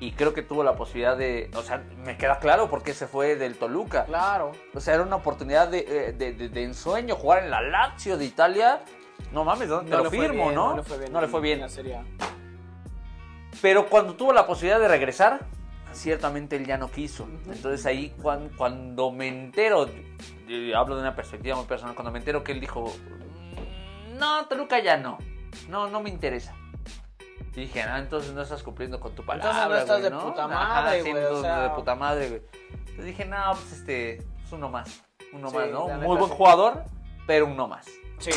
Y 0.00 0.12
creo 0.12 0.34
que 0.34 0.42
tuvo 0.42 0.64
la 0.64 0.74
posibilidad 0.74 1.16
de... 1.16 1.48
O 1.54 1.62
sea, 1.62 1.84
me 2.04 2.16
queda 2.16 2.38
claro 2.40 2.68
por 2.68 2.82
qué 2.82 2.92
se 2.92 3.06
fue 3.06 3.36
del 3.36 3.56
Toluca. 3.56 4.04
Claro. 4.06 4.50
O 4.74 4.80
sea, 4.80 4.94
era 4.94 5.04
una 5.04 5.16
oportunidad 5.16 5.68
de, 5.68 5.78
eh, 5.86 6.12
de, 6.12 6.32
de- 6.32 6.48
de 6.48 6.64
ensueño 6.64 7.14
jugar 7.14 7.44
en 7.44 7.50
la 7.50 7.60
Lazio 7.60 8.16
de 8.16 8.24
Italia. 8.24 8.80
No 9.30 9.44
mames, 9.44 9.68
¿dónde 9.68 9.90
te 9.96 10.02
lo 10.02 10.10
firmo, 10.10 10.44
bien, 10.44 10.54
no? 10.56 10.70
No 10.70 10.76
le 10.78 10.82
fue 10.82 10.98
bien. 10.98 11.12
No 11.12 11.20
le 11.20 11.28
fue 11.28 11.38
en- 11.38 11.42
bien. 11.44 11.54
en 11.58 11.62
la 11.62 11.68
Serie. 11.68 12.00
Pero 13.62 13.88
cuando 13.88 14.14
tuvo 14.14 14.32
la 14.34 14.46
posibilidad 14.46 14.78
de 14.80 14.88
regresar, 14.88 15.40
ciertamente 15.92 16.56
él 16.56 16.66
ya 16.66 16.76
no 16.76 16.90
quiso. 16.90 17.26
Entonces 17.46 17.86
ahí 17.86 18.12
cuan- 18.20 18.50
cuando, 18.56 19.10
me 19.12 19.28
entero, 19.28 19.86
hablo 20.76 20.96
de 20.96 21.00
una 21.02 21.14
perspectiva 21.14 21.56
muy 21.56 21.64
personal, 21.66 21.94
cuando 21.94 22.10
me 22.10 22.18
entero 22.18 22.42
que 22.42 22.52
él 22.52 22.60
dijo, 22.60 22.84
"Mm, 22.84 24.18
no, 24.18 24.46
Toluca 24.46 24.78
ya 24.80 24.96
no, 24.96 25.16
no, 25.68 25.88
no 25.88 26.00
me 26.02 26.10
interesa. 26.10 26.54
Y 27.54 27.60
dije, 27.60 27.82
ah, 27.82 27.98
entonces 27.98 28.32
no 28.32 28.40
estás 28.42 28.62
cumpliendo 28.62 28.98
con 28.98 29.14
tu 29.14 29.22
Entonces 29.22 29.44
no 29.44 29.52
palabra. 29.52 29.78
estás 29.80 30.00
güey, 30.00 30.10
de 30.10 30.16
puta 30.18 30.48
madre, 30.48 31.02
güey, 31.02 31.24
o 31.24 31.40
sea. 31.42 31.62
de 31.64 31.70
puta 31.70 31.94
madre, 31.94 32.28
güey. 32.30 32.42
Entonces 32.78 33.04
dije, 33.04 33.24
no, 33.26 33.36
pues 33.52 33.72
este, 33.72 34.14
es 34.16 34.52
uno 34.52 34.70
más, 34.70 35.02
uno 35.34 35.50
Sí, 35.50 35.56
más, 35.56 35.68
¿no? 35.70 35.88
Muy 35.88 36.16
buen 36.16 36.30
sí. 36.30 36.36
jugador, 36.36 36.84
pero 37.26 37.46
uno 37.46 37.68
más. 37.68 37.86
Sí. 38.22 38.30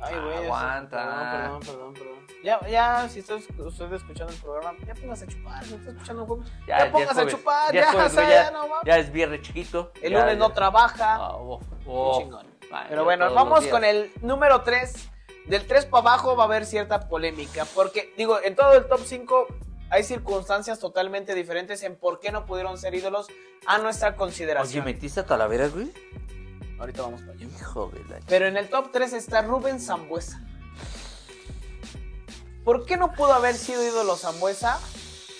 Ay, 0.00 0.14
güey. 0.18 0.34
eso- 0.34 0.44
Aguanta. 0.44 0.96
Perdón, 0.96 1.60
perdón, 1.60 1.60
perdón, 1.60 1.94
perdón. 1.94 2.12
Ya, 2.42 2.66
ya, 2.66 3.08
si 3.08 3.20
estás 3.20 3.42
usted 3.56 3.92
escuchando 3.92 4.32
el 4.32 4.38
programa, 4.40 4.76
ya 4.84 4.94
póngase 4.94 5.24
a 5.24 5.28
chupar. 5.28 5.64
Si 5.64 5.74
está 5.74 5.90
escuchando 5.90 6.22
el 6.22 6.28
juego, 6.28 6.44
ya, 6.66 6.76
es 6.78 6.90
póngase 6.92 7.20
a 7.20 7.26
chupar. 7.28 7.72
ya 7.72 7.92
Ya, 7.92 8.08
ya- 8.08 8.28
ya 8.28 8.50
no. 8.50 8.66
Ya 8.84 8.98
es 8.98 9.12
viernes 9.12 9.42
chiquito. 9.42 9.92
El 10.02 10.12
ya- 10.12 10.20
lunes 10.20 10.38
no 10.38 10.48
ya- 10.48 10.54
trabaja. 10.54 11.14
Ah, 11.20 11.36
Qué 11.84 11.88
uf. 11.88 12.18
chingón. 12.18 12.46
Ay, 12.72 12.86
Pero 12.88 13.04
bueno, 13.04 13.32
vamos 13.34 13.66
con 13.68 13.84
el 13.84 14.10
número 14.22 14.62
3. 14.62 15.08
Del 15.46 15.66
3 15.66 15.86
para 15.86 16.00
abajo 16.02 16.36
va 16.36 16.44
a 16.44 16.46
haber 16.46 16.64
cierta 16.66 17.08
polémica. 17.08 17.64
Porque, 17.74 18.12
digo, 18.16 18.38
en 18.42 18.54
todo 18.56 18.74
el 18.74 18.86
top 18.86 19.00
5 19.04 19.46
hay 19.90 20.02
circunstancias 20.04 20.78
totalmente 20.80 21.34
diferentes 21.34 21.82
en 21.82 21.96
por 21.96 22.18
qué 22.18 22.32
no 22.32 22.46
pudieron 22.46 22.78
ser 22.78 22.94
ídolos 22.94 23.26
a 23.66 23.78
nuestra 23.78 24.08
Oye, 24.10 24.16
consideración. 24.16 24.84
¿metiste 24.84 25.20
a 25.20 25.26
Talavera, 25.26 25.68
güey? 25.68 25.92
Ahorita 26.82 27.02
vamos 27.02 27.20
para 27.20 27.32
allá. 27.34 27.46
Hijo 27.46 27.92
de 27.94 28.04
la... 28.08 28.18
Pero 28.26 28.46
en 28.48 28.56
el 28.56 28.68
top 28.68 28.90
3 28.92 29.12
está 29.12 29.42
Rubén 29.42 29.78
Zambuesa. 29.78 30.40
¿Por 32.64 32.86
qué 32.86 32.96
no 32.96 33.12
pudo 33.12 33.32
haber 33.32 33.54
sido 33.54 33.84
ídolo 33.84 34.16
Zambuesa? 34.16 34.80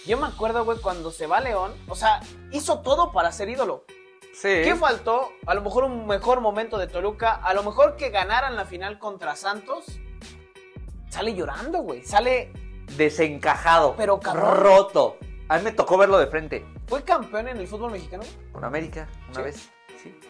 Yo 0.07 0.18
me 0.18 0.28
acuerdo, 0.28 0.64
güey, 0.64 0.78
cuando 0.78 1.11
se 1.11 1.26
va 1.26 1.38
a 1.38 1.40
León. 1.40 1.74
O 1.88 1.97
sea, 1.97 2.20
hizo 2.53 2.78
todo 2.82 3.11
para 3.11 3.32
ser 3.32 3.49
ídolo. 3.49 3.84
Sí. 4.32 4.61
¿Qué 4.62 4.76
faltó? 4.76 5.32
A 5.45 5.55
lo 5.55 5.62
mejor 5.62 5.82
un 5.82 6.07
mejor 6.07 6.40
momento 6.40 6.78
de 6.78 6.86
Toluca. 6.86 7.32
A 7.34 7.53
lo 7.55 7.64
mejor 7.64 7.97
que 7.97 8.11
ganaran 8.11 8.55
la 8.55 8.64
final 8.64 9.01
contra 9.01 9.34
Santos. 9.34 9.86
Sale 11.11 11.34
llorando, 11.34 11.80
güey. 11.80 12.05
Sale. 12.05 12.53
Desencajado. 12.97 13.97
Pero 13.97 14.20
cabrón. 14.20 14.59
Roto. 14.59 15.16
A 15.49 15.59
mí 15.59 15.64
me 15.64 15.72
tocó 15.72 15.99
verlo 15.99 16.18
de 16.18 16.28
frente. 16.28 16.64
Fue 16.86 17.03
campeón 17.03 17.49
en 17.49 17.57
el 17.57 17.66
fútbol 17.66 17.90
mexicano. 17.90 18.22
Con 18.53 18.64
América, 18.64 19.09
una 19.30 19.34
Sí. 19.38 19.43
vez. 19.43 19.70
Sí. 20.01 20.20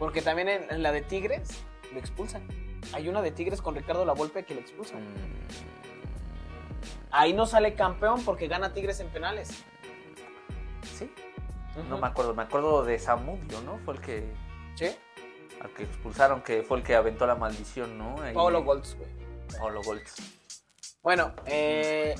Porque 0.00 0.20
también 0.22 0.48
en, 0.48 0.68
en 0.70 0.82
la 0.82 0.90
de 0.90 1.02
Tigres 1.02 1.62
lo 1.92 1.98
expulsan. 2.00 2.42
Hay 2.92 3.08
una 3.08 3.22
de 3.22 3.30
Tigres 3.30 3.62
con 3.62 3.76
Ricardo 3.76 4.04
Lavolpe 4.04 4.44
que 4.44 4.54
lo 4.54 4.60
expulsan. 4.60 5.02
Mm, 5.04 5.46
Ahí 7.12 7.32
no 7.32 7.44
sale 7.46 7.74
campeón 7.74 8.24
porque 8.24 8.48
gana 8.48 8.72
Tigres 8.72 8.98
en 9.00 9.08
penales. 9.10 9.62
Sí. 10.96 11.12
No 11.88 11.98
me 11.98 12.06
acuerdo. 12.06 12.34
Me 12.34 12.42
acuerdo 12.42 12.84
de 12.84 12.98
Samudio, 12.98 13.60
¿no? 13.62 13.78
Fue 13.84 13.94
el 13.94 14.00
que... 14.00 14.32
Sí. 14.74 14.96
Al 15.60 15.70
que 15.74 15.82
expulsaron, 15.84 16.42
que 16.42 16.62
fue 16.62 16.78
el 16.78 16.82
que 16.84 16.94
aventó 16.94 17.26
la 17.26 17.34
maldición, 17.34 17.98
¿no? 17.98 18.20
Ahí- 18.22 18.32
Paulo 18.34 18.62
Goltz, 18.64 18.96
güey. 18.96 19.10
Paulo 19.58 19.82
Goltz. 19.82 20.14
Bueno, 21.02 21.34
eh, 21.46 22.14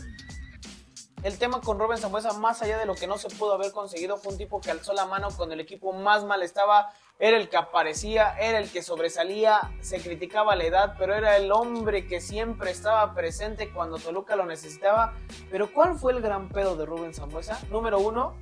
el 1.22 1.38
tema 1.38 1.60
con 1.60 1.78
Rubén 1.78 1.98
Zambuesa, 1.98 2.32
más 2.34 2.60
allá 2.62 2.76
de 2.78 2.84
lo 2.86 2.94
que 2.94 3.06
no 3.06 3.16
se 3.16 3.28
pudo 3.30 3.54
haber 3.54 3.72
conseguido, 3.72 4.16
fue 4.18 4.32
un 4.32 4.38
tipo 4.38 4.60
que 4.60 4.70
alzó 4.70 4.92
la 4.92 5.06
mano 5.06 5.28
con 5.30 5.52
el 5.52 5.60
equipo 5.60 5.92
más 5.92 6.24
mal 6.24 6.42
estaba, 6.42 6.92
era 7.20 7.36
el 7.36 7.50
que 7.50 7.58
aparecía, 7.58 8.34
era 8.40 8.58
el 8.58 8.70
que 8.70 8.82
sobresalía, 8.82 9.70
se 9.80 10.00
criticaba 10.00 10.56
la 10.56 10.64
edad, 10.64 10.94
pero 10.98 11.14
era 11.14 11.36
el 11.36 11.52
hombre 11.52 12.06
que 12.06 12.18
siempre 12.20 12.70
estaba 12.70 13.14
presente 13.14 13.70
cuando 13.70 13.98
Toluca 13.98 14.36
lo 14.36 14.46
necesitaba. 14.46 15.12
Pero 15.50 15.70
¿cuál 15.70 15.98
fue 15.98 16.12
el 16.12 16.22
gran 16.22 16.48
pedo 16.48 16.76
de 16.76 16.86
Rubén 16.86 17.12
Zambuesa? 17.12 17.60
Número 17.70 17.98
uno, 17.98 18.34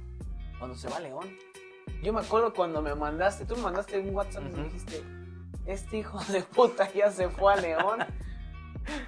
cuando 0.60 0.76
se 0.76 0.88
va 0.88 0.98
a 0.98 1.00
León. 1.00 1.28
Yo 2.04 2.12
me 2.12 2.20
acuerdo 2.20 2.54
cuando 2.54 2.80
me 2.80 2.94
mandaste, 2.94 3.44
tú 3.44 3.56
me 3.56 3.62
mandaste 3.62 3.98
un 3.98 4.14
WhatsApp 4.14 4.44
y 4.46 4.56
me 4.56 4.64
dijiste, 4.64 5.02
este 5.66 5.98
hijo 5.98 6.20
de 6.28 6.42
puta 6.42 6.88
ya 6.92 7.10
se 7.10 7.28
fue 7.28 7.52
a 7.52 7.56
León. 7.56 8.06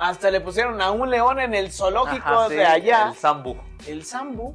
Hasta 0.01 0.33
le 0.33 0.41
pusieron 0.41 0.83
a 0.83 0.91
un 0.91 1.09
león 1.09 1.39
en 1.41 1.55
el 1.55 1.73
zoológico 1.73 2.29
Ajá, 2.29 2.49
sí, 2.49 2.57
de 2.57 2.67
allá, 2.67 3.09
El 3.09 3.15
Sambu. 3.15 3.57
el 3.87 4.05
Sambu. 4.05 4.55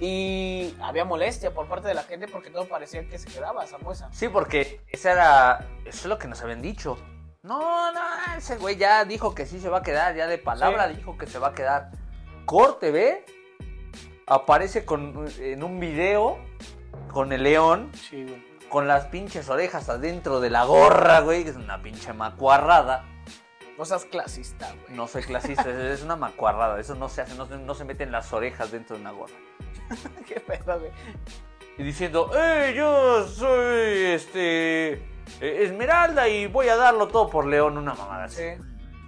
Y 0.00 0.74
había 0.82 1.04
molestia 1.04 1.52
por 1.54 1.68
parte 1.68 1.88
de 1.88 1.94
la 1.94 2.02
gente 2.02 2.26
porque 2.28 2.50
todo 2.50 2.66
parecía 2.68 3.06
que 3.08 3.18
se 3.18 3.28
quedaba 3.28 3.66
Zambuesa. 3.66 4.08
Sí, 4.12 4.28
porque 4.28 4.80
esa 4.88 5.12
era. 5.12 5.68
Eso 5.84 5.98
es 6.00 6.06
lo 6.06 6.18
que 6.18 6.26
nos 6.28 6.42
habían 6.42 6.60
dicho. 6.62 6.98
No, 7.42 7.92
no, 7.92 8.00
ese 8.36 8.56
güey 8.56 8.76
ya 8.76 9.04
dijo 9.04 9.34
que 9.34 9.46
sí 9.46 9.60
se 9.60 9.68
va 9.68 9.78
a 9.78 9.82
quedar, 9.82 10.14
ya 10.16 10.26
de 10.26 10.38
palabra 10.38 10.88
Sí. 10.88 10.94
dijo 10.96 11.16
que 11.18 11.26
se 11.26 11.38
va 11.38 11.48
a 11.48 11.52
quedar. 11.52 11.90
Corte, 12.46 12.90
¿ve? 12.90 13.24
Aparece 14.26 14.84
con, 14.84 15.26
en 15.38 15.62
un 15.62 15.78
video 15.78 16.38
con 17.12 17.32
el 17.32 17.42
león, 17.42 17.92
Sí, 17.94 18.24
güey. 18.24 18.42
con 18.70 18.88
las 18.88 19.06
pinches 19.06 19.48
orejas 19.50 19.88
adentro 19.90 20.40
de 20.40 20.50
la 20.50 20.64
gorra, 20.64 21.20
güey, 21.20 21.44
que 21.44 21.50
es 21.50 21.56
una 21.56 21.82
pinche 21.82 22.12
macuarrada. 22.14 23.04
No 23.78 23.84
seas 23.84 24.04
clasista, 24.04 24.72
güey. 24.72 24.96
No 24.96 25.06
soy 25.08 25.22
clasista, 25.22 25.68
es 25.92 26.02
una 26.02 26.16
macuarrada, 26.16 26.78
eso 26.78 26.94
no 26.94 27.08
se 27.08 27.22
hace, 27.22 27.34
no, 27.34 27.46
se- 27.46 27.58
no 27.58 27.74
se 27.74 27.84
meten 27.84 28.12
las 28.12 28.32
orejas 28.32 28.70
dentro 28.70 28.94
de 28.96 29.02
una 29.02 29.10
gorra. 29.10 29.34
Qué 30.28 30.40
pedo, 30.40 30.78
güey. 30.78 30.92
y 31.76 31.82
diciendo, 31.82 32.30
¡eh, 32.36 32.72
yo 32.76 33.26
soy 33.26 34.04
este 34.12 34.92
eh, 34.92 35.00
Esmeralda 35.40 36.28
y 36.28 36.46
voy 36.46 36.68
a 36.68 36.76
darlo 36.76 37.08
todo 37.08 37.28
por 37.28 37.46
León! 37.46 37.76
Una 37.76 37.94
mamada 37.94 38.24
así. 38.24 38.36
Sí. 38.42 38.62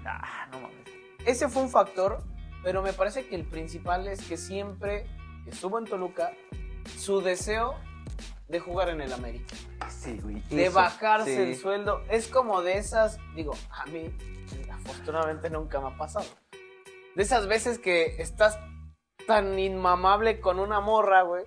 Ah, 0.05 0.49
no 0.51 0.61
mames. 0.61 0.77
Ese 1.25 1.49
fue 1.49 1.63
un 1.63 1.71
factor, 1.71 2.23
pero 2.65 2.83
me 2.83 2.93
parece 2.93 3.27
que 3.27 3.37
el 3.37 3.45
principal 3.45 4.09
es 4.09 4.23
que 4.23 4.37
siempre 4.37 5.07
estuvo 5.47 5.79
en 5.79 5.85
Toluca 5.85 6.33
su 6.99 7.21
deseo 7.21 7.75
de 8.49 8.59
jugar 8.61 8.89
en 8.89 9.01
el 9.01 9.13
América. 9.13 9.55
Sí, 9.89 10.19
güey. 10.23 10.41
de 10.51 10.67
eso, 10.67 10.75
bajarse 10.75 11.35
sí. 11.37 11.43
el 11.43 11.57
sueldo. 11.57 12.03
Es 12.09 12.27
como 12.29 12.63
de 12.63 12.79
esas, 12.79 13.19
digo, 13.37 13.53
a 13.71 13.87
mí 13.87 14.13
afortunadamente 14.73 15.51
nunca 15.51 15.81
me 15.81 15.89
ha 15.89 15.97
pasado. 15.97 16.27
De 17.15 17.23
esas 17.23 17.47
veces 17.47 17.79
que 17.79 18.17
estás 18.21 18.59
tan 19.27 19.59
inmamable 19.59 20.41
con 20.41 20.61
una 20.61 20.81
morra, 20.81 21.23
güey, 21.23 21.45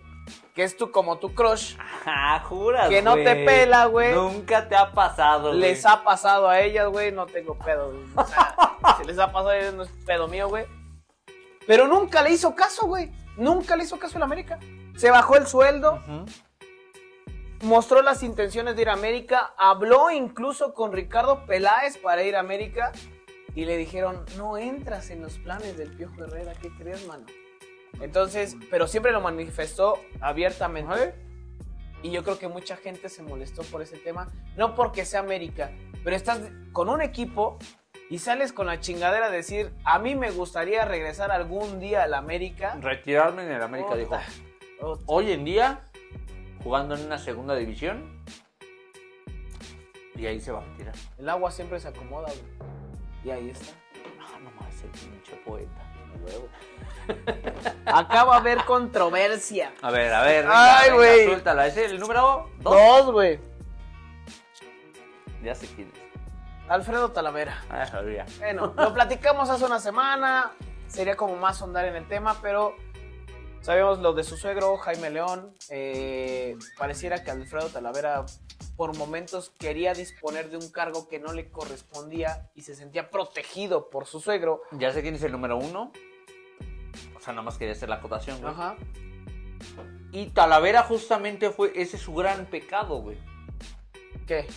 que 0.55 0.63
es 0.63 0.75
tú 0.77 0.91
como 0.91 1.17
tu 1.19 1.33
crush, 1.33 1.75
Ah, 2.05 2.43
juras, 2.47 2.89
que 2.89 3.01
no 3.01 3.15
te 3.15 3.35
pela, 3.45 3.85
güey. 3.85 4.13
Nunca 4.13 4.67
te 4.67 4.75
ha 4.75 4.91
pasado, 4.91 5.49
güey. 5.49 5.59
Les 5.59 5.85
ha 5.85 6.03
pasado 6.03 6.49
a 6.49 6.59
ellas, 6.59 6.87
güey, 6.89 7.11
no 7.11 7.25
tengo 7.25 7.57
pedo. 7.57 7.91
güey. 7.91 8.03
O 8.15 8.25
sea, 8.25 8.55
si 8.97 9.05
les 9.05 9.17
ha 9.19 9.27
pasado 9.27 9.49
a 9.49 9.57
ellas 9.57 9.73
no 9.73 9.83
es 9.83 9.89
pedo 10.05 10.27
mío, 10.27 10.47
güey. 10.49 10.65
Pero 11.67 11.87
nunca 11.87 12.21
le 12.23 12.31
hizo 12.31 12.55
caso, 12.55 12.87
güey. 12.87 13.11
Nunca 13.37 13.75
le 13.75 13.83
hizo 13.83 13.97
caso 13.99 14.17
el 14.17 14.23
América. 14.23 14.59
Se 14.97 15.11
bajó 15.11 15.35
el 15.37 15.45
sueldo. 15.47 16.01
Mostró 17.61 18.01
las 18.01 18.23
intenciones 18.23 18.75
de 18.75 18.83
ir 18.83 18.89
a 18.89 18.93
América, 18.93 19.53
habló 19.57 20.11
incluso 20.11 20.73
con 20.73 20.91
Ricardo 20.93 21.45
Peláez 21.45 21.97
para 21.97 22.23
ir 22.23 22.35
a 22.35 22.39
América, 22.39 22.91
y 23.55 23.65
le 23.65 23.77
dijeron, 23.77 24.23
no 24.37 24.57
entras 24.57 25.09
en 25.09 25.21
los 25.21 25.37
planes 25.39 25.77
del 25.77 25.91
Piojo 25.91 26.23
Herrera, 26.23 26.53
¿qué 26.61 26.69
crees, 26.69 27.05
mano? 27.07 27.25
Entonces, 27.99 28.55
pero 28.69 28.87
siempre 28.87 29.11
lo 29.11 29.21
manifestó 29.21 29.99
abiertamente. 30.21 31.15
Y 32.01 32.11
yo 32.11 32.23
creo 32.23 32.39
que 32.39 32.47
mucha 32.47 32.77
gente 32.77 33.09
se 33.09 33.23
molestó 33.23 33.63
por 33.63 33.81
ese 33.81 33.97
tema. 33.97 34.31
No 34.55 34.75
porque 34.75 35.03
sea 35.03 35.19
América, 35.19 35.71
pero 36.03 36.15
estás 36.15 36.39
con 36.71 36.87
un 36.87 37.01
equipo 37.01 37.57
y 38.09 38.19
sales 38.19 38.53
con 38.53 38.67
la 38.67 38.79
chingadera 38.79 39.29
de 39.29 39.37
decir, 39.37 39.73
a 39.83 39.99
mí 39.99 40.15
me 40.15 40.31
gustaría 40.31 40.85
regresar 40.85 41.31
algún 41.31 41.79
día 41.79 42.03
al 42.03 42.13
América. 42.13 42.77
Retirarme 42.79 43.43
en 43.43 43.51
el 43.51 43.61
América, 43.61 43.95
dijo. 43.95 44.11
Puta, 44.11 44.23
puta. 44.79 45.03
Hoy 45.07 45.33
en 45.33 45.43
día, 45.43 45.88
jugando 46.63 46.95
en 46.95 47.05
una 47.05 47.17
segunda 47.17 47.55
división, 47.55 48.23
y 50.15 50.25
ahí 50.25 50.39
se 50.39 50.51
va 50.51 50.59
a 50.59 50.65
retirar. 50.65 50.95
El 51.17 51.29
agua 51.29 51.51
siempre 51.51 51.79
se 51.79 51.87
acomoda, 51.87 52.27
güey. 52.27 52.69
Y 53.23 53.31
ahí 53.31 53.49
está. 53.49 53.73
Ah, 54.19 54.39
nomás 54.39 54.73
ese 54.75 54.87
pinche 54.87 55.35
poeta. 55.45 55.85
Acá 57.85 58.23
va 58.25 58.35
a 58.35 58.39
haber 58.39 58.63
controversia. 58.65 59.73
A 59.81 59.91
ver, 59.91 60.13
a 60.13 60.21
ver, 60.23 60.43
venga, 60.43 60.79
Ay, 60.79 60.91
güey. 60.91 61.25
suéltala. 61.25 61.67
¿Es 61.67 61.77
el 61.77 61.99
número 61.99 62.49
dos? 62.61 62.75
Dos, 62.75 63.11
güey. 63.11 63.39
Ya 65.43 65.55
sé 65.55 65.67
quién 65.75 65.87
es. 65.93 66.69
Alfredo 66.69 67.11
Talavera. 67.11 67.63
Ah, 67.69 67.85
sabía. 67.85 68.25
Bueno, 68.37 68.73
lo 68.77 68.93
platicamos 68.93 69.49
hace 69.49 69.65
una 69.65 69.79
semana. 69.79 70.51
Sería 70.87 71.15
como 71.15 71.35
más 71.37 71.61
ahondar 71.61 71.85
en 71.85 71.95
el 71.95 72.07
tema, 72.07 72.35
pero 72.41 72.75
sabíamos 73.61 73.99
lo 73.99 74.13
de 74.13 74.23
su 74.23 74.37
suegro, 74.37 74.77
Jaime 74.77 75.09
León. 75.09 75.53
Eh, 75.69 76.55
pareciera 76.77 77.23
que 77.23 77.31
Alfredo 77.31 77.69
Talavera 77.69 78.25
por 78.75 78.95
momentos 78.97 79.51
quería 79.59 79.93
disponer 79.93 80.49
de 80.49 80.57
un 80.57 80.71
cargo 80.71 81.07
que 81.09 81.19
no 81.19 81.33
le 81.33 81.49
correspondía 81.49 82.49
y 82.55 82.61
se 82.61 82.75
sentía 82.75 83.09
protegido 83.09 83.89
por 83.89 84.05
su 84.05 84.19
suegro. 84.19 84.61
Ya 84.71 84.93
sé 84.93 85.01
quién 85.01 85.15
es 85.15 85.23
el 85.23 85.33
número 85.33 85.57
uno. 85.57 85.91
O 87.15 87.19
sea, 87.19 87.33
nomás 87.33 87.57
quería 87.57 87.73
hacer 87.73 87.89
la 87.89 87.95
acotación, 87.95 88.39
güey. 88.39 88.53
Ajá. 88.53 88.77
Y 90.11 90.27
Talavera 90.27 90.83
justamente 90.83 91.49
fue 91.49 91.73
ese 91.75 91.97
su 91.97 92.13
gran 92.15 92.45
pecado, 92.45 93.01
güey. 93.01 93.17
¿Qué? 94.25 94.47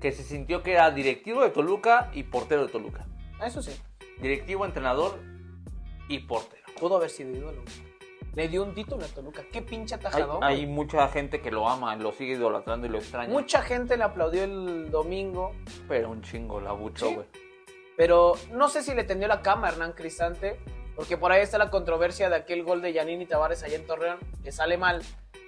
Que 0.00 0.12
se 0.12 0.22
sintió 0.24 0.62
que 0.62 0.72
era 0.72 0.90
directivo 0.90 1.42
de 1.42 1.50
Toluca 1.50 2.10
y 2.14 2.24
portero 2.24 2.66
de 2.66 2.72
Toluca. 2.72 3.06
Eso 3.44 3.62
sí. 3.62 3.72
Directivo, 4.20 4.64
entrenador 4.64 5.20
y 6.08 6.20
portero. 6.20 6.62
Pudo 6.80 6.96
haber 6.96 7.10
sido 7.10 7.30
ídolo. 7.30 7.62
Le 8.34 8.48
dio 8.48 8.62
un 8.62 8.74
título 8.74 9.04
a 9.04 9.08
Toluca. 9.08 9.42
Qué 9.52 9.60
pinche 9.60 9.94
Hay, 9.94 10.00
atajador. 10.00 10.42
hay 10.42 10.66
mucha 10.66 11.06
gente 11.08 11.40
que 11.42 11.50
lo 11.50 11.68
ama, 11.68 11.94
lo 11.96 12.12
sigue 12.12 12.32
idolatrando 12.34 12.86
y 12.86 12.90
lo 12.90 12.98
extraña. 12.98 13.30
Mucha 13.30 13.60
gente 13.62 13.96
le 13.96 14.04
aplaudió 14.04 14.44
el 14.44 14.90
domingo, 14.90 15.52
Pero 15.88 16.10
un 16.10 16.22
chingo 16.22 16.60
la 16.60 16.72
bucho, 16.72 17.08
Sí. 17.08 17.14
güey. 17.14 17.26
pero 17.96 18.32
no 18.52 18.68
sé 18.70 18.82
si 18.82 18.94
le 18.94 19.04
tendió 19.04 19.28
la 19.28 19.42
cama 19.42 19.68
a 19.68 19.72
Hernán 19.72 19.92
Cristante, 19.92 20.58
porque 20.96 21.18
por 21.18 21.30
ahí 21.30 21.42
está 21.42 21.58
la 21.58 21.70
controversia 21.70 22.30
de 22.30 22.36
aquel 22.36 22.62
gol 22.64 22.80
de 22.80 22.92
Yanini 22.94 23.26
Tavares 23.26 23.62
allá 23.64 23.76
en 23.76 23.86
Torreón, 23.86 24.18
que 24.42 24.50
sale 24.50 24.78
mal. 24.78 25.02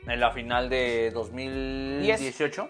En 0.06 0.20
la 0.20 0.30
final 0.32 0.68
de 0.68 1.10
2018. 1.12 2.68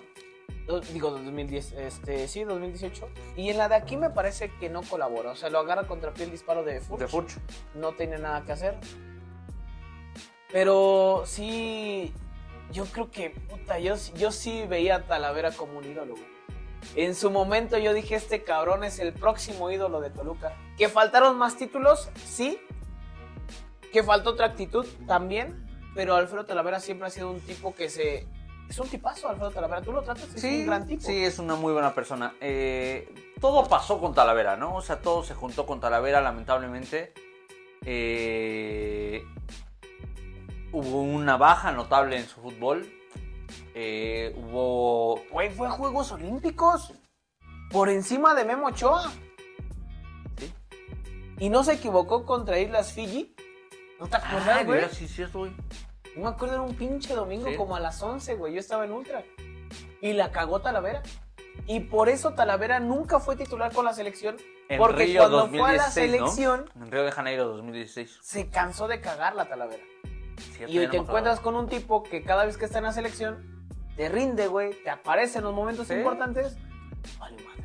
Do- 0.68 0.80
Digo, 0.80 1.10
2010, 1.10 1.72
este, 1.72 2.26
sí, 2.28 2.44
2018. 2.44 3.08
Y 3.36 3.50
en 3.50 3.58
la 3.58 3.68
de 3.68 3.74
aquí 3.74 3.96
me 3.96 4.10
parece 4.10 4.50
que 4.60 4.70
no 4.70 4.82
colabora. 4.82 5.32
O 5.32 5.36
sea, 5.36 5.50
lo 5.50 5.58
agarra 5.58 5.86
contra 5.86 6.12
pie 6.14 6.24
el 6.24 6.30
disparo 6.30 6.62
de 6.62 6.80
Furch. 6.80 7.00
De 7.00 7.08
Furch. 7.08 7.32
No 7.74 7.92
tiene 7.92 8.16
nada 8.18 8.44
que 8.44 8.52
hacer. 8.52 8.76
Pero 10.54 11.24
sí, 11.26 12.12
yo 12.70 12.84
creo 12.84 13.10
que, 13.10 13.30
puta, 13.30 13.80
yo, 13.80 13.96
yo 14.14 14.30
sí 14.30 14.64
veía 14.68 14.94
a 14.94 15.02
Talavera 15.02 15.50
como 15.50 15.78
un 15.78 15.84
ídolo. 15.84 16.12
güey. 16.12 16.24
En 16.94 17.16
su 17.16 17.32
momento 17.32 17.76
yo 17.76 17.92
dije, 17.92 18.14
este 18.14 18.44
cabrón 18.44 18.84
es 18.84 19.00
el 19.00 19.12
próximo 19.12 19.72
ídolo 19.72 20.00
de 20.00 20.10
Toluca. 20.10 20.56
Que 20.78 20.88
faltaron 20.88 21.36
más 21.38 21.56
títulos, 21.56 22.08
sí. 22.24 22.60
Que 23.92 24.04
faltó 24.04 24.30
otra 24.30 24.46
actitud, 24.46 24.86
también. 25.08 25.66
Pero 25.92 26.14
Alfredo 26.14 26.46
Talavera 26.46 26.78
siempre 26.78 27.08
ha 27.08 27.10
sido 27.10 27.32
un 27.32 27.40
tipo 27.40 27.74
que 27.74 27.90
se... 27.90 28.28
Es 28.70 28.78
un 28.78 28.88
tipazo, 28.88 29.28
Alfredo 29.28 29.50
Talavera. 29.50 29.82
Tú 29.82 29.90
lo 29.90 30.02
tratas, 30.02 30.32
es 30.36 30.44
un 30.44 30.66
gran 30.66 30.86
tipo. 30.86 31.02
sí, 31.02 31.24
es 31.24 31.40
una 31.40 31.56
muy 31.56 31.72
buena 31.72 31.96
persona. 31.96 32.32
Eh, 32.40 33.12
todo 33.40 33.68
pasó 33.68 33.98
con 33.98 34.14
Talavera, 34.14 34.56
¿no? 34.56 34.76
O 34.76 34.82
sea, 34.82 35.00
todo 35.00 35.24
se 35.24 35.34
juntó 35.34 35.66
con 35.66 35.80
Talavera, 35.80 36.20
lamentablemente. 36.20 37.12
Eh, 37.84 39.24
hubo 40.74 41.02
una 41.02 41.36
baja 41.36 41.72
notable 41.72 42.16
en 42.18 42.26
su 42.26 42.40
fútbol. 42.40 42.86
Eh, 43.74 44.34
hubo... 44.36 45.20
Güey, 45.30 45.50
fue 45.50 45.68
a 45.68 45.70
Juegos 45.70 46.12
Olímpicos. 46.12 46.92
Por 47.70 47.88
encima 47.88 48.34
de 48.34 48.44
Memo 48.44 48.66
Ochoa. 48.68 49.10
¿Sí? 50.38 50.52
Y 51.38 51.48
no 51.48 51.64
se 51.64 51.74
equivocó 51.74 52.24
contra 52.24 52.58
Islas 52.58 52.92
Fiji. 52.92 53.34
¿No 54.00 54.06
te 54.06 54.16
acuerdas, 54.16 54.58
Ah, 54.60 54.64
güey? 54.64 54.88
sí, 54.90 55.08
sí, 55.08 55.24
güey. 55.32 55.52
Yo 56.14 56.22
me 56.22 56.28
acuerdo, 56.28 56.54
era 56.54 56.62
un 56.62 56.74
pinche 56.76 57.14
domingo 57.14 57.48
Sí. 57.48 57.56
como 57.56 57.74
a 57.76 57.80
las 57.80 58.00
11, 58.02 58.34
güey. 58.36 58.54
Yo 58.54 58.60
estaba 58.60 58.84
en 58.84 58.92
Ultra. 58.92 59.24
Y 60.00 60.12
la 60.12 60.30
cagó 60.30 60.60
Talavera. 60.60 61.02
Y 61.66 61.80
por 61.80 62.08
eso 62.08 62.34
Talavera 62.34 62.78
nunca 62.80 63.20
fue 63.20 63.36
titular 63.36 63.72
con 63.72 63.84
la 63.84 63.92
selección. 63.94 64.36
En 64.68 64.78
porque 64.78 65.04
Río 65.04 65.20
cuando 65.22 65.48
fue 65.48 65.58
a 65.70 65.72
la 65.72 65.84
2016, 65.84 66.20
¿no? 66.20 66.28
selección, 66.28 66.70
En 66.76 66.90
Río 66.90 67.04
de 67.04 67.12
Janeiro 67.12 67.48
2016. 67.48 68.18
se 68.22 68.48
cansó 68.48 68.86
de 68.88 69.00
cagar 69.00 69.34
la 69.34 69.46
Talavera. 69.48 69.82
Cierto, 70.56 70.72
Y 70.72 70.78
hoy 70.78 70.88
te 70.88 70.96
encuentras 70.96 71.40
con 71.40 71.54
un 71.56 71.68
tipo 71.68 72.02
que 72.02 72.22
cada 72.22 72.44
vez 72.44 72.56
que 72.56 72.64
está 72.64 72.78
en 72.78 72.84
la 72.84 72.92
selección, 72.92 73.66
te 73.96 74.08
rinde, 74.08 74.46
güey. 74.48 74.70
Te 74.82 74.90
aparece 74.90 75.38
en 75.38 75.44
los 75.44 75.54
momentos 75.54 75.86
Sí. 75.88 75.94
importantes. 75.94 76.56
Vale, 77.18 77.36
madre. 77.44 77.64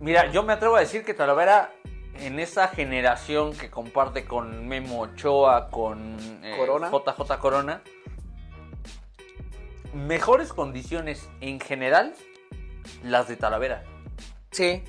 Mira, 0.00 0.30
yo 0.30 0.42
me 0.42 0.52
atrevo 0.52 0.76
a 0.76 0.80
decir 0.80 1.04
que 1.04 1.14
Talavera 1.14 1.72
en 2.14 2.38
esa 2.40 2.68
generación 2.68 3.52
que 3.56 3.70
comparte 3.70 4.24
con 4.24 4.66
Memo 4.66 5.00
Ochoa, 5.02 5.70
con 5.70 6.16
eh, 6.42 6.54
Corona. 6.58 6.90
JJ 6.90 7.38
Corona, 7.38 7.82
mejores 9.94 10.52
condiciones 10.52 11.28
en 11.40 11.60
general 11.60 12.14
las 13.02 13.28
de 13.28 13.36
Talavera. 13.36 13.84
Sí. 14.50 14.82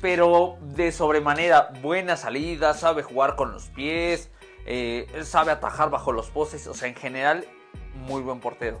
Pero 0.00 0.58
de 0.60 0.92
sobremanera, 0.92 1.70
buena 1.80 2.16
salida, 2.16 2.74
sabe 2.74 3.02
jugar 3.02 3.36
con 3.36 3.52
los 3.52 3.68
pies, 3.70 4.30
eh, 4.66 5.06
sabe 5.24 5.52
atajar 5.52 5.90
bajo 5.90 6.12
los 6.12 6.30
postes, 6.30 6.66
o 6.66 6.74
sea, 6.74 6.88
en 6.88 6.94
general, 6.94 7.44
muy 7.94 8.22
buen 8.22 8.40
portero. 8.40 8.80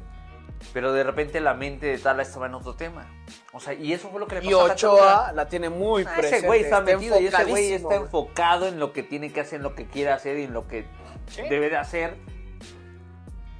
Pero 0.72 0.92
de 0.92 1.04
repente 1.04 1.40
la 1.40 1.52
mente 1.52 1.86
de 1.86 1.98
Tala 1.98 2.22
estaba 2.22 2.46
en 2.46 2.54
otro 2.54 2.74
tema. 2.74 3.06
O 3.52 3.60
sea, 3.60 3.74
y 3.74 3.92
eso 3.92 4.08
fue 4.08 4.18
lo 4.20 4.26
que 4.26 4.36
le 4.40 4.46
Y 4.46 4.50
pasó 4.52 4.62
a 4.64 4.68
la. 4.68 4.74
Ochoa 4.74 5.48
tiene 5.48 5.68
muy 5.68 6.04
Ah, 6.04 6.12
presente. 6.16 6.38
ese 6.38 6.46
güey 6.46 6.60
está, 6.62 6.80
metido 6.80 7.20
y 7.20 7.26
ese 7.26 7.44
güey 7.44 7.72
está 7.72 7.96
enfocado 7.96 8.66
en 8.66 8.78
lo 8.78 8.92
que 8.92 9.02
tiene 9.02 9.30
que 9.32 9.40
hacer, 9.40 9.56
en 9.58 9.62
lo 9.62 9.74
que 9.74 9.86
quiere 9.86 10.10
hacer 10.12 10.38
y 10.38 10.44
en 10.44 10.54
lo 10.54 10.66
que 10.66 10.86
Sí. 11.26 11.42
debe 11.50 11.68
de 11.68 11.76
hacer. 11.76 12.16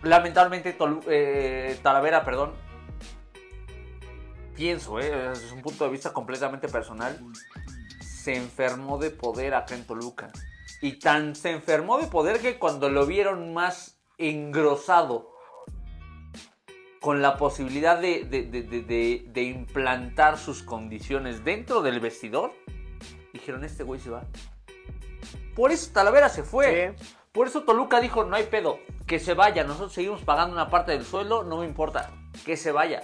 Lamentablemente, 0.02 0.76
eh, 1.08 1.78
Talavera, 1.82 2.24
perdón, 2.24 2.52
pienso, 4.54 4.98
eh, 5.00 5.10
desde 5.30 5.52
un 5.52 5.62
punto 5.62 5.84
de 5.84 5.90
vista 5.90 6.12
completamente 6.12 6.68
personal, 6.68 7.18
se 8.00 8.34
enfermó 8.36 8.98
de 8.98 9.10
poder 9.10 9.54
acá 9.54 9.74
en 9.74 9.86
Toluca. 9.86 10.30
Y 10.84 10.98
tan 10.98 11.34
se 11.34 11.50
enfermó 11.50 11.96
de 11.96 12.08
poder 12.08 12.40
que 12.40 12.58
cuando 12.58 12.90
lo 12.90 13.06
vieron 13.06 13.54
más 13.54 13.98
engrosado 14.18 15.30
con 17.00 17.22
la 17.22 17.38
posibilidad 17.38 17.98
de, 17.98 18.24
de- 18.24 18.42
de- 18.42 18.62
de- 18.64 18.82
de- 18.82 19.24
de 19.28 19.42
implantar 19.44 20.36
sus 20.36 20.62
condiciones 20.62 21.42
dentro 21.42 21.80
del 21.80 22.00
vestidor, 22.00 22.52
dijeron, 23.32 23.64
este 23.64 23.82
güey 23.82 23.98
se 23.98 24.10
va. 24.10 24.24
Por 25.56 25.70
eso 25.72 25.90
Talavera 25.90 26.28
se 26.28 26.42
fue. 26.42 26.94
Sí. 26.98 27.06
Por 27.32 27.46
eso 27.46 27.62
Toluca 27.62 27.98
dijo, 28.00 28.24
no 28.24 28.36
hay 28.36 28.44
pedo, 28.44 28.78
que 29.06 29.18
se 29.18 29.32
vaya, 29.32 29.64
nosotros 29.64 29.94
seguimos 29.94 30.20
pagando 30.20 30.54
una 30.54 30.68
parte 30.68 30.92
del 30.92 31.04
suelo, 31.06 31.44
no 31.44 31.56
me 31.60 31.66
importa, 31.66 32.10
que 32.44 32.58
se 32.58 32.72
vaya. 32.72 33.02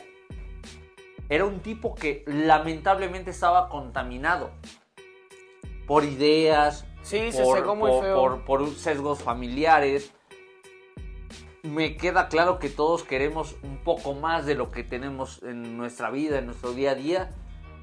Era 1.31 1.47
un 1.47 1.61
tipo 1.61 1.94
que 1.94 2.24
lamentablemente 2.27 3.31
estaba 3.31 3.70
contaminado 3.70 4.51
por 5.86 6.05
ideas, 6.05 6.85
Sí, 7.02 7.32
se 7.32 7.44
cegó 7.44 7.74
muy 7.74 7.90
por- 7.90 8.02
feo. 8.02 8.16
por- 8.16 8.44
por 8.44 8.70
sesgos 8.74 9.22
familiares. 9.22 10.12
Me 11.62 11.97
queda 11.97 12.28
claro 12.28 12.59
que 12.59 12.68
todos 12.70 13.02
queremos 13.05 13.56
un 13.62 13.78
poco 13.78 14.14
más 14.14 14.47
de 14.47 14.55
lo 14.55 14.70
que 14.70 14.82
tenemos 14.82 15.43
en 15.43 15.77
nuestra 15.77 16.10
vida, 16.10 16.39
en 16.39 16.47
nuestro 16.47 16.72
día 16.72 16.93
a 16.93 16.94
día, 16.94 17.31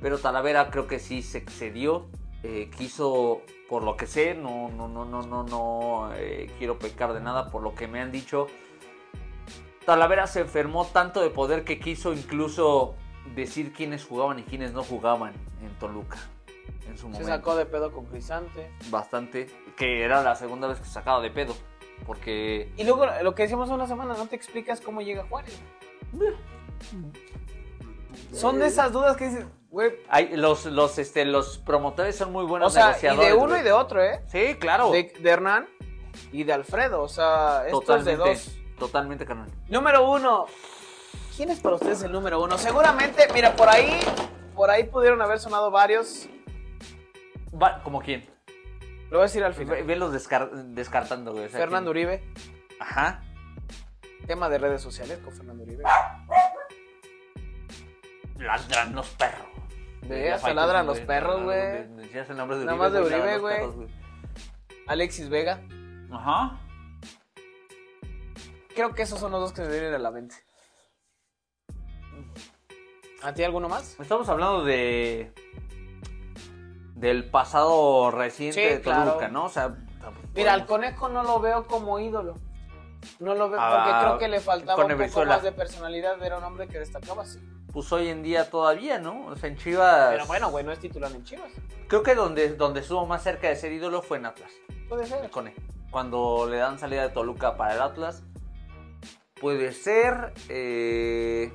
pero 0.02 0.18
Talavera 0.18 0.69
creo 0.72 0.88
que 0.88 0.99
sí 0.99 1.22
se 1.22 1.38
excedió, 1.38 2.07
eh, 2.44 2.72
quiso, 2.76 3.41
por 3.69 3.84
lo 3.84 3.95
que 3.95 4.07
sé, 4.07 4.34
no, 4.34 4.69
no, 4.69 4.88
no, 4.88 5.06
no, 5.06 5.22
no, 5.22 5.44
no 5.44 6.11
eh, 6.15 6.52
quiero 6.57 6.80
pecar 6.80 7.14
de 7.14 7.19
nada, 7.22 7.52
por 7.52 7.61
lo 7.61 7.76
que 7.76 7.88
me 7.88 7.99
han 8.02 8.11
dicho, 8.11 8.48
Talavera 9.85 10.26
se 10.27 10.41
enfermó 10.41 10.85
tanto 10.85 11.22
de 11.22 11.30
poder 11.30 11.64
que 11.64 11.80
quiso 11.80 12.14
incluso 12.14 12.95
decir 13.35 13.73
quiénes 13.73 14.06
jugaban 14.06 14.39
y 14.39 14.44
quiénes 14.44 14.73
no 14.73 14.84
jugaban 14.84 15.34
en 15.61 15.69
Toluca. 15.80 16.18
En 16.89 16.97
su 16.97 17.11
Se 17.14 17.23
sacó 17.23 17.55
de 17.55 17.65
pedo 17.65 17.91
con 17.91 18.05
Crisante. 18.05 18.72
bastante, 18.89 19.47
que 19.76 20.03
era 20.03 20.23
la 20.23 20.35
segunda 20.35 20.68
vez 20.68 20.80
que 20.80 20.85
se 20.85 20.91
sacaba 20.91 21.22
de 21.22 21.30
pedo, 21.31 21.55
porque 22.05 22.72
Y 22.77 22.84
luego 22.84 23.05
lo 23.22 23.35
que 23.35 23.43
decíamos 23.43 23.69
una 23.69 23.88
semana, 23.88 24.14
no 24.15 24.27
te 24.27 24.35
explicas 24.35 24.81
cómo 24.81 25.01
llega 25.01 25.26
Juárez. 25.27 25.59
Son 28.34 28.59
de 28.59 28.68
esas 28.68 28.91
dudas 28.91 29.18
que 29.18 29.30
dices, 29.30 29.45
Güey, 29.69 29.95
Hay, 30.07 30.35
los, 30.38 30.65
los, 30.65 30.97
este, 30.97 31.26
los 31.26 31.57
promotores 31.57 32.15
son 32.15 32.31
muy 32.31 32.45
buenos 32.45 32.72
o 32.72 32.73
sea, 32.73 32.84
y 32.84 32.88
negociadores. 32.88 33.27
de 33.27 33.34
uno 33.35 33.57
y 33.57 33.61
de 33.61 33.72
otro, 33.73 34.01
¿eh? 34.01 34.22
Sí, 34.27 34.55
claro. 34.55 34.91
De, 34.91 35.14
de 35.19 35.30
Hernán 35.30 35.68
y 36.31 36.43
de 36.45 36.53
Alfredo, 36.53 37.01
o 37.01 37.07
sea, 37.09 37.68
esto 37.68 37.95
es 37.97 38.05
de 38.05 38.15
dos. 38.15 38.57
totalmente, 38.80 39.26
carnal. 39.26 39.49
Número 39.68 40.09
uno. 40.09 40.45
¿Quién 41.35 41.49
es 41.49 41.59
para 41.59 41.76
ustedes 41.76 42.01
el 42.03 42.11
número 42.14 42.41
uno? 42.41 42.57
Seguramente, 42.57 43.27
mira, 43.34 43.55
por 43.55 43.69
ahí, 43.69 43.99
por 44.55 44.69
ahí 44.72 44.85
pudieron 44.85 45.22
haber 45.22 45.38
sonado 45.39 45.69
varios. 45.69 46.27
Va, 47.62 47.82
¿Como 47.84 48.02
quién? 48.02 48.26
Lo 49.10 49.18
voy 49.18 49.20
a 49.20 49.24
decir 49.24 49.44
al 49.44 49.54
Ve, 49.54 49.60
final. 49.60 49.84
velos 49.84 50.14
descar- 50.14 50.52
descartando, 50.52 51.32
güey. 51.32 51.46
o 51.46 51.50
sea, 51.50 51.60
Fernando 51.60 51.92
¿quién? 51.94 52.08
Uribe, 52.08 52.24
Ajá. 52.80 53.24
tema 54.26 54.50
de 54.50 54.58
redes 54.58 54.82
sociales 54.82 55.18
con 55.20 55.34
Fernando 55.34 55.64
Uribe. 55.64 55.84
Ladran 58.38 58.94
los 58.96 59.08
perros. 59.12 59.48
Ve, 60.04 60.26
Ya 60.26 60.36
hasta 60.36 60.54
ladran 60.54 60.86
los 60.86 61.00
perros, 61.02 61.44
güey. 61.44 61.88
Decías 61.96 62.30
el 62.30 62.38
nombre 62.38 62.58
de 62.58 62.66
Nada 62.66 62.78
Uribe, 62.78 63.00
más 63.00 63.10
de 63.12 63.18
Uribe, 63.18 63.38
güey. 63.40 63.88
Alexis 64.88 65.30
Vega. 65.30 65.62
Ajá. 66.12 66.60
Creo 68.76 68.94
que 68.94 69.02
esos 69.02 69.20
son 69.20 69.32
los 69.32 69.42
dos 69.42 69.54
que 69.54 69.64
se 69.66 69.72
vienen 69.72 69.94
a 69.94 69.98
la 69.98 70.12
mente. 70.12 70.36
¿A 73.24 73.34
ti 73.34 73.44
alguno 73.44 73.68
más? 73.68 74.00
Estamos 74.00 74.30
hablando 74.30 74.64
de. 74.64 75.34
Del 76.98 77.30
pasado 77.30 78.10
reciente 78.11 78.60
Sí, 78.61 78.68
de 78.68 78.80
Toluca, 78.80 79.18
claro. 79.18 79.34
¿no? 79.34 79.45
O 79.45 79.49
sea. 79.49 79.76
Mira, 80.36 80.53
al 80.53 80.65
conejo 80.65 81.10
no 81.10 81.24
lo 81.24 81.40
veo 81.40 81.65
como 81.68 81.99
ídolo. 81.99 82.36
No 83.19 83.36
lo 83.36 83.49
veo 83.49 83.60
Ah, 83.61 83.69
porque 83.86 83.99
creo 84.07 84.18
que 84.18 84.28
le 84.28 84.40
faltaba 84.40 84.76
con 84.76 84.86
un 84.86 84.91
poco 84.91 85.03
Brizuela. 85.03 85.36
más 85.36 85.44
de 85.44 85.52
personalidad. 85.52 86.22
Era 86.24 86.38
un 86.40 86.44
hombre 86.44 86.68
que 86.68 86.80
destacaba 86.80 87.22
así. 87.24 87.40
Pues 87.72 87.91
hoy 87.91 88.07
en 88.10 88.24
día 88.24 88.49
todavía, 88.49 88.98
¿no? 88.98 89.28
O 89.28 89.36
sea, 89.36 89.49
en 89.49 89.57
Chivas. 89.57 90.10
Pero 90.11 90.26
bueno, 90.26 90.49
güey, 90.49 90.65
no 90.65 90.72
es 90.72 90.80
titular 90.80 91.11
en 91.11 91.24
Chivas. 91.24 91.52
Creo 91.88 92.02
que 92.02 92.15
donde, 92.15 92.56
donde 92.56 92.80
estuvo 92.80 93.06
más 93.06 93.22
cerca 93.22 93.48
de 93.48 93.56
ser 93.56 93.72
ídolo 93.72 94.02
fue 94.02 94.18
en 94.18 94.26
Atlas. 94.26 94.52
Puede 94.90 95.06
ser. 95.06 95.24
el 95.24 95.30
Cone. 95.30 95.53
Cuando 95.91 96.48
le 96.49 96.57
dan 96.57 96.80
salida 96.80 97.03
de 97.03 97.10
Toluca 97.10 97.56
para 97.57 97.76
el 97.76 97.82
Atlas. 97.82 98.24
Puede 99.40 99.72
ser. 99.72 100.34
Eh... 100.49 101.53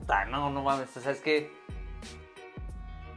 Puta, 0.00 0.24
no, 0.26 0.50
no 0.50 0.62
mames. 0.62 0.96
O 0.96 1.00
sea, 1.00 1.12
es 1.12 1.20
que. 1.20 1.52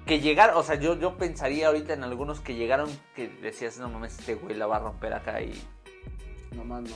Que 0.05 0.19
llegar, 0.19 0.51
o 0.55 0.63
sea, 0.63 0.75
yo, 0.75 0.95
yo 0.95 1.17
pensaría 1.17 1.67
ahorita 1.67 1.93
en 1.93 2.03
algunos 2.03 2.39
que 2.41 2.55
llegaron 2.55 2.89
que 3.15 3.27
decías, 3.29 3.77
no 3.79 3.87
mames, 3.89 4.19
este 4.19 4.35
güey 4.35 4.55
la 4.55 4.67
va 4.67 4.75
a 4.77 4.79
romper 4.79 5.13
acá 5.13 5.41
y. 5.41 5.53
No 6.51 6.63
más 6.65 6.81
no. 6.83 6.95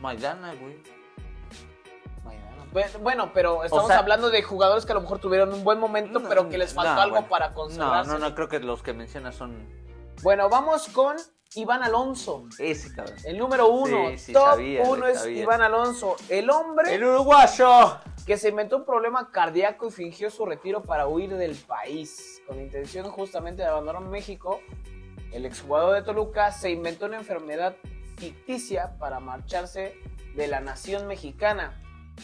Maidana, 0.00 0.52
güey. 0.54 0.76
Maidana. 2.24 2.64
Bu- 2.72 2.98
Bueno, 3.00 3.30
pero 3.32 3.62
estamos 3.64 3.86
sea- 3.86 3.98
hablando 3.98 4.30
de 4.30 4.42
jugadores 4.42 4.84
que 4.84 4.92
a 4.92 4.94
lo 4.96 5.00
mejor 5.02 5.18
tuvieron 5.20 5.52
un 5.52 5.62
buen 5.64 5.78
momento, 5.78 6.20
pero 6.28 6.48
que 6.48 6.58
les 6.58 6.74
faltó 6.74 6.94
No, 6.94 7.00
algo 7.02 7.14
bueno. 7.16 7.28
para 7.28 7.48
No, 7.50 7.54
consagrarse. 7.54 8.10
no, 8.10 8.18
no, 8.18 8.34
creo 8.34 8.48
que 8.48 8.58
los 8.60 8.82
que 8.82 8.92
mencionas 8.94 9.34
son 9.36 9.54
Bueno, 10.22 10.48
vamos 10.48 10.88
con 10.88 11.16
Iván 11.54 11.82
Alonso. 11.82 12.46
ese, 12.58 12.94
cabrón. 12.94 13.16
El 13.24 13.38
número 13.38 13.68
uno. 13.68 14.10
Sí, 14.10 14.18
sí, 14.18 14.32
Top 14.32 14.54
sabía, 14.54 14.82
uno 14.84 15.06
es 15.06 15.18
sabía. 15.20 15.42
Iván 15.42 15.62
Alonso. 15.62 16.16
El 16.28 16.50
hombre 16.50 16.94
¡El 16.94 17.04
uruguayo! 17.04 17.98
que 18.26 18.36
se 18.36 18.50
inventó 18.50 18.76
un 18.76 18.84
problema 18.84 19.30
cardíaco 19.30 19.88
y 19.88 19.90
fingió 19.90 20.30
su 20.30 20.46
retiro 20.46 20.82
para 20.82 21.06
huir 21.06 21.36
del 21.36 21.56
país. 21.56 22.40
Con 22.46 22.60
intención 22.60 23.10
justamente 23.10 23.62
de 23.62 23.68
abandonar 23.68 24.02
México, 24.02 24.60
el 25.32 25.44
exjugador 25.44 25.94
de 25.94 26.02
Toluca 26.02 26.52
se 26.52 26.70
inventó 26.70 27.06
una 27.06 27.16
enfermedad 27.16 27.76
ficticia 28.16 28.96
para 28.98 29.18
marcharse 29.20 29.96
de 30.36 30.46
la 30.46 30.60
nación 30.60 31.06
mexicana. 31.06 31.78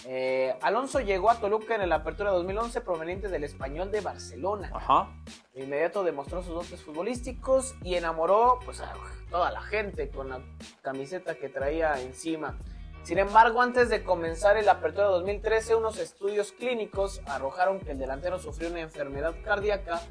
Eh, 0.06 0.54
Alonso 0.62 1.00
llegó 1.00 1.30
a 1.30 1.40
Toluca 1.40 1.74
en 1.74 1.88
la 1.88 1.96
apertura 1.96 2.30
2011 2.30 2.80
proveniente 2.82 3.28
del 3.28 3.44
español 3.44 3.90
de 3.90 4.00
Barcelona. 4.00 4.70
Ajá. 4.72 5.08
De 5.54 5.64
inmediato 5.64 6.04
demostró 6.04 6.42
sus 6.42 6.54
dotes 6.54 6.82
futbolísticos 6.82 7.74
y 7.82 7.94
enamoró 7.94 8.60
pues, 8.64 8.80
a 8.80 8.92
toda 9.30 9.50
la 9.50 9.60
gente 9.62 10.08
con 10.10 10.28
la 10.30 10.40
camiseta 10.82 11.34
que 11.34 11.48
traía 11.48 12.00
encima. 12.00 12.58
Sin 13.02 13.18
embargo, 13.18 13.62
antes 13.62 13.88
de 13.88 14.02
comenzar 14.02 14.56
el 14.56 14.68
Apertura 14.68 15.06
2013, 15.06 15.74
unos 15.74 15.98
estudios 15.98 16.52
clínicos 16.52 17.22
arrojaron 17.26 17.80
que 17.80 17.92
el 17.92 17.98
delantero 17.98 18.38
sufrió 18.38 18.68
una 18.68 18.80
enfermedad 18.80 19.34
cardíaca 19.44 20.02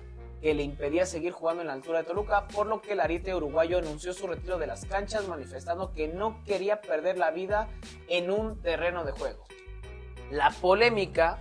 que 0.41 0.53
le 0.53 0.63
impedía 0.63 1.05
seguir 1.05 1.31
jugando 1.31 1.61
en 1.61 1.67
la 1.67 1.73
altura 1.73 1.99
de 1.99 2.05
Toluca, 2.05 2.47
por 2.47 2.67
lo 2.67 2.81
que 2.81 2.93
el 2.93 2.99
ariete 2.99 3.33
uruguayo 3.33 3.79
anunció 3.79 4.13
su 4.13 4.27
retiro 4.27 4.57
de 4.57 4.67
las 4.67 4.85
canchas, 4.85 5.27
manifestando 5.27 5.93
que 5.93 6.07
no 6.07 6.43
quería 6.43 6.81
perder 6.81 7.17
la 7.17 7.31
vida 7.31 7.67
en 8.07 8.29
un 8.29 8.61
terreno 8.61 9.03
de 9.03 9.11
juego. 9.11 9.43
La 10.31 10.51
polémica, 10.51 11.39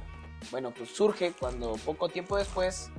bueno, 0.51 0.73
pues 0.77 0.91
surge 0.91 1.33
cuando 1.39 1.75
poco 1.85 2.09
tiempo 2.09 2.37
después 2.37 2.91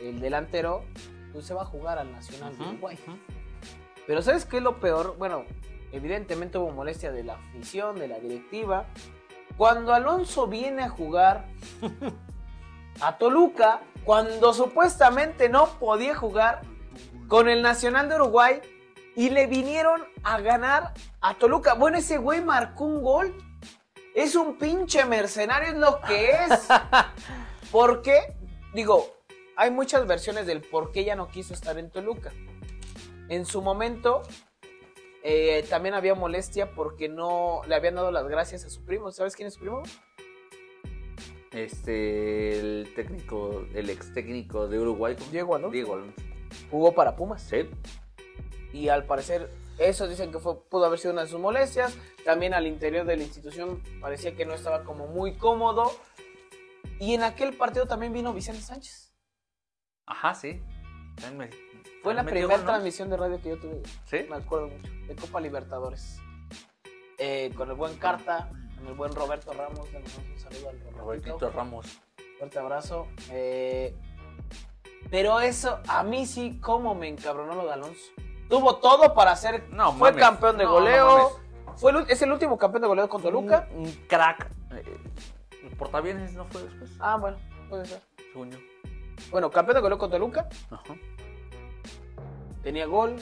el 0.00 0.20
delantero 0.20 0.84
pues, 1.32 1.46
se 1.46 1.54
va 1.54 1.62
a 1.62 1.66
jugar 1.66 1.98
al 1.98 2.12
Nacional 2.12 2.56
de 2.56 2.62
Ujú, 2.62 2.72
Uruguay. 2.72 2.98
Pero 4.06 4.22
¿sabes 4.22 4.44
qué 4.44 4.58
es 4.58 4.62
lo 4.62 4.80
peor? 4.80 5.16
Bueno, 5.18 5.44
evidentemente 5.92 6.58
hubo 6.58 6.70
molestia 6.70 7.12
de 7.12 7.24
la 7.24 7.34
afición, 7.34 7.98
de 7.98 8.08
la 8.08 8.18
directiva. 8.18 8.86
Cuando 9.56 9.92
Alonso 9.92 10.46
viene 10.46 10.84
a 10.84 10.88
jugar 10.88 11.46
a 13.00 13.18
Toluca, 13.18 13.80
cuando 14.04 14.52
supuestamente 14.54 15.48
no 15.48 15.66
podía 15.78 16.14
jugar 16.14 16.62
con 17.28 17.48
el 17.48 17.62
Nacional 17.62 18.08
de 18.08 18.16
Uruguay 18.16 18.60
y 19.14 19.30
le 19.30 19.46
vinieron 19.46 20.02
a 20.22 20.40
ganar 20.40 20.94
a 21.20 21.34
Toluca. 21.34 21.74
Bueno, 21.74 21.98
ese 21.98 22.18
güey 22.18 22.42
marcó 22.42 22.84
un 22.84 23.02
gol. 23.02 23.34
Es 24.14 24.34
un 24.34 24.58
pinche 24.58 25.04
mercenario, 25.04 25.68
es 25.68 25.76
lo 25.76 26.00
que 26.00 26.30
es. 26.30 26.68
¿Por 27.70 28.02
qué? 28.02 28.34
Digo, 28.74 29.08
hay 29.56 29.70
muchas 29.70 30.06
versiones 30.06 30.46
del 30.46 30.62
por 30.62 30.90
qué 30.90 31.04
ya 31.04 31.14
no 31.14 31.28
quiso 31.28 31.54
estar 31.54 31.78
en 31.78 31.90
Toluca. 31.90 32.32
En 33.30 33.46
su 33.46 33.62
momento, 33.62 34.22
eh, 35.22 35.64
también 35.70 35.94
había 35.94 36.16
molestia 36.16 36.72
porque 36.72 37.08
no 37.08 37.62
le 37.68 37.76
habían 37.76 37.94
dado 37.94 38.10
las 38.10 38.26
gracias 38.26 38.64
a 38.64 38.70
su 38.70 38.84
primo. 38.84 39.12
¿Sabes 39.12 39.36
quién 39.36 39.46
es 39.46 39.54
su 39.54 39.60
primo? 39.60 39.84
Este, 41.52 42.58
el 42.58 42.92
técnico, 42.96 43.64
el 43.72 43.88
ex 43.88 44.12
técnico 44.12 44.66
de 44.66 44.80
Uruguay. 44.80 45.16
Diego 45.30 45.54
Alonso. 45.54 45.72
Diego 45.72 45.94
Alonso. 45.94 46.20
Jugó 46.72 46.92
para 46.92 47.14
Pumas. 47.14 47.42
Sí. 47.42 47.70
Y 48.72 48.88
al 48.88 49.04
parecer, 49.04 49.48
eso 49.78 50.08
dicen 50.08 50.32
que 50.32 50.40
fue, 50.40 50.64
pudo 50.64 50.86
haber 50.86 50.98
sido 50.98 51.12
una 51.12 51.22
de 51.22 51.28
sus 51.28 51.38
molestias. 51.38 51.96
También 52.24 52.52
al 52.52 52.66
interior 52.66 53.06
de 53.06 53.16
la 53.16 53.22
institución 53.22 53.80
parecía 54.00 54.34
que 54.34 54.44
no 54.44 54.54
estaba 54.54 54.82
como 54.82 55.06
muy 55.06 55.34
cómodo. 55.34 55.92
Y 56.98 57.14
en 57.14 57.22
aquel 57.22 57.56
partido 57.56 57.86
también 57.86 58.12
vino 58.12 58.34
Vicente 58.34 58.62
Sánchez. 58.62 59.14
Ajá, 60.04 60.34
sí. 60.34 60.60
Fue 62.02 62.14
la 62.14 62.24
primera 62.24 62.58
transmisión 62.64 63.10
de 63.10 63.16
radio 63.16 63.40
que 63.42 63.50
yo 63.50 63.58
tuve. 63.58 63.82
¿Sí? 64.06 64.26
Me 64.28 64.36
acuerdo 64.36 64.68
mucho. 64.68 64.90
De 65.06 65.16
Copa 65.16 65.40
Libertadores. 65.40 66.18
Eh, 67.18 67.52
con 67.54 67.68
el 67.68 67.76
buen 67.76 67.96
Carta, 67.98 68.48
con 68.78 68.86
el 68.88 68.94
buen 68.94 69.12
Roberto 69.14 69.52
Ramos. 69.52 69.86
Le 69.92 70.00
mandamos 70.00 70.18
un 70.32 70.38
saludo 70.38 70.68
al 70.70 70.80
Robertito. 70.80 70.98
Robertito 70.98 71.50
Ramos. 71.50 72.00
Fuerte 72.38 72.58
abrazo. 72.58 73.06
Eh, 73.30 73.94
pero 75.10 75.40
eso, 75.40 75.80
a 75.88 76.02
mí 76.02 76.24
sí, 76.26 76.58
como 76.60 76.94
me 76.94 77.08
encabronó 77.08 77.54
lo 77.54 77.66
de 77.66 77.72
Alonso. 77.74 78.00
Tuvo 78.48 78.76
todo 78.76 79.12
para 79.14 79.36
ser. 79.36 79.68
No, 79.70 79.92
fue 79.92 80.10
mames. 80.10 80.24
campeón 80.24 80.56
de 80.58 80.64
No, 80.64 80.72
goleo. 80.72 81.40
fue 81.76 81.92
el- 81.92 82.06
es 82.10 82.22
el 82.22 82.32
último 82.32 82.56
campeón 82.56 82.82
de 82.82 82.88
goleo 82.88 83.08
con 83.08 83.22
Toluca. 83.22 83.68
Un, 83.72 83.86
un 83.86 83.92
crack. 84.08 84.50
Eh, 84.72 84.98
el 85.64 85.76
portabienes 85.76 86.32
no 86.32 86.46
fue 86.46 86.62
después, 86.62 86.90
Ah, 86.98 87.16
bueno, 87.20 87.36
puede 87.68 87.84
ser. 87.84 88.00
según 88.32 88.50
yo. 88.50 88.58
Bueno, 89.30 89.50
campeón 89.50 89.74
de 89.76 89.80
goleo 89.82 89.98
con 89.98 90.10
Toluca. 90.10 90.48
Ajá. 90.70 90.94
Tenía 92.62 92.86
gol, 92.86 93.16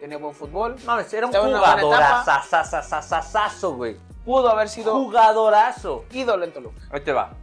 tenía 0.00 0.18
buen 0.18 0.34
fútbol. 0.34 0.76
No, 0.84 1.00
era 1.00 1.26
un 1.26 1.32
jugadorazo, 1.32 3.74
güey. 3.74 3.96
Pudo 4.24 4.50
haber 4.50 4.68
sido 4.68 4.94
Jugadorazo. 4.94 6.04
ídolo 6.10 6.44
en 6.44 6.52
Toluca. 6.52 6.80
Ahí 6.90 7.00
te 7.00 7.12
va. 7.12 7.34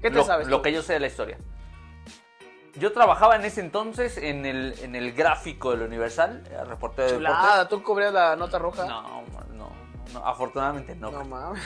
¿Qué 0.00 0.10
te 0.10 0.16
lo, 0.16 0.24
sabes? 0.24 0.46
Lo 0.46 0.58
tú? 0.58 0.62
que 0.62 0.72
yo 0.72 0.82
sé 0.82 0.94
de 0.94 1.00
la 1.00 1.06
historia. 1.08 1.38
Yo 2.74 2.92
trabajaba 2.92 3.36
en 3.36 3.44
ese 3.44 3.60
entonces 3.60 4.16
en 4.16 4.46
el, 4.46 4.74
en 4.80 4.94
el 4.94 5.12
gráfico 5.12 5.72
del 5.72 5.82
Universal, 5.82 6.42
reportero 6.66 7.08
de 7.08 7.14
Chulada, 7.16 7.68
¿tú 7.68 7.82
cubrías 7.82 8.12
la 8.12 8.34
nota 8.34 8.58
roja? 8.58 8.86
No, 8.86 9.22
no, 9.52 9.70
no, 10.12 10.26
afortunadamente 10.26 10.94
no. 10.94 11.10
No 11.10 11.24
mames. 11.24 11.62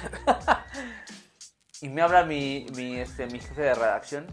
Y 1.82 1.90
me 1.90 2.02
habla 2.02 2.24
mi, 2.24 2.66
mi, 2.74 2.97
este, 2.97 3.26
mi 3.26 3.38
jefe 3.38 3.60
de 3.60 3.74
redacción, 3.74 4.26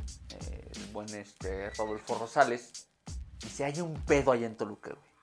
eh, 0.50 0.72
el 0.76 0.86
buen 0.94 1.14
este, 1.14 1.70
Rodolfo 1.72 2.18
Rosales. 2.18 2.88
Dice, 3.44 3.66
hay 3.66 3.82
un 3.82 3.94
pedo 4.06 4.32
allá 4.32 4.48
en 4.48 4.56
Toluca, 4.56 4.92
güey. 4.92 5.14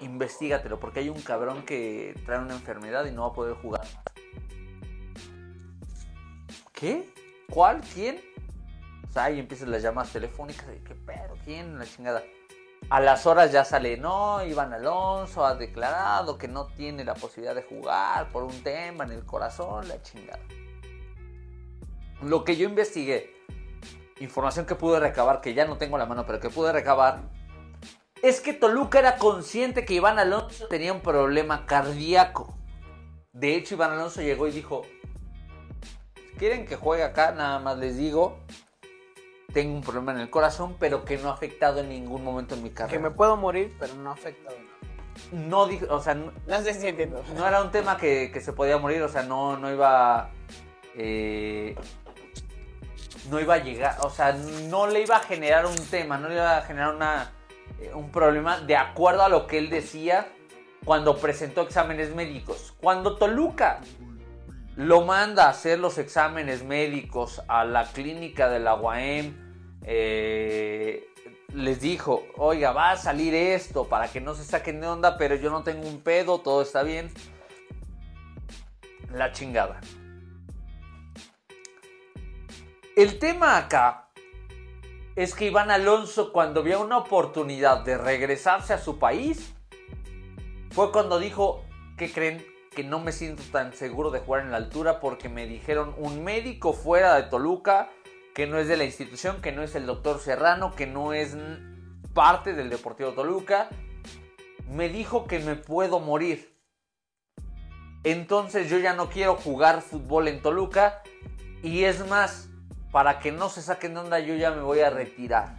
Investígatelo, 0.00 0.78
porque 0.78 1.00
hay 1.00 1.08
un 1.08 1.20
cabrón 1.20 1.64
que 1.64 2.14
trae 2.24 2.38
una 2.38 2.54
enfermedad 2.54 3.04
y 3.06 3.10
no 3.10 3.22
va 3.22 3.28
a 3.28 3.32
poder 3.32 3.54
jugar. 3.56 3.84
¿Qué? 6.72 7.12
¿Cuál? 7.50 7.80
¿Quién? 7.92 8.20
O 9.08 9.12
sea, 9.12 9.24
ahí 9.24 9.40
empiezan 9.40 9.72
las 9.72 9.82
llamadas 9.82 10.12
telefónicas. 10.12 10.68
de, 10.68 10.80
¿Qué 10.84 10.94
pedo? 10.94 11.36
¿Quién? 11.44 11.76
La 11.78 11.84
chingada. 11.84 12.22
A 12.90 13.00
las 13.00 13.26
horas 13.26 13.50
ya 13.50 13.64
sale, 13.64 13.96
no, 13.96 14.44
Iván 14.44 14.72
Alonso 14.72 15.44
ha 15.44 15.56
declarado 15.56 16.38
que 16.38 16.46
no 16.46 16.68
tiene 16.68 17.04
la 17.04 17.14
posibilidad 17.14 17.54
de 17.54 17.62
jugar 17.62 18.30
por 18.30 18.44
un 18.44 18.62
tema 18.62 19.04
en 19.04 19.12
el 19.12 19.24
corazón, 19.24 19.88
la 19.88 20.00
chingada. 20.00 20.38
Lo 22.22 22.44
que 22.44 22.56
yo 22.56 22.68
investigué 22.68 23.37
información 24.20 24.66
que 24.66 24.74
pude 24.74 25.00
recabar, 25.00 25.40
que 25.40 25.54
ya 25.54 25.64
no 25.66 25.76
tengo 25.78 25.98
la 25.98 26.06
mano, 26.06 26.24
pero 26.26 26.40
que 26.40 26.50
pude 26.50 26.72
recabar, 26.72 27.20
es 28.22 28.40
que 28.40 28.52
Toluca 28.52 28.98
era 28.98 29.16
consciente 29.16 29.84
que 29.84 29.94
Iván 29.94 30.18
Alonso 30.18 30.66
tenía 30.68 30.92
un 30.92 31.00
problema 31.00 31.66
cardíaco. 31.66 32.56
De 33.32 33.54
hecho, 33.54 33.74
Iván 33.76 33.92
Alonso 33.92 34.20
llegó 34.22 34.48
y 34.48 34.50
dijo, 34.50 34.82
quieren 36.38 36.66
que 36.66 36.76
juegue 36.76 37.04
acá, 37.04 37.32
nada 37.32 37.58
más 37.60 37.78
les 37.78 37.96
digo, 37.96 38.38
tengo 39.52 39.74
un 39.74 39.82
problema 39.82 40.12
en 40.12 40.18
el 40.20 40.30
corazón, 40.30 40.76
pero 40.78 41.04
que 41.04 41.16
no 41.18 41.30
ha 41.30 41.34
afectado 41.34 41.80
en 41.80 41.88
ningún 41.88 42.24
momento 42.24 42.54
en 42.54 42.62
mi 42.62 42.70
carrera. 42.70 42.96
Que 42.98 43.02
me 43.02 43.10
puedo 43.10 43.36
morir, 43.36 43.74
pero 43.78 43.94
no 43.94 44.10
ha 44.10 44.14
afectado 44.14 44.56
nada. 44.56 44.68
No 45.32 45.66
dijo, 45.66 45.86
o 45.90 46.00
sea, 46.00 46.14
no, 46.14 46.32
No 46.46 46.62
sé 46.62 46.74
si 46.74 46.86
entiendo. 46.88 47.22
no 47.36 47.46
era 47.46 47.60
un 47.62 47.70
tema 47.70 47.96
que, 47.96 48.30
que 48.32 48.40
se 48.40 48.52
podía 48.52 48.78
morir, 48.78 49.02
o 49.02 49.08
sea, 49.08 49.22
no, 49.22 49.56
no 49.56 49.72
iba. 49.72 50.30
eh, 50.96 51.74
no 53.30 53.40
iba 53.40 53.54
a 53.54 53.58
llegar, 53.58 53.96
o 54.02 54.10
sea, 54.10 54.32
no 54.32 54.86
le 54.86 55.02
iba 55.02 55.16
a 55.16 55.20
generar 55.20 55.66
un 55.66 55.76
tema, 55.76 56.18
no 56.18 56.28
le 56.28 56.34
iba 56.34 56.58
a 56.58 56.62
generar 56.62 56.94
una, 56.94 57.32
eh, 57.80 57.92
un 57.94 58.10
problema 58.10 58.60
de 58.60 58.76
acuerdo 58.76 59.22
a 59.22 59.28
lo 59.28 59.46
que 59.46 59.58
él 59.58 59.70
decía 59.70 60.28
cuando 60.84 61.18
presentó 61.18 61.62
exámenes 61.62 62.14
médicos. 62.14 62.74
Cuando 62.80 63.16
Toluca 63.16 63.80
lo 64.76 65.02
manda 65.02 65.46
a 65.46 65.50
hacer 65.50 65.78
los 65.78 65.98
exámenes 65.98 66.62
médicos 66.62 67.42
a 67.48 67.64
la 67.64 67.84
clínica 67.86 68.48
de 68.48 68.60
la 68.60 68.74
UAM, 68.76 69.34
eh, 69.84 71.08
les 71.52 71.80
dijo, 71.80 72.26
oiga, 72.36 72.72
va 72.72 72.92
a 72.92 72.96
salir 72.96 73.34
esto 73.34 73.88
para 73.88 74.08
que 74.08 74.20
no 74.20 74.34
se 74.34 74.44
saquen 74.44 74.80
de 74.80 74.86
onda, 74.86 75.16
pero 75.16 75.34
yo 75.34 75.50
no 75.50 75.62
tengo 75.62 75.86
un 75.86 76.00
pedo, 76.00 76.38
todo 76.40 76.62
está 76.62 76.82
bien. 76.82 77.10
La 79.12 79.32
chingada. 79.32 79.80
El 82.98 83.20
tema 83.20 83.56
acá 83.56 84.08
es 85.14 85.32
que 85.32 85.46
Iván 85.46 85.70
Alonso 85.70 86.32
cuando 86.32 86.64
vio 86.64 86.80
una 86.80 86.98
oportunidad 86.98 87.84
de 87.84 87.96
regresarse 87.96 88.72
a 88.72 88.78
su 88.78 88.98
país, 88.98 89.54
fue 90.72 90.90
cuando 90.90 91.20
dijo, 91.20 91.64
¿qué 91.96 92.12
creen? 92.12 92.44
Que 92.74 92.82
no 92.82 92.98
me 92.98 93.12
siento 93.12 93.44
tan 93.52 93.72
seguro 93.72 94.10
de 94.10 94.18
jugar 94.18 94.42
en 94.42 94.50
la 94.50 94.56
altura 94.56 94.98
porque 94.98 95.28
me 95.28 95.46
dijeron 95.46 95.94
un 95.96 96.24
médico 96.24 96.72
fuera 96.72 97.14
de 97.14 97.22
Toluca 97.30 97.88
que 98.34 98.48
no 98.48 98.58
es 98.58 98.66
de 98.66 98.76
la 98.76 98.82
institución, 98.82 99.40
que 99.40 99.52
no 99.52 99.62
es 99.62 99.76
el 99.76 99.86
doctor 99.86 100.18
Serrano, 100.18 100.74
que 100.74 100.88
no 100.88 101.12
es 101.12 101.36
parte 102.14 102.52
del 102.52 102.68
Deportivo 102.68 103.12
Toluca, 103.12 103.68
me 104.68 104.88
dijo 104.88 105.28
que 105.28 105.38
me 105.38 105.54
puedo 105.54 106.00
morir. 106.00 106.52
Entonces 108.02 108.68
yo 108.68 108.76
ya 108.78 108.94
no 108.94 109.08
quiero 109.08 109.36
jugar 109.36 109.82
fútbol 109.82 110.26
en 110.26 110.42
Toluca 110.42 111.04
y 111.62 111.84
es 111.84 112.04
más, 112.08 112.48
para 112.90 113.18
que 113.20 113.32
no 113.32 113.48
se 113.48 113.62
saquen 113.62 113.94
de 113.94 114.00
onda 114.00 114.18
yo 114.20 114.34
ya 114.34 114.50
me 114.50 114.62
voy 114.62 114.80
a 114.80 114.90
retirar. 114.90 115.56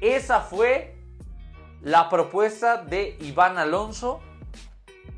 Esa 0.00 0.40
fue 0.40 0.96
la 1.80 2.08
propuesta 2.10 2.78
de 2.82 3.16
Iván 3.20 3.58
Alonso 3.58 4.20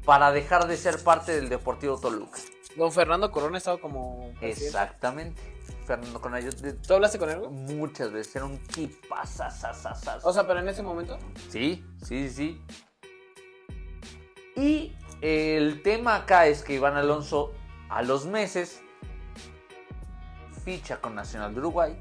para 0.04 0.30
dejar 0.32 0.66
de 0.68 0.76
ser 0.76 1.02
parte 1.02 1.34
del 1.34 1.48
Deportivo 1.48 1.98
Toluca. 1.98 2.38
Don 2.76 2.92
Fernando 2.92 3.30
Corona 3.32 3.58
estaba 3.58 3.78
como. 3.78 4.32
presidente. 4.38 4.66
Exactamente. 4.66 5.42
Fernando 5.86 6.18
de- 6.60 6.72
¿Tú 6.74 6.94
hablaste 6.94 7.18
con 7.18 7.30
él? 7.30 7.40
muchas 7.48 8.10
veces 8.12 8.34
era 8.36 8.44
un 8.44 8.58
tipazazazazazo. 8.58 10.28
O 10.28 10.32
sea, 10.32 10.46
pero 10.46 10.60
en 10.60 10.68
ese 10.68 10.82
momento. 10.82 11.16
Sí, 11.48 11.84
sí, 12.04 12.28
sí. 12.28 12.60
Y 14.56 14.94
el 15.20 15.82
tema 15.82 16.16
acá 16.16 16.46
es 16.46 16.62
que 16.64 16.74
Iván 16.74 16.96
Alonso 16.96 17.52
a 17.88 18.02
los 18.02 18.26
meses 18.26 18.82
ficha 20.66 21.01
con 21.01 21.14
Nacional 21.14 21.55
de 21.55 21.60
Uruguay. 21.60 21.97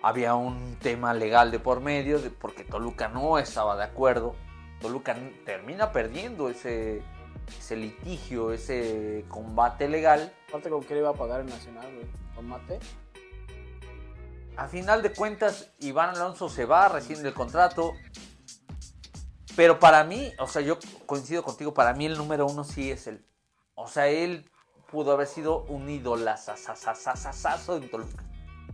Había 0.00 0.36
un 0.36 0.76
tema 0.76 1.12
legal 1.12 1.50
de 1.50 1.58
por 1.58 1.80
medio 1.80 2.20
de- 2.20 2.30
porque 2.30 2.62
Toluca 2.62 3.08
no 3.08 3.36
estaba 3.40 3.76
de 3.76 3.82
acuerdo. 3.82 4.36
Toluca 4.80 5.16
termina 5.44 5.90
perdiendo 5.90 6.48
ese, 6.48 7.02
ese 7.58 7.74
litigio, 7.76 8.52
ese 8.52 9.24
combate 9.28 9.88
legal. 9.88 10.32
Aparte, 10.48 10.70
con 10.70 10.84
que 10.84 10.94
le 10.94 11.00
iba 11.00 11.10
a 11.10 11.14
pagar 11.14 11.40
el 11.40 11.46
Nacional, 11.46 11.92
güey. 11.92 12.06
Con 12.36 12.46
mate. 12.46 12.78
A 14.56 14.68
final 14.68 15.02
de 15.02 15.10
cuentas, 15.12 15.72
Iván 15.80 16.10
Alonso 16.10 16.48
se 16.48 16.64
va, 16.64 16.88
rescinde 16.88 17.26
el 17.28 17.34
contrato. 17.34 17.92
Pero 19.56 19.80
para 19.80 20.04
mí, 20.04 20.32
o 20.38 20.46
sea, 20.46 20.62
yo 20.62 20.78
coincido 21.06 21.42
contigo, 21.42 21.74
para 21.74 21.92
mí 21.92 22.06
el 22.06 22.16
número 22.16 22.46
uno 22.46 22.62
sí 22.62 22.88
es 22.92 23.08
él. 23.08 23.26
O 23.74 23.88
sea, 23.88 24.06
él 24.06 24.48
pudo 24.90 25.12
haber 25.12 25.26
sido 25.26 25.64
un 25.64 25.88
idolazazazazazazo 25.88 27.76
en 27.76 27.90
Toluca. 27.90 28.24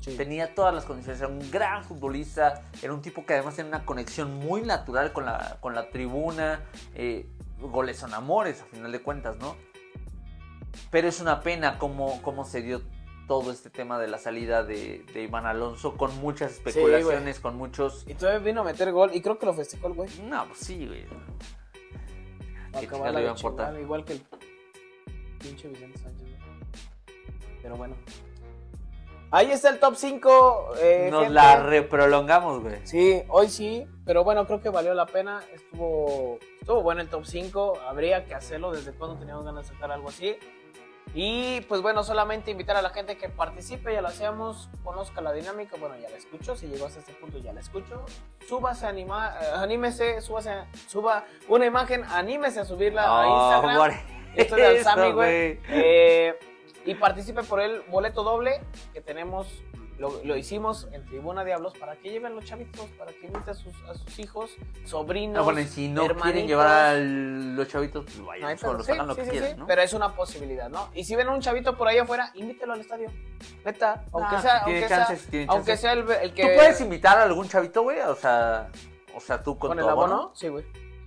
Sí. 0.00 0.16
Tenía 0.16 0.54
todas 0.54 0.74
las 0.74 0.84
condiciones, 0.84 1.20
era 1.20 1.28
un 1.28 1.50
gran 1.50 1.82
futbolista, 1.82 2.62
era 2.82 2.92
un 2.92 3.00
tipo 3.00 3.24
que 3.24 3.34
además 3.34 3.56
tenía 3.56 3.70
una 3.76 3.86
conexión 3.86 4.34
muy 4.34 4.62
natural 4.62 5.12
con 5.12 5.24
la, 5.24 5.56
con 5.60 5.74
la 5.74 5.88
tribuna. 5.88 6.62
eh, 6.94 7.26
goles 7.60 7.98
son 7.98 8.12
amores, 8.12 8.60
a 8.60 8.64
final 8.66 8.92
de 8.92 9.00
cuentas, 9.00 9.36
¿no? 9.38 9.56
Pero 10.90 11.08
es 11.08 11.20
una 11.20 11.40
pena 11.40 11.78
cómo, 11.78 12.20
cómo 12.22 12.44
se 12.44 12.60
dio 12.60 12.82
todo 13.26 13.50
este 13.50 13.70
tema 13.70 13.98
de 13.98 14.08
la 14.08 14.18
salida 14.18 14.64
de, 14.64 15.04
de 15.14 15.22
Iván 15.22 15.46
Alonso 15.46 15.96
con 15.96 16.14
muchas 16.18 16.52
especulaciones, 16.52 17.40
con 17.40 17.56
muchos... 17.56 18.04
Y 18.06 18.14
todavía 18.14 18.40
vino 18.40 18.60
a 18.60 18.64
meter 18.64 18.92
gol. 18.92 19.10
Y 19.14 19.22
creo 19.22 19.38
que 19.38 19.46
lo 19.46 19.54
festejó 19.54 19.86
el 19.86 19.94
güey. 19.94 20.10
No, 20.24 20.46
pues 20.46 20.58
sí, 20.58 20.86
güey. 20.86 21.06
Para 21.06 22.80
¿Qué 22.80 22.86
acabar 22.86 22.90
chingados 22.90 23.14
la 23.14 23.20
iba 23.20 23.30
a 23.30 23.34
importar? 23.34 23.80
Igual 23.80 24.04
que 24.04 24.12
el 24.14 24.22
pinche 25.44 25.68
Vicente 25.68 25.98
Sánchez. 25.98 26.26
Pero 27.62 27.76
bueno. 27.76 27.94
Ahí 29.30 29.50
está 29.50 29.68
el 29.68 29.80
top 29.80 29.94
5. 29.96 30.74
Eh, 30.78 31.08
Nos 31.10 31.22
gente. 31.22 31.34
la 31.34 31.56
reprolongamos, 31.62 32.62
güey. 32.62 32.76
Sí, 32.84 33.22
hoy 33.28 33.48
sí, 33.48 33.86
pero 34.06 34.22
bueno, 34.22 34.46
creo 34.46 34.60
que 34.62 34.68
valió 34.68 34.94
la 34.94 35.06
pena. 35.06 35.42
Estuvo, 35.52 36.38
estuvo 36.60 36.82
bueno 36.82 37.00
el 37.00 37.08
top 37.08 37.24
5. 37.24 37.80
Habría 37.88 38.24
que 38.24 38.34
hacerlo 38.34 38.72
desde 38.72 38.92
cuando 38.92 39.16
teníamos 39.18 39.44
ganas 39.44 39.68
de 39.68 39.74
sacar 39.74 39.90
algo 39.90 40.08
así. 40.08 40.36
Y 41.12 41.60
pues 41.62 41.80
bueno, 41.82 42.02
solamente 42.02 42.50
invitar 42.50 42.76
a 42.76 42.82
la 42.82 42.90
gente 42.90 43.16
que 43.16 43.28
participe, 43.28 43.92
ya 43.92 44.02
lo 44.02 44.08
hacíamos, 44.08 44.68
conozca 44.82 45.20
la 45.20 45.32
dinámica. 45.32 45.76
Bueno, 45.78 45.96
ya 46.00 46.08
la 46.08 46.16
escucho, 46.16 46.56
si 46.56 46.66
llegó 46.66 46.86
hasta 46.86 47.00
este 47.00 47.12
punto 47.12 47.38
ya 47.38 47.52
la 47.52 47.60
escucho. 47.60 48.04
Súbase, 48.48 48.86
anima, 48.86 49.34
eh, 49.40 49.46
anímese, 49.54 50.20
súbase, 50.20 50.64
suba 50.88 51.24
una 51.48 51.66
imagen, 51.66 52.04
anímese 52.04 52.60
a 52.60 52.64
subirla 52.64 53.02
a 53.04 53.26
Instagram. 53.28 53.76
por 53.76 54.13
Esto 54.36 54.56
es 54.56 54.62
de 54.62 54.76
eso, 54.80 54.90
Alzami, 54.90 55.12
güey. 55.12 55.58
Eh, 55.68 56.34
y 56.86 56.94
participe 56.94 57.42
por 57.42 57.60
el 57.60 57.80
boleto 57.82 58.22
doble 58.22 58.60
que 58.92 59.00
tenemos, 59.00 59.46
lo, 59.98 60.20
lo 60.24 60.36
hicimos 60.36 60.88
en 60.92 61.04
Tribuna 61.06 61.44
Diablos 61.44 61.72
para 61.78 61.96
que 61.96 62.10
lleven 62.10 62.34
los 62.34 62.44
chavitos, 62.44 62.86
para 62.98 63.12
que 63.12 63.26
invite 63.26 63.52
a 63.52 63.54
sus, 63.54 63.72
a 63.88 63.94
sus 63.94 64.18
hijos, 64.18 64.50
sobrinos. 64.84 65.36
No, 65.36 65.44
bueno, 65.44 65.60
y 65.60 65.64
si 65.66 65.88
no 65.88 66.06
quieren 66.08 66.46
llevar 66.46 66.66
a 66.66 66.94
los 66.96 67.68
chavitos, 67.68 68.04
pues 68.04 68.18
No 68.18 68.26
vayan 68.26 68.48
pedo. 68.58 68.70
solos, 68.72 68.86
Sí, 68.86 68.92
hagan 68.92 69.06
lo 69.06 69.14
sí, 69.14 69.20
que 69.20 69.24
sí, 69.26 69.30
quieran, 69.32 69.58
¿no? 69.60 69.66
Pero 69.66 69.82
es 69.82 69.92
una 69.94 70.14
posibilidad, 70.14 70.68
¿no? 70.68 70.90
Y 70.94 71.04
si 71.04 71.14
ven 71.16 71.28
a 71.28 71.30
un 71.32 71.40
chavito 71.40 71.76
por 71.76 71.88
ahí 71.88 71.98
afuera, 71.98 72.30
invítelo 72.34 72.72
al 72.74 72.80
estadio. 72.80 73.08
Neta, 73.64 74.04
aunque 74.12 74.36
Ah, 74.36 74.42
sea, 74.42 74.64
si 74.64 74.70
aunque 74.70 74.88
chances, 74.88 75.20
sea, 75.30 75.46
aunque 75.48 75.76
sea 75.76 75.92
el, 75.92 76.10
el 76.10 76.34
que 76.34 76.42
¿Tú 76.42 76.48
puedes 76.56 76.80
invitar 76.80 77.18
a 77.18 77.22
algún 77.22 77.48
chavito, 77.48 77.82
güey? 77.82 78.00
O 78.00 78.16
sea, 78.16 78.68
o 79.16 79.20
sea, 79.20 79.42
tú 79.42 79.56
con, 79.58 79.70
con 79.70 79.78
el 79.78 79.88
abono, 79.88 80.32
sí, 80.34 80.48
güey. 80.48 80.64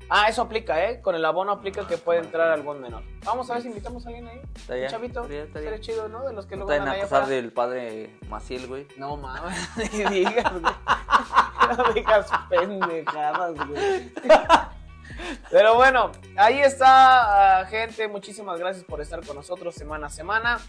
Ah, 0.09 0.27
eso 0.29 0.41
aplica, 0.41 0.89
¿eh? 0.89 1.01
Con 1.01 1.15
el 1.15 1.25
abono 1.25 1.51
aplica 1.51 1.85
que 1.85 1.97
puede 1.97 2.19
entrar 2.19 2.49
algún 2.51 2.81
menor. 2.81 3.03
Vamos 3.25 3.49
a 3.49 3.55
ver 3.55 3.63
si 3.63 3.67
invitamos 3.67 4.05
a 4.05 4.09
alguien 4.09 4.27
ahí. 4.27 4.41
Un 4.83 4.87
chavito. 4.87 5.27
Sería 5.27 5.79
chido, 5.79 6.07
¿no? 6.07 6.25
De 6.25 6.33
los 6.33 6.45
que 6.45 6.55
luego 6.55 6.71
andan 6.71 6.99
a 6.99 7.03
afuera. 7.03 7.27
del 7.27 7.51
padre 7.51 8.17
Maciel, 8.29 8.67
güey. 8.67 8.87
No 8.97 9.17
mames, 9.17 9.69
ni 9.93 10.03
digas, 10.05 10.51
güey. 10.51 10.73
No 11.77 11.93
digas 11.93 12.29
pendejadas, 12.49 13.55
güey. 13.67 14.13
Pero 15.51 15.75
bueno, 15.75 16.11
ahí 16.37 16.59
está, 16.59 17.59
ah, 17.59 17.65
gente. 17.65 18.07
Muchísimas 18.07 18.59
gracias 18.59 18.85
por 18.85 19.01
estar 19.01 19.25
con 19.25 19.35
nosotros 19.35 19.75
semana 19.75 20.07
a 20.07 20.09
semana. 20.09 20.59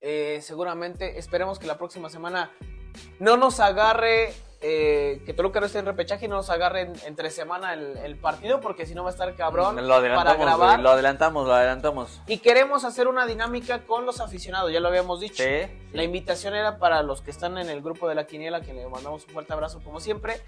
Eh, 0.00 0.38
seguramente 0.42 1.18
esperemos 1.18 1.58
que 1.58 1.66
la 1.66 1.78
próxima 1.78 2.08
semana 2.08 2.50
no 3.18 3.36
nos 3.36 3.58
agarre, 3.60 4.32
eh, 4.60 5.22
que 5.26 5.34
Toluca 5.34 5.60
no 5.60 5.66
esté 5.66 5.78
en 5.80 5.86
repechaje 5.86 6.24
y 6.24 6.28
no 6.28 6.36
nos 6.36 6.48
agarre 6.50 6.82
en- 6.82 6.92
entre 7.06 7.30
semana 7.30 7.74
el, 7.74 7.96
el 7.98 8.16
partido, 8.16 8.60
porque 8.60 8.86
si 8.86 8.94
no 8.94 9.02
va 9.04 9.10
a 9.10 9.12
estar 9.12 9.34
cabrón 9.34 9.76
Lo 9.76 9.82
para 9.88 9.96
adelantamos, 9.98 10.40
grabar. 10.46 10.80
lo 10.80 10.90
adelantamos, 10.90 11.46
lo 11.46 11.54
adelantamos. 11.54 12.20
Y 12.26 12.38
queremos 12.38 12.84
hacer 12.84 13.06
una 13.08 13.26
dinámica 13.26 13.80
con 13.86 14.06
los 14.06 14.20
aficionados, 14.20 14.72
ya 14.72 14.80
lo 14.80 14.88
habíamos 14.88 15.20
dicho. 15.20 15.42
Sí. 15.42 15.70
La 15.92 16.02
invitación 16.04 16.54
era 16.54 16.78
para 16.78 17.02
los 17.02 17.20
que 17.22 17.30
están 17.30 17.58
en 17.58 17.68
el 17.68 17.82
grupo 17.82 18.08
de 18.08 18.14
la 18.14 18.26
quiniela, 18.26 18.60
que 18.62 18.72
le 18.72 18.88
mandamos 18.88 19.24
un 19.26 19.30
fuerte 19.30 19.52
abrazo 19.52 19.80
como 19.84 20.00
siempre. 20.00 20.40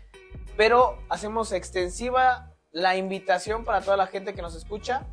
Pero 0.57 0.99
hacemos 1.09 1.53
extensiva 1.53 2.53
la 2.73 2.97
invitación 2.97 3.65
para 3.65 3.81
toda 3.81 3.97
la 3.97 4.07
gente 4.07 4.35
que 4.35 4.43
nos 4.43 4.55
escucha, 4.55 5.07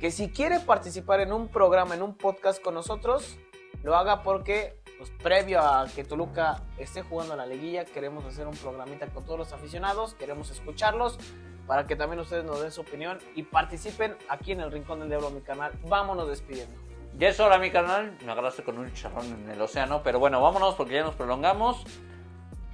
que 0.00 0.10
si 0.10 0.28
quiere 0.30 0.60
participar 0.60 1.20
en 1.20 1.32
un 1.32 1.48
programa, 1.48 1.94
en 1.94 2.02
un 2.02 2.16
podcast 2.16 2.60
con 2.62 2.74
nosotros, 2.74 3.36
lo 3.82 3.96
haga 3.96 4.22
porque, 4.22 4.80
pues 5.04 5.22
previo 5.22 5.60
a 5.60 5.86
que 5.94 6.02
Toluca 6.02 6.62
esté 6.78 7.02
jugando 7.02 7.34
a 7.34 7.36
la 7.36 7.44
liguilla, 7.44 7.84
queremos 7.84 8.24
hacer 8.24 8.46
un 8.46 8.56
programita 8.56 9.06
con 9.08 9.24
todos 9.24 9.38
los 9.38 9.52
aficionados, 9.52 10.14
queremos 10.14 10.50
escucharlos 10.50 11.18
para 11.66 11.86
que 11.86 11.94
también 11.94 12.20
ustedes 12.20 12.42
nos 12.44 12.62
den 12.62 12.72
su 12.72 12.80
opinión 12.80 13.18
y 13.34 13.42
participen 13.42 14.16
aquí 14.30 14.52
en 14.52 14.60
el 14.60 14.72
Rincón 14.72 15.00
del 15.00 15.10
Diablo, 15.10 15.30
mi 15.30 15.42
canal. 15.42 15.72
Vámonos 15.88 16.28
despidiendo. 16.28 16.74
Ya 17.18 17.28
es 17.28 17.38
hora, 17.38 17.58
mi 17.58 17.70
canal. 17.70 18.16
Me 18.24 18.32
agarraste 18.32 18.64
con 18.64 18.78
un 18.78 18.92
charrón 18.92 19.26
en 19.26 19.50
el 19.50 19.60
océano. 19.60 20.02
Pero 20.02 20.18
bueno, 20.18 20.40
vámonos 20.42 20.74
porque 20.74 20.94
ya 20.94 21.02
nos 21.02 21.14
prolongamos. 21.14 21.84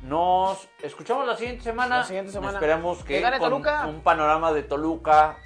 Nos 0.02 0.68
escuchamos 0.82 1.26
la 1.26 1.36
siguiente 1.36 1.62
semana. 1.62 1.98
La 1.98 2.04
siguiente 2.04 2.32
semana. 2.32 2.54
Esperemos 2.54 3.04
que 3.04 3.20
con 3.20 3.38
Toluca. 3.38 3.86
un 3.86 4.00
panorama 4.00 4.52
de 4.52 4.62
Toluca 4.62 5.36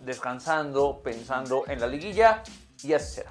descansando, 0.00 1.00
pensando 1.02 1.64
en 1.68 1.80
la 1.80 1.86
liguilla. 1.86 2.42
Y 2.82 2.94
así 2.94 3.16
será. 3.16 3.30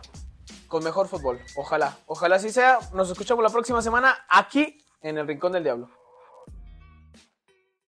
Con 0.69 0.83
mejor 0.83 1.07
fútbol. 1.07 1.41
Ojalá. 1.55 1.97
Ojalá 2.05 2.37
así 2.37 2.51
sea. 2.51 2.79
Nos 2.93 3.09
escuchamos 3.09 3.43
la 3.43 3.49
próxima 3.49 3.81
semana 3.81 4.15
aquí 4.29 4.77
en 5.01 5.17
el 5.17 5.27
Rincón 5.27 5.51
del 5.51 5.63
Diablo. 5.63 5.89